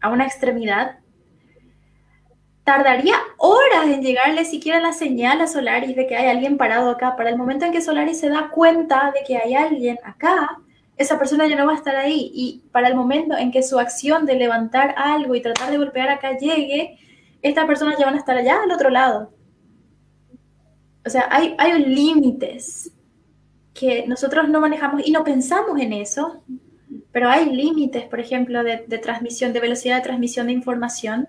[0.00, 0.98] a una extremidad,
[2.66, 7.14] tardaría horas en llegarle siquiera la señal a Solaris de que hay alguien parado acá.
[7.16, 10.58] Para el momento en que Solaris se da cuenta de que hay alguien acá,
[10.96, 12.32] esa persona ya no va a estar ahí.
[12.34, 16.08] Y para el momento en que su acción de levantar algo y tratar de golpear
[16.08, 16.98] acá llegue,
[17.40, 19.32] estas personas ya van a estar allá al otro lado.
[21.06, 22.90] O sea, hay, hay límites
[23.74, 26.42] que nosotros no manejamos y no pensamos en eso,
[27.12, 31.28] pero hay límites, por ejemplo, de, de transmisión, de velocidad de transmisión de información.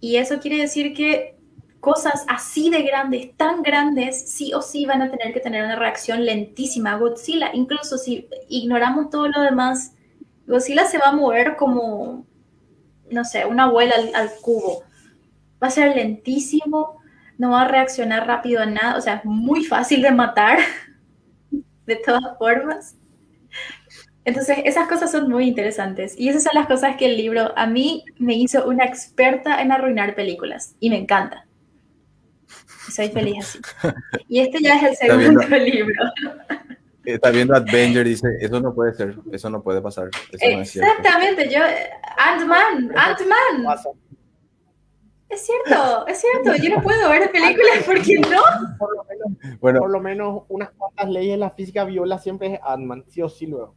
[0.00, 1.36] Y eso quiere decir que
[1.80, 5.76] cosas así de grandes, tan grandes, sí o sí van a tener que tener una
[5.76, 6.96] reacción lentísima.
[6.96, 9.94] Godzilla, incluso si ignoramos todo lo demás,
[10.46, 12.26] Godzilla se va a mover como,
[13.10, 14.84] no sé, una abuela al, al cubo.
[15.62, 17.00] Va a ser lentísimo,
[17.38, 20.58] no va a reaccionar rápido a nada, o sea, es muy fácil de matar,
[21.86, 22.96] de todas formas.
[24.24, 26.14] Entonces, esas cosas son muy interesantes.
[26.18, 29.72] Y esas son las cosas que el libro a mí me hizo una experta en
[29.72, 30.74] arruinar películas.
[30.78, 31.46] Y me encanta.
[32.90, 33.60] Soy feliz así.
[34.28, 35.94] Y este ya es el Está segundo viendo- libro.
[37.04, 40.60] Está viendo Avenger y dice, eso no puede ser, eso no puede pasar, eso no
[40.62, 40.90] es cierto.
[40.90, 41.60] Exactamente, yo,
[42.18, 43.76] Ant-Man, Ant-Man.
[45.30, 46.62] Es cierto, es cierto.
[46.62, 48.42] Yo no puedo ver películas porque no.
[48.78, 52.54] Por lo menos, Bueno, por lo menos unas cuantas leyes de la física viola siempre
[52.54, 53.74] es Ant-Man, sí o sí luego.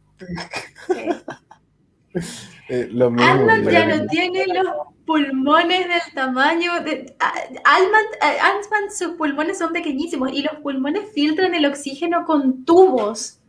[2.68, 3.30] Eh, lo mismo.
[3.30, 4.66] Ant-Man ya eh, no tiene los
[5.04, 7.32] pulmones del tamaño de a-
[7.76, 13.40] Ant-Man, a- Ant-Man, sus pulmones son pequeñísimos y los pulmones filtran el oxígeno con tubos.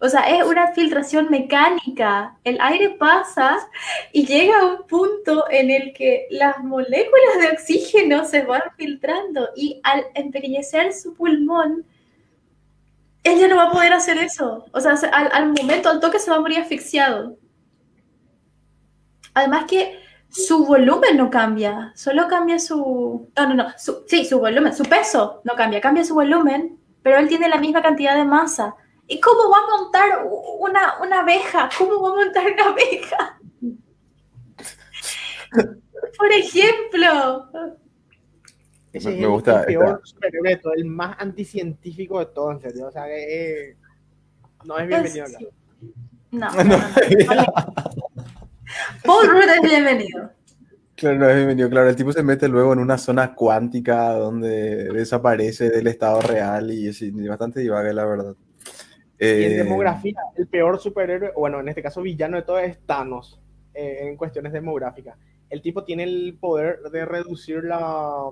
[0.00, 2.36] O sea, es una filtración mecánica.
[2.44, 3.56] El aire pasa
[4.12, 9.48] y llega a un punto en el que las moléculas de oxígeno se van filtrando
[9.56, 11.86] y al empequeñecer su pulmón,
[13.24, 14.66] él ya no va a poder hacer eso.
[14.72, 17.36] O sea, se- al, al momento, al toque se va a morir asfixiado.
[19.34, 23.30] Además que su volumen no cambia, solo cambia su...
[23.36, 23.66] No, no, no,
[24.06, 27.82] sí, su volumen, su peso no cambia, cambia su volumen, pero él tiene la misma
[27.82, 28.74] cantidad de masa.
[29.06, 30.26] ¿Y cómo va a montar
[30.60, 31.68] una, una abeja?
[31.78, 33.38] ¿Cómo va a montar una abeja?
[36.18, 37.48] Por ejemplo.
[38.94, 42.26] Ese Me- es me el- gusta el peor superhéroe de todo, el más anticientífico de
[42.26, 42.86] todo, en serio.
[42.86, 43.76] O sea, que eh,
[44.64, 45.38] no es bienvenido acá.
[45.38, 45.48] Sí.
[46.34, 47.44] No, no, no, no.
[49.04, 50.30] Paul Rudd es bienvenido.
[50.96, 51.70] Claro, no es bienvenido.
[51.70, 56.72] Claro, el tipo se mete luego en una zona cuántica donde desaparece del estado real
[56.72, 58.34] y es bastante divaga, la verdad.
[59.20, 62.78] Y en Eh, demografía, el peor superhéroe, bueno, en este caso villano de todo es
[62.86, 63.40] Thanos,
[63.72, 65.16] eh, en cuestiones demográficas.
[65.50, 68.28] el tipo tiene el poder de reducir la,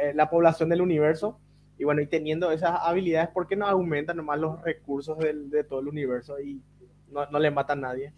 [0.00, 1.38] eh, la población del universo.
[1.78, 5.64] Y bueno, y teniendo esas habilidades, ¿por qué no aumentan nomás los recursos del, de
[5.64, 6.62] todo el universo y
[7.08, 8.12] no, no le mata a nadie?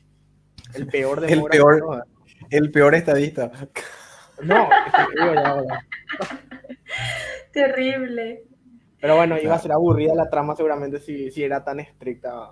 [0.74, 2.04] El peor de El peor,
[2.50, 3.50] el peor estadista.
[4.42, 5.86] No, es que digo ya, ahora.
[7.52, 8.44] Terrible.
[9.00, 12.50] Pero bueno, iba a ser aburrida la trama seguramente si, si era tan estricta.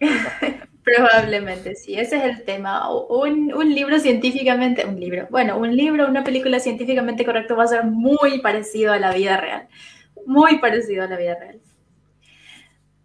[0.82, 2.90] Probablemente sí, ese es el tema.
[2.90, 7.68] Un, un libro científicamente, un libro, bueno, un libro, una película científicamente correcto va a
[7.68, 9.68] ser muy parecido a la vida real.
[10.26, 11.60] Muy parecido a la vida real.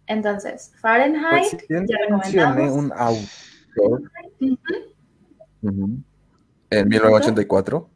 [0.06, 4.02] Entonces, Fahrenheit, Recién ya mencioné un autor
[6.70, 7.88] en 1984.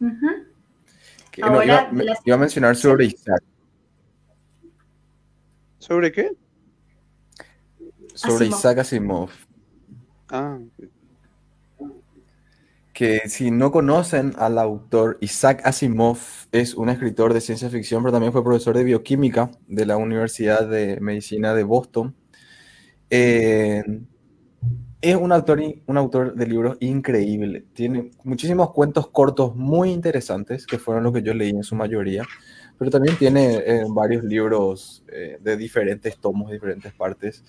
[0.00, 0.26] ujú.
[1.30, 3.42] que no, iba, las- iba a mencionar sobre Isaac.
[5.78, 6.32] ¿Sobre qué?
[8.14, 8.58] Sobre Asimov.
[8.58, 9.30] Isaac Asimov.
[10.28, 10.58] Ah,
[12.92, 16.18] que si no conocen al autor, Isaac Asimov
[16.52, 20.68] es un escritor de ciencia ficción, pero también fue profesor de bioquímica de la Universidad
[20.68, 22.14] de Medicina de Boston.
[23.08, 23.82] Eh,
[25.00, 27.64] es un autor, un autor de libros increíble.
[27.72, 32.24] Tiene muchísimos cuentos cortos muy interesantes, que fueron los que yo leí en su mayoría,
[32.78, 37.42] pero también tiene eh, varios libros eh, de diferentes tomos, diferentes partes.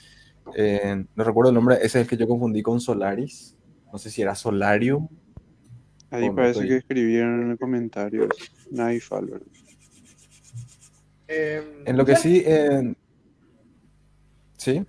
[0.55, 3.55] Eh, no recuerdo el nombre, ese es el que yo confundí con Solaris.
[3.91, 5.07] No sé si era Solarium.
[6.11, 8.27] ahí no parece estoy- que escribieron en los comentarios.
[8.72, 9.47] Nightfall, ¿verdad?
[11.27, 12.93] Em, En lo que sí, eh,
[14.57, 14.85] sí,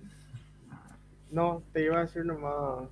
[1.31, 2.87] No, te iba a decir nomás,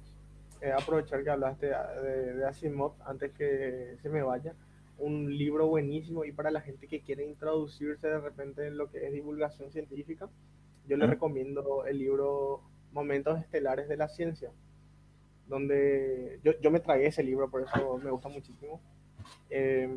[0.61, 4.53] eh, aprovechar que hablaste de, de Asimov antes que se me vaya.
[4.97, 9.05] Un libro buenísimo y para la gente que quiere introducirse de repente en lo que
[9.07, 10.29] es divulgación científica,
[10.87, 14.51] yo le recomiendo el libro Momentos Estelares de la Ciencia,
[15.47, 18.81] donde yo, yo me tragué ese libro, por eso me gusta muchísimo.
[19.49, 19.87] eh,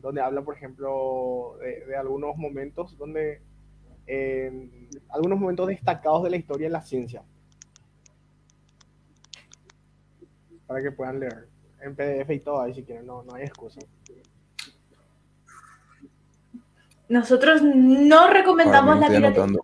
[0.00, 3.42] donde habla, por ejemplo, de, de algunos momentos donde
[4.06, 7.22] eh, algunos momentos destacados de la historia de la ciencia.
[10.66, 11.48] para que puedan leer
[11.80, 13.80] en PDF y todo ahí si quieren, no, no hay excusa.
[17.08, 19.60] Nosotros no recomendamos me la piratería.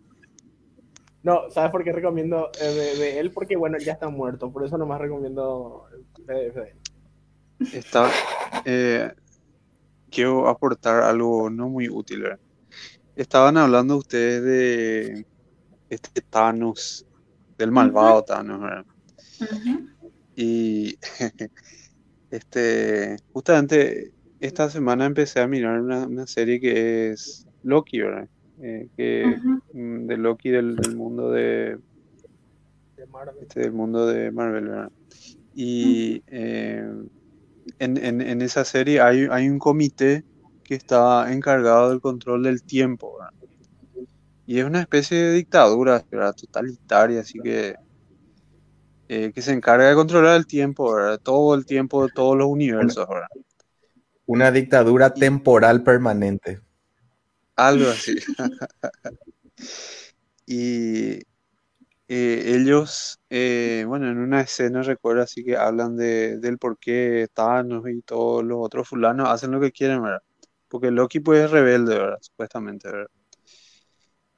[1.26, 3.32] No, ¿sabes por qué recomiendo eh, de, de él?
[3.32, 6.78] Porque bueno, él ya está muerto, por eso nomás recomiendo el PDF de él.
[7.72, 8.08] Está,
[8.64, 9.10] eh,
[10.08, 12.22] quiero aportar algo no muy útil.
[12.22, 12.38] ¿verdad?
[13.16, 15.26] Estaban hablando ustedes de
[15.90, 17.04] este Thanos,
[17.58, 18.86] del malvado Thanos, ¿verdad?
[20.36, 20.96] Y
[22.30, 28.28] este, justamente esta semana empecé a mirar una, una serie que es Loki, ¿verdad?
[28.62, 29.36] Eh, que,
[29.72, 31.78] mm, de Loki del, del mundo de,
[32.96, 33.36] De Marvel.
[33.42, 34.92] este, del mundo de Marvel, ¿verdad?
[35.54, 36.84] Y eh,
[37.78, 40.24] en, en- en esa serie hay, hay un comité
[40.64, 43.32] que está encargado del control del tiempo, ¿verdad?
[44.46, 46.34] Y es una especie de dictadura, ¿verdad?
[46.34, 47.76] Totalitaria, así que
[49.08, 51.20] eh, que se encarga de controlar el tiempo, ¿verdad?
[51.22, 53.28] Todo el tiempo de todos los universos, ¿verdad?
[54.26, 56.60] Una dictadura temporal permanente.
[57.56, 58.16] Algo así.
[60.46, 61.14] Y
[62.08, 67.28] eh, ellos, eh, bueno, en una escena recuerdo así que hablan de, del por qué
[67.34, 70.22] Thanos y todos los otros fulanos hacen lo que quieren, ¿verdad?
[70.68, 72.18] Porque Loki pues es rebelde, ¿verdad?
[72.22, 73.10] Supuestamente, ¿verdad?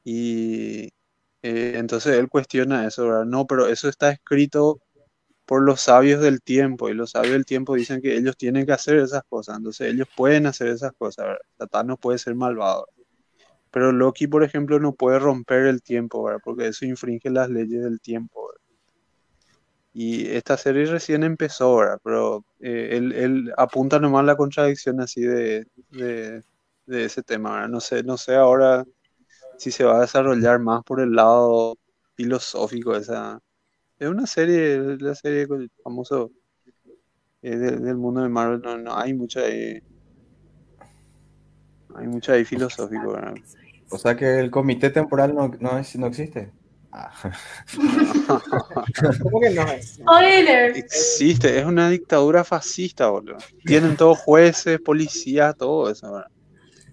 [0.04, 0.86] Y
[1.42, 3.24] eh, entonces él cuestiona eso, ¿verdad?
[3.26, 4.80] No, pero eso está escrito
[5.46, 8.72] por los sabios del tiempo y los sabios del tiempo dicen que ellos tienen que
[8.72, 11.68] hacer esas cosas, entonces ellos pueden hacer esas cosas, ¿verdad?
[11.70, 12.86] Thanos puede ser malvado.
[13.70, 16.40] Pero Loki, por ejemplo, no puede romper el tiempo, ¿verdad?
[16.44, 18.58] Porque eso infringe las leyes del tiempo, ¿verdad?
[19.94, 22.00] Y esta serie recién empezó, ¿verdad?
[22.04, 26.42] Pero eh, él, él apunta nomás la contradicción así de, de,
[26.86, 27.68] de ese tema, ¿verdad?
[27.68, 28.84] No sé, no sé ahora
[29.58, 31.76] si se va a desarrollar más por el lado
[32.14, 33.40] filosófico esa...
[33.98, 35.48] Es una serie, la serie
[35.82, 36.30] famoso
[37.42, 39.82] eh, del, del mundo de Marvel, no, no hay mucha ahí,
[41.98, 43.14] hay mucho ahí filosófico.
[43.90, 46.50] O sea que el comité temporal no, no, es- no existe.
[46.90, 47.12] Ah,
[49.22, 49.66] ¿Cómo que no?
[49.82, 50.76] Spoiler.
[50.76, 53.36] Existe, es una dictadura fascista, boludo.
[53.64, 56.28] Tienen todos jueces, policías, todo eso, ¿verdad?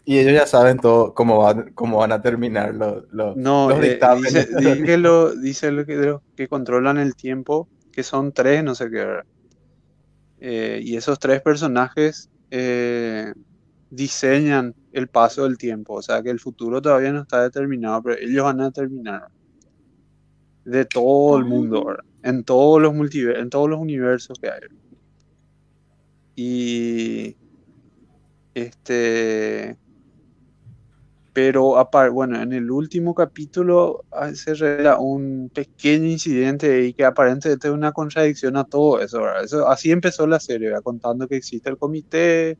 [0.08, 3.80] Y ellos ya saben todo cómo van, cómo van a terminar los, los, No, los
[3.84, 4.34] eh, dictámenes.
[4.34, 8.32] dice, dice que, lo, dice lo que, de los que controlan el tiempo, que son
[8.32, 9.22] tres, no sé qué.
[10.40, 13.34] Eh, y esos tres personajes eh,
[13.90, 18.18] diseñan el paso del tiempo, o sea que el futuro todavía no está determinado, pero
[18.20, 19.28] ellos van a determinar
[20.66, 22.04] de todo el mundo, ¿verdad?
[22.24, 24.60] En todos los multiver- en todos los universos que hay.
[26.36, 27.38] Y
[28.54, 29.78] este,
[31.34, 37.04] pero apar- bueno, en el último capítulo ah, se revela un pequeño incidente y que
[37.06, 39.44] aparentemente es una contradicción a todo eso, ¿verdad?
[39.44, 40.84] Eso, así empezó la serie, ¿verdad?
[40.84, 42.58] Contando que existe el comité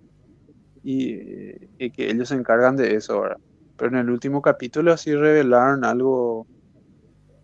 [0.86, 3.38] y, y que ellos se encargan de eso, ¿verdad?
[3.76, 6.46] Pero en el último capítulo sí revelaron algo,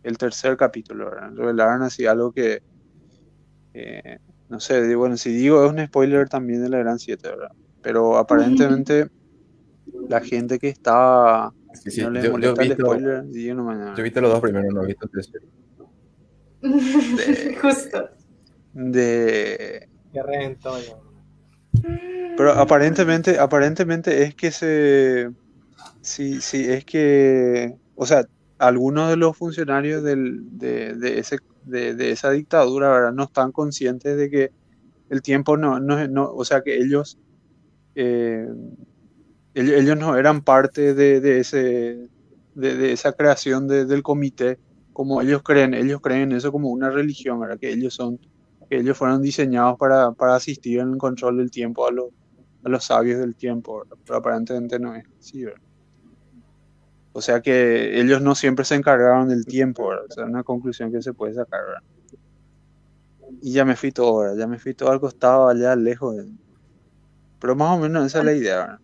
[0.04, 1.32] el tercer capítulo, ¿verdad?
[1.34, 2.62] Revelaron así algo que,
[3.74, 7.52] eh, no sé, bueno, si digo es un spoiler también de la Gran 7, ¿verdad?
[7.82, 9.08] Pero aparentemente
[10.08, 13.58] la gente que está, Sí, sí, no les yo, yo molesta el visto, spoiler, digan
[13.58, 14.04] nomás, yo he ¿verdad?
[14.04, 15.46] visto los dos primeros, no he visto el tercero.
[17.62, 18.10] Justo.
[18.74, 21.11] De, Que reventó ya.
[22.38, 25.30] Pero aparentemente, aparentemente es que se,
[26.02, 28.26] sí, sí, es que, o sea,
[28.60, 33.14] algunos de los funcionarios del, de, de ese, de, de esa dictadura, ¿verdad?
[33.14, 34.52] No están conscientes de que
[35.10, 37.20] el tiempo no, no, no o sea, que ellos,
[37.96, 38.48] eh,
[39.54, 42.10] ellos, ellos no eran parte de, de ese,
[42.54, 44.60] de, esa creación de- del comité,
[44.94, 47.58] como ellos creen, ellos creen eso como una religión, ¿verdad?
[47.60, 48.20] Que ellos son,
[48.72, 52.06] que ellos fueron diseñados para, para asistir en el control del tiempo a los,
[52.64, 53.98] a los sabios del tiempo, ¿verdad?
[54.06, 55.60] Pero aparentemente no es así, ¿verdad?
[57.12, 60.06] O sea que ellos no siempre se encargaron del tiempo, ¿verdad?
[60.10, 61.84] O sea, una conclusión que se puede sacar, ¿verdad?
[63.42, 64.38] Y ya me fui todo, ¿verdad?
[64.38, 66.16] Ya me fui todo al costado, allá lejos.
[66.16, 66.32] de-
[67.42, 68.80] Pero más o menos esa es la idea, ¿verdad?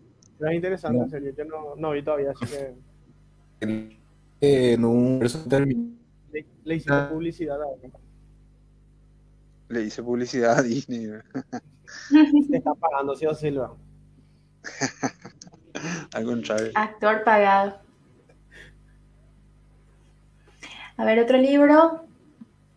[0.50, 1.04] Es interesante, No.
[1.04, 1.32] en serio.
[1.34, 2.74] Yo no, no vi todavía, así que
[3.60, 5.20] En un
[6.30, 7.66] le, le hiciste publicidad a
[9.68, 11.08] Le hice publicidad a Disney.
[12.50, 13.76] Te está pagando, sí o sí, lo
[16.12, 16.72] Al contrario.
[16.74, 17.78] Actor pagado.
[20.96, 22.04] A ver, otro libro.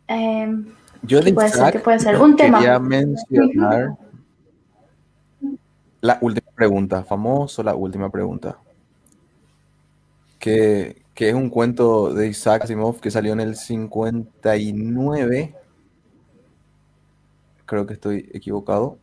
[0.08, 0.66] Em,
[1.02, 1.72] Yo de ¿Qué puede ser?
[1.72, 2.20] ¿Qué puede ser?
[2.20, 2.60] Un tema.
[2.60, 3.98] Quería mencionar
[6.02, 8.58] la última pregunta, famoso la última pregunta.
[10.40, 15.56] Que, que es un cuento de Isaac Asimov que salió en el 59.
[17.72, 19.00] Creo que estoy equivocado.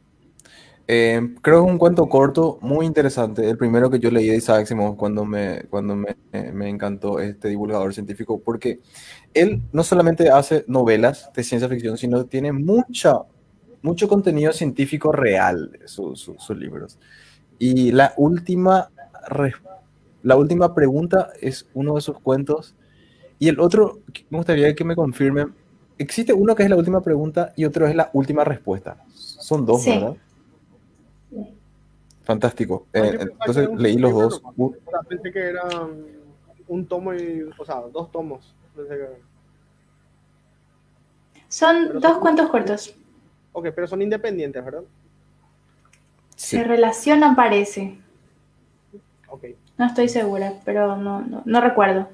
[0.86, 3.48] Eh, creo que es un cuento corto, muy interesante.
[3.48, 6.16] El primero que yo leí de Isaac Asimov cuando me, cuando me,
[6.52, 8.80] me encantó este divulgador científico, porque
[9.32, 13.22] él no solamente hace novelas de ciencia ficción, sino tiene mucha,
[13.80, 16.98] mucho contenido científico real, su- su- sus libros.
[17.58, 18.90] Y la última,
[20.22, 22.74] la última pregunta es uno de sus cuentos.
[23.38, 25.54] Y el otro, me gustaría que me confirmen,
[25.98, 29.02] existe uno que es la última pregunta y otro es la última respuesta.
[29.14, 29.90] Son dos, Sí.
[29.90, 30.16] ¿verdad?
[32.24, 32.86] Fantástico.
[32.92, 34.42] No, yo Eh, entonces leí los dos.
[35.08, 35.62] pensé que era
[36.68, 38.54] un tomo y, o sea, dos tomos.
[38.76, 39.28] Pensé que-
[41.48, 42.94] son dos cuentos cortos.
[43.52, 44.82] Ok, pero son independientes, ¿verdad?
[46.36, 46.56] sí.
[46.58, 47.98] Se relacionan, parece.
[49.28, 49.44] Ok.
[49.76, 52.08] No estoy segura, pero no, no, no recuerdo.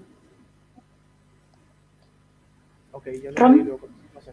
[3.05, 3.57] Ok, yo no Rom.
[3.57, 4.33] leí, no sé.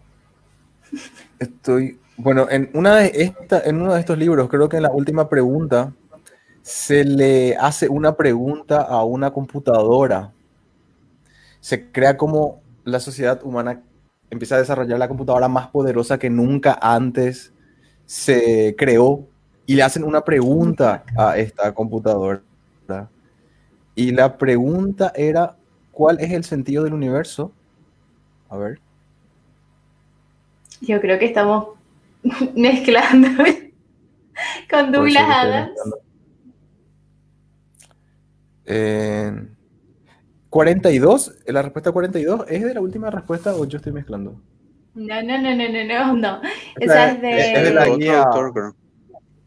[1.39, 4.91] Estoy, bueno, en una de esta, en uno de estos libros, creo que en la
[4.91, 5.93] última pregunta
[6.61, 10.31] se le hace una pregunta a una computadora.
[11.59, 13.81] Se crea como la sociedad humana
[14.29, 17.53] empieza a desarrollar la computadora más poderosa que nunca antes
[18.05, 19.27] se creó
[19.65, 22.41] y le hacen una pregunta a esta computadora.
[23.93, 25.57] Y la pregunta era,
[25.91, 27.51] ¿cuál es el sentido del universo?
[28.51, 28.79] A ver.
[30.81, 31.69] Yo creo que estamos
[32.55, 33.29] mezclando
[34.69, 35.71] con Douglas Adams.
[38.65, 39.47] Eh,
[40.49, 44.41] 42, la respuesta 42 es de la última respuesta o yo estoy mezclando.
[44.93, 46.41] No, no, no, no, no, no, no.
[46.79, 48.25] Esa Esa es de es de la guía.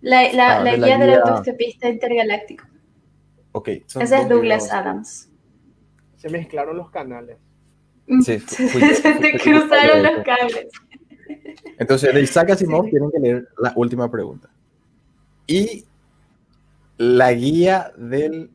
[0.00, 2.65] la, la- ah, la de la guía del autoestopista intergaláctico.
[3.52, 4.73] Ok, Ese es Douglas.
[4.73, 5.31] Adams.
[6.16, 7.36] Se mezclaron los canales.
[8.23, 8.81] Sí, Se fui-
[9.20, 10.68] te cruzaron los cables.
[11.78, 12.91] Entonces, de Isaac Asimov Sí.
[12.91, 14.49] tienen que leer la última pregunta.
[15.47, 15.84] Y
[16.99, 18.50] la guía del...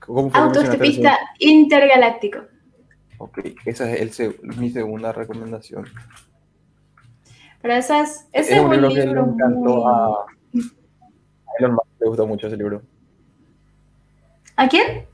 [0.00, 1.24] ¿Cómo fue que mencionaste Autoestopista eso?
[1.38, 2.38] intergaláctico.
[3.18, 5.86] Ok, esa es el mi segunda recomendación.
[7.60, 9.84] Pero esa es, ese es un libro que le encantó muy...
[9.86, 10.26] a a
[11.60, 12.82] Elon Musk, le gustó mucho ese libro.
[14.56, 15.06] ¿A quién?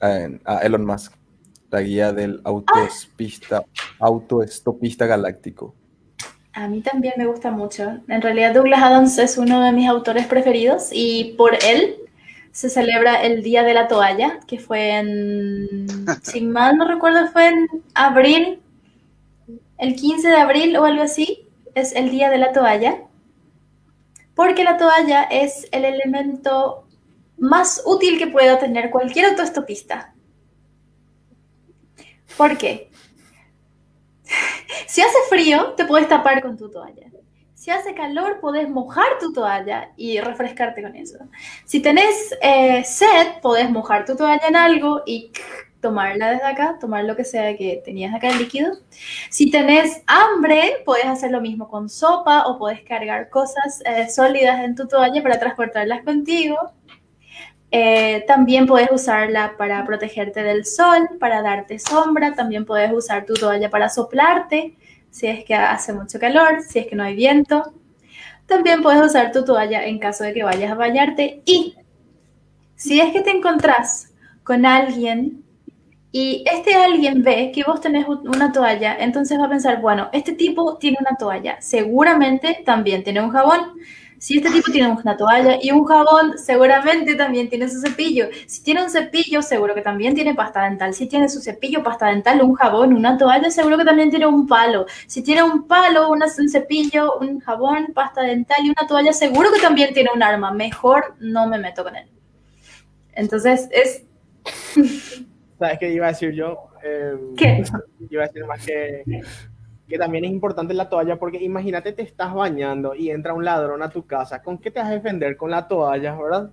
[0.00, 1.14] a, a Elon Musk,
[1.70, 3.64] la guía del autoestopista,
[3.98, 5.74] autoestopista galáctico.
[6.52, 7.98] A mí también me gusta mucho.
[8.08, 11.96] En realidad Douglas Adams es uno de mis autores preferidos y por él
[12.52, 15.86] se celebra el Día de la Toalla, que fue en,
[16.22, 18.60] si mal no recuerdo, fue en abril,
[19.78, 22.98] el 15 de abril o algo así, es el Día de la Toalla.
[24.34, 26.84] Porque la toalla es el elemento
[27.36, 30.14] más útil que pueda tener cualquier autoestopista.
[32.40, 32.90] ¿Por qué?
[34.86, 37.06] Si hace frío, te puedes tapar con tu toalla.
[37.52, 41.18] Si hace calor, puedes mojar tu toalla y refrescarte con eso.
[41.66, 45.32] Si tenés eh, sed, puedes mojar tu toalla en algo y
[45.82, 48.72] tomarla desde acá, tomar lo que sea que tenías acá el líquido.
[49.28, 54.64] Si tenés hambre, puedes hacer lo mismo con sopa o puedes cargar cosas eh, sólidas
[54.64, 56.56] en tu toalla para transportarlas contigo.
[57.72, 62.34] Eh, también puedes usarla para protegerte del sol, para darte sombra.
[62.34, 64.76] También puedes usar tu toalla para soplarte
[65.10, 67.74] si es que hace mucho calor, si es que no hay viento.
[68.46, 71.42] También puedes usar tu toalla en caso de que vayas a bañarte.
[71.44, 71.76] Y
[72.76, 75.44] si es que te encontrás con alguien
[76.12, 80.32] y este alguien ve que vos tenés una toalla, entonces va a pensar, bueno, este
[80.32, 83.60] tipo tiene una toalla, seguramente también tiene un jabón.
[84.20, 88.26] Si este tipo tiene una toalla y un jabón, seguramente también tiene su cepillo.
[88.46, 90.92] Si tiene un cepillo, seguro que también tiene pasta dental.
[90.92, 94.46] Si tiene su cepillo, pasta dental, un jabón, una toalla, seguro que también tiene un
[94.46, 94.84] palo.
[95.06, 99.60] Si tiene un palo, un cepillo, un jabón, pasta dental y una toalla, seguro que
[99.62, 100.52] también tiene un arma.
[100.52, 102.06] Mejor no me meto con él.
[103.14, 104.04] Entonces, es...
[105.58, 106.58] ¿Sabes qué iba a decir yo?
[106.84, 107.64] Eh, ¿Qué?
[108.10, 109.02] Iba a decir más que
[109.90, 113.82] que también es importante la toalla, porque imagínate te estás bañando y entra un ladrón
[113.82, 115.36] a tu casa, ¿con qué te vas a defender?
[115.36, 116.50] Con la toalla, ¿verdad?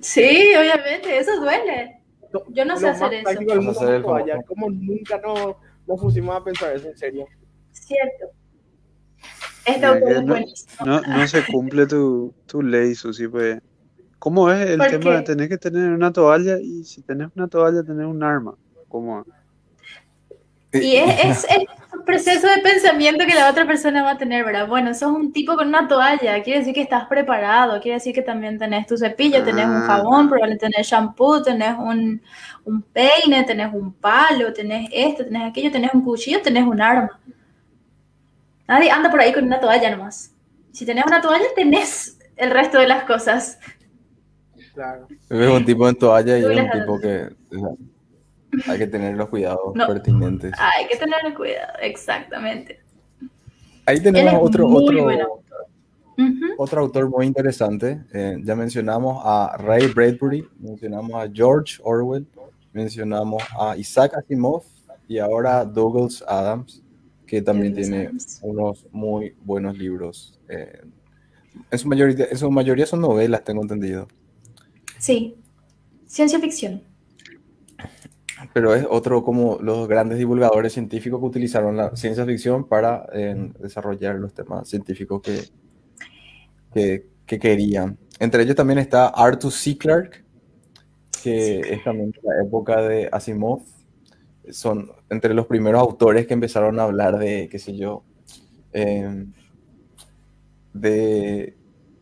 [0.00, 2.00] Sí, obviamente, eso duele.
[2.48, 3.38] Yo no sé hacer eso.
[3.38, 7.26] Del mundo hacer toalla, como nunca no, nos pusimos a pensar eso en serio.
[7.70, 8.26] Cierto.
[9.66, 10.86] Este autor es buenísimo.
[10.86, 13.60] No, no, se cumple tu, tu ley, Susi, pues.
[14.18, 17.82] ¿Cómo es el tema de tener que tener una toalla y si tenés una toalla,
[17.82, 18.56] tener un arma?
[18.88, 19.24] ¿Cómo?
[20.72, 21.66] Y es, es, el
[22.04, 24.66] proceso de pensamiento que la otra persona va a tener, ¿verdad?
[24.66, 28.22] Bueno, sos un tipo con una toalla, quiere decir que estás preparado, quiere decir que
[28.22, 32.20] también tenés tu cepillo, tenés un jabón, probablemente tenés shampoo, tenés un,
[32.64, 37.20] un peine, tenés un palo, tenés esto, tenés aquello, tenés un cuchillo, tenés un arma.
[38.68, 40.32] Nadie anda por ahí con una toalla nomás.
[40.72, 43.58] Si tenés una toalla, tenés el resto de las cosas.
[44.74, 45.06] Claro.
[45.30, 47.28] Es un tipo en toalla y es un tipo que
[48.66, 50.52] hay que tener los cuidados pertinentes.
[50.58, 52.80] Hay que tener cuidado, exactamente.
[53.84, 55.42] Ahí tenemos otro, otro,
[56.58, 58.00] otro autor muy interesante.
[58.12, 62.26] Eh, ya mencionamos a Ray Bradbury, mencionamos a George Orwell,
[62.72, 64.64] mencionamos a Isaac Asimov
[65.06, 66.82] y ahora Douglas Adams,
[67.26, 68.10] que también tiene
[68.42, 70.38] unos muy buenos libros.
[70.48, 70.82] Eh,
[71.70, 74.08] en, su mayoría, en su mayoría son novelas, tengo entendido.
[74.98, 75.36] Sí,
[76.06, 76.82] ciencia ficción
[78.52, 83.06] pero es otro como los grandes divulgadores científicos que utilizaron la ciencia ficción para
[83.58, 87.98] desarrollar los temas científicos que, que, querían.
[88.18, 89.76] Entre ellos también está Arthur C.
[89.76, 90.24] Clarke,
[91.22, 93.62] que es también de la época de Asimov.
[94.50, 98.04] Son entre los primeros autores que empezaron a hablar de, qué sé yo,
[98.72, 99.32] em,
[100.72, 101.55] de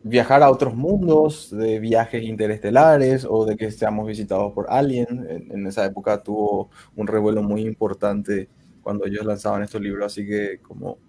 [0.07, 5.47] viajar a otros mundos, de viajes interestelares o de que seamos visitados por alguien.
[5.49, 8.47] En, esa época tuvo un revuelo muy importante
[8.83, 10.99] cuando ellos lanzaban estos libros, así que como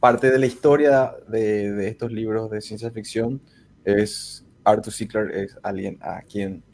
[0.00, 3.40] parte de la historia de, estos libros de ciencia ficción
[3.84, 5.06] es Arthur C.
[5.06, 6.64] Clarke es alguien a quien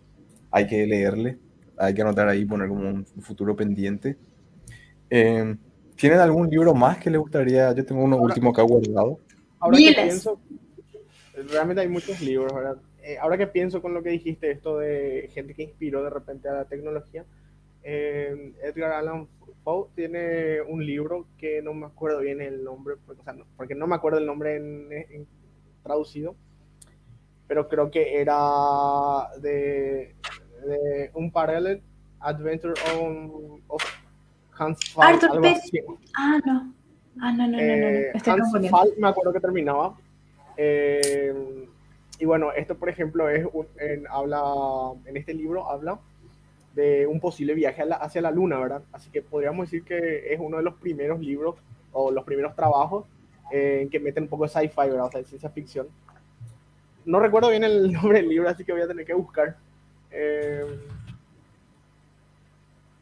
[0.50, 1.38] hay que leerle,
[1.76, 4.16] hay que anotar ahí, poner como un futuro pendiente.
[5.10, 5.54] Eh,
[5.96, 7.74] ¿Tienen algún libro más que les gustaría?
[7.74, 9.18] Yo tengo uno último acá guardado.
[9.60, 10.40] Ahora que pienso,
[11.46, 12.78] realmente hay muchos libros, ¿verdad?
[13.02, 16.48] Eh, ahora que pienso con lo que dijiste, esto de gente que inspiró de repente
[16.48, 17.24] a la tecnología,
[17.82, 19.28] eh, Edgar Allan
[19.64, 23.86] Poe tiene un libro que no me acuerdo bien el nombre, porque, no, porque no
[23.86, 25.26] me acuerdo el nombre en,
[25.82, 26.34] traducido,
[27.46, 30.14] pero creo que era de,
[31.14, 31.82] un parallel
[32.20, 32.74] Adventure
[33.68, 33.82] of
[34.58, 35.14] Hans Fall.
[35.14, 35.40] Arthur
[36.16, 36.74] Ah, no.
[37.20, 37.62] Ah, no, no, no, no.
[37.62, 39.96] Eh, Hans Fall, me acuerdo que terminaba
[40.60, 41.32] eh,
[42.18, 43.46] y bueno, esto por ejemplo es
[43.78, 46.00] en, habla, en este libro habla
[46.74, 48.82] de un posible viaje hacia la luna, ¿verdad?
[48.92, 51.54] Así que podríamos decir que es uno de los primeros libros
[51.92, 53.06] o los primeros trabajos
[53.52, 55.06] en eh, que meten un poco de sci-fi, ¿verdad?
[55.06, 55.86] O sea, de ciencia ficción.
[57.04, 59.56] No recuerdo bien el nombre del libro, así que voy a tener que buscar.
[60.10, 60.66] Eh,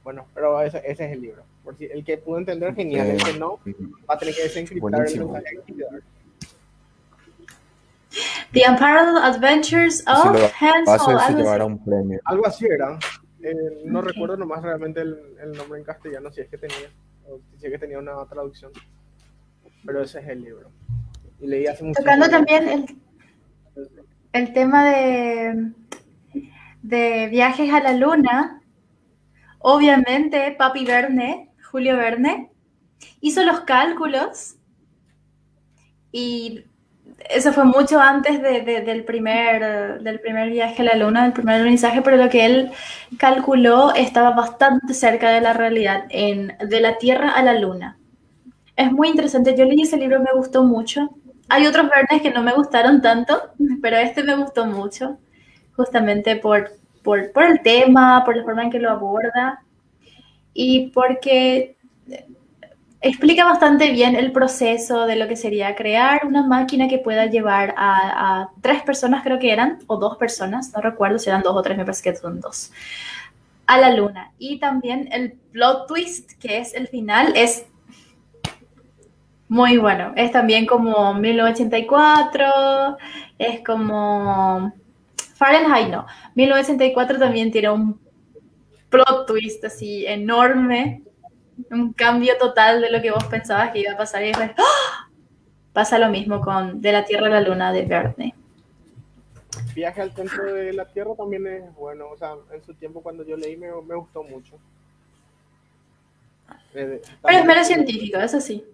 [0.05, 1.43] bueno, pero ese, es el libro.
[1.65, 3.09] Por si el que pudo entender, genial.
[3.09, 3.61] El que no,
[4.09, 5.59] va a tener que desencriptar el mensaje
[8.53, 12.99] The Unparalleled Adventures of Hans Algo, algo así era.
[13.43, 16.91] Eh, no recuerdo nomás realmente el, el, nombre en castellano, si es que tenía,
[17.29, 18.73] o si es que tenía una traducción.
[19.85, 20.71] Pero ese es el libro.
[21.39, 22.87] Y leí hace mucho Tocando también el,
[24.33, 25.73] el tema de,
[26.83, 28.63] de viajes a la luna,
[29.59, 32.51] obviamente Papi Verne, Julio Verne,
[33.21, 34.57] hizo los cálculos
[36.11, 36.65] y
[37.19, 41.33] eso fue mucho antes de, de, del, primer, del primer viaje a la luna, del
[41.33, 42.71] primer alunizaje, pero lo que él
[43.19, 47.99] calculó estaba bastante cerca de la realidad, en, de la Tierra a la luna.
[48.77, 51.11] Es muy interesante, yo leí ese libro, me gustó mucho.
[51.49, 53.51] Hay otros verdes que no me gustaron tanto,
[53.83, 55.19] pero este me gustó mucho,
[55.75, 56.73] justamente por,
[57.03, 59.63] por, por el tema, por la forma en que lo aborda
[60.59, 61.76] y porque
[63.09, 67.75] explica bastante bien el proceso de lo que sería crear una máquina que pueda llevar
[67.77, 71.63] a, tres personas, creo que eran, o dos personas, no recuerdo si eran dos o
[71.63, 72.73] tres, me parece que son dos,
[73.67, 74.33] a la luna.
[74.39, 77.67] Y también el plot twist, que es el final, es
[79.49, 80.13] muy bueno.
[80.17, 82.97] Es también como 1984,
[83.39, 84.73] es como
[85.35, 86.07] Fahrenheit, no.
[86.35, 88.01] 1984 también tiene un
[88.89, 91.03] plot twist así enorme,
[91.71, 95.11] un cambio total de lo que vos pensabas que iba a pasar y después ¡oh!
[95.73, 98.35] pasa lo mismo con De la Tierra a la Luna de Verne.
[99.75, 103.25] Viaje al centro de la Tierra también es bueno, o sea, en su tiempo cuando
[103.25, 104.59] yo leí me, me gustó mucho.
[106.75, 108.65] Eh, pero es menos científico, eso sí.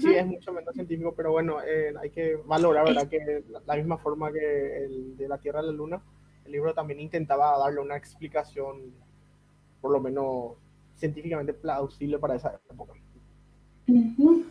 [0.00, 3.08] Sí, es mucho menos científico, pero bueno, eh, hay que valorar, ¿verdad?
[3.08, 6.00] Que la, la, misma forma que el de la Tierra a la Luna,
[6.44, 8.92] el libro también intentaba darle una explicación,
[9.80, 10.56] por lo menos
[10.98, 12.92] científicamente plausible para esa época.
[13.86, 14.44] Uh -huh.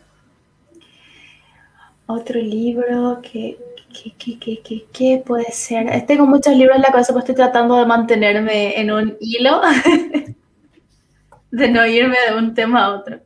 [2.06, 3.58] Otro libro que,
[3.92, 6.06] que, que, que, que, que puede ser.
[6.06, 9.60] Tengo muchos libros en la cabeza, pues estoy tratando de mantenerme en un hilo,
[11.50, 13.20] de no irme de un tema a otro.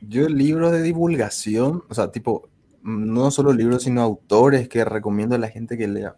[0.00, 2.48] Yo libros de divulgación, o sea, tipo,
[2.82, 6.14] no solo libros, sino autores que recomiendo a la gente que lea.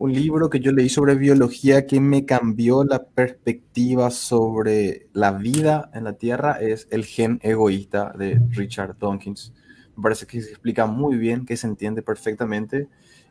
[0.00, 5.90] Un libro que yo leí sobre biología que me cambió la perspectiva sobre la vida
[5.92, 9.52] en la Tierra es El gen egoísta de Richard Dawkins.
[9.96, 12.86] Me parece que se explica muy bien, que se entiende perfectamente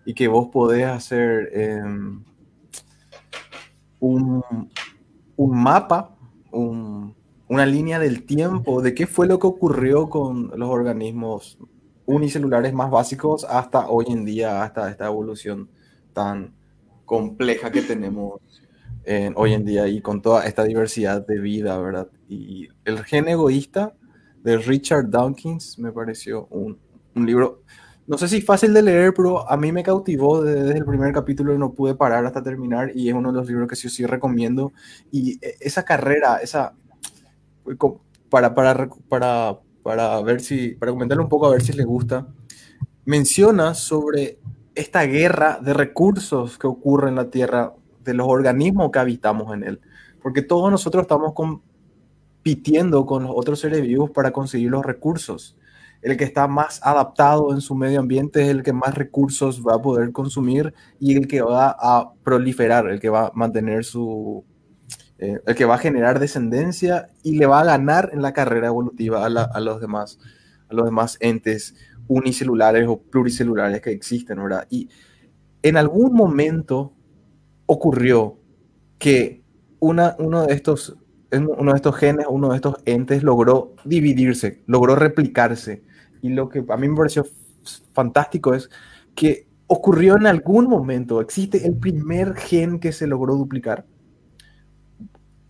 [0.05, 1.81] y que vos podés hacer eh,
[4.01, 4.43] un,
[5.37, 6.17] un mapa,
[6.51, 7.15] un,
[7.47, 11.57] una línea del tiempo de qué fue lo que ocurrió con los organismos
[12.05, 15.69] unicelulares más básicos hasta hoy en día, hasta esta evolución
[16.17, 16.51] tan
[17.05, 18.41] compleja que tenemos
[19.03, 22.07] en, hoy en día y con toda esta diversidad de vida, ¿verdad?
[22.27, 23.93] Y el gen egoísta
[24.43, 26.79] de Richard Dawkins me pareció un,
[27.13, 27.61] un libro,
[28.07, 31.53] no sé si fácil de leer, pero a mí me cautivó desde, el primer capítulo
[31.53, 34.03] y no pude parar hasta terminar y es uno de los libros que sí, sí
[34.07, 34.73] recomiendo.
[35.11, 36.73] Y esa carrera, esa
[38.31, 42.27] para, para, para, para ver si, para comentarle un poco a ver si le gusta,
[43.05, 44.39] menciona sobre
[44.77, 47.73] esta guerra de recursos que ocurre en la Tierra,
[48.03, 49.81] de los organismos que habitamos en él,
[50.21, 55.57] porque todos nosotros estamos compitiendo con los otros seres vivos para conseguir los recursos.
[56.01, 59.75] El que está más adaptado en su medio ambiente es el que más recursos va
[59.75, 64.45] a poder consumir y el que va a proliferar, el que va a mantener su,
[65.17, 68.67] eh, el que va a generar descendencia y le va a ganar en la carrera
[68.67, 70.19] evolutiva a, los, demás,
[70.69, 71.73] a los demás entes
[72.07, 74.67] unicelulares o pluricelulares que existen, ¿verdad?
[74.69, 74.89] Y
[75.61, 76.93] en algún momento
[77.65, 78.37] ocurrió
[78.97, 79.43] que
[79.79, 80.13] uno,
[80.45, 80.97] de estos,
[81.31, 85.83] uno de estos genes, uno de estos entes logró dividirse, logró replicarse.
[86.21, 87.25] Y lo que a mí me pareció
[87.93, 88.69] fantástico es
[89.13, 93.85] que ocurrió en algún momento, existe el primer gen que se logró duplicar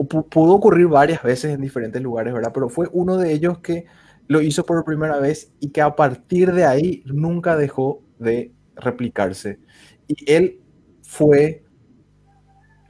[0.06, 2.52] pudo ocurrir varias veces en diferentes lugares, ¿verdad?
[2.54, 3.86] Pero fue uno de ellos que
[4.28, 9.60] lo hizo por primera vez y que a partir de ahí nunca dejó de replicarse.
[10.08, 10.62] Y él
[11.02, 11.64] fue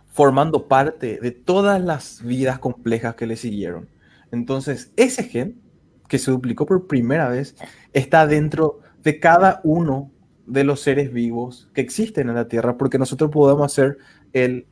[0.07, 3.89] formando parte de todas las vidas complejas que le siguieron.
[4.31, 5.61] Entonces, ese gen
[6.07, 7.55] que se duplicó por primera vez
[7.93, 10.11] está dentro de cada uno
[10.45, 13.97] de los seres vivos que existen en la Tierra, porque nosotros podemos hacer
[14.33, 14.67] el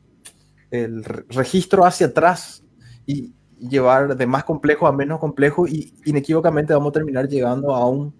[0.70, 2.64] el registro hacia atrás
[3.06, 7.88] y llevar de más complejo a menos complejo y inequívocamente vamos a terminar llegando a
[7.88, 8.14] un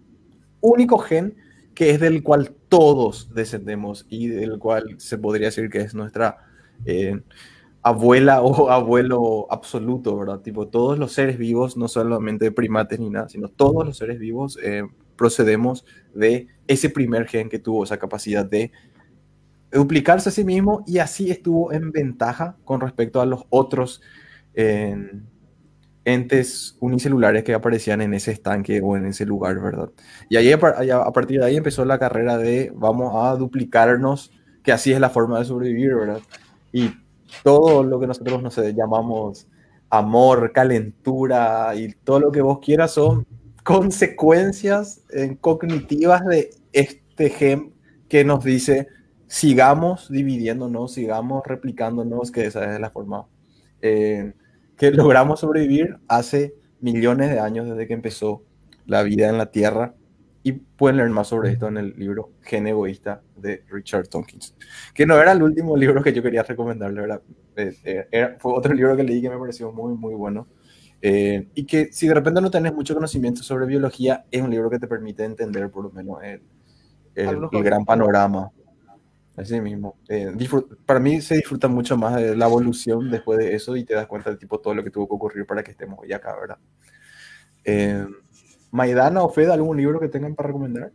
[0.61, 1.37] único gen
[1.75, 6.39] que es del cual todos descendemos y del cual se podría decir que es nuestra
[6.87, 7.21] eh,
[7.83, 10.41] abuela o abuelo absoluto, ¿verdad?
[10.41, 14.59] Tipo, todos los seres vivos, no solamente primates ni nada, sino todos los seres vivos
[14.63, 14.85] eh,
[15.17, 15.85] procedemos
[16.15, 18.73] de ese primer gen que tuvo esa capacidad de
[19.71, 24.01] duplicarse a sí mismo y así estuvo en ventaja con respecto a los otros
[24.57, 24.97] eh,
[26.05, 29.91] entes unicelulares que aparecían en ese estanque o en ese lugar, ¿verdad?
[30.29, 34.93] Y ahí, a partir de ahí empezó la carrera de vamos a duplicarnos, que así
[34.93, 36.21] es la forma de sobrevivir, ¿verdad?
[36.73, 36.91] Y
[37.43, 39.47] todo lo que nosotros, no sé, llamamos
[39.91, 43.27] amor, calentura y todo lo que vos quieras son
[43.63, 45.03] consecuencias
[45.41, 47.73] cognitivas de este gen
[48.09, 48.89] que nos dice
[49.27, 53.27] sigamos dividiéndonos, sigamos replicándonos, que esa es la forma
[53.83, 54.33] eh,
[54.77, 58.45] que logramos sobrevivir hace millones de años desde que empezó
[58.87, 59.95] la vida en la Tierra.
[60.43, 64.55] Y pueden leer más sobre esto en el libro Gen Egoísta de Richard Tompkins,
[64.95, 67.21] que no era el último libro que yo quería recomendarle, ¿verdad?
[67.57, 70.47] Eh, era, fue otro libro que leí que me pareció muy, muy bueno.
[71.03, 74.71] Eh, y que si de repente no tenés mucho conocimiento sobre biología, es un libro
[74.71, 76.43] que te permite entender por lo menos el,
[77.17, 78.53] el, el gran panorama.
[79.37, 79.99] Así mismo.
[80.09, 80.35] Eh,
[80.87, 84.07] para mí se disfruta mucho más de la evolución después de eso y te das
[84.07, 86.59] cuenta de tipo todo lo que tuvo que ocurrir para que estemos hoy acá, ¿verdad?
[87.65, 88.07] Eh,
[88.71, 90.93] Maidana o Fed, ¿algún libro que tengan para recomendar?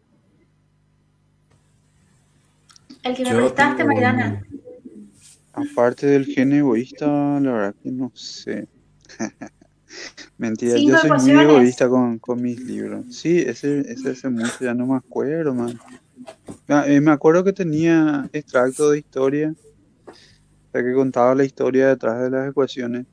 [3.04, 4.44] El que me prestaste, Maidana.
[5.54, 7.06] Aparte del gen egoísta,
[7.40, 8.68] la verdad que no sé.
[10.38, 13.06] Mentira, yo soy muy egoísta con, con, mis libros.
[13.16, 15.78] Sí, ese, ese hace mucho, ya no me acuerdo, man.
[16.68, 19.54] Ah, eh, me acuerdo que tenía extracto de historia,
[20.08, 23.06] o que contaba la historia detrás de las ecuaciones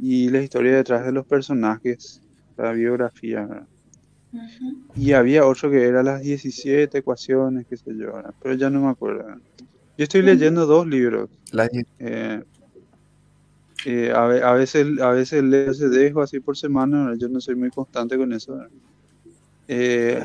[0.00, 2.20] y la historia detrás de los personajes,
[2.56, 3.66] la biografía.
[4.94, 8.90] Y había otro que era las 17 ecuaciones, qué sé yo, pero ya no me
[8.90, 9.26] acuerdo.
[9.98, 11.28] Yo estoy leyendo dos libros.
[11.98, 12.42] Eh,
[13.86, 17.54] eh, a, a, veces a veces leo ese dejo así por semana, yo no soy
[17.54, 18.58] muy constante con eso.
[19.68, 20.22] Eh,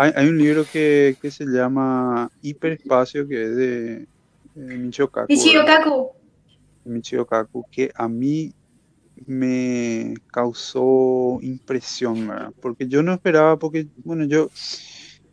[0.00, 4.06] hay, hay, un libro que, que, se llama Hiperespacio, que es de,
[4.54, 5.30] de Michio Kaku.
[5.30, 6.10] Michio Kaku.
[6.84, 8.54] Michio Kaku, que a mí
[9.26, 12.52] me causó impresión, ¿verdad?
[12.62, 14.48] Porque yo no esperaba, porque, bueno, yo,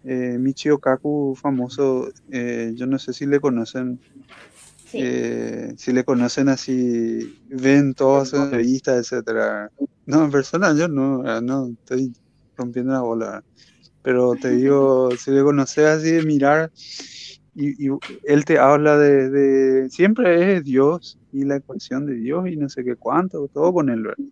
[0.03, 4.01] eh, Michio Kaku, famoso, eh, yo no sé si le conocen,
[4.91, 4.99] sí.
[5.01, 9.71] eh, si le conocen así, ven todas sus revistas, etcétera.
[10.05, 12.11] No, en persona yo no, no, estoy
[12.57, 13.25] rompiendo la bola.
[13.27, 13.43] ¿verdad?
[14.07, 16.71] Pero te digo, si le conoces así de mirar,
[17.53, 17.89] y,
[18.23, 22.85] él te habla de, siempre es Dios y la ecuación de Dios y no sé
[22.85, 24.23] qué cuánto, todo con él, ¿verdad?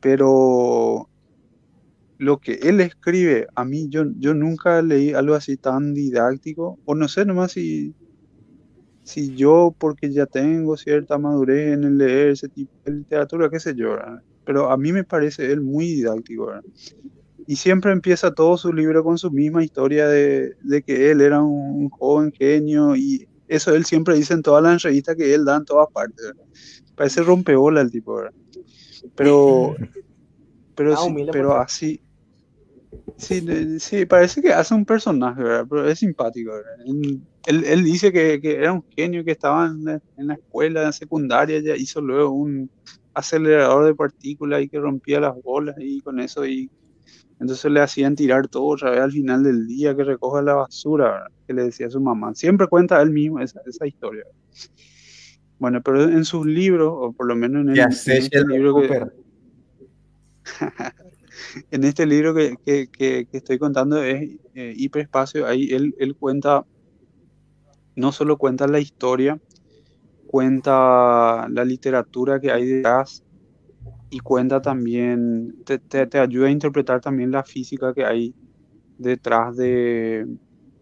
[0.00, 1.08] Pero
[2.18, 6.96] lo que él escribe, a mí yo, yo nunca leí algo así tan didáctico, o
[6.96, 7.94] no sé nomás si,
[9.04, 13.76] si yo, porque ya tengo cierta madurez en leer ese tipo de literatura, qué sé
[13.76, 13.96] yo,
[14.44, 16.62] pero a mí me parece él muy didáctico, ¿verdad?
[17.46, 21.42] Y siempre empieza todo su libro con su misma historia de, de, que él era
[21.42, 25.56] un joven genio y eso él siempre dice en todas las entrevistas que él da
[25.56, 26.24] en todas partes.
[26.24, 26.44] ¿verdad?
[26.94, 28.32] Parece rompeola el tipo, ¿verdad?
[29.14, 29.74] Pero,
[30.74, 32.00] pero, ah, sí, pero así,
[33.16, 35.66] sí, sí, parece que hace un personaje, ¿verdad?
[35.68, 37.20] Pero es simpático, ¿verdad?
[37.46, 40.92] Él, él dice que, que, era un genio que estaba en la, en la escuela
[40.92, 42.70] secundaria, ya hizo luego un
[43.14, 46.70] acelerador de partículas y que rompía las bolas y con eso y
[47.42, 51.10] entonces le hacían tirar todo otra vez al final del día, que recoja la basura,
[51.10, 51.26] ¿verdad?
[51.44, 52.32] que le decía a su mamá.
[52.36, 54.22] Siempre cuenta él mismo esa, esa historia.
[55.58, 59.06] Bueno, pero en sus libros, o por lo menos en, el, en este libro que,
[61.72, 66.14] en este libro que, que, que, que estoy contando es eh, Hiperespacio, ahí él, él
[66.14, 66.64] cuenta,
[67.96, 69.40] no solo cuenta la historia,
[70.28, 73.24] cuenta la literatura que hay detrás,
[74.12, 78.34] y cuenta también, te, te, te, ayuda a interpretar también la física que hay
[78.98, 80.26] detrás de,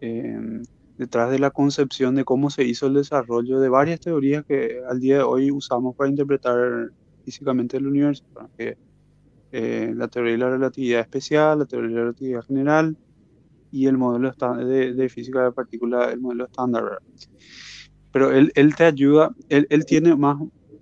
[0.01, 0.61] eh,
[0.97, 4.99] detrás de la concepción de cómo se hizo el desarrollo de varias teorías que al
[4.99, 6.91] día de hoy usamos para interpretar
[7.23, 8.25] físicamente el universo,
[8.57, 12.97] eh, la teoría de la relatividad especial, la teoría de la relatividad general
[13.71, 16.99] y el modelo de, de física de partículas, el modelo estándar.
[18.11, 20.37] Pero él, él te ayuda, él, él tiene más,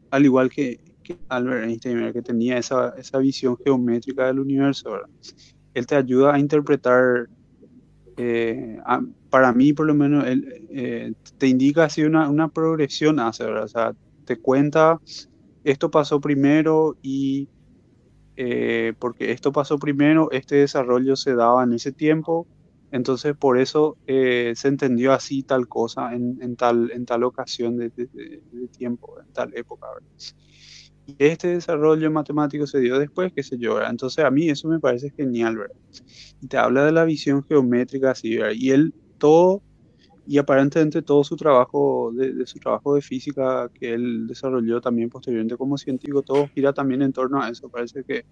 [0.09, 0.88] al igual que
[1.29, 4.97] Albert Einstein, que tenía esa, esa visión geométrica del universo.
[5.73, 7.27] Él te ayuda a interpretar,
[8.17, 8.79] eh,
[9.29, 13.63] para mí por lo menos, él, eh, te indica así una, una progresión ¿verdad?
[13.63, 14.99] O sea, te cuenta,
[15.63, 17.47] esto pasó primero y
[18.35, 22.47] eh, porque esto pasó primero, este desarrollo se daba en ese tiempo,
[22.91, 27.89] entonces por eso se entendió así tal cosa en, en, tal, en tal ocasión de,
[27.89, 29.87] de, tiempo, en tal época.
[31.17, 33.81] Este desarrollo matemático se dio después, qué sé yo.
[33.81, 35.75] Entonces a mí eso me parece genial, ¿verdad?
[36.41, 38.53] Y te habla de la visión geométrica así, ¿verdad?
[38.55, 39.61] Y él todo,
[40.27, 45.09] y aparentemente todo su trabajo, de, de, su trabajo de física que él desarrolló también
[45.09, 47.69] posteriormente como científico, todo gira también en torno a eso.
[47.69, 48.25] Parece que,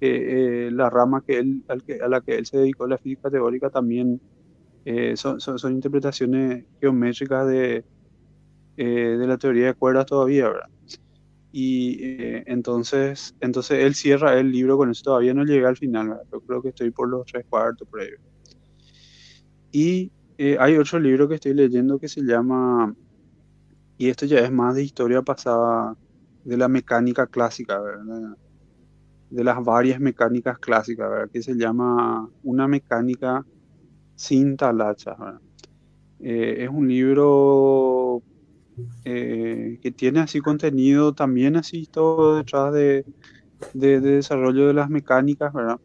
[0.00, 2.98] que eh, la rama que él, al que, a la que él se dedicó, la
[2.98, 4.20] física teórica, también
[4.84, 7.84] eh, son, son, son interpretaciones geométricas de,
[8.76, 8.84] eh,
[9.18, 10.68] de la teoría de cuerdas todavía, ¿verdad?
[11.50, 16.08] Y eh, entonces, entonces él cierra el libro con eso, todavía no llegué al final,
[16.10, 16.24] ¿verdad?
[16.30, 18.08] Yo creo que estoy por los tres cuartos por ahí.
[19.72, 22.94] Y eh, hay otro libro que estoy leyendo que se llama,
[23.96, 25.96] y esto ya es más de historia pasada,
[26.44, 28.36] de la mecánica clásica, ¿verdad?
[29.30, 31.30] De las varias mecánicas clásicas, ¿verdad?
[31.30, 33.44] Que se llama Una mecánica
[34.14, 35.16] sin talachas.
[36.20, 38.22] Eh, es un libro
[39.04, 43.04] eh, que tiene así contenido también así todo detrás de,
[43.72, 45.78] de- de desarrollo de las mecánicas, ¿verdad?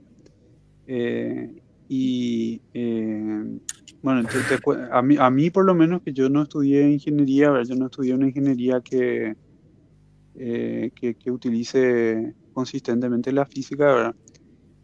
[0.85, 1.49] Eh,
[1.87, 3.59] y eh,
[4.01, 4.59] bueno, te- te
[4.91, 7.69] a mí, a mí por lo menos que yo no estudié ingeniería, ¿verdad?
[7.69, 9.35] Yo no estudié una ingeniería que,
[10.35, 14.15] eh, que, que utilice consistentemente la física, ¿verdad?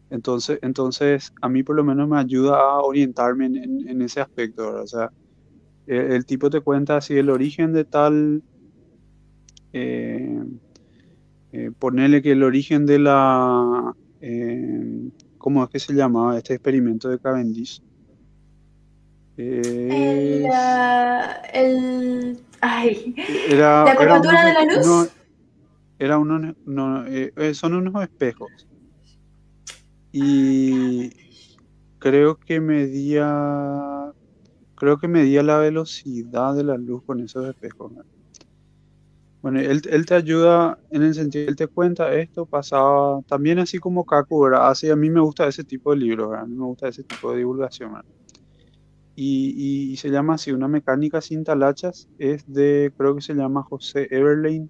[0.10, 4.22] Entonces, entonces, a mí por lo menos me ayuda a orientarme en, en- en ese
[4.22, 4.84] aspecto, ¿verdad?
[4.84, 5.12] O sea,
[5.90, 8.43] el, el tipo te cuenta así el origen de tal,
[9.74, 10.43] eh,
[11.51, 17.09] eh, ponerle que el origen de la, eh, ¿cómo es que se llamaba este experimento
[17.09, 17.82] de Cavendish?
[19.38, 23.16] El, ah, el, ay,
[23.50, 25.11] era, ¿La curvatura de la luz?
[25.98, 28.68] era unos, no, eh, eh, son unos espejos.
[30.11, 31.11] Y
[32.00, 34.11] creo que medía,
[34.80, 37.91] creo que medía la velocidad de la luz con esos espejos.
[37.93, 38.03] ¿no?
[39.41, 43.80] Bueno, él, él te ayuda en el sentido, él te cuenta esto, pasaba también así
[43.80, 44.69] como Kaku, ¿verdad?
[44.69, 46.43] Así a mí me gusta ese tipo de libros, ¿verdad?
[46.45, 48.06] A mí me gusta ese tipo de divulgación, ¿verdad?
[49.16, 49.53] Y,
[49.90, 53.64] y- y se llama así, Una mecánica sin talachas, es de, creo que se llama
[53.64, 54.69] José Everlane,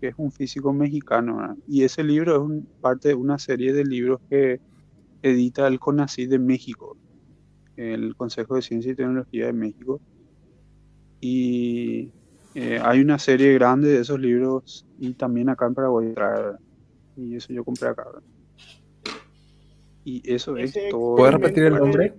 [0.00, 1.56] que es un físico mexicano, ¿verdad?
[1.66, 4.60] Y ese libro es un- parte de una serie de libros que
[5.22, 6.98] edita el CONACYT de México,
[7.76, 10.00] el Consejo de Ciencia y Tecnología de México.
[11.20, 12.10] Y
[12.54, 16.58] eh, hay una serie grande de esos libros y también acá en Paraguay trae, ¿verdad?
[17.16, 18.22] Y eso yo compré acá, ¿verdad?
[20.04, 21.16] Y eso es todo.
[21.16, 22.14] ¿Puedes repetir el nombre?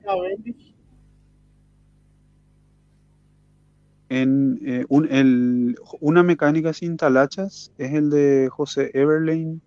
[4.10, 9.60] En, eh, un- el- una mecánica sin talachas es el de José Everlane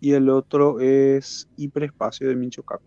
[0.00, 2.84] y el otro es Hiperespacio de Mincho Kaku.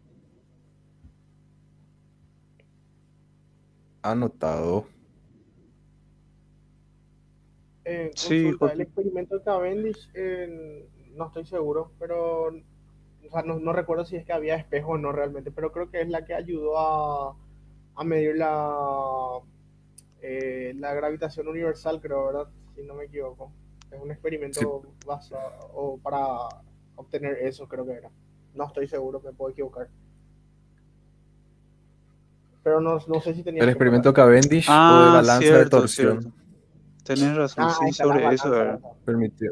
[4.11, 4.87] Anotado.
[7.85, 13.73] eh, Sí, el experimento de Cavendish, eh, no estoy seguro, pero o sea, no, no
[13.73, 16.33] recuerdo si es que había espejo o no realmente, pero creo que es la que
[16.33, 17.37] ayudó a,
[17.95, 19.39] a medir la,
[20.21, 22.47] eh, la gravitación universal, creo, ¿verdad?
[22.75, 23.51] Si no me equivoco.
[23.91, 26.49] Es un experimento basado o para
[26.95, 28.11] obtener eso, creo que era.
[28.53, 29.89] No estoy seguro, me puedo equivocar.
[32.67, 34.13] Pero no, no sé si tenía El experimento.
[34.13, 36.37] Cavendish o de Ah, balanza de cierto, torsión cierto.
[37.05, 38.73] Tenés razón, Ah, sí, está la sobre balanza, eso, ¿verdad?
[38.73, 38.89] ¿verdad?
[39.05, 39.51] permitió,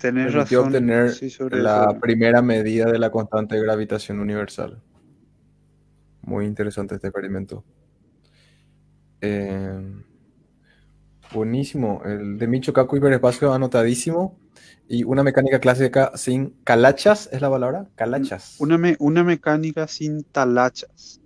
[0.00, 2.00] Tenés permitió razón, obtener sí, sobre la eso.
[2.00, 4.82] primera medida de la constante de gravitación universal.
[6.22, 7.62] Muy interesante este experimento.
[9.20, 10.02] Eh,
[11.32, 12.02] buenísimo.
[12.04, 14.36] El de Micho Kaku hiperespacio anotadísimo.
[14.88, 17.86] Y una mecánica clásica sin calachas, ¿es la palabra?
[17.94, 18.58] Calachas.
[18.58, 21.19] Una, me- una mecánica sin talachas,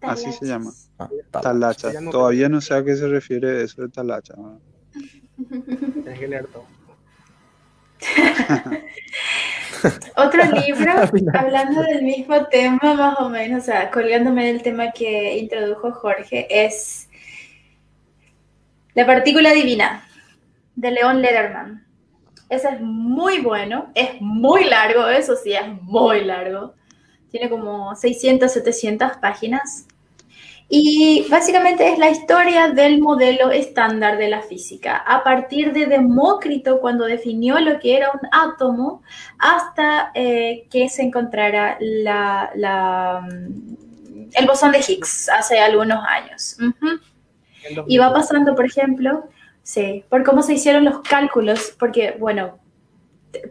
[0.00, 0.72] Así se llama.
[0.98, 1.92] Ah, tal- talachas.
[1.92, 4.36] Ya no Todavía no sé a qué se refiere eso de talachas.
[5.36, 5.92] ¿verdad?
[5.94, 6.64] Tienes que leer todo.
[10.16, 10.92] Otro libro,
[11.34, 16.46] hablando del mismo tema, más o menos, o sea, colgándome del tema que introdujo Jorge,
[16.50, 17.08] es
[18.94, 20.06] La partícula divina,
[20.74, 21.86] de León Lederman.
[22.48, 26.74] Ese es muy bueno, es muy largo, eso sí, es muy largo.
[27.30, 29.86] Tiene como 600, 700 páginas.
[30.68, 36.80] Y básicamente es la historia del modelo estándar de la física, a partir de Demócrito
[36.80, 39.02] cuando definió lo que era un átomo
[39.38, 46.56] hasta eh, que se encontrara la, la, mm, el bosón de Higgs hace algunos años.
[47.86, 48.12] Y va 2000.
[48.12, 49.28] pasando, por ejemplo,
[49.62, 52.58] sí, por cómo se hicieron los cálculos, porque, bueno,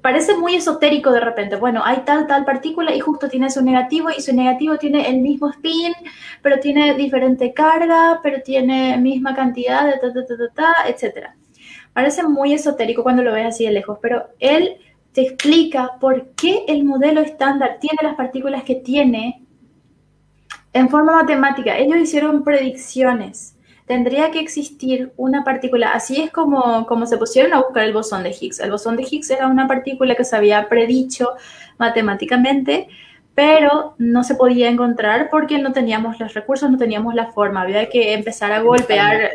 [0.02, 1.56] parece muy esotérico de repente.
[1.56, 5.22] Bueno, hay tal, tal partícula y justo tiene su negativo y su negativo tiene el
[5.22, 5.94] mismo spin,
[6.42, 11.30] pero tiene diferente carga, pero tiene misma cantidad de ta, ta, ta, ta, etc.
[11.94, 14.78] Parece muy esotérico cuando lo ves así de lejos, pero él
[15.14, 19.42] te explica por qué el modelo estándar tiene las partículas que tiene
[20.74, 21.78] en forma matemática.
[21.78, 23.55] Ellos hicieron predicciones
[23.86, 28.24] tendría que existir una partícula, así es como, como se pusieron a buscar el bosón
[28.24, 28.60] de Higgs.
[28.60, 31.34] El bosón de Higgs era una partícula que se había predicho
[31.78, 32.88] matemáticamente
[33.36, 37.90] pero no se podía encontrar porque no teníamos los recursos, no teníamos la forma, había
[37.90, 39.32] que empezar a golpear.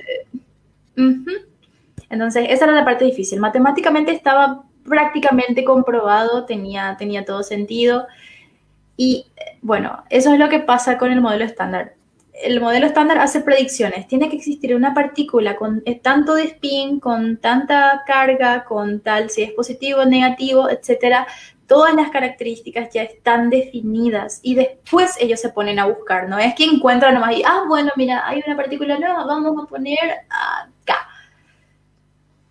[2.08, 3.38] Entonces, esa era la parte difícil.
[3.38, 8.06] Matemáticamente estaba prácticamente comprobado, tenía, tenía todo sentido.
[8.96, 11.92] Y eh, bueno, eso es lo que pasa con el modelo estándar.
[12.42, 14.06] El modelo estándar hace predicciones.
[14.08, 19.30] Tiene que existir una partícula con eh, tanto de spin, con tanta carga, con tal
[19.30, 21.26] si es positivo, negativo, etcétera.
[21.66, 26.28] Todas las características ya están definidas y después ellos se ponen a buscar.
[26.28, 29.66] No es que encuentran nomás y, ah, bueno, mira, hay una partícula nueva, vamos a
[29.66, 31.08] poner acá.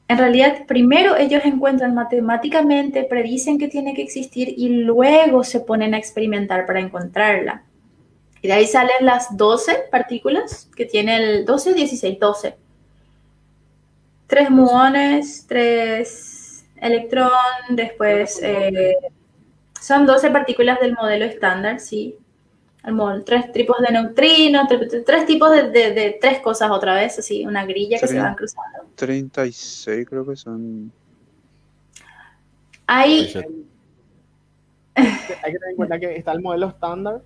[0.08, 5.94] En realidad, primero ellos encuentran matemáticamente, predicen que tiene que existir y luego se ponen
[5.94, 7.64] a experimentar para encontrarla.
[8.42, 12.56] Y de ahí salen las 12 partículas que tiene el 12, 16, 12.
[14.28, 17.30] Tres muones, tres electrón,
[17.72, 18.96] después eh,
[19.82, 22.16] son 12 partículas del modelo estándar, sí.
[22.86, 26.94] El modelo, tres tipos de neutrinos, tres, tres tipos de, de- de tres cosas otra
[26.96, 28.88] vez, así, una grilla que se van cruzando.
[28.96, 30.90] 36 creo que son.
[32.88, 33.26] Hay
[34.96, 37.22] Hay que tener en cuenta que está el modelo estándar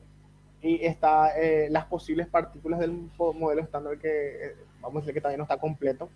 [0.64, 4.08] y está eh, las posibles partículas del modelo estándar que
[4.48, 6.10] eh, vamos a decir que todavía no está completo,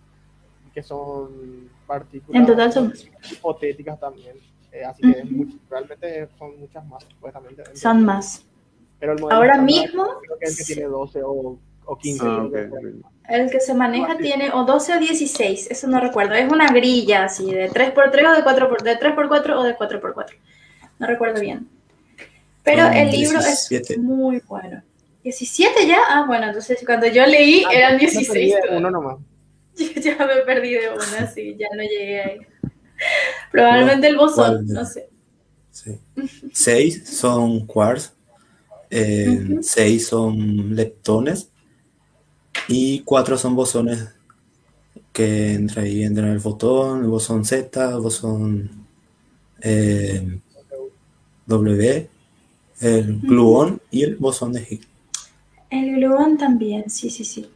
[0.74, 2.92] que son partículas En total son-
[3.30, 4.36] hipotéticas también.
[4.72, 7.62] Eh, así que es mucho- realmente son muchas más, supuestamente.
[7.76, 8.44] Son más.
[8.98, 12.20] Pero el modelo Ahora mismo, creo que es el que tiene 12 o, o 15.
[12.26, 13.12] Ah, creo ok, que- ok.
[13.28, 16.32] El que se maneja tiene o 12 o 16, eso no recuerdo.
[16.34, 20.34] Es una grilla así, de 3x3 o de 4x, de 3x4 o de 4x4.
[20.98, 21.68] No recuerdo bien.
[22.68, 23.92] Pero el libro 17.
[23.94, 24.82] es muy bueno.
[25.24, 25.98] ¿17 ya?
[26.08, 28.54] Ah, bueno, entonces cuando yo leí Ah, eran yo perdí 16.
[28.54, 28.78] de todavía.
[28.78, 29.16] Uno nomás.
[29.78, 32.38] Yo ya me perdí de una, sí, ya no llegué ahí.
[33.52, 35.08] Probablemente el bosón, no sé.
[35.70, 36.00] Sí.
[36.52, 38.12] Seis son quarks,
[38.90, 41.50] eh, seis son leptones
[42.66, 44.08] y cuatro son bosones
[45.12, 48.86] que entra ahí, entra el fotón, el bosón Z, el bosón
[49.60, 50.40] eh,
[51.46, 52.10] W,
[52.80, 54.86] el gluón y el bosón de Higgs.
[55.70, 57.48] El gluón también, sí, sí, sí.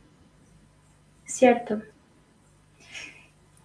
[1.25, 1.81] Cierto.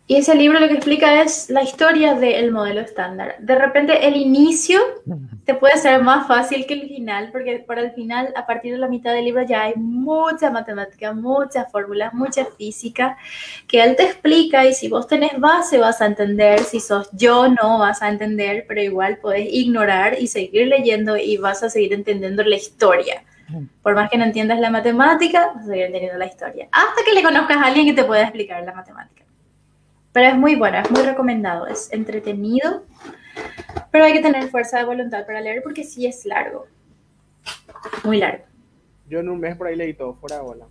[0.10, 3.36] Y ese libro lo que explica es la historia del modelo estándar.
[3.40, 4.80] De repente el inicio
[5.44, 8.78] te puede ser más fácil que el final, porque para el final, a partir de
[8.78, 13.18] la mitad del libro ya hay mucha matemática, muchas fórmulas, mucha física
[13.68, 17.50] que él te explica y si vos tenés base vas a entender, si sos yo
[17.50, 21.92] no vas a entender, pero igual podés ignorar y seguir leyendo y vas a seguir
[21.92, 23.26] entendiendo la historia.
[23.84, 26.70] Por más que no entiendas la matemática, vas a seguir entendiendo la historia.
[26.72, 29.27] Hasta que le conozcas a alguien que te pueda explicar la matemática.
[30.18, 32.84] Pero es muy bueno, es muy recomendado, es entretenido,
[33.92, 36.66] pero hay que tener fuerza de voluntad para leer porque sí es largo.
[38.04, 38.44] Muy largo.
[39.08, 40.66] Yo en un mes por ahí leí todo, fuera de bola.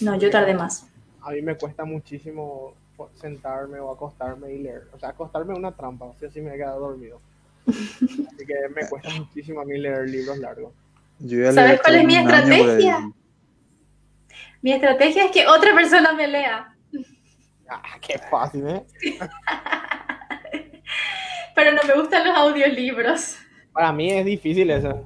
[0.00, 0.86] No, yo tardé más.
[1.20, 2.72] A mí me cuesta muchísimo
[3.16, 4.88] sentarme o acostarme y leer.
[4.94, 7.20] O sea, acostarme es una trampa, o sea, si me he quedado dormido.
[7.66, 10.72] Así que me cuesta muchísimo a mí leer libros largos.
[11.18, 13.12] Yo ¿Sabes cuál es mi estrategia?
[14.62, 16.74] Mi estrategia es que otra persona me lea,
[17.68, 18.82] Ah, qué fácil, ¿eh?
[21.54, 23.36] pero no me gustan los audiolibros.
[23.72, 25.04] Para mí es difícil eso.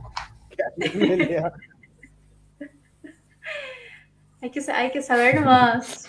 [4.41, 6.09] Hay que, hay que saber más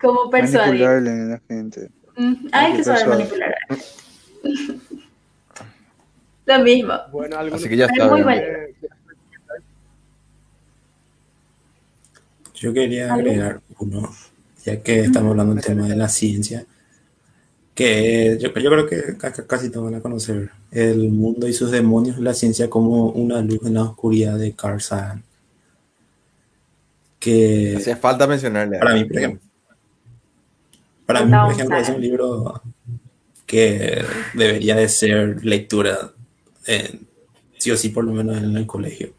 [0.00, 0.84] cómo persuadir.
[0.84, 1.90] Manipularle a la gente.
[2.16, 3.54] Mm, Hay que saber manipular.
[6.44, 6.94] Lo mismo.
[7.12, 8.08] Bueno, algunos Así que ya está.
[8.08, 8.42] muy bueno.
[12.54, 13.28] Yo quería ¿Algo?
[13.28, 14.10] agregar uno,
[14.64, 16.66] ya que estamos hablando del tema de la ciencia,
[17.74, 21.52] que yo, yo creo que ca- ca- casi todos van a conocer, El mundo y
[21.52, 25.22] sus demonios, la ciencia como una luz en la oscuridad de Carl Sagan.
[27.18, 28.78] Que Hacía falta mencionarle.
[28.78, 29.40] para mí, por ejemplo,
[31.06, 32.62] para mí, por ejemplo, es un libro
[33.46, 34.02] que
[34.34, 36.12] debería de ser lectura,
[36.66, 36.98] eh,
[37.58, 39.12] sí o sí, por lo menos en el colegio,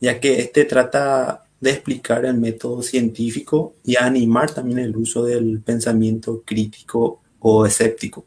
[0.00, 5.60] ya que este trata de explicar el método científico y animar también el uso del
[5.60, 8.26] pensamiento crítico o escéptico.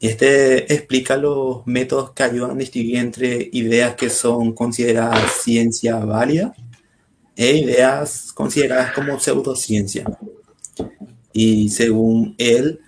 [0.00, 6.54] Este explica los métodos que ayudan a distinguir entre ideas que son consideradas ciencia válida
[7.36, 10.06] e ideas consideradas como pseudociencia.
[11.34, 12.80] Y según él,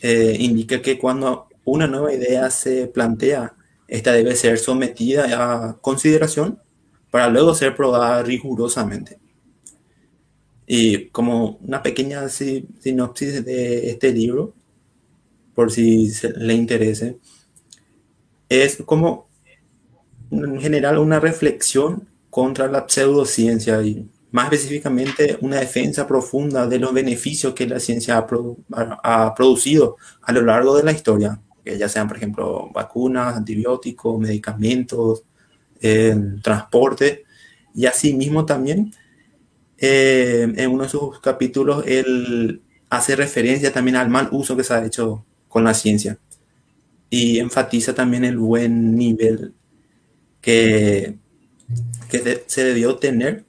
[0.00, 3.54] eh, indica que cuando una nueva idea se plantea,
[3.88, 5.26] esta debe ser sometida
[5.68, 6.58] a consideración
[7.10, 9.18] para luego ser probada rigurosamente.
[10.66, 14.54] Y como una pequeña si- sinopsis de este libro,
[15.54, 17.18] por si se- le interese,
[18.48, 19.28] es como
[20.30, 26.92] en general una reflexión contra la pseudociencia y más específicamente una defensa profunda de los
[26.94, 31.88] beneficios que la ciencia ha- ha producido a lo largo de la historia, que ya
[31.88, 35.24] sean, por ejemplo, vacunas, antibióticos, medicamentos,
[35.80, 37.24] eh, transporte,
[37.74, 38.92] y asimismo también
[39.78, 44.74] eh, en uno de sus capítulos él hace referencia también al mal uso que se
[44.74, 46.18] ha hecho con la ciencia.
[47.10, 49.54] Y enfatiza también el buen nivel
[50.40, 51.16] que,
[52.10, 53.44] que se debió tener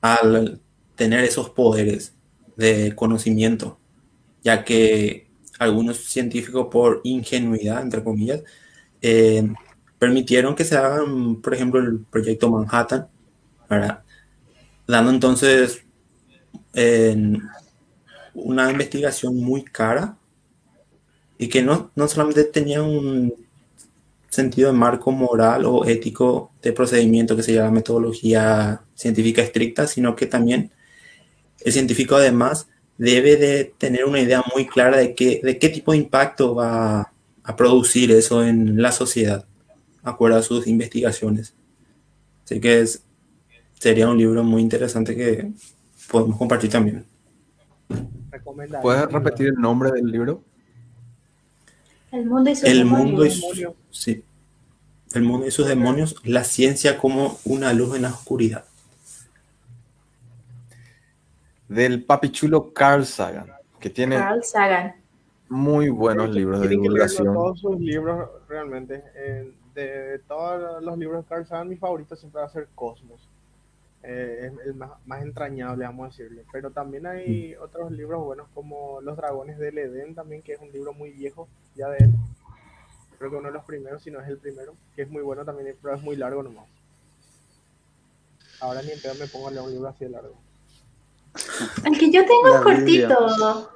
[0.00, 0.60] al
[0.96, 2.14] tener esos poderes
[2.56, 3.78] de conocimiento,
[4.42, 5.26] ya que
[5.58, 8.42] algunos científicos por ingenuidad, entre comillas,
[9.02, 9.48] eh,
[10.04, 13.08] permitieron que se hagan, por ejemplo, el proyecto Manhattan,
[14.86, 15.82] dando entonces
[16.74, 17.42] en
[18.34, 20.18] una investigación muy cara
[21.38, 23.32] y que no, no solamente tenía un
[24.28, 30.14] sentido de marco moral o ético de procedimiento que se llama metodología científica estricta, sino
[30.14, 30.70] que también
[31.60, 32.68] el científico además
[32.98, 37.10] debe de tener una idea muy clara de qué, de qué tipo de impacto va
[37.42, 39.46] a producir eso en la sociedad,
[40.04, 41.54] acuerdo a sus investigaciones.
[42.44, 43.02] Así que es,
[43.78, 45.50] sería un libro muy interesante que
[46.10, 47.06] podemos compartir también.
[48.82, 50.42] ¿Puedes repetir el nombre del libro?
[52.12, 53.06] El mundo y sus El demonios.
[53.06, 54.24] mundo y sí,
[55.14, 58.64] el mundo y sus demonios, la ciencia como una luz en la oscuridad.
[61.68, 63.46] Del papichulo Carl Sagan,
[63.80, 64.94] que tiene Carl Sagan.
[65.48, 67.32] muy buenos libros de divulgación.
[67.34, 69.02] Todos sus libros, realmente.
[69.16, 73.28] eh, de todos los libros de Carl Sagan, mi favorito siempre va a ser Cosmos.
[74.02, 76.44] Eh, es el más, más entrañable, vamos a decirle.
[76.52, 80.70] Pero también hay otros libros buenos como Los Dragones del Edén, también, que es un
[80.70, 82.10] libro muy viejo ya de él.
[83.18, 85.44] Creo que uno de los primeros, si no es el primero, que es muy bueno
[85.44, 86.66] también, pero es muy largo nomás.
[88.60, 90.34] Ahora ni en pedo me pongo a leer un libro así de largo.
[91.84, 93.70] El que yo tengo La es cortito.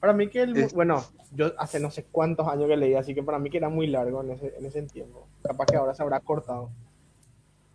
[0.00, 3.14] Para mí que el, Es- bueno, yo hace no sé cuántos años que leí, así
[3.14, 5.26] que para mí que era muy largo en ese, en ese tiempo.
[5.42, 6.70] Capaz que ahora se habrá cortado.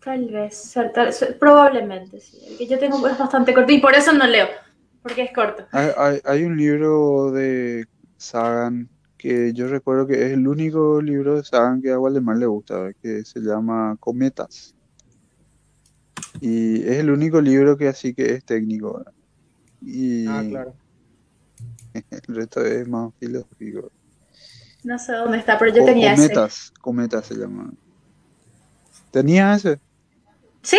[0.04, 2.38] Tal vez, tal- probablemente, sí.
[2.46, 4.46] El que yo tengo es bastante corto y por eso no leo,
[5.02, 5.64] porque es corto.
[5.72, 7.84] Hay, hay- hay un libro de
[8.16, 12.46] Sagan que yo recuerdo que es el único libro de Sagan que a Waldemar le
[12.46, 14.74] gusta, que se llama Cometas.
[16.40, 19.04] Y es el único libro que así que es técnico.
[19.80, 20.74] Y Ah, claro.
[22.10, 23.90] el resto es más filosófico.
[24.84, 26.22] No sé dónde está, pero yo Co- tenía ese.
[26.28, 27.70] Cometas, Cometas se llama.
[29.10, 29.78] ¿Tenía ese?
[30.62, 30.78] Sí,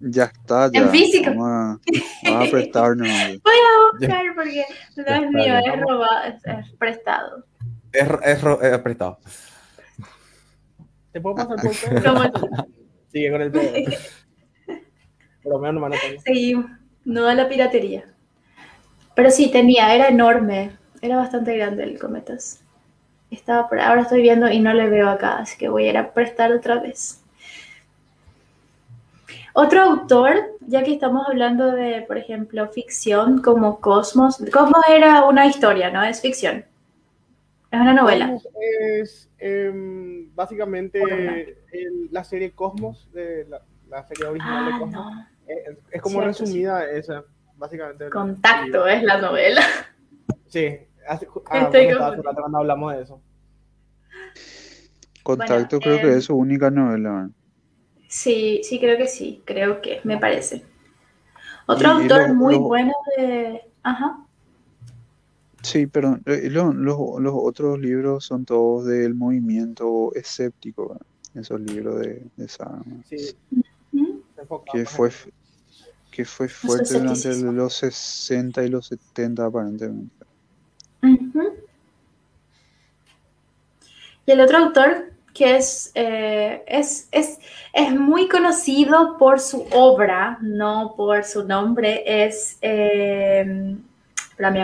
[0.00, 0.80] Ya está, ya.
[0.80, 1.30] En físico.
[1.34, 1.80] Vamos a,
[2.24, 3.08] vamos a prestarnos.
[3.08, 4.64] voy a buscar porque
[4.96, 7.44] no Ya es mío, es robado, es, es prestado.
[7.92, 9.18] Es, es ro- es prestado.
[11.12, 12.14] ¿Te puedo pasar por todo?
[12.14, 12.58] Como
[13.12, 14.24] Sigue con el PDF.
[15.44, 16.70] Pero menos nomás no seguimos,
[17.04, 18.13] no a la piratería.
[19.14, 22.60] Pero sí, tenía, era enorme, era bastante grande el Cometas.
[23.30, 25.98] Estaba por ahora estoy viendo y no le veo acá, así que voy a ir
[25.98, 27.20] a prestar otra vez.
[29.54, 30.36] Otro autor,
[30.66, 34.38] ya que estamos hablando de, por ejemplo, ficción como Cosmos.
[34.52, 36.02] Cosmos era una historia, ¿no?
[36.02, 36.64] Es ficción.
[37.70, 38.26] Es una novela.
[38.32, 38.48] Cosmos
[39.00, 45.06] es em, básicamente el- la serie Cosmos, de la, la serie original de Ah, Cosmos.
[45.06, 45.26] no.
[45.46, 47.24] Es, es como Cierto, resumida esa,
[47.56, 48.10] básicamente.
[48.10, 49.62] Contacto es la novela.
[50.46, 50.68] Sí,
[51.08, 52.22] hace, ah, Estoy bueno, estaba hace confundida.
[52.22, 53.20] rato cuando hablamos de eso.
[55.22, 57.30] Contacto Bueno, creo que es su única novela.
[58.08, 60.64] Sí, sí, creo que sí, creo que, me parece.
[61.66, 63.62] Otro Y- y autor lo- muy lo- bueno de...
[63.82, 64.18] Ajá.
[65.62, 66.22] Sí, perdón.
[66.26, 71.06] eh, lo- los, los otros libros son todos del movimiento escéptico, ¿verdad?
[71.34, 73.16] Esos libros de, de Sagan, Sí,
[74.72, 75.10] que fue,
[76.14, 80.24] que fue fuerte durante los 60 y los 70 aparentemente.
[84.26, 87.40] Y el otro autor que es, eh, es, es,
[87.72, 92.58] es muy conocido por su obra, no por su nombre, es...
[92.62, 93.76] eh,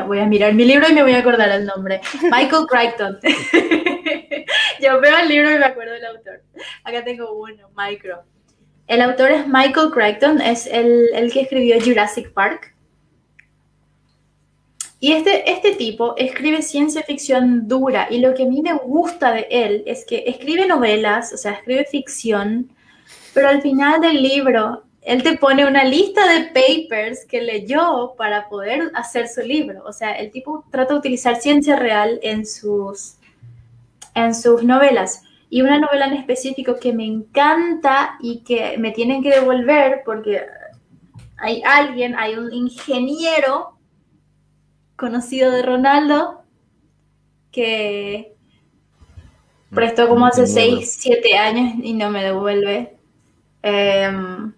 [0.07, 2.01] voy a mirar mi libro y me voy a acordar el nombre.
[2.23, 3.19] Michael Crichton.
[4.81, 6.43] Yo veo el libro y me acuerdo del autor.
[6.85, 8.23] Acá tengo uno, Micro.
[8.91, 12.75] El autor es Michael Crichton, es el, el que escribió Jurassic Park.
[14.99, 19.31] Y este, este tipo escribe ciencia ficción dura y lo que a mí me gusta
[19.31, 22.69] de él es que escribe novelas, o sea, escribe ficción,
[23.33, 28.49] pero al final del libro él te pone una lista de papers que leyó para
[28.49, 29.85] poder hacer su libro.
[29.87, 33.15] O sea, el tipo trata de utilizar ciencia real en sus,
[34.17, 35.23] en sus novelas.
[35.51, 40.47] Y una novela en específico que me encanta y que me tienen que devolver porque
[41.37, 43.77] hay alguien, hay un ingeniero
[44.95, 46.45] conocido de Ronaldo
[47.51, 48.37] que
[49.75, 52.97] prestó como hace 6, 7 años y no me devuelve.
[53.63, 54.53] Em,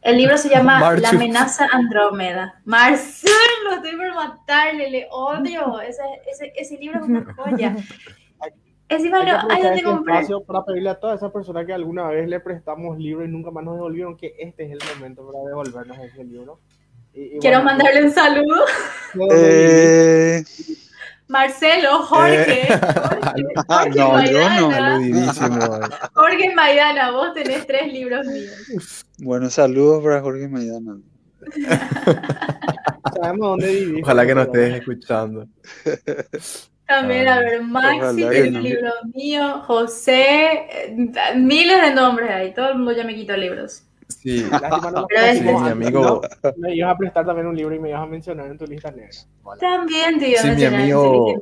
[0.00, 2.60] el libro se llama La amenaza Andrómeda.
[2.64, 5.80] Marcelo, estoy por matarle, le odio.
[5.80, 7.76] Ese, ese, ese libro es una joya.
[8.92, 12.40] Encima no, hay este espacio para pedirle a todas esas personas que alguna vez le
[12.40, 16.24] prestamos libros y nunca más nos devolvieron que este es el momento para devolvernos ese
[16.24, 16.60] libro.
[17.40, 18.64] Quiero mandarle un saludo.
[19.30, 20.42] Eh...
[21.28, 22.72] Marcelo, Jorge.
[22.72, 22.80] Eh,
[23.66, 25.80] Jorge, no, yo no.
[26.12, 29.04] Jorge Maidana, vos tenés tres libros míos.
[29.18, 30.98] Bueno, saludos para Jorge Maidana.
[33.14, 34.02] Sabemos dónde vivís.
[34.02, 35.48] Ojalá que nos estés escuchando.
[36.86, 40.96] También, a ver, Maxi tiene un libro mío, José, eh,
[41.36, 43.84] miles de nombres ahí, todo el mundo ya me quitó libros.
[44.08, 44.44] Sí,
[45.42, 46.20] mi amigo.
[46.56, 48.90] Me ibas a prestar también un libro y me ibas a mencionar en tu lista
[48.90, 49.10] negra.
[49.58, 51.34] También te sí, mi amigo.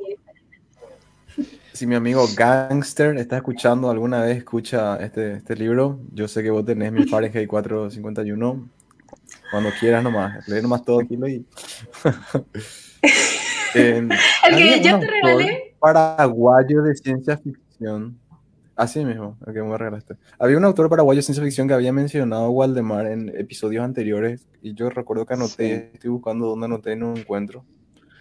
[1.73, 6.51] Si mi amigo Gangster está escuchando alguna vez, escucha este, este libro, yo sé que
[6.51, 8.69] vos tenés mi Fahrenheit 451.
[9.49, 11.45] Cuando quieras nomás, lee nomás todo aquí y...
[13.75, 14.09] el
[14.55, 15.75] que yo te regalé.
[15.79, 18.19] Paraguayo de ciencia ficción
[18.81, 20.15] Así mismo, el que me regalaste.
[20.39, 24.73] Había un autor paraguayo de ciencia ficción que había mencionado Waldemar en episodios anteriores y
[24.73, 27.63] yo recuerdo que anoté, estoy buscando dónde anoté y no encuentro.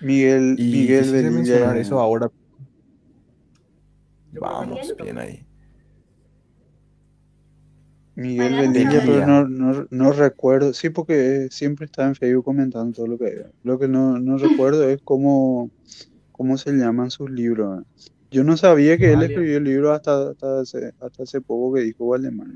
[0.03, 2.31] Miguel, y Miguel de mencionar eso ahora.
[4.33, 5.47] Vamos, bien ahí.
[8.20, 10.74] Miguel Velilla, pero no, no, no, recuerdo.
[10.74, 14.86] Sí, porque siempre está en Facebook comentando todo lo que Lo que no, no recuerdo
[14.90, 15.70] es cómo,
[16.31, 17.82] cómo se llaman sus libros.
[18.31, 21.81] Yo no sabía que él escribió el libro hasta, hasta, hace, hasta hace poco que
[21.81, 22.49] dijo Valdemar.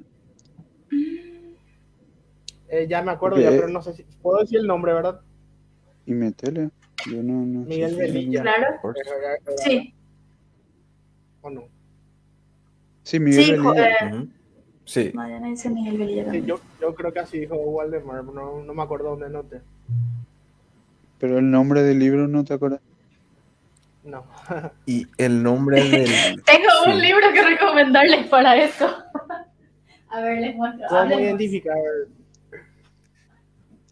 [2.68, 5.22] Eh, ya me acuerdo, ya, pero no sé si puedo decir el nombre, ¿verdad?
[6.04, 6.70] Y metele.
[7.10, 8.42] Yo no, no Miguel Velilla.
[8.42, 8.66] Claro.
[9.64, 9.94] Sí.
[11.40, 11.64] ¿O no?
[13.02, 13.52] Sí, Miguel sí.
[13.52, 14.28] Eh,
[14.84, 15.12] sí.
[15.44, 19.10] dice Miguel Velilla sí, yo, yo, creo que así dijo Waldemar, no, no me acuerdo
[19.10, 19.60] dónde noté.
[21.18, 22.80] Pero el nombre del libro no te acuerdas.
[24.04, 24.24] No.
[24.86, 26.42] y el nombre del.
[26.44, 28.86] Tengo un libro que recomendarles para eso.
[30.10, 30.86] A ver, les muestro.
[30.88, 31.76] ¿Cómo identificar?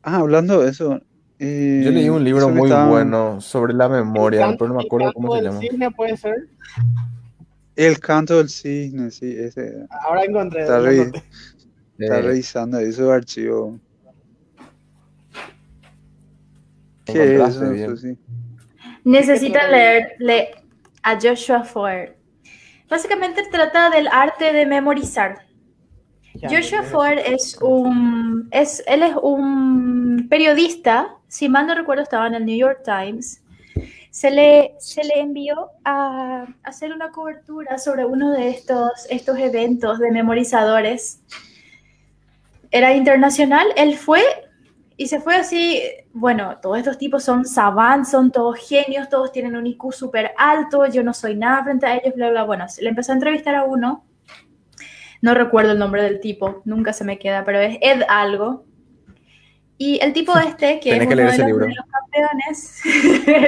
[0.02, 1.00] Ah, hablando de eso.
[1.38, 5.34] Eh, Yo leí un libro muy bueno sobre la memoria, pero no me acuerdo cómo
[5.34, 5.58] se llama.
[5.60, 6.48] ¿El cisne puede ser?
[7.76, 9.86] El canto del cisne, sí, ese.
[9.90, 10.62] Ahora encontré.
[10.62, 12.22] Está, está eh.
[12.22, 13.80] revisando ahí su archivo.
[17.06, 17.96] ¿Qué es eso?
[17.96, 18.18] Sí.
[19.04, 20.50] Necesitan leerle
[21.02, 22.10] a Joshua Ford.
[22.88, 25.46] Básicamente trata del arte de memorizar.
[26.42, 32.34] Joshua Ford es un, es, él es un periodista, si mal no recuerdo estaba en
[32.34, 33.41] el New York Times.
[34.12, 39.98] Se le, se le envió a hacer una cobertura sobre uno de estos, estos eventos
[39.98, 41.22] de memorizadores.
[42.70, 44.22] Era internacional, él fue
[44.96, 45.82] y se fue así,
[46.12, 50.86] bueno, todos estos tipos son savants, son todos genios, todos tienen un IQ súper alto,
[50.86, 52.44] yo no soy nada frente a ellos, bla, bla.
[52.44, 54.04] Bueno, le empezó a entrevistar a uno,
[55.22, 58.64] no recuerdo el nombre del tipo, nunca se me queda, pero es Ed algo.
[59.84, 62.82] Y el tipo este, que es uno de, los, campeones,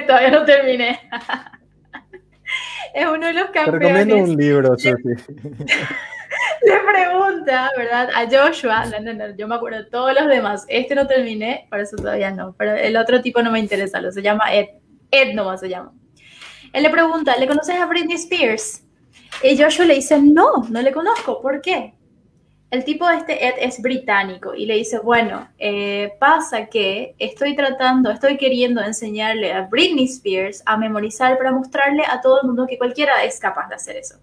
[0.06, 1.00] todavía no terminé.
[2.92, 3.70] es uno de los campeones.
[3.70, 5.16] Te recomiendo un libro, Sophie.
[6.62, 8.10] le pregunta, ¿verdad?
[8.16, 10.64] A Joshua, no, no, no, yo me acuerdo de todos los demás.
[10.66, 12.56] Este no terminé, por eso todavía no.
[12.58, 14.66] Pero el otro tipo no me interesa, lo se llama Ed.
[15.12, 15.92] Ed nomás se llama.
[16.72, 18.82] Él le pregunta, ¿le conoces a Britney Spears?
[19.44, 21.40] Y Joshua le dice, no, no le conozco.
[21.40, 21.93] ¿Por qué?
[22.74, 27.54] El tipo de este Ed es británico y le dice, bueno, eh, pasa que estoy
[27.54, 32.66] tratando, estoy queriendo enseñarle a Britney Spears a memorizar para mostrarle a todo el mundo
[32.66, 34.16] que cualquiera es capaz de hacer eso.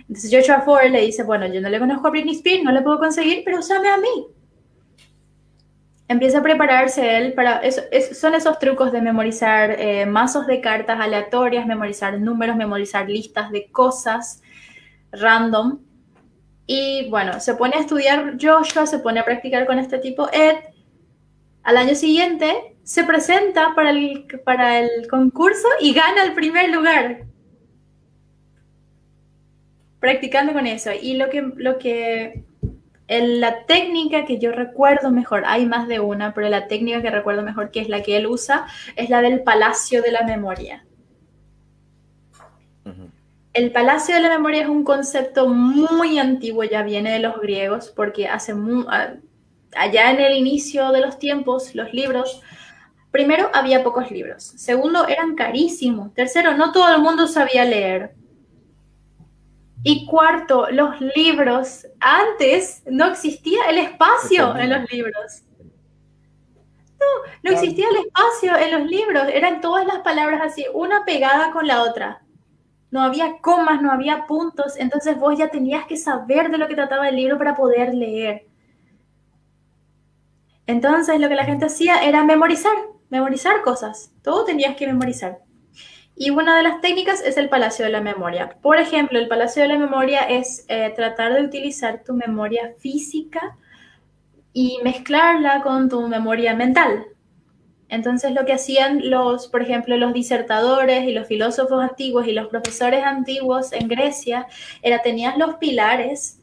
[0.00, 2.82] Entonces Joshua Ford le dice, bueno, yo no le conozco a Britney Spears, no le
[2.82, 4.26] puedo conseguir, pero usame a mí.
[6.08, 7.62] Empieza a prepararse él para...
[8.12, 13.70] son esos trucos de memorizar eh, mazos de cartas aleatorias, memorizar números, memorizar listas de
[13.70, 14.42] cosas
[15.12, 15.78] random.
[16.72, 20.54] Y bueno, se pone a estudiar Joshua, se pone a practicar con este tipo Ed.
[21.64, 27.24] Al año siguiente se presenta para el, para el concurso y gana el primer lugar
[29.98, 30.92] practicando con eso.
[30.92, 32.44] Y lo que, lo que,
[33.08, 37.42] la técnica que yo recuerdo mejor, hay más de una, pero la técnica que recuerdo
[37.42, 40.86] mejor, que es la que él usa, es la del palacio de la memoria.
[43.52, 47.92] El palacio de la memoria es un concepto muy antiguo, ya viene de los griegos,
[47.94, 48.54] porque hace
[49.74, 52.42] allá en el inicio de los tiempos, los libros,
[53.10, 58.14] primero había pocos libros, segundo eran carísimos, tercero no todo el mundo sabía leer.
[59.82, 65.42] Y cuarto, los libros, antes no existía el espacio en los libros.
[67.00, 67.06] No,
[67.42, 71.66] no existía el espacio en los libros, eran todas las palabras así, una pegada con
[71.66, 72.20] la otra
[72.90, 76.74] no había comas, no había puntos, entonces vos ya tenías que saber de lo que
[76.74, 78.46] trataba el libro para poder leer.
[80.66, 82.76] Entonces lo que la gente hacía era memorizar,
[83.08, 85.38] memorizar cosas, todo tenías que memorizar.
[86.16, 88.56] Y una de las técnicas es el Palacio de la Memoria.
[88.60, 93.56] Por ejemplo, el Palacio de la Memoria es eh, tratar de utilizar tu memoria física
[94.52, 97.06] y mezclarla con tu memoria mental.
[97.90, 102.48] Entonces lo que hacían los, por ejemplo, los disertadores y los filósofos antiguos y los
[102.48, 104.46] profesores antiguos en Grecia
[104.80, 106.40] era tenían los pilares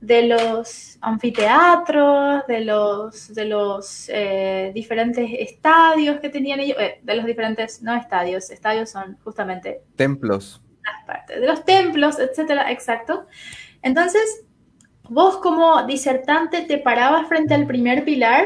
[0.00, 7.14] de los anfiteatros, de los, de los eh, diferentes estadios que tenían ellos, eh, de
[7.14, 9.82] los diferentes, no estadios, estadios son justamente...
[9.96, 10.60] Templos.
[10.82, 13.26] Las partes, de los templos, etcétera, exacto.
[13.80, 14.44] Entonces,
[15.08, 18.44] vos como disertante te parabas frente al primer pilar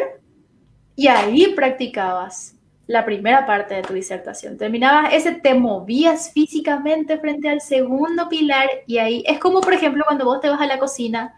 [0.99, 2.57] y ahí practicabas
[2.89, 4.59] la primera parte de tu disertación.
[4.59, 10.03] Terminabas ese, te movías físicamente frente al segundo pilar y ahí es como, por ejemplo,
[10.05, 11.37] cuando vos te vas a la cocina,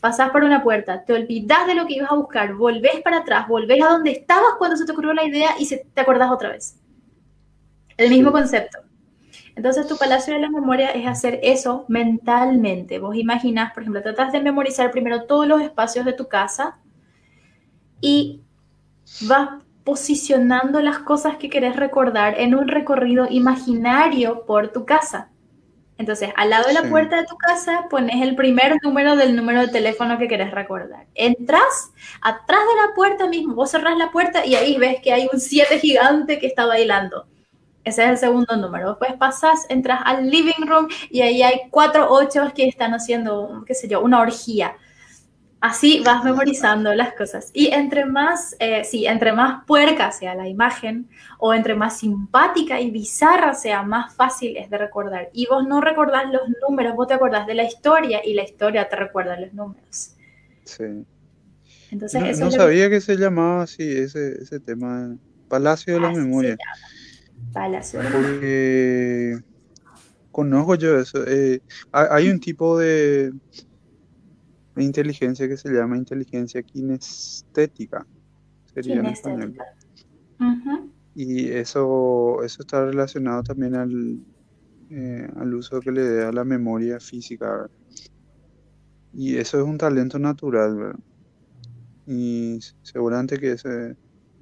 [0.00, 3.48] pasás por una puerta, te olvidas de lo que ibas a buscar, volvés para atrás,
[3.48, 6.50] volvés a donde estabas cuando se te ocurrió la idea y se, te acordás otra
[6.50, 6.78] vez.
[7.96, 8.78] El mismo concepto.
[9.56, 13.00] Entonces tu palacio de la memoria es hacer eso mentalmente.
[13.00, 16.78] Vos imaginás, por ejemplo, tratas de memorizar primero todos los espacios de tu casa
[18.00, 18.42] y
[19.20, 25.28] vas posicionando las cosas que querés recordar en un recorrido imaginario por tu casa.
[25.98, 29.60] Entonces, al lado de la puerta de tu casa pones el primer número del número
[29.60, 31.06] de teléfono que querés recordar.
[31.14, 35.28] Entras atrás de la puerta mismo, vos cerrás la puerta y ahí ves que hay
[35.32, 37.26] un 7 gigante que está bailando.
[37.84, 38.90] Ese es el segundo número.
[38.90, 43.74] Después pasas, entras al living room y ahí hay cuatro ochos que están haciendo, qué
[43.74, 44.76] sé yo, una orgía.
[45.62, 47.50] Así vas memorizando las cosas.
[47.54, 51.08] Y entre más, eh, sí, entre más puerca sea la imagen
[51.38, 55.30] o entre más simpática y bizarra sea, más fácil es de recordar.
[55.32, 58.88] Y vos no recordás los números, vos te acordás de la historia y la historia
[58.88, 60.16] te recuerda los números.
[60.64, 61.06] Sí.
[61.92, 63.00] Entonces, no, sabía que...
[63.00, 65.16] se llamaba así ese, ese tema,
[65.46, 66.56] Palacio de la Memoria.
[67.52, 69.38] Palacio de la Porque
[70.32, 71.22] conozco yo eso.
[71.24, 71.60] Eh,
[71.92, 73.32] hay un tipo de
[74.76, 78.06] inteligencia que se llama inteligencia kinestética.
[78.72, 79.56] Sería en español.
[81.14, 84.18] Y eso, eso está relacionado también al,
[84.90, 87.68] eh, al uso que le dé a la memoria física.
[89.12, 90.96] Y eso es un talento natural.
[92.06, 93.96] Y seguramente que ese es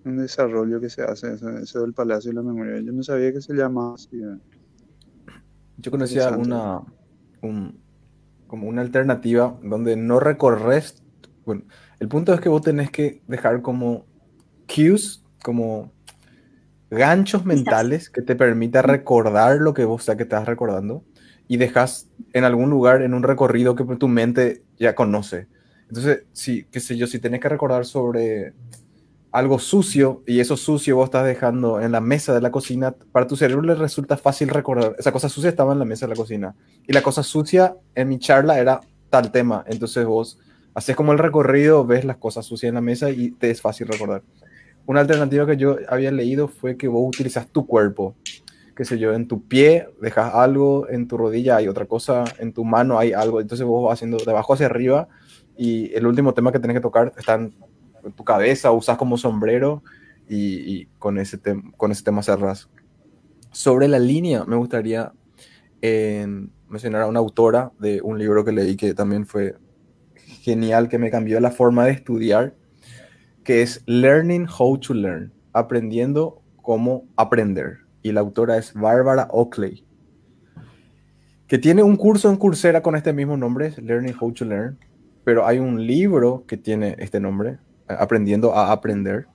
[0.05, 2.81] un desarrollo que se hace, eso, del Palacio de la Memoria.
[2.81, 4.20] Yo no sabía que se llamaba así.
[5.76, 6.81] Yo conocía una,
[7.42, 7.81] un,
[8.51, 11.05] como una alternativa donde no recorres.
[11.47, 11.62] Bueno,
[12.01, 14.07] el punto es que vos tenés que dejar como
[14.67, 15.93] cues, como
[16.91, 21.05] ganchos mentales que te permita recordar lo que vos sea que estás recordando
[21.47, 25.47] y dejas en algún lugar en un recorrido que tu mente ya conoce.
[25.89, 28.55] Entonces, sí, qué sé yo, si tenés que recordar sobre
[29.33, 33.26] algo sucio y eso sucio vos estás dejando en la mesa de la cocina, para
[33.26, 34.97] tu cerebro le resulta fácil recordar.
[34.99, 36.55] Esa cosa sucia estaba en la mesa de la cocina.
[36.86, 39.65] Y la cosa sucia en mi charla era tal tema.
[39.68, 40.39] Entonces vos
[40.75, 43.86] haces como el recorrido, ves las cosas sucias en la mesa y te es fácil
[43.86, 44.23] recordar.
[44.86, 48.17] Una alternativa que yo había leído fue que vos utilizas tu cuerpo.
[48.75, 52.52] Qué sé yo, en tu pie dejas algo, en tu rodilla hay otra cosa, en
[52.52, 53.41] tu mano hay algo.
[53.41, 55.09] Entonces vos vas haciendo de abajo hacia arriba
[55.57, 57.52] y el último tema que tenés que tocar están
[58.17, 59.83] tu cabeza, usas como sombrero
[60.29, 61.39] y, con, ese
[61.77, 62.69] con ese tema cerras.
[63.51, 65.12] Sobre la línea, me gustaría
[66.69, 69.57] mencionar a una autora de un libro que leí que también fue
[70.41, 72.55] genial, que me cambió la forma de estudiar,
[73.45, 77.79] que es Learning How to Learn, aprendiendo cómo aprender.
[78.03, 79.85] Y la autora es Barbara Oakley,
[81.47, 84.79] que tiene un curso en Coursera con este mismo nombre, Learning How to Learn,
[85.25, 87.59] pero hay un libro que tiene este nombre,
[87.99, 89.27] aprendiendo a aprender.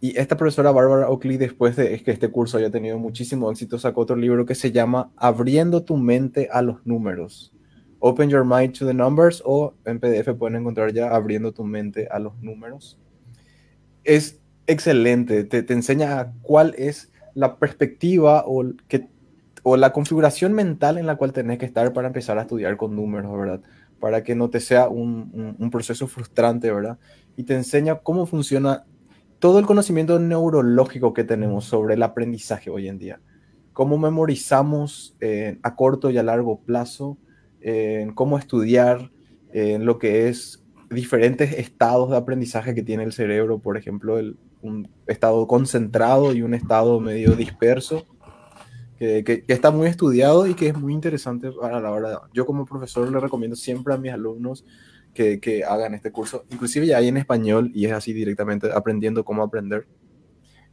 [0.00, 4.00] Y esta profesora Barbara Oakley, después de que este curso haya tenido muchísimo éxito, sacó
[4.00, 7.54] otro libro que se llama Abriendo tu mente a los números.
[8.00, 12.08] Open Your Mind to the Numbers o en PDF pueden encontrar ya Abriendo tu mente
[12.10, 12.98] a los números.
[14.02, 19.06] Es excelente, te, te enseña cuál es la perspectiva o que
[19.62, 22.96] o la configuración mental en la cual tenés que estar para empezar a estudiar con
[22.96, 23.60] números, ¿verdad?
[24.00, 26.98] Para que no te sea un, un, un proceso frustrante, ¿verdad?
[27.36, 28.84] Y te enseña cómo funciona
[29.38, 33.20] todo el conocimiento neurológico que tenemos sobre el aprendizaje hoy en día.
[33.72, 37.18] Cómo memorizamos eh, a corto y a largo plazo,
[38.14, 39.12] cómo estudiar
[39.52, 44.36] eh, lo que es diferentes estados de aprendizaje que tiene el cerebro, por ejemplo, el,
[44.62, 48.06] un estado concentrado y un estado medio disperso,
[48.98, 52.20] que, que, está muy estudiado y que es muy interesante para la hora.
[52.32, 54.64] Yo como profesor le recomiendo siempre a mis alumnos
[55.14, 59.24] que, que, hagan este curso, inclusive ya hay en español y es así directamente aprendiendo
[59.24, 59.86] cómo aprender.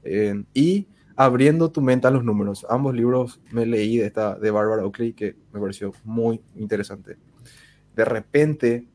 [0.03, 2.65] Eh, y abriendo tu mente a los números.
[2.69, 7.17] Ambos libros me leí de esta de Barbara Oakley que me pareció muy interesante.
[7.93, 8.87] De repente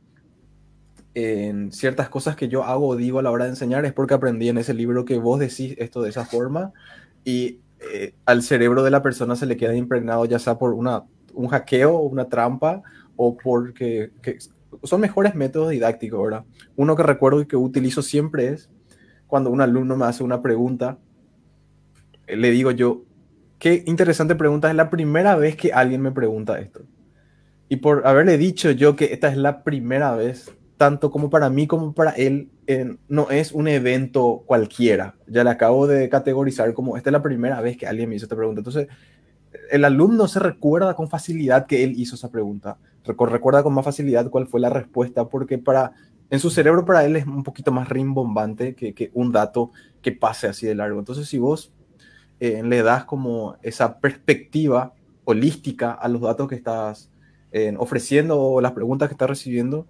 [1.15, 4.15] en ciertas cosas que yo hago o digo a la hora de enseñar es porque
[4.15, 6.73] aprendí en ese libro que vos decís esto de esa forma
[7.25, 7.61] y
[7.93, 11.49] eh, al cerebro de la persona se le queda impregnado ya sea por una, un
[11.49, 12.83] hackeo, una trampa
[13.17, 14.39] o porque que
[14.83, 16.44] son mejores métodos didácticos, ¿verdad?
[16.77, 18.70] Uno que recuerdo y que utilizo siempre es
[19.27, 20.99] cuando un alumno me hace una pregunta,
[22.27, 23.05] le digo yo,
[23.59, 26.83] qué interesante pregunta, es la primera vez que alguien me pregunta esto.
[27.69, 31.67] Y por haberle dicho yo que esta es la primera vez, tanto como para mí
[31.67, 35.17] como para él, eh, no es un evento cualquiera.
[35.27, 38.27] Ya le acabo de categorizar como esta es la primera vez que alguien me hizo
[38.27, 38.61] esta pregunta.
[38.61, 38.89] Entonces,
[39.70, 42.78] el alumno se recuerda con facilidad que él hizo esa pregunta.
[43.05, 45.92] Recuerda con más facilidad cuál fue la respuesta, porque para,
[46.31, 50.47] en su cerebro para él es un poquito más rimbombante que, un dato que pase
[50.47, 50.99] así de largo.
[50.99, 51.73] Entonces, si vos
[52.41, 57.10] eh, le das como esa perspectiva holística a los datos que estás
[57.52, 59.86] eh, ofreciendo o las preguntas que estás recibiendo,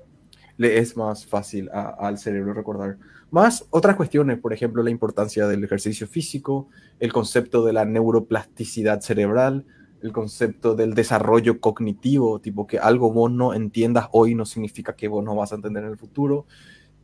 [0.57, 2.97] le es más fácil al cerebro recordar.
[3.31, 6.69] Más otras cuestiones, por ejemplo, la importancia del ejercicio físico,
[7.01, 9.67] el concepto de la neuroplasticidad cerebral,
[10.03, 15.09] el concepto del desarrollo cognitivo, tipo que algo vos no entiendas hoy no significa que
[15.09, 16.47] vos no vas a entender en el futuro.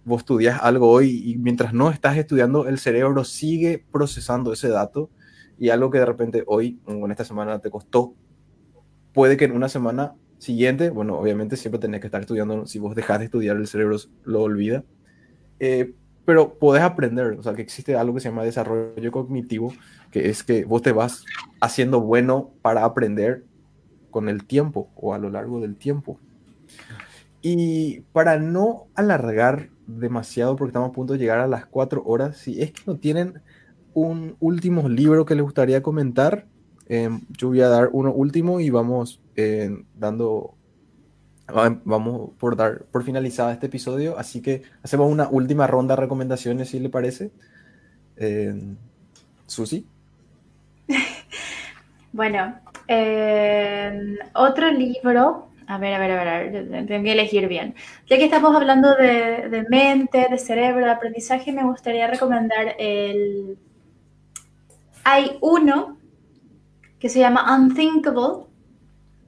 [0.05, 5.11] Vos estudias algo hoy y mientras no estás estudiando, el cerebro sigue procesando ese dato
[5.59, 8.15] y algo que de repente hoy o en esta semana te costó,
[9.13, 12.95] puede que en una semana siguiente, bueno, obviamente siempre tenés que estar estudiando, si vos
[12.95, 14.85] dejas de estudiar el cerebro lo olvida,
[15.59, 15.95] eh,
[16.31, 19.75] pero podés aprender, o sea, que existe algo que se llama desarrollo cognitivo,
[20.13, 21.25] que es que vos te vas
[21.61, 23.43] haciendo bueno para aprender
[24.13, 26.21] con el tiempo o a lo largo del tiempo.
[27.43, 32.37] Y para no alargar demasiado, porque estamos a punto de llegar a las cuatro horas,
[32.37, 33.43] si es que no tienen
[33.93, 36.47] un último libro que les gustaría comentar,
[36.87, 40.55] eh, yo voy a dar uno último y vamos eh, dando,
[41.85, 46.69] vamos por dar por finalizada este episodio, así que hacemos una última ronda de recomendaciones,
[46.71, 47.31] si le parece.
[48.17, 48.55] Eh,
[49.47, 49.87] Susi.
[52.13, 57.77] Bueno, eh, otro libro, a ver, a ver, a ver, tengo que elegir bien.
[58.09, 63.57] Ya que estamos hablando de, de mente, de cerebro, de aprendizaje, me gustaría recomendar el...
[65.05, 65.99] Hay uno
[66.99, 68.47] que se llama Unthinkable,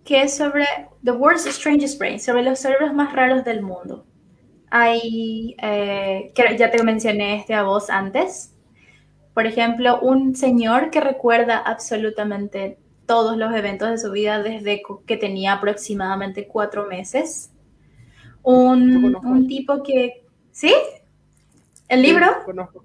[0.05, 0.67] que es sobre
[1.05, 4.07] The World's Strangest Brain, sobre los cerebros más raros del mundo.
[4.71, 8.55] Hay, eh, que ya te mencioné este a vos antes.
[9.35, 15.17] Por ejemplo, un señor que recuerda absolutamente todos los eventos de su vida desde que
[15.17, 17.53] tenía aproximadamente cuatro meses.
[18.43, 20.25] Un, un tipo que...
[20.51, 20.73] ¿Sí?
[21.89, 22.27] ¿El libro?
[22.27, 22.85] Sí, conozco.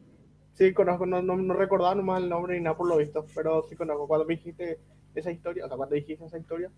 [0.55, 1.05] Sí, conozco.
[1.05, 4.07] No, no, no, recordaba nomás el nombre ni nada por lo visto, pero sí conozco.
[4.07, 4.79] Cuando me dijiste
[5.15, 6.71] esa historia, o sea, cuando dijiste esa historia,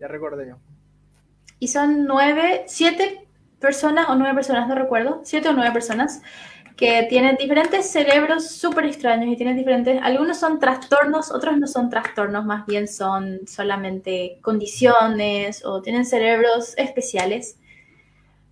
[0.00, 0.56] ya recordé yo.
[1.58, 3.28] Y son nueve, siete
[3.58, 6.22] personas o nueve personas, no recuerdo, siete o nueve personas
[6.78, 11.90] que tienen diferentes cerebros súper extraños y tienen diferentes, algunos son trastornos, otros no son
[11.90, 17.58] trastornos, más bien son solamente condiciones o tienen cerebros especiales.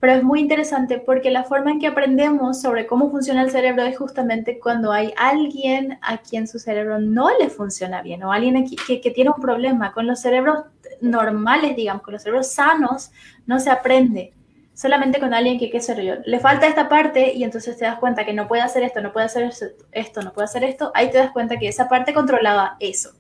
[0.01, 3.85] Pero es muy interesante porque la forma en que aprendemos sobre cómo funciona el cerebro
[3.85, 8.67] es justamente cuando hay alguien a quien su cerebro no le funciona bien o alguien
[8.87, 9.93] que, que tiene un problema.
[9.93, 10.65] Con los cerebros
[11.01, 13.11] normales, digamos, con los cerebros sanos,
[13.47, 14.33] no se aprende.
[14.75, 17.99] Solamente con alguien que, qué sé yo, le falta esta parte y entonces te das
[17.99, 19.51] cuenta que no puede hacer esto, no puede hacer
[19.93, 23.13] esto, no puede hacer esto, ahí te das cuenta que esa parte controlaba eso.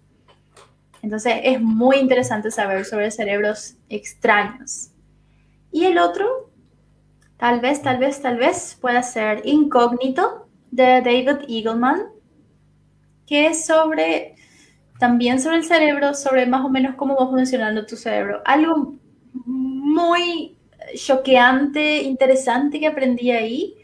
[1.02, 4.90] Entonces es muy interesante saber sobre cerebros extraños.
[5.72, 6.50] Y el otro,
[7.36, 12.06] tal vez, tal vez, tal vez pueda ser Incógnito de David Eagleman,
[13.26, 14.35] que es sobre,
[14.98, 18.42] también sobre el cerebro, sobre más o menos cómo va funcionando tu cerebro.
[18.44, 18.94] Algo
[19.44, 20.56] muy
[20.94, 23.74] choqueante, interesante que aprendí ahí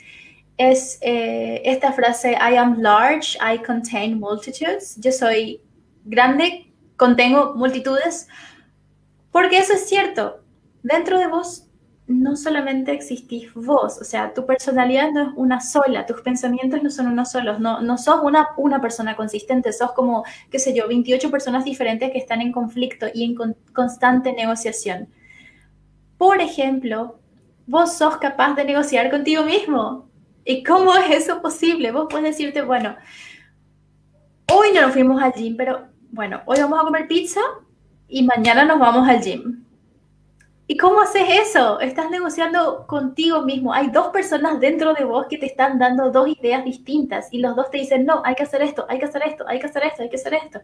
[0.56, 4.96] es eh, esta frase, I am large, I contain multitudes.
[5.00, 5.60] Yo soy
[6.04, 8.28] grande, contengo multitudes,
[9.30, 10.40] porque eso es cierto.
[10.82, 11.68] Dentro de vos
[12.06, 16.90] no solamente existís vos, o sea, tu personalidad no es una sola, tus pensamientos no
[16.90, 20.88] son unos solos, no, no sos una, una persona consistente, sos como, qué sé yo,
[20.88, 25.08] 28 personas diferentes que están en conflicto y en con, constante negociación.
[26.18, 27.18] Por ejemplo,
[27.66, 30.08] vos sos capaz de negociar contigo mismo.
[30.44, 31.92] ¿Y cómo es eso posible?
[31.92, 32.96] Vos puedes decirte, bueno,
[34.52, 37.40] hoy no nos fuimos al gym, pero bueno, hoy vamos a comer pizza
[38.08, 39.61] y mañana nos vamos al gym.
[40.72, 41.78] ¿Y cómo haces eso?
[41.80, 43.74] Estás negociando contigo mismo.
[43.74, 47.54] Hay dos personas dentro de vos que te están dando dos ideas distintas y los
[47.54, 49.84] dos te dicen, no, hay que hacer esto, hay que hacer esto, hay que hacer
[49.84, 50.62] esto, hay que hacer esto.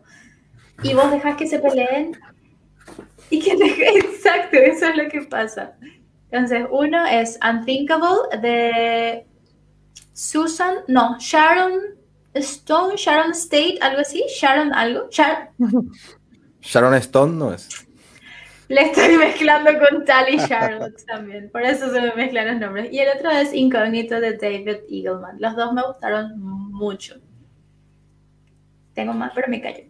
[0.82, 2.18] Y vos dejas que se peleen
[3.28, 3.52] y que.
[3.98, 5.76] Exacto, eso es lo que pasa.
[6.30, 9.26] Entonces, uno es Unthinkable de
[10.14, 11.80] Susan, no, Sharon
[12.32, 15.10] Stone, Sharon State, algo así, Sharon algo.
[15.10, 15.50] Shar
[16.62, 17.87] Sharon Stone no es.
[18.68, 22.92] Le estoy mezclando con Tally Charlotte también, por eso se me mezclan los nombres.
[22.92, 25.40] Y el otro es Incógnito de David Eagleman.
[25.40, 27.14] Los dos me gustaron mucho.
[28.94, 29.84] Tengo más, pero me callo.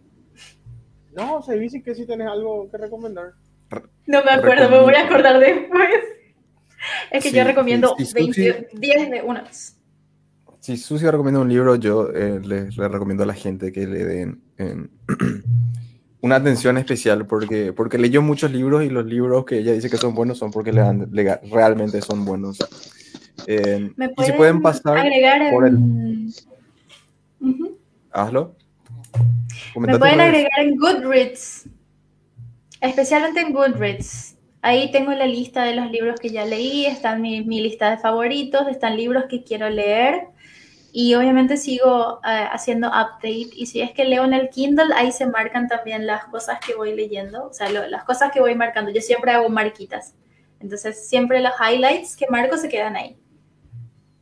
[1.13, 3.33] No, se dice que sí tenés algo que recomendar.
[4.05, 5.89] No me acuerdo, me voy a acordar después.
[7.11, 9.75] Es que Sí, yo recomiendo sí, sí, 20 10 de una vez.
[10.61, 14.05] Si Susi recomienda un libro, yo eh, le, le recomiendo a la gente que le
[14.05, 14.89] den en-
[16.21, 19.97] una atención especial porque, porque leyó muchos libros y los libros que ella dice que
[19.97, 22.57] son buenos son porque le dan- le- realmente son buenos.
[23.47, 26.33] Eh, ¿Me y si pueden pasar, agregar por el- en...
[27.39, 27.77] Ujú.
[28.11, 28.55] hazlo.
[29.15, 31.67] Me Comenta pueden agregar en Goodreads,
[32.81, 34.35] especialmente en Goodreads.
[34.61, 37.97] Ahí tengo la lista de los libros que ya leí, está mi, mi lista de
[37.97, 40.23] favoritos, están libros que quiero leer
[40.91, 45.11] y obviamente sigo eh, haciendo update y si es que leo en el Kindle, ahí
[45.11, 48.55] se marcan también las cosas que voy leyendo, o sea, lo- las cosas que voy
[48.55, 48.91] marcando.
[48.91, 50.15] Yo siempre hago marquitas,
[50.59, 53.17] entonces siempre los highlights que marco se quedan ahí.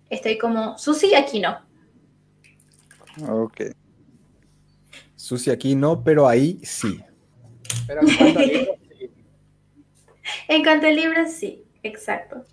[0.09, 1.59] Estoy como, Susi, aquí no.
[3.27, 3.61] Ok.
[5.15, 6.99] Susi aquí no, pero ahí sí.
[7.87, 9.09] Pero en cuanto a libros, sí.
[10.49, 12.45] En cuanto a libros, sí, exacto.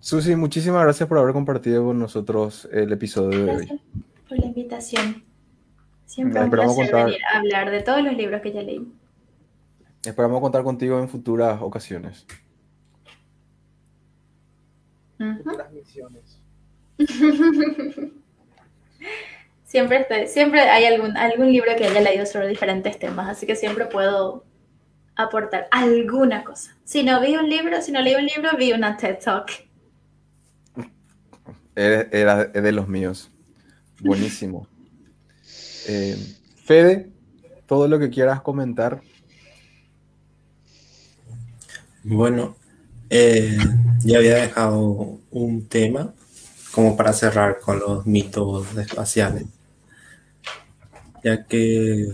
[0.00, 3.56] Susi, muchísimas gracias por haber compartido con nosotros el episodio de hoy.
[3.66, 3.80] Gracias
[4.28, 5.24] por la invitación.
[6.06, 8.86] Siempre un esperamos placer contar- venir a hablar de todos los libros que ya leí.
[10.04, 12.26] Esperamos contar contigo en futuras ocasiones.
[15.18, 16.40] Transmisiones.
[19.66, 23.54] Siempre, estoy- siempre hay algún, algún libro que haya leído sobre diferentes temas, así que
[23.54, 24.44] siempre puedo
[25.14, 26.76] aportar alguna cosa.
[26.82, 29.68] Si no vi un libro, si no leí un libro, vi una TED Talk.
[31.80, 33.30] Era, de los míos.
[34.00, 34.66] Buenísimo.
[35.88, 36.16] Eh,
[36.64, 37.10] Fede,
[37.66, 39.00] todo lo que quieras comentar.
[42.02, 42.56] Bueno,
[43.08, 43.56] eh,
[44.04, 46.14] ya había dejado un tema
[46.72, 49.44] como para cerrar con los mitos espaciales,
[51.24, 52.12] ya que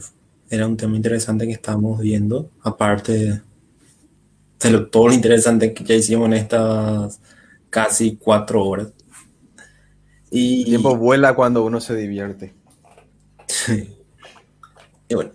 [0.48, 3.42] era un tema interesante que estábamos viendo, aparte
[4.60, 7.20] de lo, todo lo interesante que ya hicimos en estas
[7.68, 8.92] casi cuatro horas.
[10.30, 12.54] Y, El tiempo vuela cuando uno se divierte.
[15.08, 15.30] y bueno,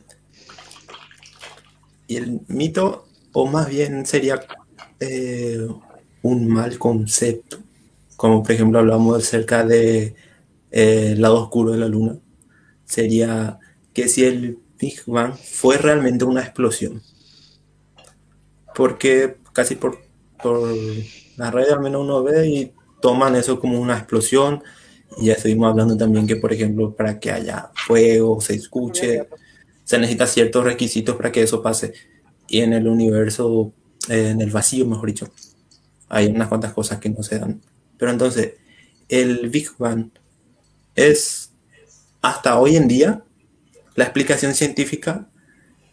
[2.12, 4.46] y el mito, o más bien sería
[5.00, 5.66] eh,
[6.22, 7.58] un mal concepto,
[8.18, 10.14] como por ejemplo hablamos acerca de
[10.72, 12.18] eh, el lado oscuro de la luna,
[12.84, 13.60] sería
[13.94, 17.02] que si el Big Bang fue realmente una explosión,
[18.76, 20.00] porque casi por,
[20.44, 20.68] por
[21.38, 24.62] las redes al menos uno ve y toman eso como una explosión,
[25.20, 29.28] ya estuvimos hablando también que por ejemplo para que haya fuego, se escuche,
[29.84, 31.94] se necesitan ciertos requisitos para que eso pase.
[32.48, 33.74] Y en el universo,
[34.10, 35.30] eh, en el vacío, mejor dicho,
[36.10, 37.62] hay unas cuantas cosas que no se dan.
[37.98, 38.54] Pero entonces,
[39.10, 40.12] el Big Bang
[40.96, 41.52] es
[42.22, 43.24] hasta hoy en día
[43.96, 45.30] la explicación científica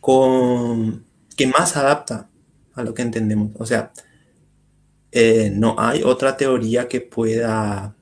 [0.00, 1.04] con,
[1.36, 2.28] que más adapta
[2.74, 3.50] a lo que entendemos.
[3.58, 3.92] O sea,
[5.10, 7.94] eh, no hay otra teoría que pueda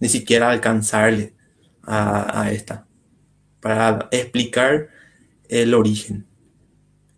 [0.00, 1.34] ni siquiera alcanzarle
[1.82, 2.86] a, esta
[3.60, 4.88] para explicar
[5.48, 6.26] el origen.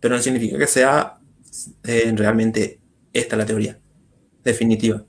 [0.01, 1.19] Pero no significa que sea
[1.85, 2.81] eh, realmente
[3.13, 3.79] esta la teoría
[4.43, 5.05] definitiva.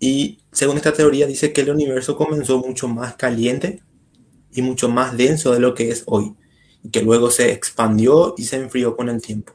[0.00, 3.82] Y según esta teoría dice que el universo comenzó mucho más caliente
[4.50, 6.34] y mucho más denso de lo que es hoy,
[6.82, 9.54] y que luego se expandió y se enfrió con el tiempo.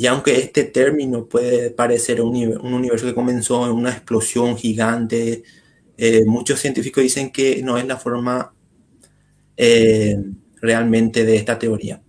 [0.00, 4.56] Y aunque este término puede parecer un, univer- un universo que comenzó en una explosión
[4.56, 5.42] gigante,
[5.98, 8.54] eh, muchos científicos dicen que no es la forma
[9.58, 10.16] eh,
[10.62, 12.02] realmente de esta teoría.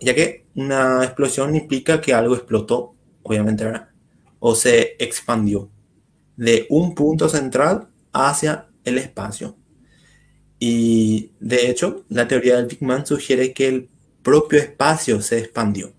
[0.00, 3.64] Ya que una explosión implica que algo explotó, obviamente.
[4.38, 5.68] O se expandió
[6.36, 9.56] de un punto central hacia el espacio.
[10.60, 13.88] Y de hecho, la teoría del Big Bang sugiere que el
[14.22, 15.97] propio espacio se expandió.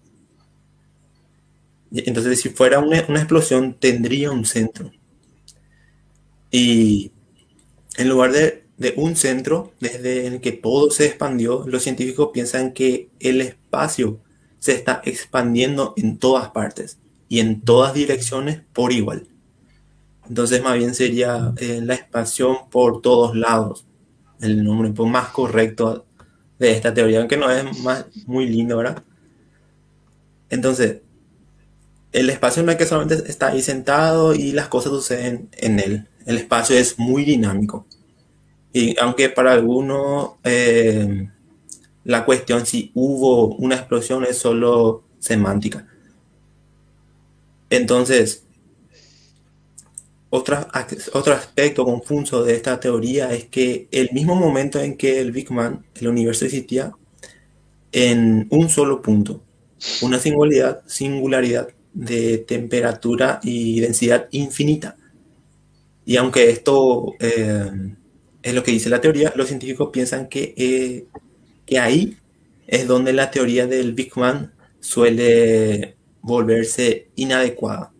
[1.91, 4.91] Entonces, si fuera una, una explosión, tendría un centro.
[6.51, 7.11] Y
[7.97, 12.73] en lugar de, de, un centro, desde el que todo se expandió, los científicos piensan
[12.73, 14.19] que el espacio
[14.59, 19.27] se está expandiendo en todas partes y en todas direcciones por igual.
[20.27, 23.85] Entonces, más bien sería eh, la expansión por todos lados,
[24.41, 26.05] el nombre más correcto
[26.59, 29.03] de esta teoría, aunque no es más, muy lindo, ¿verdad?
[30.49, 31.01] Entonces,
[32.11, 36.07] el espacio no es que solamente está ahí sentado y las cosas suceden en él.
[36.25, 37.85] El espacio es muy dinámico.
[38.73, 41.29] Y aunque para algunos eh,
[42.03, 45.87] la cuestión si hubo una explosión es solo semántica.
[47.69, 48.45] Entonces,
[50.31, 50.67] otro,
[51.13, 55.49] otro aspecto confuso de esta teoría es que el mismo momento en que el Big
[55.53, 56.91] Bang, el universo existía
[57.91, 59.43] en un solo punto,
[60.01, 64.95] una singularidad, singularidad de temperatura y densidad infinita.
[66.05, 67.69] Y aunque esto eh,
[68.41, 71.05] es lo que dice la teoría, los científicos piensan que, eh,
[71.65, 72.17] que ahí
[72.67, 77.91] es donde la teoría del Big Bang suele volverse inadecuada.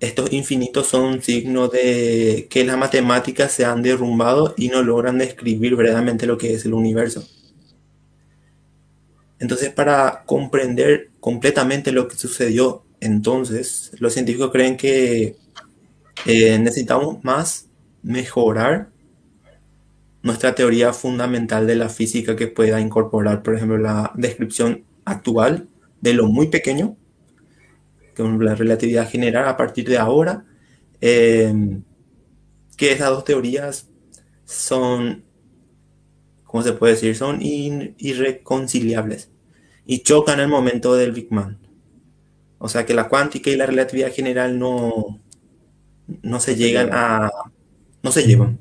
[0.00, 5.76] Estos infinitos son signos de que las matemáticas se han derrumbado y no logran describir
[5.76, 7.24] verdaderamente lo que es el universo.
[9.42, 15.34] Entonces, para comprender completamente lo que sucedió entonces, los científicos creen que
[16.26, 17.68] eh, necesitamos más
[18.04, 18.90] mejorar
[20.22, 25.68] nuestra teoría fundamental de la física que pueda incorporar, por ejemplo, la descripción actual
[26.00, 26.96] de lo muy pequeño
[28.16, 30.44] con la relatividad general a partir de ahora,
[31.00, 31.52] eh,
[32.76, 33.88] que esas dos teorías
[34.44, 35.24] son,
[36.44, 37.16] ¿cómo se puede decir?
[37.16, 39.31] Son irreconciliables
[39.86, 41.56] y chocan el momento del Big Bang.
[42.58, 45.20] O sea que la cuántica y la relatividad general no,
[46.22, 47.30] no se llegan a...
[48.02, 48.58] no se llevan.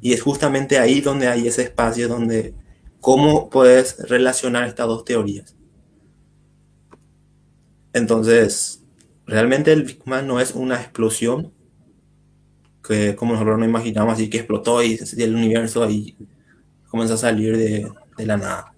[0.00, 2.54] Y es justamente ahí donde hay ese espacio donde
[3.00, 5.56] cómo puedes relacionar estas dos teorías.
[7.92, 8.82] Entonces,
[9.26, 11.52] realmente el Big Bang no es una explosión
[12.82, 16.16] que como nosotros nos imaginamos, así que explotó y, el universo ahí
[16.88, 18.69] comenzó a salir de, de la nada.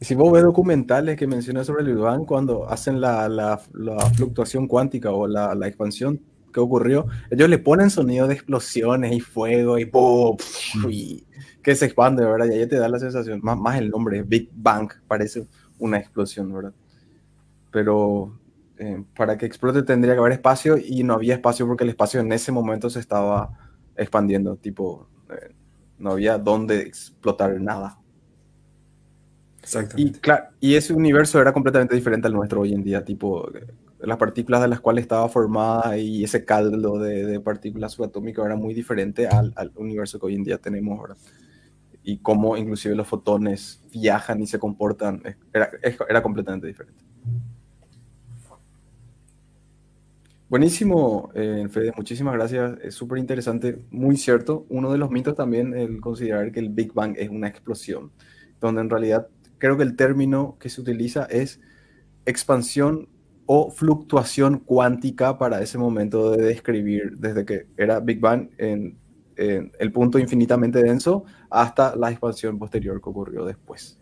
[0.00, 3.98] Si vos ves documentales que mencionan sobre el Big Bang, cuando hacen la, la, la
[4.10, 6.20] fluctuación cuántica o la, la, expansión
[6.52, 10.36] que ocurrió, ellos le ponen sonido de explosiones y fuego y ¡pum!
[10.88, 11.24] y
[11.62, 12.46] que se expande, ¿verdad?
[12.46, 15.46] Y ahí te da la sensación, más, más el nombre, Big Bang, parece
[15.78, 16.72] una explosión, ¿verdad?
[17.70, 18.38] Pero
[18.78, 22.20] eh, para que explote tendría que haber espacio y no había espacio porque el espacio
[22.20, 23.50] en ese momento se estaba
[23.96, 25.54] expandiendo, tipo, eh,
[25.98, 27.98] no había dónde explotar nada.
[29.96, 33.66] Y, claro, y ese universo era completamente diferente al nuestro hoy en día, tipo, eh,
[34.00, 38.56] las partículas de las cuales estaba formada y ese caldo de, de partículas subatómicas era
[38.56, 41.16] muy diferente al, al, universo que hoy en día tenemos, ¿verdad?
[42.02, 45.70] Y cómo inclusive los fotones viajan y se comportan, era,
[46.08, 47.04] era completamente diferente.
[50.54, 52.78] Buenísimo, eh, Fede, muchísimas gracias.
[52.82, 54.66] Es súper interesante, muy cierto.
[54.68, 58.12] Uno de los mitos también el considerar que el Big Bang es una explosión,
[58.60, 59.26] donde en realidad
[59.64, 61.58] creo que el término que se utiliza es
[62.26, 63.08] expansión
[63.46, 68.98] o fluctuación cuántica para ese momento de describir desde que era Big Bang en,
[69.36, 73.98] en el punto infinitamente denso hasta la expansión posterior que ocurrió después.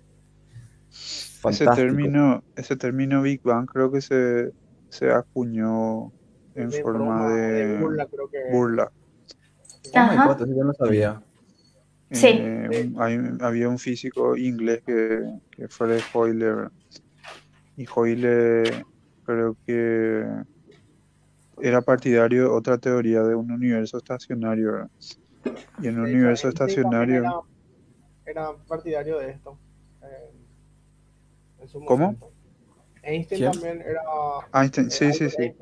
[0.90, 4.50] Ese término, ese término Big Bang creo que se,
[4.88, 6.10] se acuñó
[6.56, 8.52] en de forma de, de, burla, creo que...
[8.52, 8.92] burla.
[9.94, 10.28] Ajá.
[10.28, 11.22] Oh yo no sabía.
[12.12, 12.28] Sí.
[12.28, 16.68] Eh, hay, había un físico inglés que, que fue de Hoyle
[17.76, 18.84] y Hoyle
[19.24, 20.24] creo que
[21.62, 24.90] era partidario de otra teoría de un universo estacionario ¿verdad?
[25.80, 27.40] y en un universo estacionario Era,
[28.26, 29.58] era partidario de esto.
[30.02, 30.30] eh,
[31.60, 32.06] en su ¿Cómo?
[32.06, 32.32] momento.
[33.02, 33.52] Einstein ¿Quién?
[33.52, 34.02] también era
[34.52, 35.54] Einstein sí sí sí Einstein,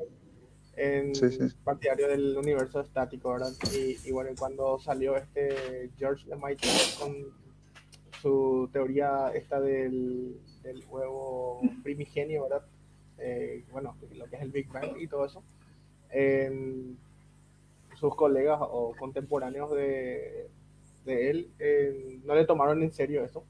[0.81, 1.55] en Sí, sí.
[1.63, 3.51] partidario del universo estático, ¿verdad?
[3.73, 6.69] Y, y bueno, cuando salió este George Lemaitre
[6.99, 7.15] con
[8.21, 12.65] su teoría esta del, del huevo primigenio, ¿verdad?
[13.17, 15.43] Eh, bueno, lo que es el Big Bang y todo eso.
[16.09, 16.95] em,
[17.95, 20.49] sus colegas o contemporáneos de,
[21.05, 23.43] de él, eh, no le tomaron en serio eso.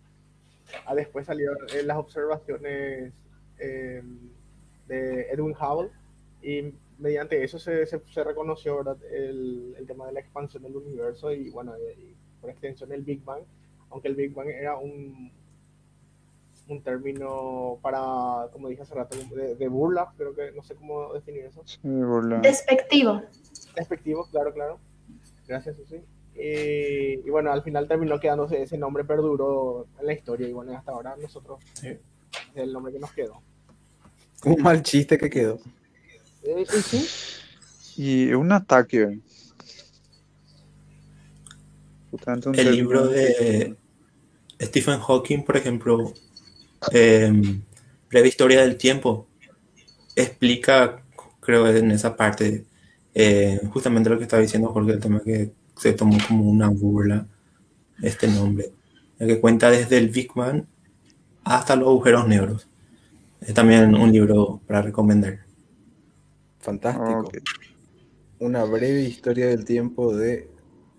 [0.86, 3.14] Ah, después salieron eh, las observaciones
[3.60, 4.04] eh,
[4.88, 5.92] de Edwin Hubble
[6.42, 8.98] y mediante eso se, se, se reconoció ¿verdad?
[9.12, 13.02] El, el, tema de la expansión del universo y bueno, y, y por extensión el
[13.02, 13.44] Big Bang,
[13.90, 15.32] aunque el Big Bang era un,
[16.68, 21.14] un término para, como dije hace rato, de, de burla, creo que no sé cómo
[21.14, 21.62] definir eso.
[21.66, 22.40] Sí, burla.
[22.40, 23.22] Despectivo.
[23.76, 24.80] Despectivo, claro, claro.
[25.48, 26.02] Gracias, Susi.
[26.36, 30.76] Y, y, bueno, al final terminó quedándose ese nombre, perduró en la historia y bueno,
[30.78, 31.90] hasta ahora nosotros Sí.
[31.90, 32.00] es
[32.56, 33.42] el nombre que nos quedó.
[34.46, 35.60] Un mal chiste que quedó.
[36.44, 37.08] Eh, y sí,
[37.98, 39.20] Y un ataque.
[42.54, 43.76] El libro de
[44.60, 46.14] Stephen Hawking, por ejemplo,
[46.92, 47.32] eh,
[48.10, 49.28] Breve Historia del Tiempo,
[50.16, 51.02] explica,
[51.40, 52.66] creo, en esa parte,
[53.14, 57.26] eh, justamente lo que estaba diciendo Jorge, el tema que se tomó como una burla
[58.02, 58.72] este nombre,
[59.20, 60.66] el que cuenta desde el Big Bang
[61.44, 62.68] hasta los agujeros negros.
[63.40, 65.40] Es también un libro para recomendar.
[66.62, 67.32] Fantástico.
[68.40, 70.50] Una breve historia del tiempo de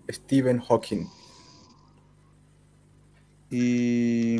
[0.09, 1.07] Stephen Hawking.
[3.49, 4.37] Y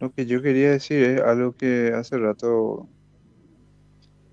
[0.00, 2.88] lo que yo quería decir es algo que hace rato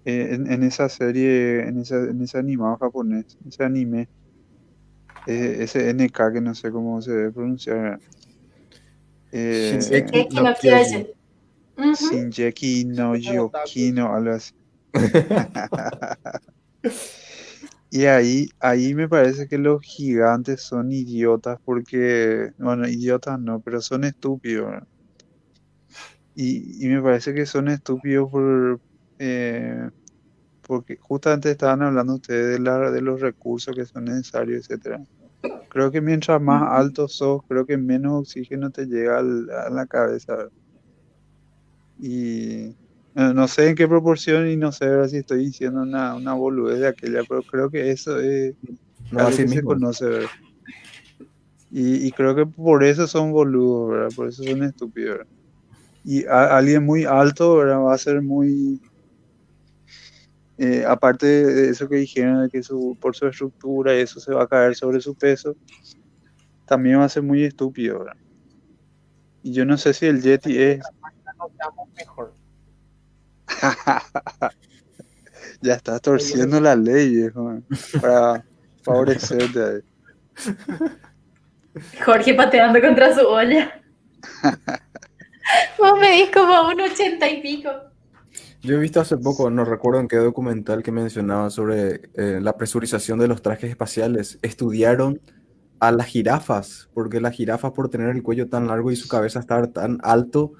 [0.06, 4.10] eh, en, en esa serie, en, esa, en ese animado japonés, ese anime,
[5.28, 8.00] eh, ese NK que no sé cómo se debe pronunciar.
[9.32, 11.14] Eh, Shinseki ¿Qué
[11.76, 11.94] no.
[11.94, 14.54] Shinjeki no Yokino, algo así.
[17.92, 23.82] Y ahí, ahí me parece que los gigantes son idiotas porque, bueno, idiotas no, pero
[23.82, 24.84] son estúpidos.
[26.36, 28.80] Y, y me parece que son estúpidos por,
[29.20, 29.90] eh,
[30.62, 35.04] porque justamente estaban hablando ustedes de, la, de los recursos que son necesarios, etcétera.
[35.70, 39.88] Creo que mientras más alto sos, creo que menos oxígeno te llega al- a la
[39.88, 40.50] cabeza.
[41.98, 42.76] Y
[43.20, 46.34] no, no sé en qué proporción y no sé ahora si estoy diciendo una, una
[46.34, 48.56] boludez de aquella, pero creo que eso es
[49.12, 50.32] No, así que se conoce, ¿verdad?
[51.70, 54.14] Y, y creo que por eso son boludos, ¿verdad?
[54.16, 55.28] Por eso son estúpidos, ¿verdad?
[56.04, 57.80] Y a- alguien muy alto, ¿verdad?
[57.84, 58.82] Va a ser muy...
[60.58, 64.44] eh, aparte de eso que dijeron, de que su, por su estructura eso se va
[64.44, 65.56] a caer sobre su peso,
[66.66, 68.14] también va a ser muy estúpido, ¿verdad?
[69.44, 70.80] Y yo no sé si el Yeti es...
[71.98, 72.39] mejor.
[75.62, 77.62] Ya estás torciendo la ley, viejo,
[78.02, 78.46] para
[78.82, 79.60] favorecerte.
[79.62, 79.82] ahí.
[82.06, 83.82] Jorge pateando contra su olla.
[85.78, 87.72] Vos medís como un ochenta y pico.
[88.62, 92.58] Yo he visto hace poco, no recuerdo en qué documental que mencionaba sobre eh, la
[92.58, 94.38] presurización de los trajes espaciales.
[94.42, 95.22] Estudiaron
[95.80, 99.40] a las jirafas, porque las jirafas por tener el cuello tan largo y su cabeza
[99.40, 100.54] estar tan alto,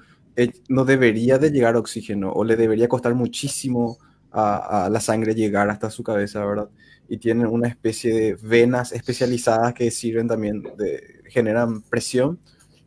[0.68, 3.98] no debería de llegar oxígeno o le debería costar muchísimo
[4.30, 6.70] a, a la sangre llegar hasta su cabeza, ¿verdad?
[7.08, 12.38] Y tienen una especie de venas especializadas que sirven también, de, generan presión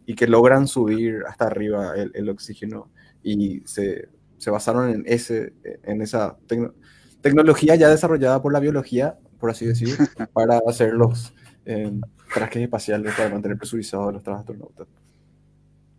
[0.06, 2.90] y que logran subir hasta arriba el, el oxígeno
[3.22, 6.74] y se, se basaron en, ese, en esa tecno-
[7.22, 9.96] tecnología ya desarrollada por la biología, por así decir,
[10.34, 11.34] para hacer los
[11.66, 11.92] eh,
[12.34, 14.88] trajes espaciales para mantener presurizados a los astronautas.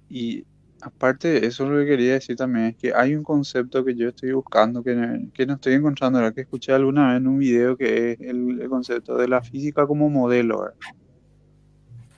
[0.08, 0.44] Y
[0.84, 4.32] aparte eso, lo que quería decir también es que hay un concepto que yo estoy
[4.32, 6.34] buscando, que, que no estoy encontrando, ¿verdad?
[6.34, 10.10] que escuché alguna vez en un video, que es el, concepto de la física como
[10.10, 10.72] modelo,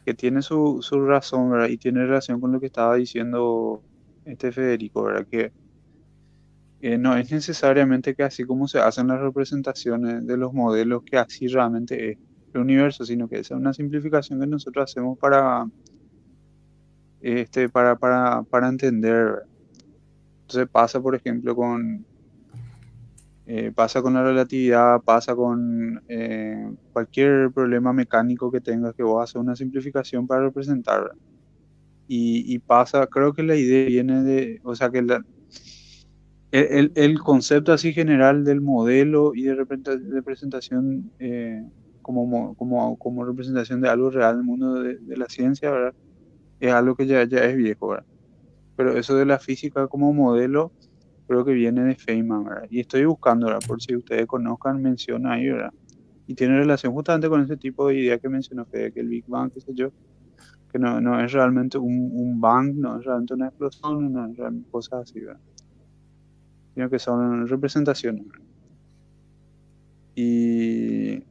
[0.04, 1.68] que tiene su, su razón, ¿verdad?
[1.68, 3.82] y tiene relación con lo que estaba diciendo
[4.24, 5.26] este Federico, ¿verdad?
[5.30, 5.52] que
[6.98, 11.46] no es necesariamente que así como se hacen las representaciones de los modelos, que así
[11.46, 12.18] realmente es
[12.52, 15.66] el universo, sino que esa es una simplificación que nosotros hacemos para
[17.26, 19.42] este, para, para, para entender.
[20.42, 22.06] Entonces pasa, por ejemplo, con,
[23.46, 29.22] eh, pasa con la relatividad, pasa con eh, cualquier problema mecánico que tengas, que vos
[29.22, 31.12] haces una simplificación para representar.
[32.08, 35.22] Y, y pasa, creo que la idea viene de, o sea, que la-
[36.50, 41.62] el, el- concepto así general del modelo y de representa- de representación eh,
[42.02, 45.70] como, mo- como, como representación de algo real en el mundo de, de la ciencia,
[45.70, 45.94] ¿verdad?
[46.60, 48.06] Es algo que ya, ya es viejo, ¿verdad?
[48.76, 50.72] Pero eso de la física como modelo,
[51.26, 52.66] creo que viene de Feynman, ¿verdad?
[52.70, 53.58] Y estoy buscando.
[53.66, 55.72] Por si ustedes conozcan, menciona ahí, ¿verdad?
[56.26, 59.24] Y tiene relación justamente con ese tipo de idea que mencionó Fede, que el Big
[59.26, 59.90] Bang, qué sé yo,
[60.70, 64.36] que no, no es realmente un, un bang, no es realmente una explosión, no es
[64.70, 65.20] cosas así.
[66.74, 68.44] Sino que son representaciones, ¿verdad?
[70.16, 71.22] Y,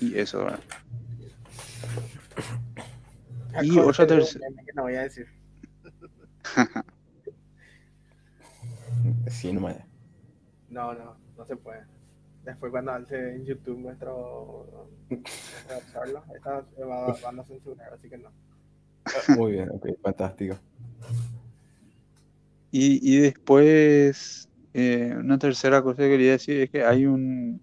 [0.00, 0.60] y eso, ¿verdad?
[3.62, 4.46] Y otra tercera.
[4.74, 5.26] no voy a decir.
[9.28, 9.76] Sí, no me...
[10.68, 11.84] No, no, no se puede.
[12.44, 18.08] Después cuando alce en YouTube nuestro nuestra charla, esta se va, van a censurar, así
[18.08, 18.30] que no.
[19.36, 20.56] Muy bien, ok, fantástico.
[22.70, 27.60] Y, y después, eh, una tercera cosa que quería decir es que hay un...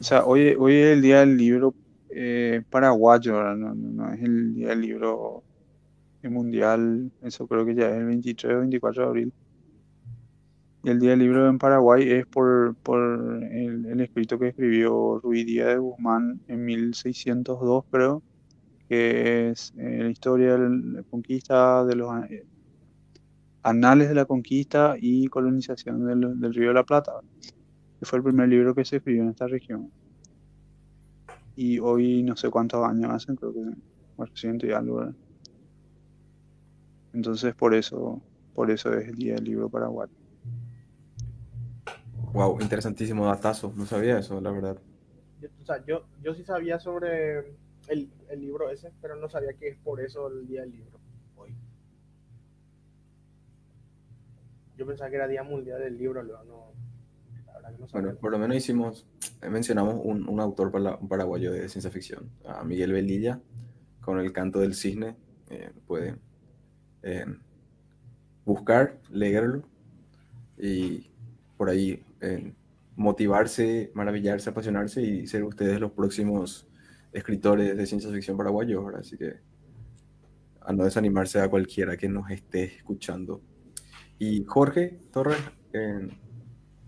[0.00, 1.74] O sea, hoy, hoy es el día del libro
[2.16, 3.54] eh, paraguayo.
[3.54, 5.44] No, no, es el día del libro
[6.22, 9.32] mundial, eso creo que ya es el 23 o 24 de abril.
[10.82, 15.18] Y el día del libro en Paraguay es por, por el, el escrito que escribió
[15.20, 18.22] Ruiz Díaz de Guzmán en 1602, creo,
[18.88, 22.24] que es eh, la historia de la conquista de los...
[22.30, 22.46] eh,
[23.62, 27.14] Anales de la Conquista y Colonización del, del Río de la Plata,
[27.98, 29.90] que fue el primer libro que se escribió en esta región.
[31.56, 33.60] Y hoy no sé cuántos años hacen, creo que
[34.16, 35.14] 400 y algo, ¿verdad?
[37.14, 38.20] Entonces por eso,
[38.54, 40.08] por eso es el Día del Libro Paraguay.
[42.32, 43.72] Wow, interesantísimo datazo.
[43.74, 44.78] No sabía eso, la verdad.
[45.40, 47.56] Yo, o sea, yo, yo sí sabía sobre
[47.88, 50.98] el, el libro ese, pero no sabía que es por eso el día del libro
[51.36, 51.56] hoy.
[54.76, 56.85] Yo pensaba que era Día Mundial del Libro, luego no.
[57.66, 57.88] Verdad que no.
[57.92, 59.06] Bueno, por lo menos hicimos,
[59.42, 63.40] eh, mencionamos un, un autor para- un paraguayo de ciencia ficción, a Miguel Velilla,
[64.00, 65.16] con el canto del cisne.
[65.48, 66.18] eh, pueden
[67.02, 67.24] eh,
[68.44, 69.62] buscar, leerlo
[70.58, 71.08] y
[71.56, 72.52] por ahí eh,
[72.96, 76.66] motivarse, maravillarse, apasionarse y ser ustedes los próximos
[77.12, 78.84] escritores de ciencia ficción paraguayos.
[78.84, 79.00] ¿verdad?
[79.02, 79.34] Así que
[80.60, 83.40] a no desanimarse a cualquiera que nos esté escuchando.
[84.18, 85.38] Y Jorge Torres,
[85.72, 86.08] eh,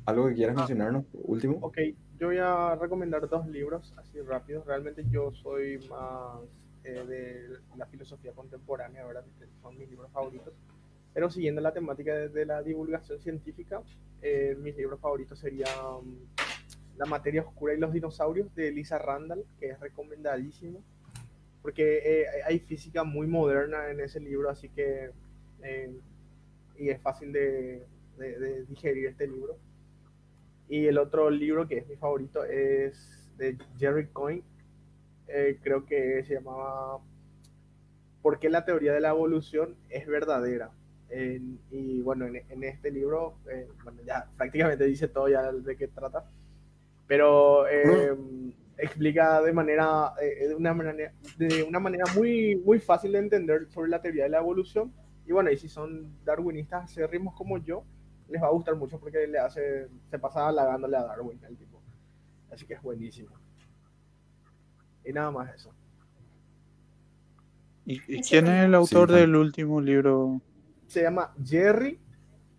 [0.09, 0.61] ¿algo que quieras Ah.
[0.61, 1.05] mencionarnos?
[1.13, 1.59] Último.
[1.61, 1.79] Ok,
[2.19, 4.67] yo voy a recomendar dos libros así rápidos.
[4.67, 6.41] Realmente yo soy más
[6.85, 9.25] eh, de la filosofía contemporánea, ¿verdad?
[9.63, 10.55] Son mis libros favoritos.
[11.15, 13.83] Pero siguiendo la temática de, de la divulgación científica,
[14.23, 15.69] eh, mis libros favoritos serían
[16.97, 20.83] La materia oscura y los dinosaurios de Lisa Randall, que es recomendadísimo.
[21.63, 25.11] Porque eh, hay física muy moderna en ese libro, así que...
[25.63, 25.93] eh,
[26.77, 27.85] y es fácil de,
[28.19, 29.57] de- de digerir este libro.
[30.69, 34.43] Y el otro libro que es mi favorito es de Jerry Coyne.
[35.29, 37.01] Eh, creo que se llamaba
[38.23, 40.71] ¿Por qué la teoría de la evolución es verdadera?
[41.11, 45.77] En- y bueno, en, en este libro, eh, bueno, ya prácticamente dice todo ya de
[45.77, 46.25] qué trata,
[47.07, 48.15] pero eh,
[48.77, 53.67] explica de manera, eh, de una manera, de una manera muy, muy fácil de entender
[53.71, 54.93] sobre la teoría de la evolución.
[55.27, 57.85] Y bueno, y si son darwinistas acérrimos como yo,
[58.29, 61.83] les va a gustar mucho porque le hace, se pasa halagándole a Darwin el tipo.
[62.51, 63.31] Así que es buenísimo.
[65.05, 65.73] Y nada más eso.
[67.85, 70.43] ¿Y, quién es el autor Sí, del último libro?
[70.89, 71.99] Se llama Jerry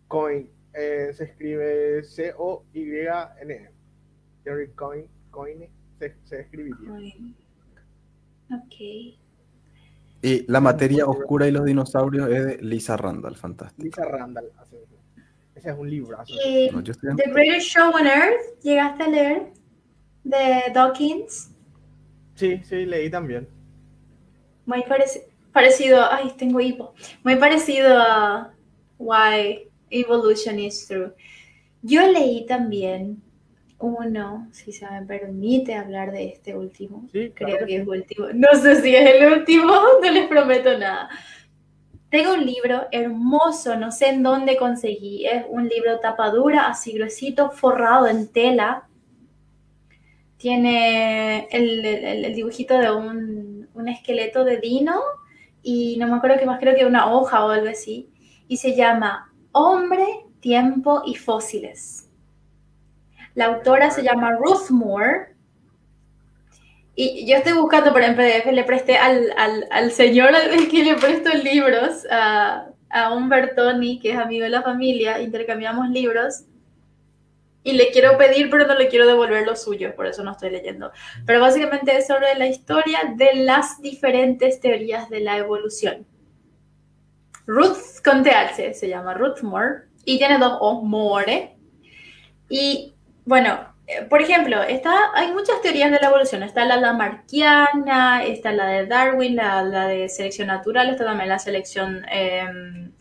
[0.08, 0.50] Coyne.
[0.74, 3.72] Eh, se escribe C-O-Y-N.
[4.44, 5.08] Jerry Coyne.
[5.30, 6.96] Coyne se, se escribiría.
[6.96, 7.36] Ay.
[8.52, 9.20] Ok.
[10.22, 13.84] Y La materia oscura y los dinosaurios es de Lisa Randall, fantástico.
[13.84, 14.52] Lisa Randall.
[14.58, 14.99] así mismo.
[15.60, 16.34] Ese es un librazo.
[16.46, 19.48] Y No, estoy en- The Greatest Show on Earth, ¿llegaste a leer?
[20.24, 21.52] De Dawkins.
[22.36, 23.48] Sí, sí, leí también.
[24.66, 26.94] Muy pareci- parecido, ay, tengo hipo.
[27.24, 28.54] Muy parecido a
[28.98, 31.14] Why Evolution is True.
[31.82, 33.22] Yo leí también
[33.80, 37.08] uno, si se me permite hablar de este último.
[37.12, 37.82] Sí, claro Creo que que sí.
[37.82, 38.28] es último.
[38.34, 41.10] No sé si es el último, no les prometo nada.
[42.10, 45.28] Tengo un libro hermoso, no sé en dónde conseguí.
[45.28, 48.88] Es un libro tapadura, así gruesito, forrado en tela.
[50.38, 55.02] Tiene el, dibujito de un, un esqueleto de dino
[55.62, 58.10] y no me acuerdo qué más, creo que una hoja o algo así.
[58.48, 60.06] Y se llama Hombre,
[60.40, 62.10] Tiempo y Fósiles.
[63.36, 65.36] La autora se llama Ruth Moore.
[67.02, 70.84] Y yo estoy buscando, por en PDF, le presté al, al, al señor al que
[70.84, 76.44] le presto libros, a, a un Bertoni, que es amigo de la familia, intercambiamos libros.
[77.64, 80.50] Y le quiero pedir, pero no le quiero devolver los suyos, por eso no estoy
[80.50, 80.92] leyendo.
[81.26, 86.06] Pero básicamente es sobre la historia de las diferentes teorías de la evolución.
[87.46, 91.56] Ruth con TH se llama Ruth Moore y tiene dos O, More.
[92.50, 93.74] Y bueno,
[94.10, 96.44] por ejemplo, está, hay muchas teorías de la evolución.
[96.44, 102.06] Está la lamarquiana, está la de Darwin, la, de selección natural, está también la selección
[102.12, 102.92] eh,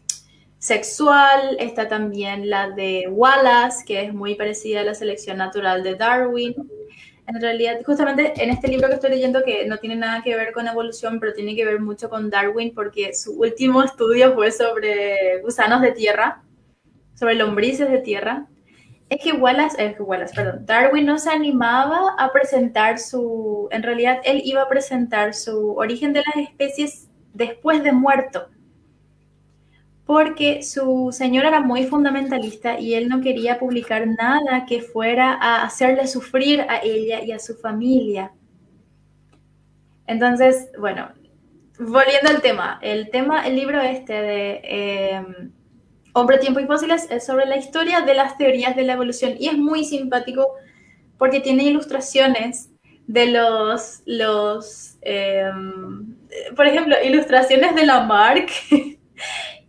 [0.59, 5.95] sexual, está también la de Wallace, que es muy parecida a la selección natural de
[5.95, 6.55] Darwin.
[7.27, 10.53] En realidad, justamente en este libro que estoy leyendo, que no tiene nada que ver
[10.53, 15.41] con evolución, pero tiene que ver mucho con Darwin, porque su último estudio fue sobre
[15.43, 16.43] gusanos de tierra,
[17.15, 18.47] sobre lombrices de tierra.
[19.09, 23.83] Es que Wallace, es que Wallace, perdón, Darwin no se animaba a presentar su, en
[23.83, 28.49] realidad él iba a presentar su origen de las especies después de muerto.
[30.05, 35.65] Porque su señor era muy fundamentalista y él no quería publicar nada que fuera a
[35.65, 38.33] hacerle sufrir a ella y a su familia.
[40.07, 41.11] Entonces, bueno,
[41.79, 45.27] volviendo al tema, el tema, el libro este de eh,
[46.19, 49.49] Hombre, Tiempo y Fósiles es sobre la historia de las teorías de la evolución y
[49.49, 50.55] es muy simpático
[51.17, 52.71] porque tiene ilustraciones
[53.07, 55.51] de los, los eh,
[56.55, 58.51] por ejemplo, ilustraciones de Lamarck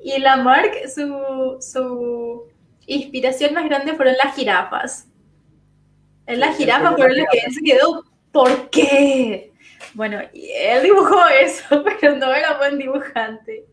[0.01, 2.43] Y Lamarck, su, su
[2.85, 5.07] inspiración más grande fueron las jirafas.
[6.25, 9.51] En las jirafas fueron las que él se quedó, ¿por qué?
[9.93, 13.65] Bueno, él dibujó eso, pero no era buen dibujante.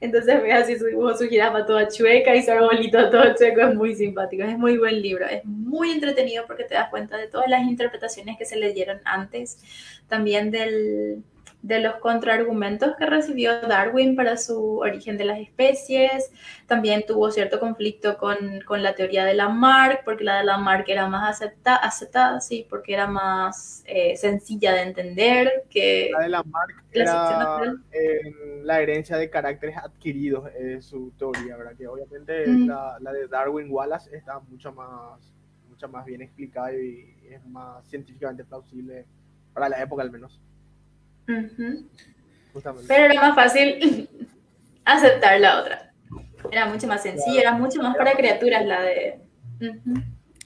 [0.00, 3.74] Entonces ve así su dibujo, su jirafa toda chueca y su arbolito todo chueco, es
[3.74, 7.48] muy simpático, es muy buen libro, es muy entretenido porque te das cuenta de todas
[7.48, 9.58] las interpretaciones que se le dieron antes,
[10.08, 11.22] también del,
[11.64, 16.30] de los contraargumentos que recibió Darwin para su origen de las especies.
[16.66, 18.36] También tuvo cierto conflicto con,
[18.82, 23.82] la teoría de Lamarck, porque la de Lamarck era más aceptada, sí, porque era más
[23.86, 26.10] eh, sencilla de entender que...
[26.12, 27.62] La de Lamarck era
[28.62, 31.76] la herencia de caracteres adquiridos, es su teoría, ¿verdad?
[31.78, 32.68] Que obviamente mm.
[32.68, 35.32] la, de Darwin Wallace está mucho más,
[35.70, 39.06] mucho más bien explicada y es más científicamente plausible
[39.54, 40.38] para la época al menos.
[41.26, 44.08] Pero era más fácil
[44.84, 45.92] aceptar la otra.
[46.50, 49.20] Era mucho más sencillo, era mucho más para criaturas la de...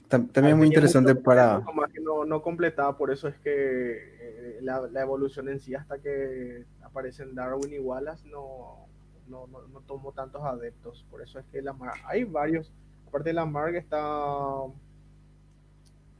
[0.07, 1.61] También es muy interesante para...
[2.01, 7.35] no, no completaba, por eso es que eh, la, evolución en sí, hasta que aparecen
[7.35, 8.87] Darwin y Wallace, no,
[9.27, 11.05] no, no, tomó tantos adeptos.
[11.11, 11.75] Por eso es que la
[12.05, 12.71] hay varios.
[13.07, 13.99] Aparte de Lamarck está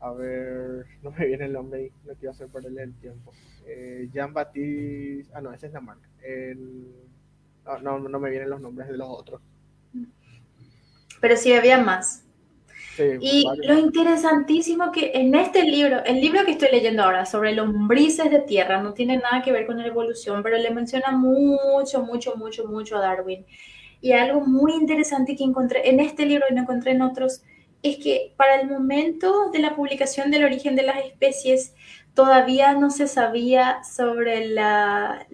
[0.01, 3.31] a ver, no me viene el nombre ahí, no quiero hacer perderle el tiempo.
[3.65, 6.07] Eh, Jean Baptiste, ah, no, esa es la marca.
[7.81, 9.41] no, no, me vienen los nombres de los otros.
[11.21, 12.25] Pero sí había más.
[12.97, 18.29] y lo interesantísimo que en este libro, el libro que estoy leyendo ahora sobre lombrices
[18.29, 22.35] de tierra, no tiene nada que ver con la evolución, pero le menciona mucho, mucho,
[22.35, 23.45] mucho, mucho a Darwin.
[24.01, 27.43] Y algo muy interesante que encontré en este libro y no encontré en otros,
[27.81, 31.73] es que para el momento de la publicación del origen de las especies,
[32.19, 35.25] todavía no se sabía sobre la,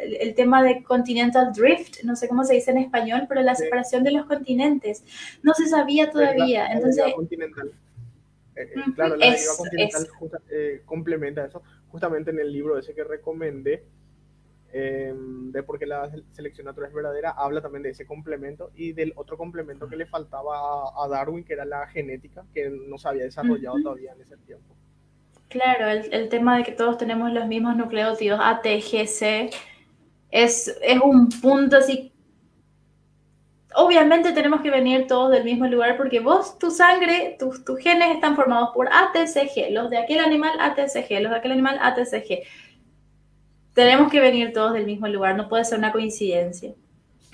[0.00, 4.04] el tema de continental drift, no sé cómo se dice en español, pero la separación
[4.04, 5.04] de los continentes.
[5.42, 6.66] No se sabía todavía.
[6.72, 7.14] Entonces, eh,
[8.56, 10.08] eh, claro, la deriva continental
[10.50, 11.62] eh, complementa eso.
[11.88, 13.84] Justamente en el libro ese que recomendé,
[14.70, 18.92] Em, de por qué la selección natural es verdadera, habla también de ese complemento y
[18.92, 23.08] del otro complemento que le faltaba a, Darwin, que era la genética, que no se
[23.08, 24.76] había desarrollado todavía en ese tiempo.
[25.48, 29.50] Claro, el, tema de que todos tenemos los mismos nucleótidos ATGC
[30.30, 32.12] es, es un punto así.
[33.74, 38.36] Obviamente tenemos que venir todos del mismo lugar porque vos, tu sangre, tus, genes están
[38.36, 42.42] formados por ATCG, los de aquel animal ATCG, los de aquel animal ATCG
[43.78, 46.74] tenemos que venir todos del mismo lugar, no puede ser una coincidencia.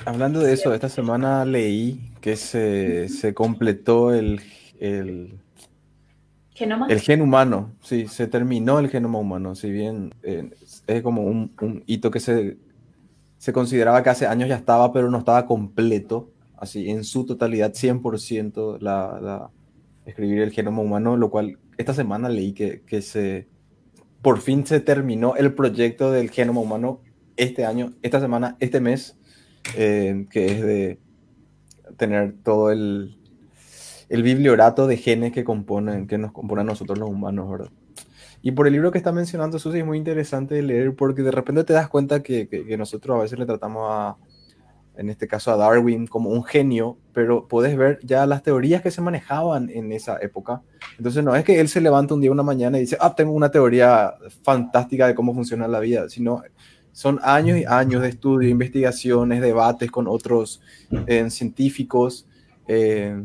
[0.05, 4.43] Hablando de eso, esta semana leí que se, completó el,
[4.79, 5.39] el,
[6.89, 10.51] el gen humano, sí, se terminó el genoma humano, si bien eh,
[10.87, 11.53] es como un,
[11.87, 12.59] hito que se,
[13.39, 17.73] se consideraba que hace años ya estaba, pero no estaba completo, así en su totalidad,
[17.73, 19.51] 100% la, la,
[20.07, 23.49] escribir el genoma humano, lo cual esta semana leí que, que se
[24.23, 27.03] por fin se terminó el proyecto del genoma humano
[27.37, 29.19] este año, esta semana, este mes,
[29.77, 30.99] eh, que es de
[31.99, 33.19] tener todo el,
[34.15, 37.71] el bibliorato de genes que componen, que nos componen nosotros los humanos, ¿verdad?
[38.43, 41.31] Y por el libro que está mencionando Susi es muy interesante de leer porque de
[41.31, 44.17] repente te das cuenta que, que nosotros a veces le tratamos a,
[44.97, 48.91] en este caso a Darwin, como un genio, pero puedes ver ya las teorías que
[48.91, 50.63] se manejaban en esa época.
[50.97, 53.33] Entonces no es que él se levanta un día, una mañana y dice, ah, tengo
[53.33, 56.43] una teoría fantástica de cómo funciona la vida, sino
[56.93, 60.61] son años y años de estudio, investigaciones, debates con otros
[61.07, 62.29] eh, científicos,
[62.69, 63.21] eh,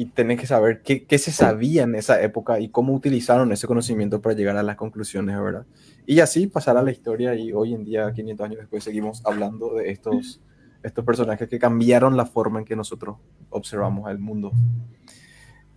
[0.00, 3.66] y tenés que saber qué, qué, se sabía en esa época y cómo utilizaron ese
[3.66, 5.66] conocimiento para llegar a las conclusiones, ¿verdad?
[6.06, 9.90] Y así pasará la historia y hoy en día, 500 años después, seguimos hablando de
[9.90, 10.40] estos
[10.82, 13.18] estos personajes que cambiaron la forma en que nosotros
[13.50, 14.52] observamos el mundo.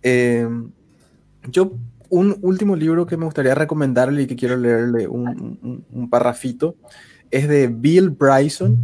[0.02, 0.48] Eh,
[1.50, 1.72] yo
[2.08, 6.76] un último libro que me gustaría recomendarle y que quiero leerle un, un, un parrafito
[7.30, 8.78] es de Bill Bryson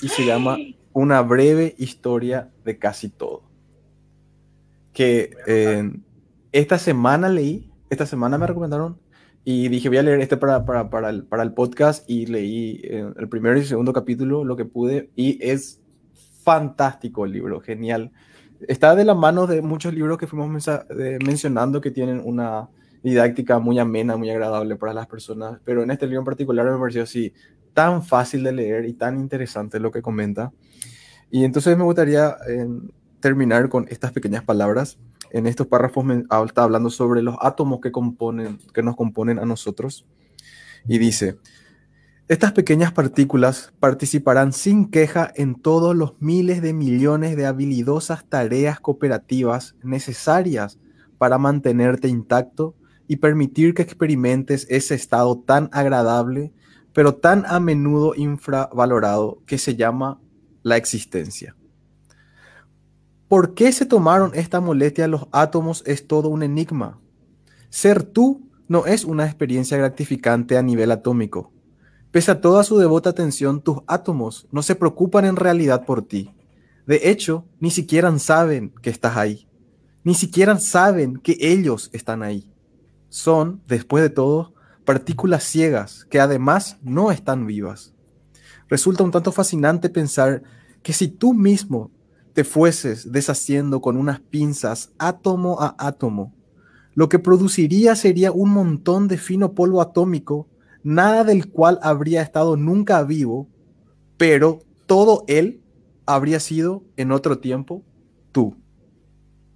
[0.00, 0.56] y se llama
[0.92, 3.47] Una breve historia de casi todo.
[4.98, 5.92] Que eh,
[6.50, 8.98] esta semana leí, esta semana me recomendaron
[9.44, 12.80] y dije, voy a leer este para, para, para, el, para el podcast y leí
[12.82, 15.80] eh, el primero y segundo capítulo, lo que pude, y es
[16.42, 18.10] fantástico el libro, genial.
[18.66, 22.68] Está de la mano de muchos libros que fuimos de- mencionando que tienen una
[23.00, 26.76] didáctica muy amena, muy agradable para las personas, pero en este libro en particular me
[26.76, 27.32] pareció así
[27.72, 30.52] tan fácil de leer y tan interesante lo que comenta.
[31.30, 32.66] Y entonces me gustaría eh,
[33.20, 34.98] terminar con estas pequeñas palabras.
[35.30, 39.38] En estos párrafos me ah, está hablando sobre los átomos que, componen, que nos componen
[39.38, 40.06] a nosotros.
[40.86, 41.38] Y dice,
[42.28, 48.80] estas pequeñas partículas participarán sin queja en todos los miles de millones de habilidosas tareas
[48.80, 50.78] cooperativas necesarias
[51.16, 52.74] para mantenerte intacto
[53.06, 56.52] y permitir que experimentes ese estado tan agradable,
[56.92, 60.20] pero tan a menudo infravalorado que se llama
[60.62, 61.56] la existencia.
[63.28, 66.98] ¿Por qué se tomaron esta molestia los átomos es todo un enigma?
[67.68, 71.52] Ser tú no es una experiencia gratificante a nivel atómico.
[72.10, 76.34] Pese a toda su devota atención, tus átomos no se preocupan en realidad por ti.
[76.86, 79.46] De hecho, ni siquiera saben que estás ahí.
[80.04, 82.50] Ni siquiera saben que ellos están ahí.
[83.10, 84.54] Son, después de todo,
[84.86, 87.92] partículas ciegas que además no están vivas.
[88.70, 90.42] Resulta un tanto fascinante pensar
[90.82, 91.90] que si tú mismo
[92.38, 96.36] te fueses deshaciendo con unas pinzas átomo a átomo,
[96.94, 100.46] lo que produciría sería un montón de fino polvo atómico,
[100.84, 103.48] nada del cual habría estado nunca vivo,
[104.16, 105.64] pero todo él
[106.06, 107.82] habría sido en otro tiempo
[108.30, 108.54] tú.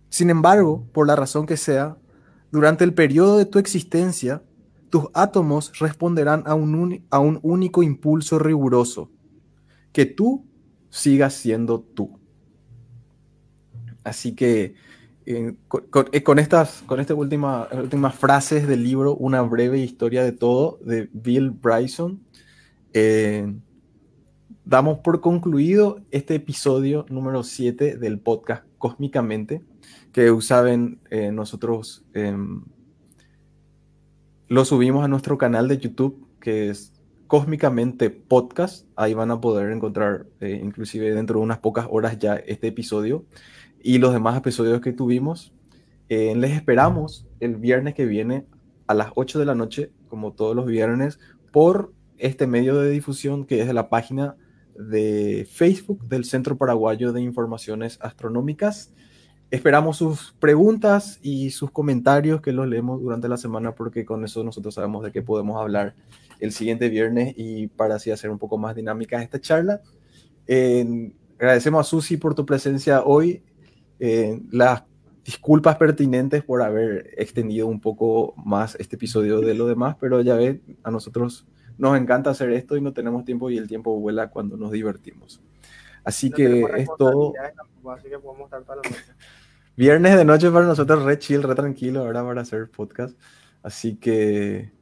[0.09, 1.97] Sin embargo, por la razón que sea,
[2.51, 4.43] durante el periodo de tu existencia,
[4.91, 9.09] tus átomos responderán a un, uni- a un único impulso riguroso,
[9.93, 10.49] que tú
[10.91, 12.19] sigas siendo tú.
[14.05, 14.75] Así que
[15.25, 15.55] eh,
[16.13, 20.79] eh, con estas, con estas última- últimas frases del libro, Una breve historia de todo,
[20.85, 22.21] de Bill Bryson,
[22.93, 23.55] eh,
[24.65, 29.63] damos por concluido este episodio número 7 del podcast Cósmicamente,
[30.13, 31.01] que saben,
[31.33, 32.63] nosotros em,
[34.49, 36.93] lo subimos a nuestro canal de YouTube, que es
[37.29, 38.87] Cósmicamente Podcast.
[38.97, 43.25] Ahí van a poder encontrar, inclusive dentro de unas pocas horas ya, este episodio
[43.83, 45.53] y los demás episodios que tuvimos.
[46.09, 48.47] Eh, les esperamos el viernes que viene
[48.87, 51.19] a las 8 de la noche, como todos los viernes,
[51.53, 54.37] por este medio de difusión que es de la página
[54.79, 58.93] de Facebook del Centro Paraguayo de Informaciones Astronómicas.
[59.51, 64.43] Esperamos sus preguntas y sus comentarios que los leemos durante la semana porque con eso
[64.43, 65.95] nosotros sabemos de qué podemos hablar
[66.41, 69.83] el siguiente viernes y para así hacer un poco más dinámica esta charla.
[70.47, 73.43] Eh, agradecemos a Susi por tu presencia hoy.
[74.05, 74.83] Eh, las
[75.25, 80.35] disculpas pertinentes por haber extendido un poco más este episodio de lo demás, pero ya
[80.35, 81.47] ves, a nosotros
[81.79, 85.41] nos encanta hacer esto y no tenemos tiempo y el tiempo vuela cuando nos divertimos.
[86.03, 87.33] Así No que es todo.
[87.33, 89.03] responsabilidades tampoco, Así que podemos estar toda la noche.
[89.77, 93.17] Viernes de noche para nosotros, re chill, re tranquilo, ahora para hacer podcast.
[93.63, 94.73] Así que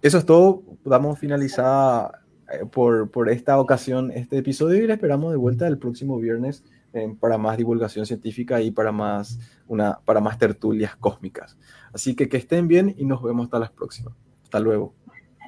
[0.00, 0.62] eso es todo.
[0.84, 5.76] Damos finalizada eh, por, por esta ocasión este episodio y le esperamos de vuelta el
[5.76, 6.62] próximo viernes
[6.92, 11.56] eh, para más divulgación científica y para más, una, para más tertulias cósmicas.
[11.92, 14.14] Así que que estén bien y nos vemos hasta las próximas.
[14.42, 14.94] Hasta luego.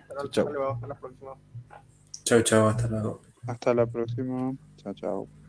[0.08, 0.48] Hasta Chau.
[0.48, 1.32] luego, hasta la próxima.
[2.24, 3.22] Chao, chao, hasta luego.
[3.46, 4.54] Hasta la próxima.
[4.76, 5.41] Chao, chao.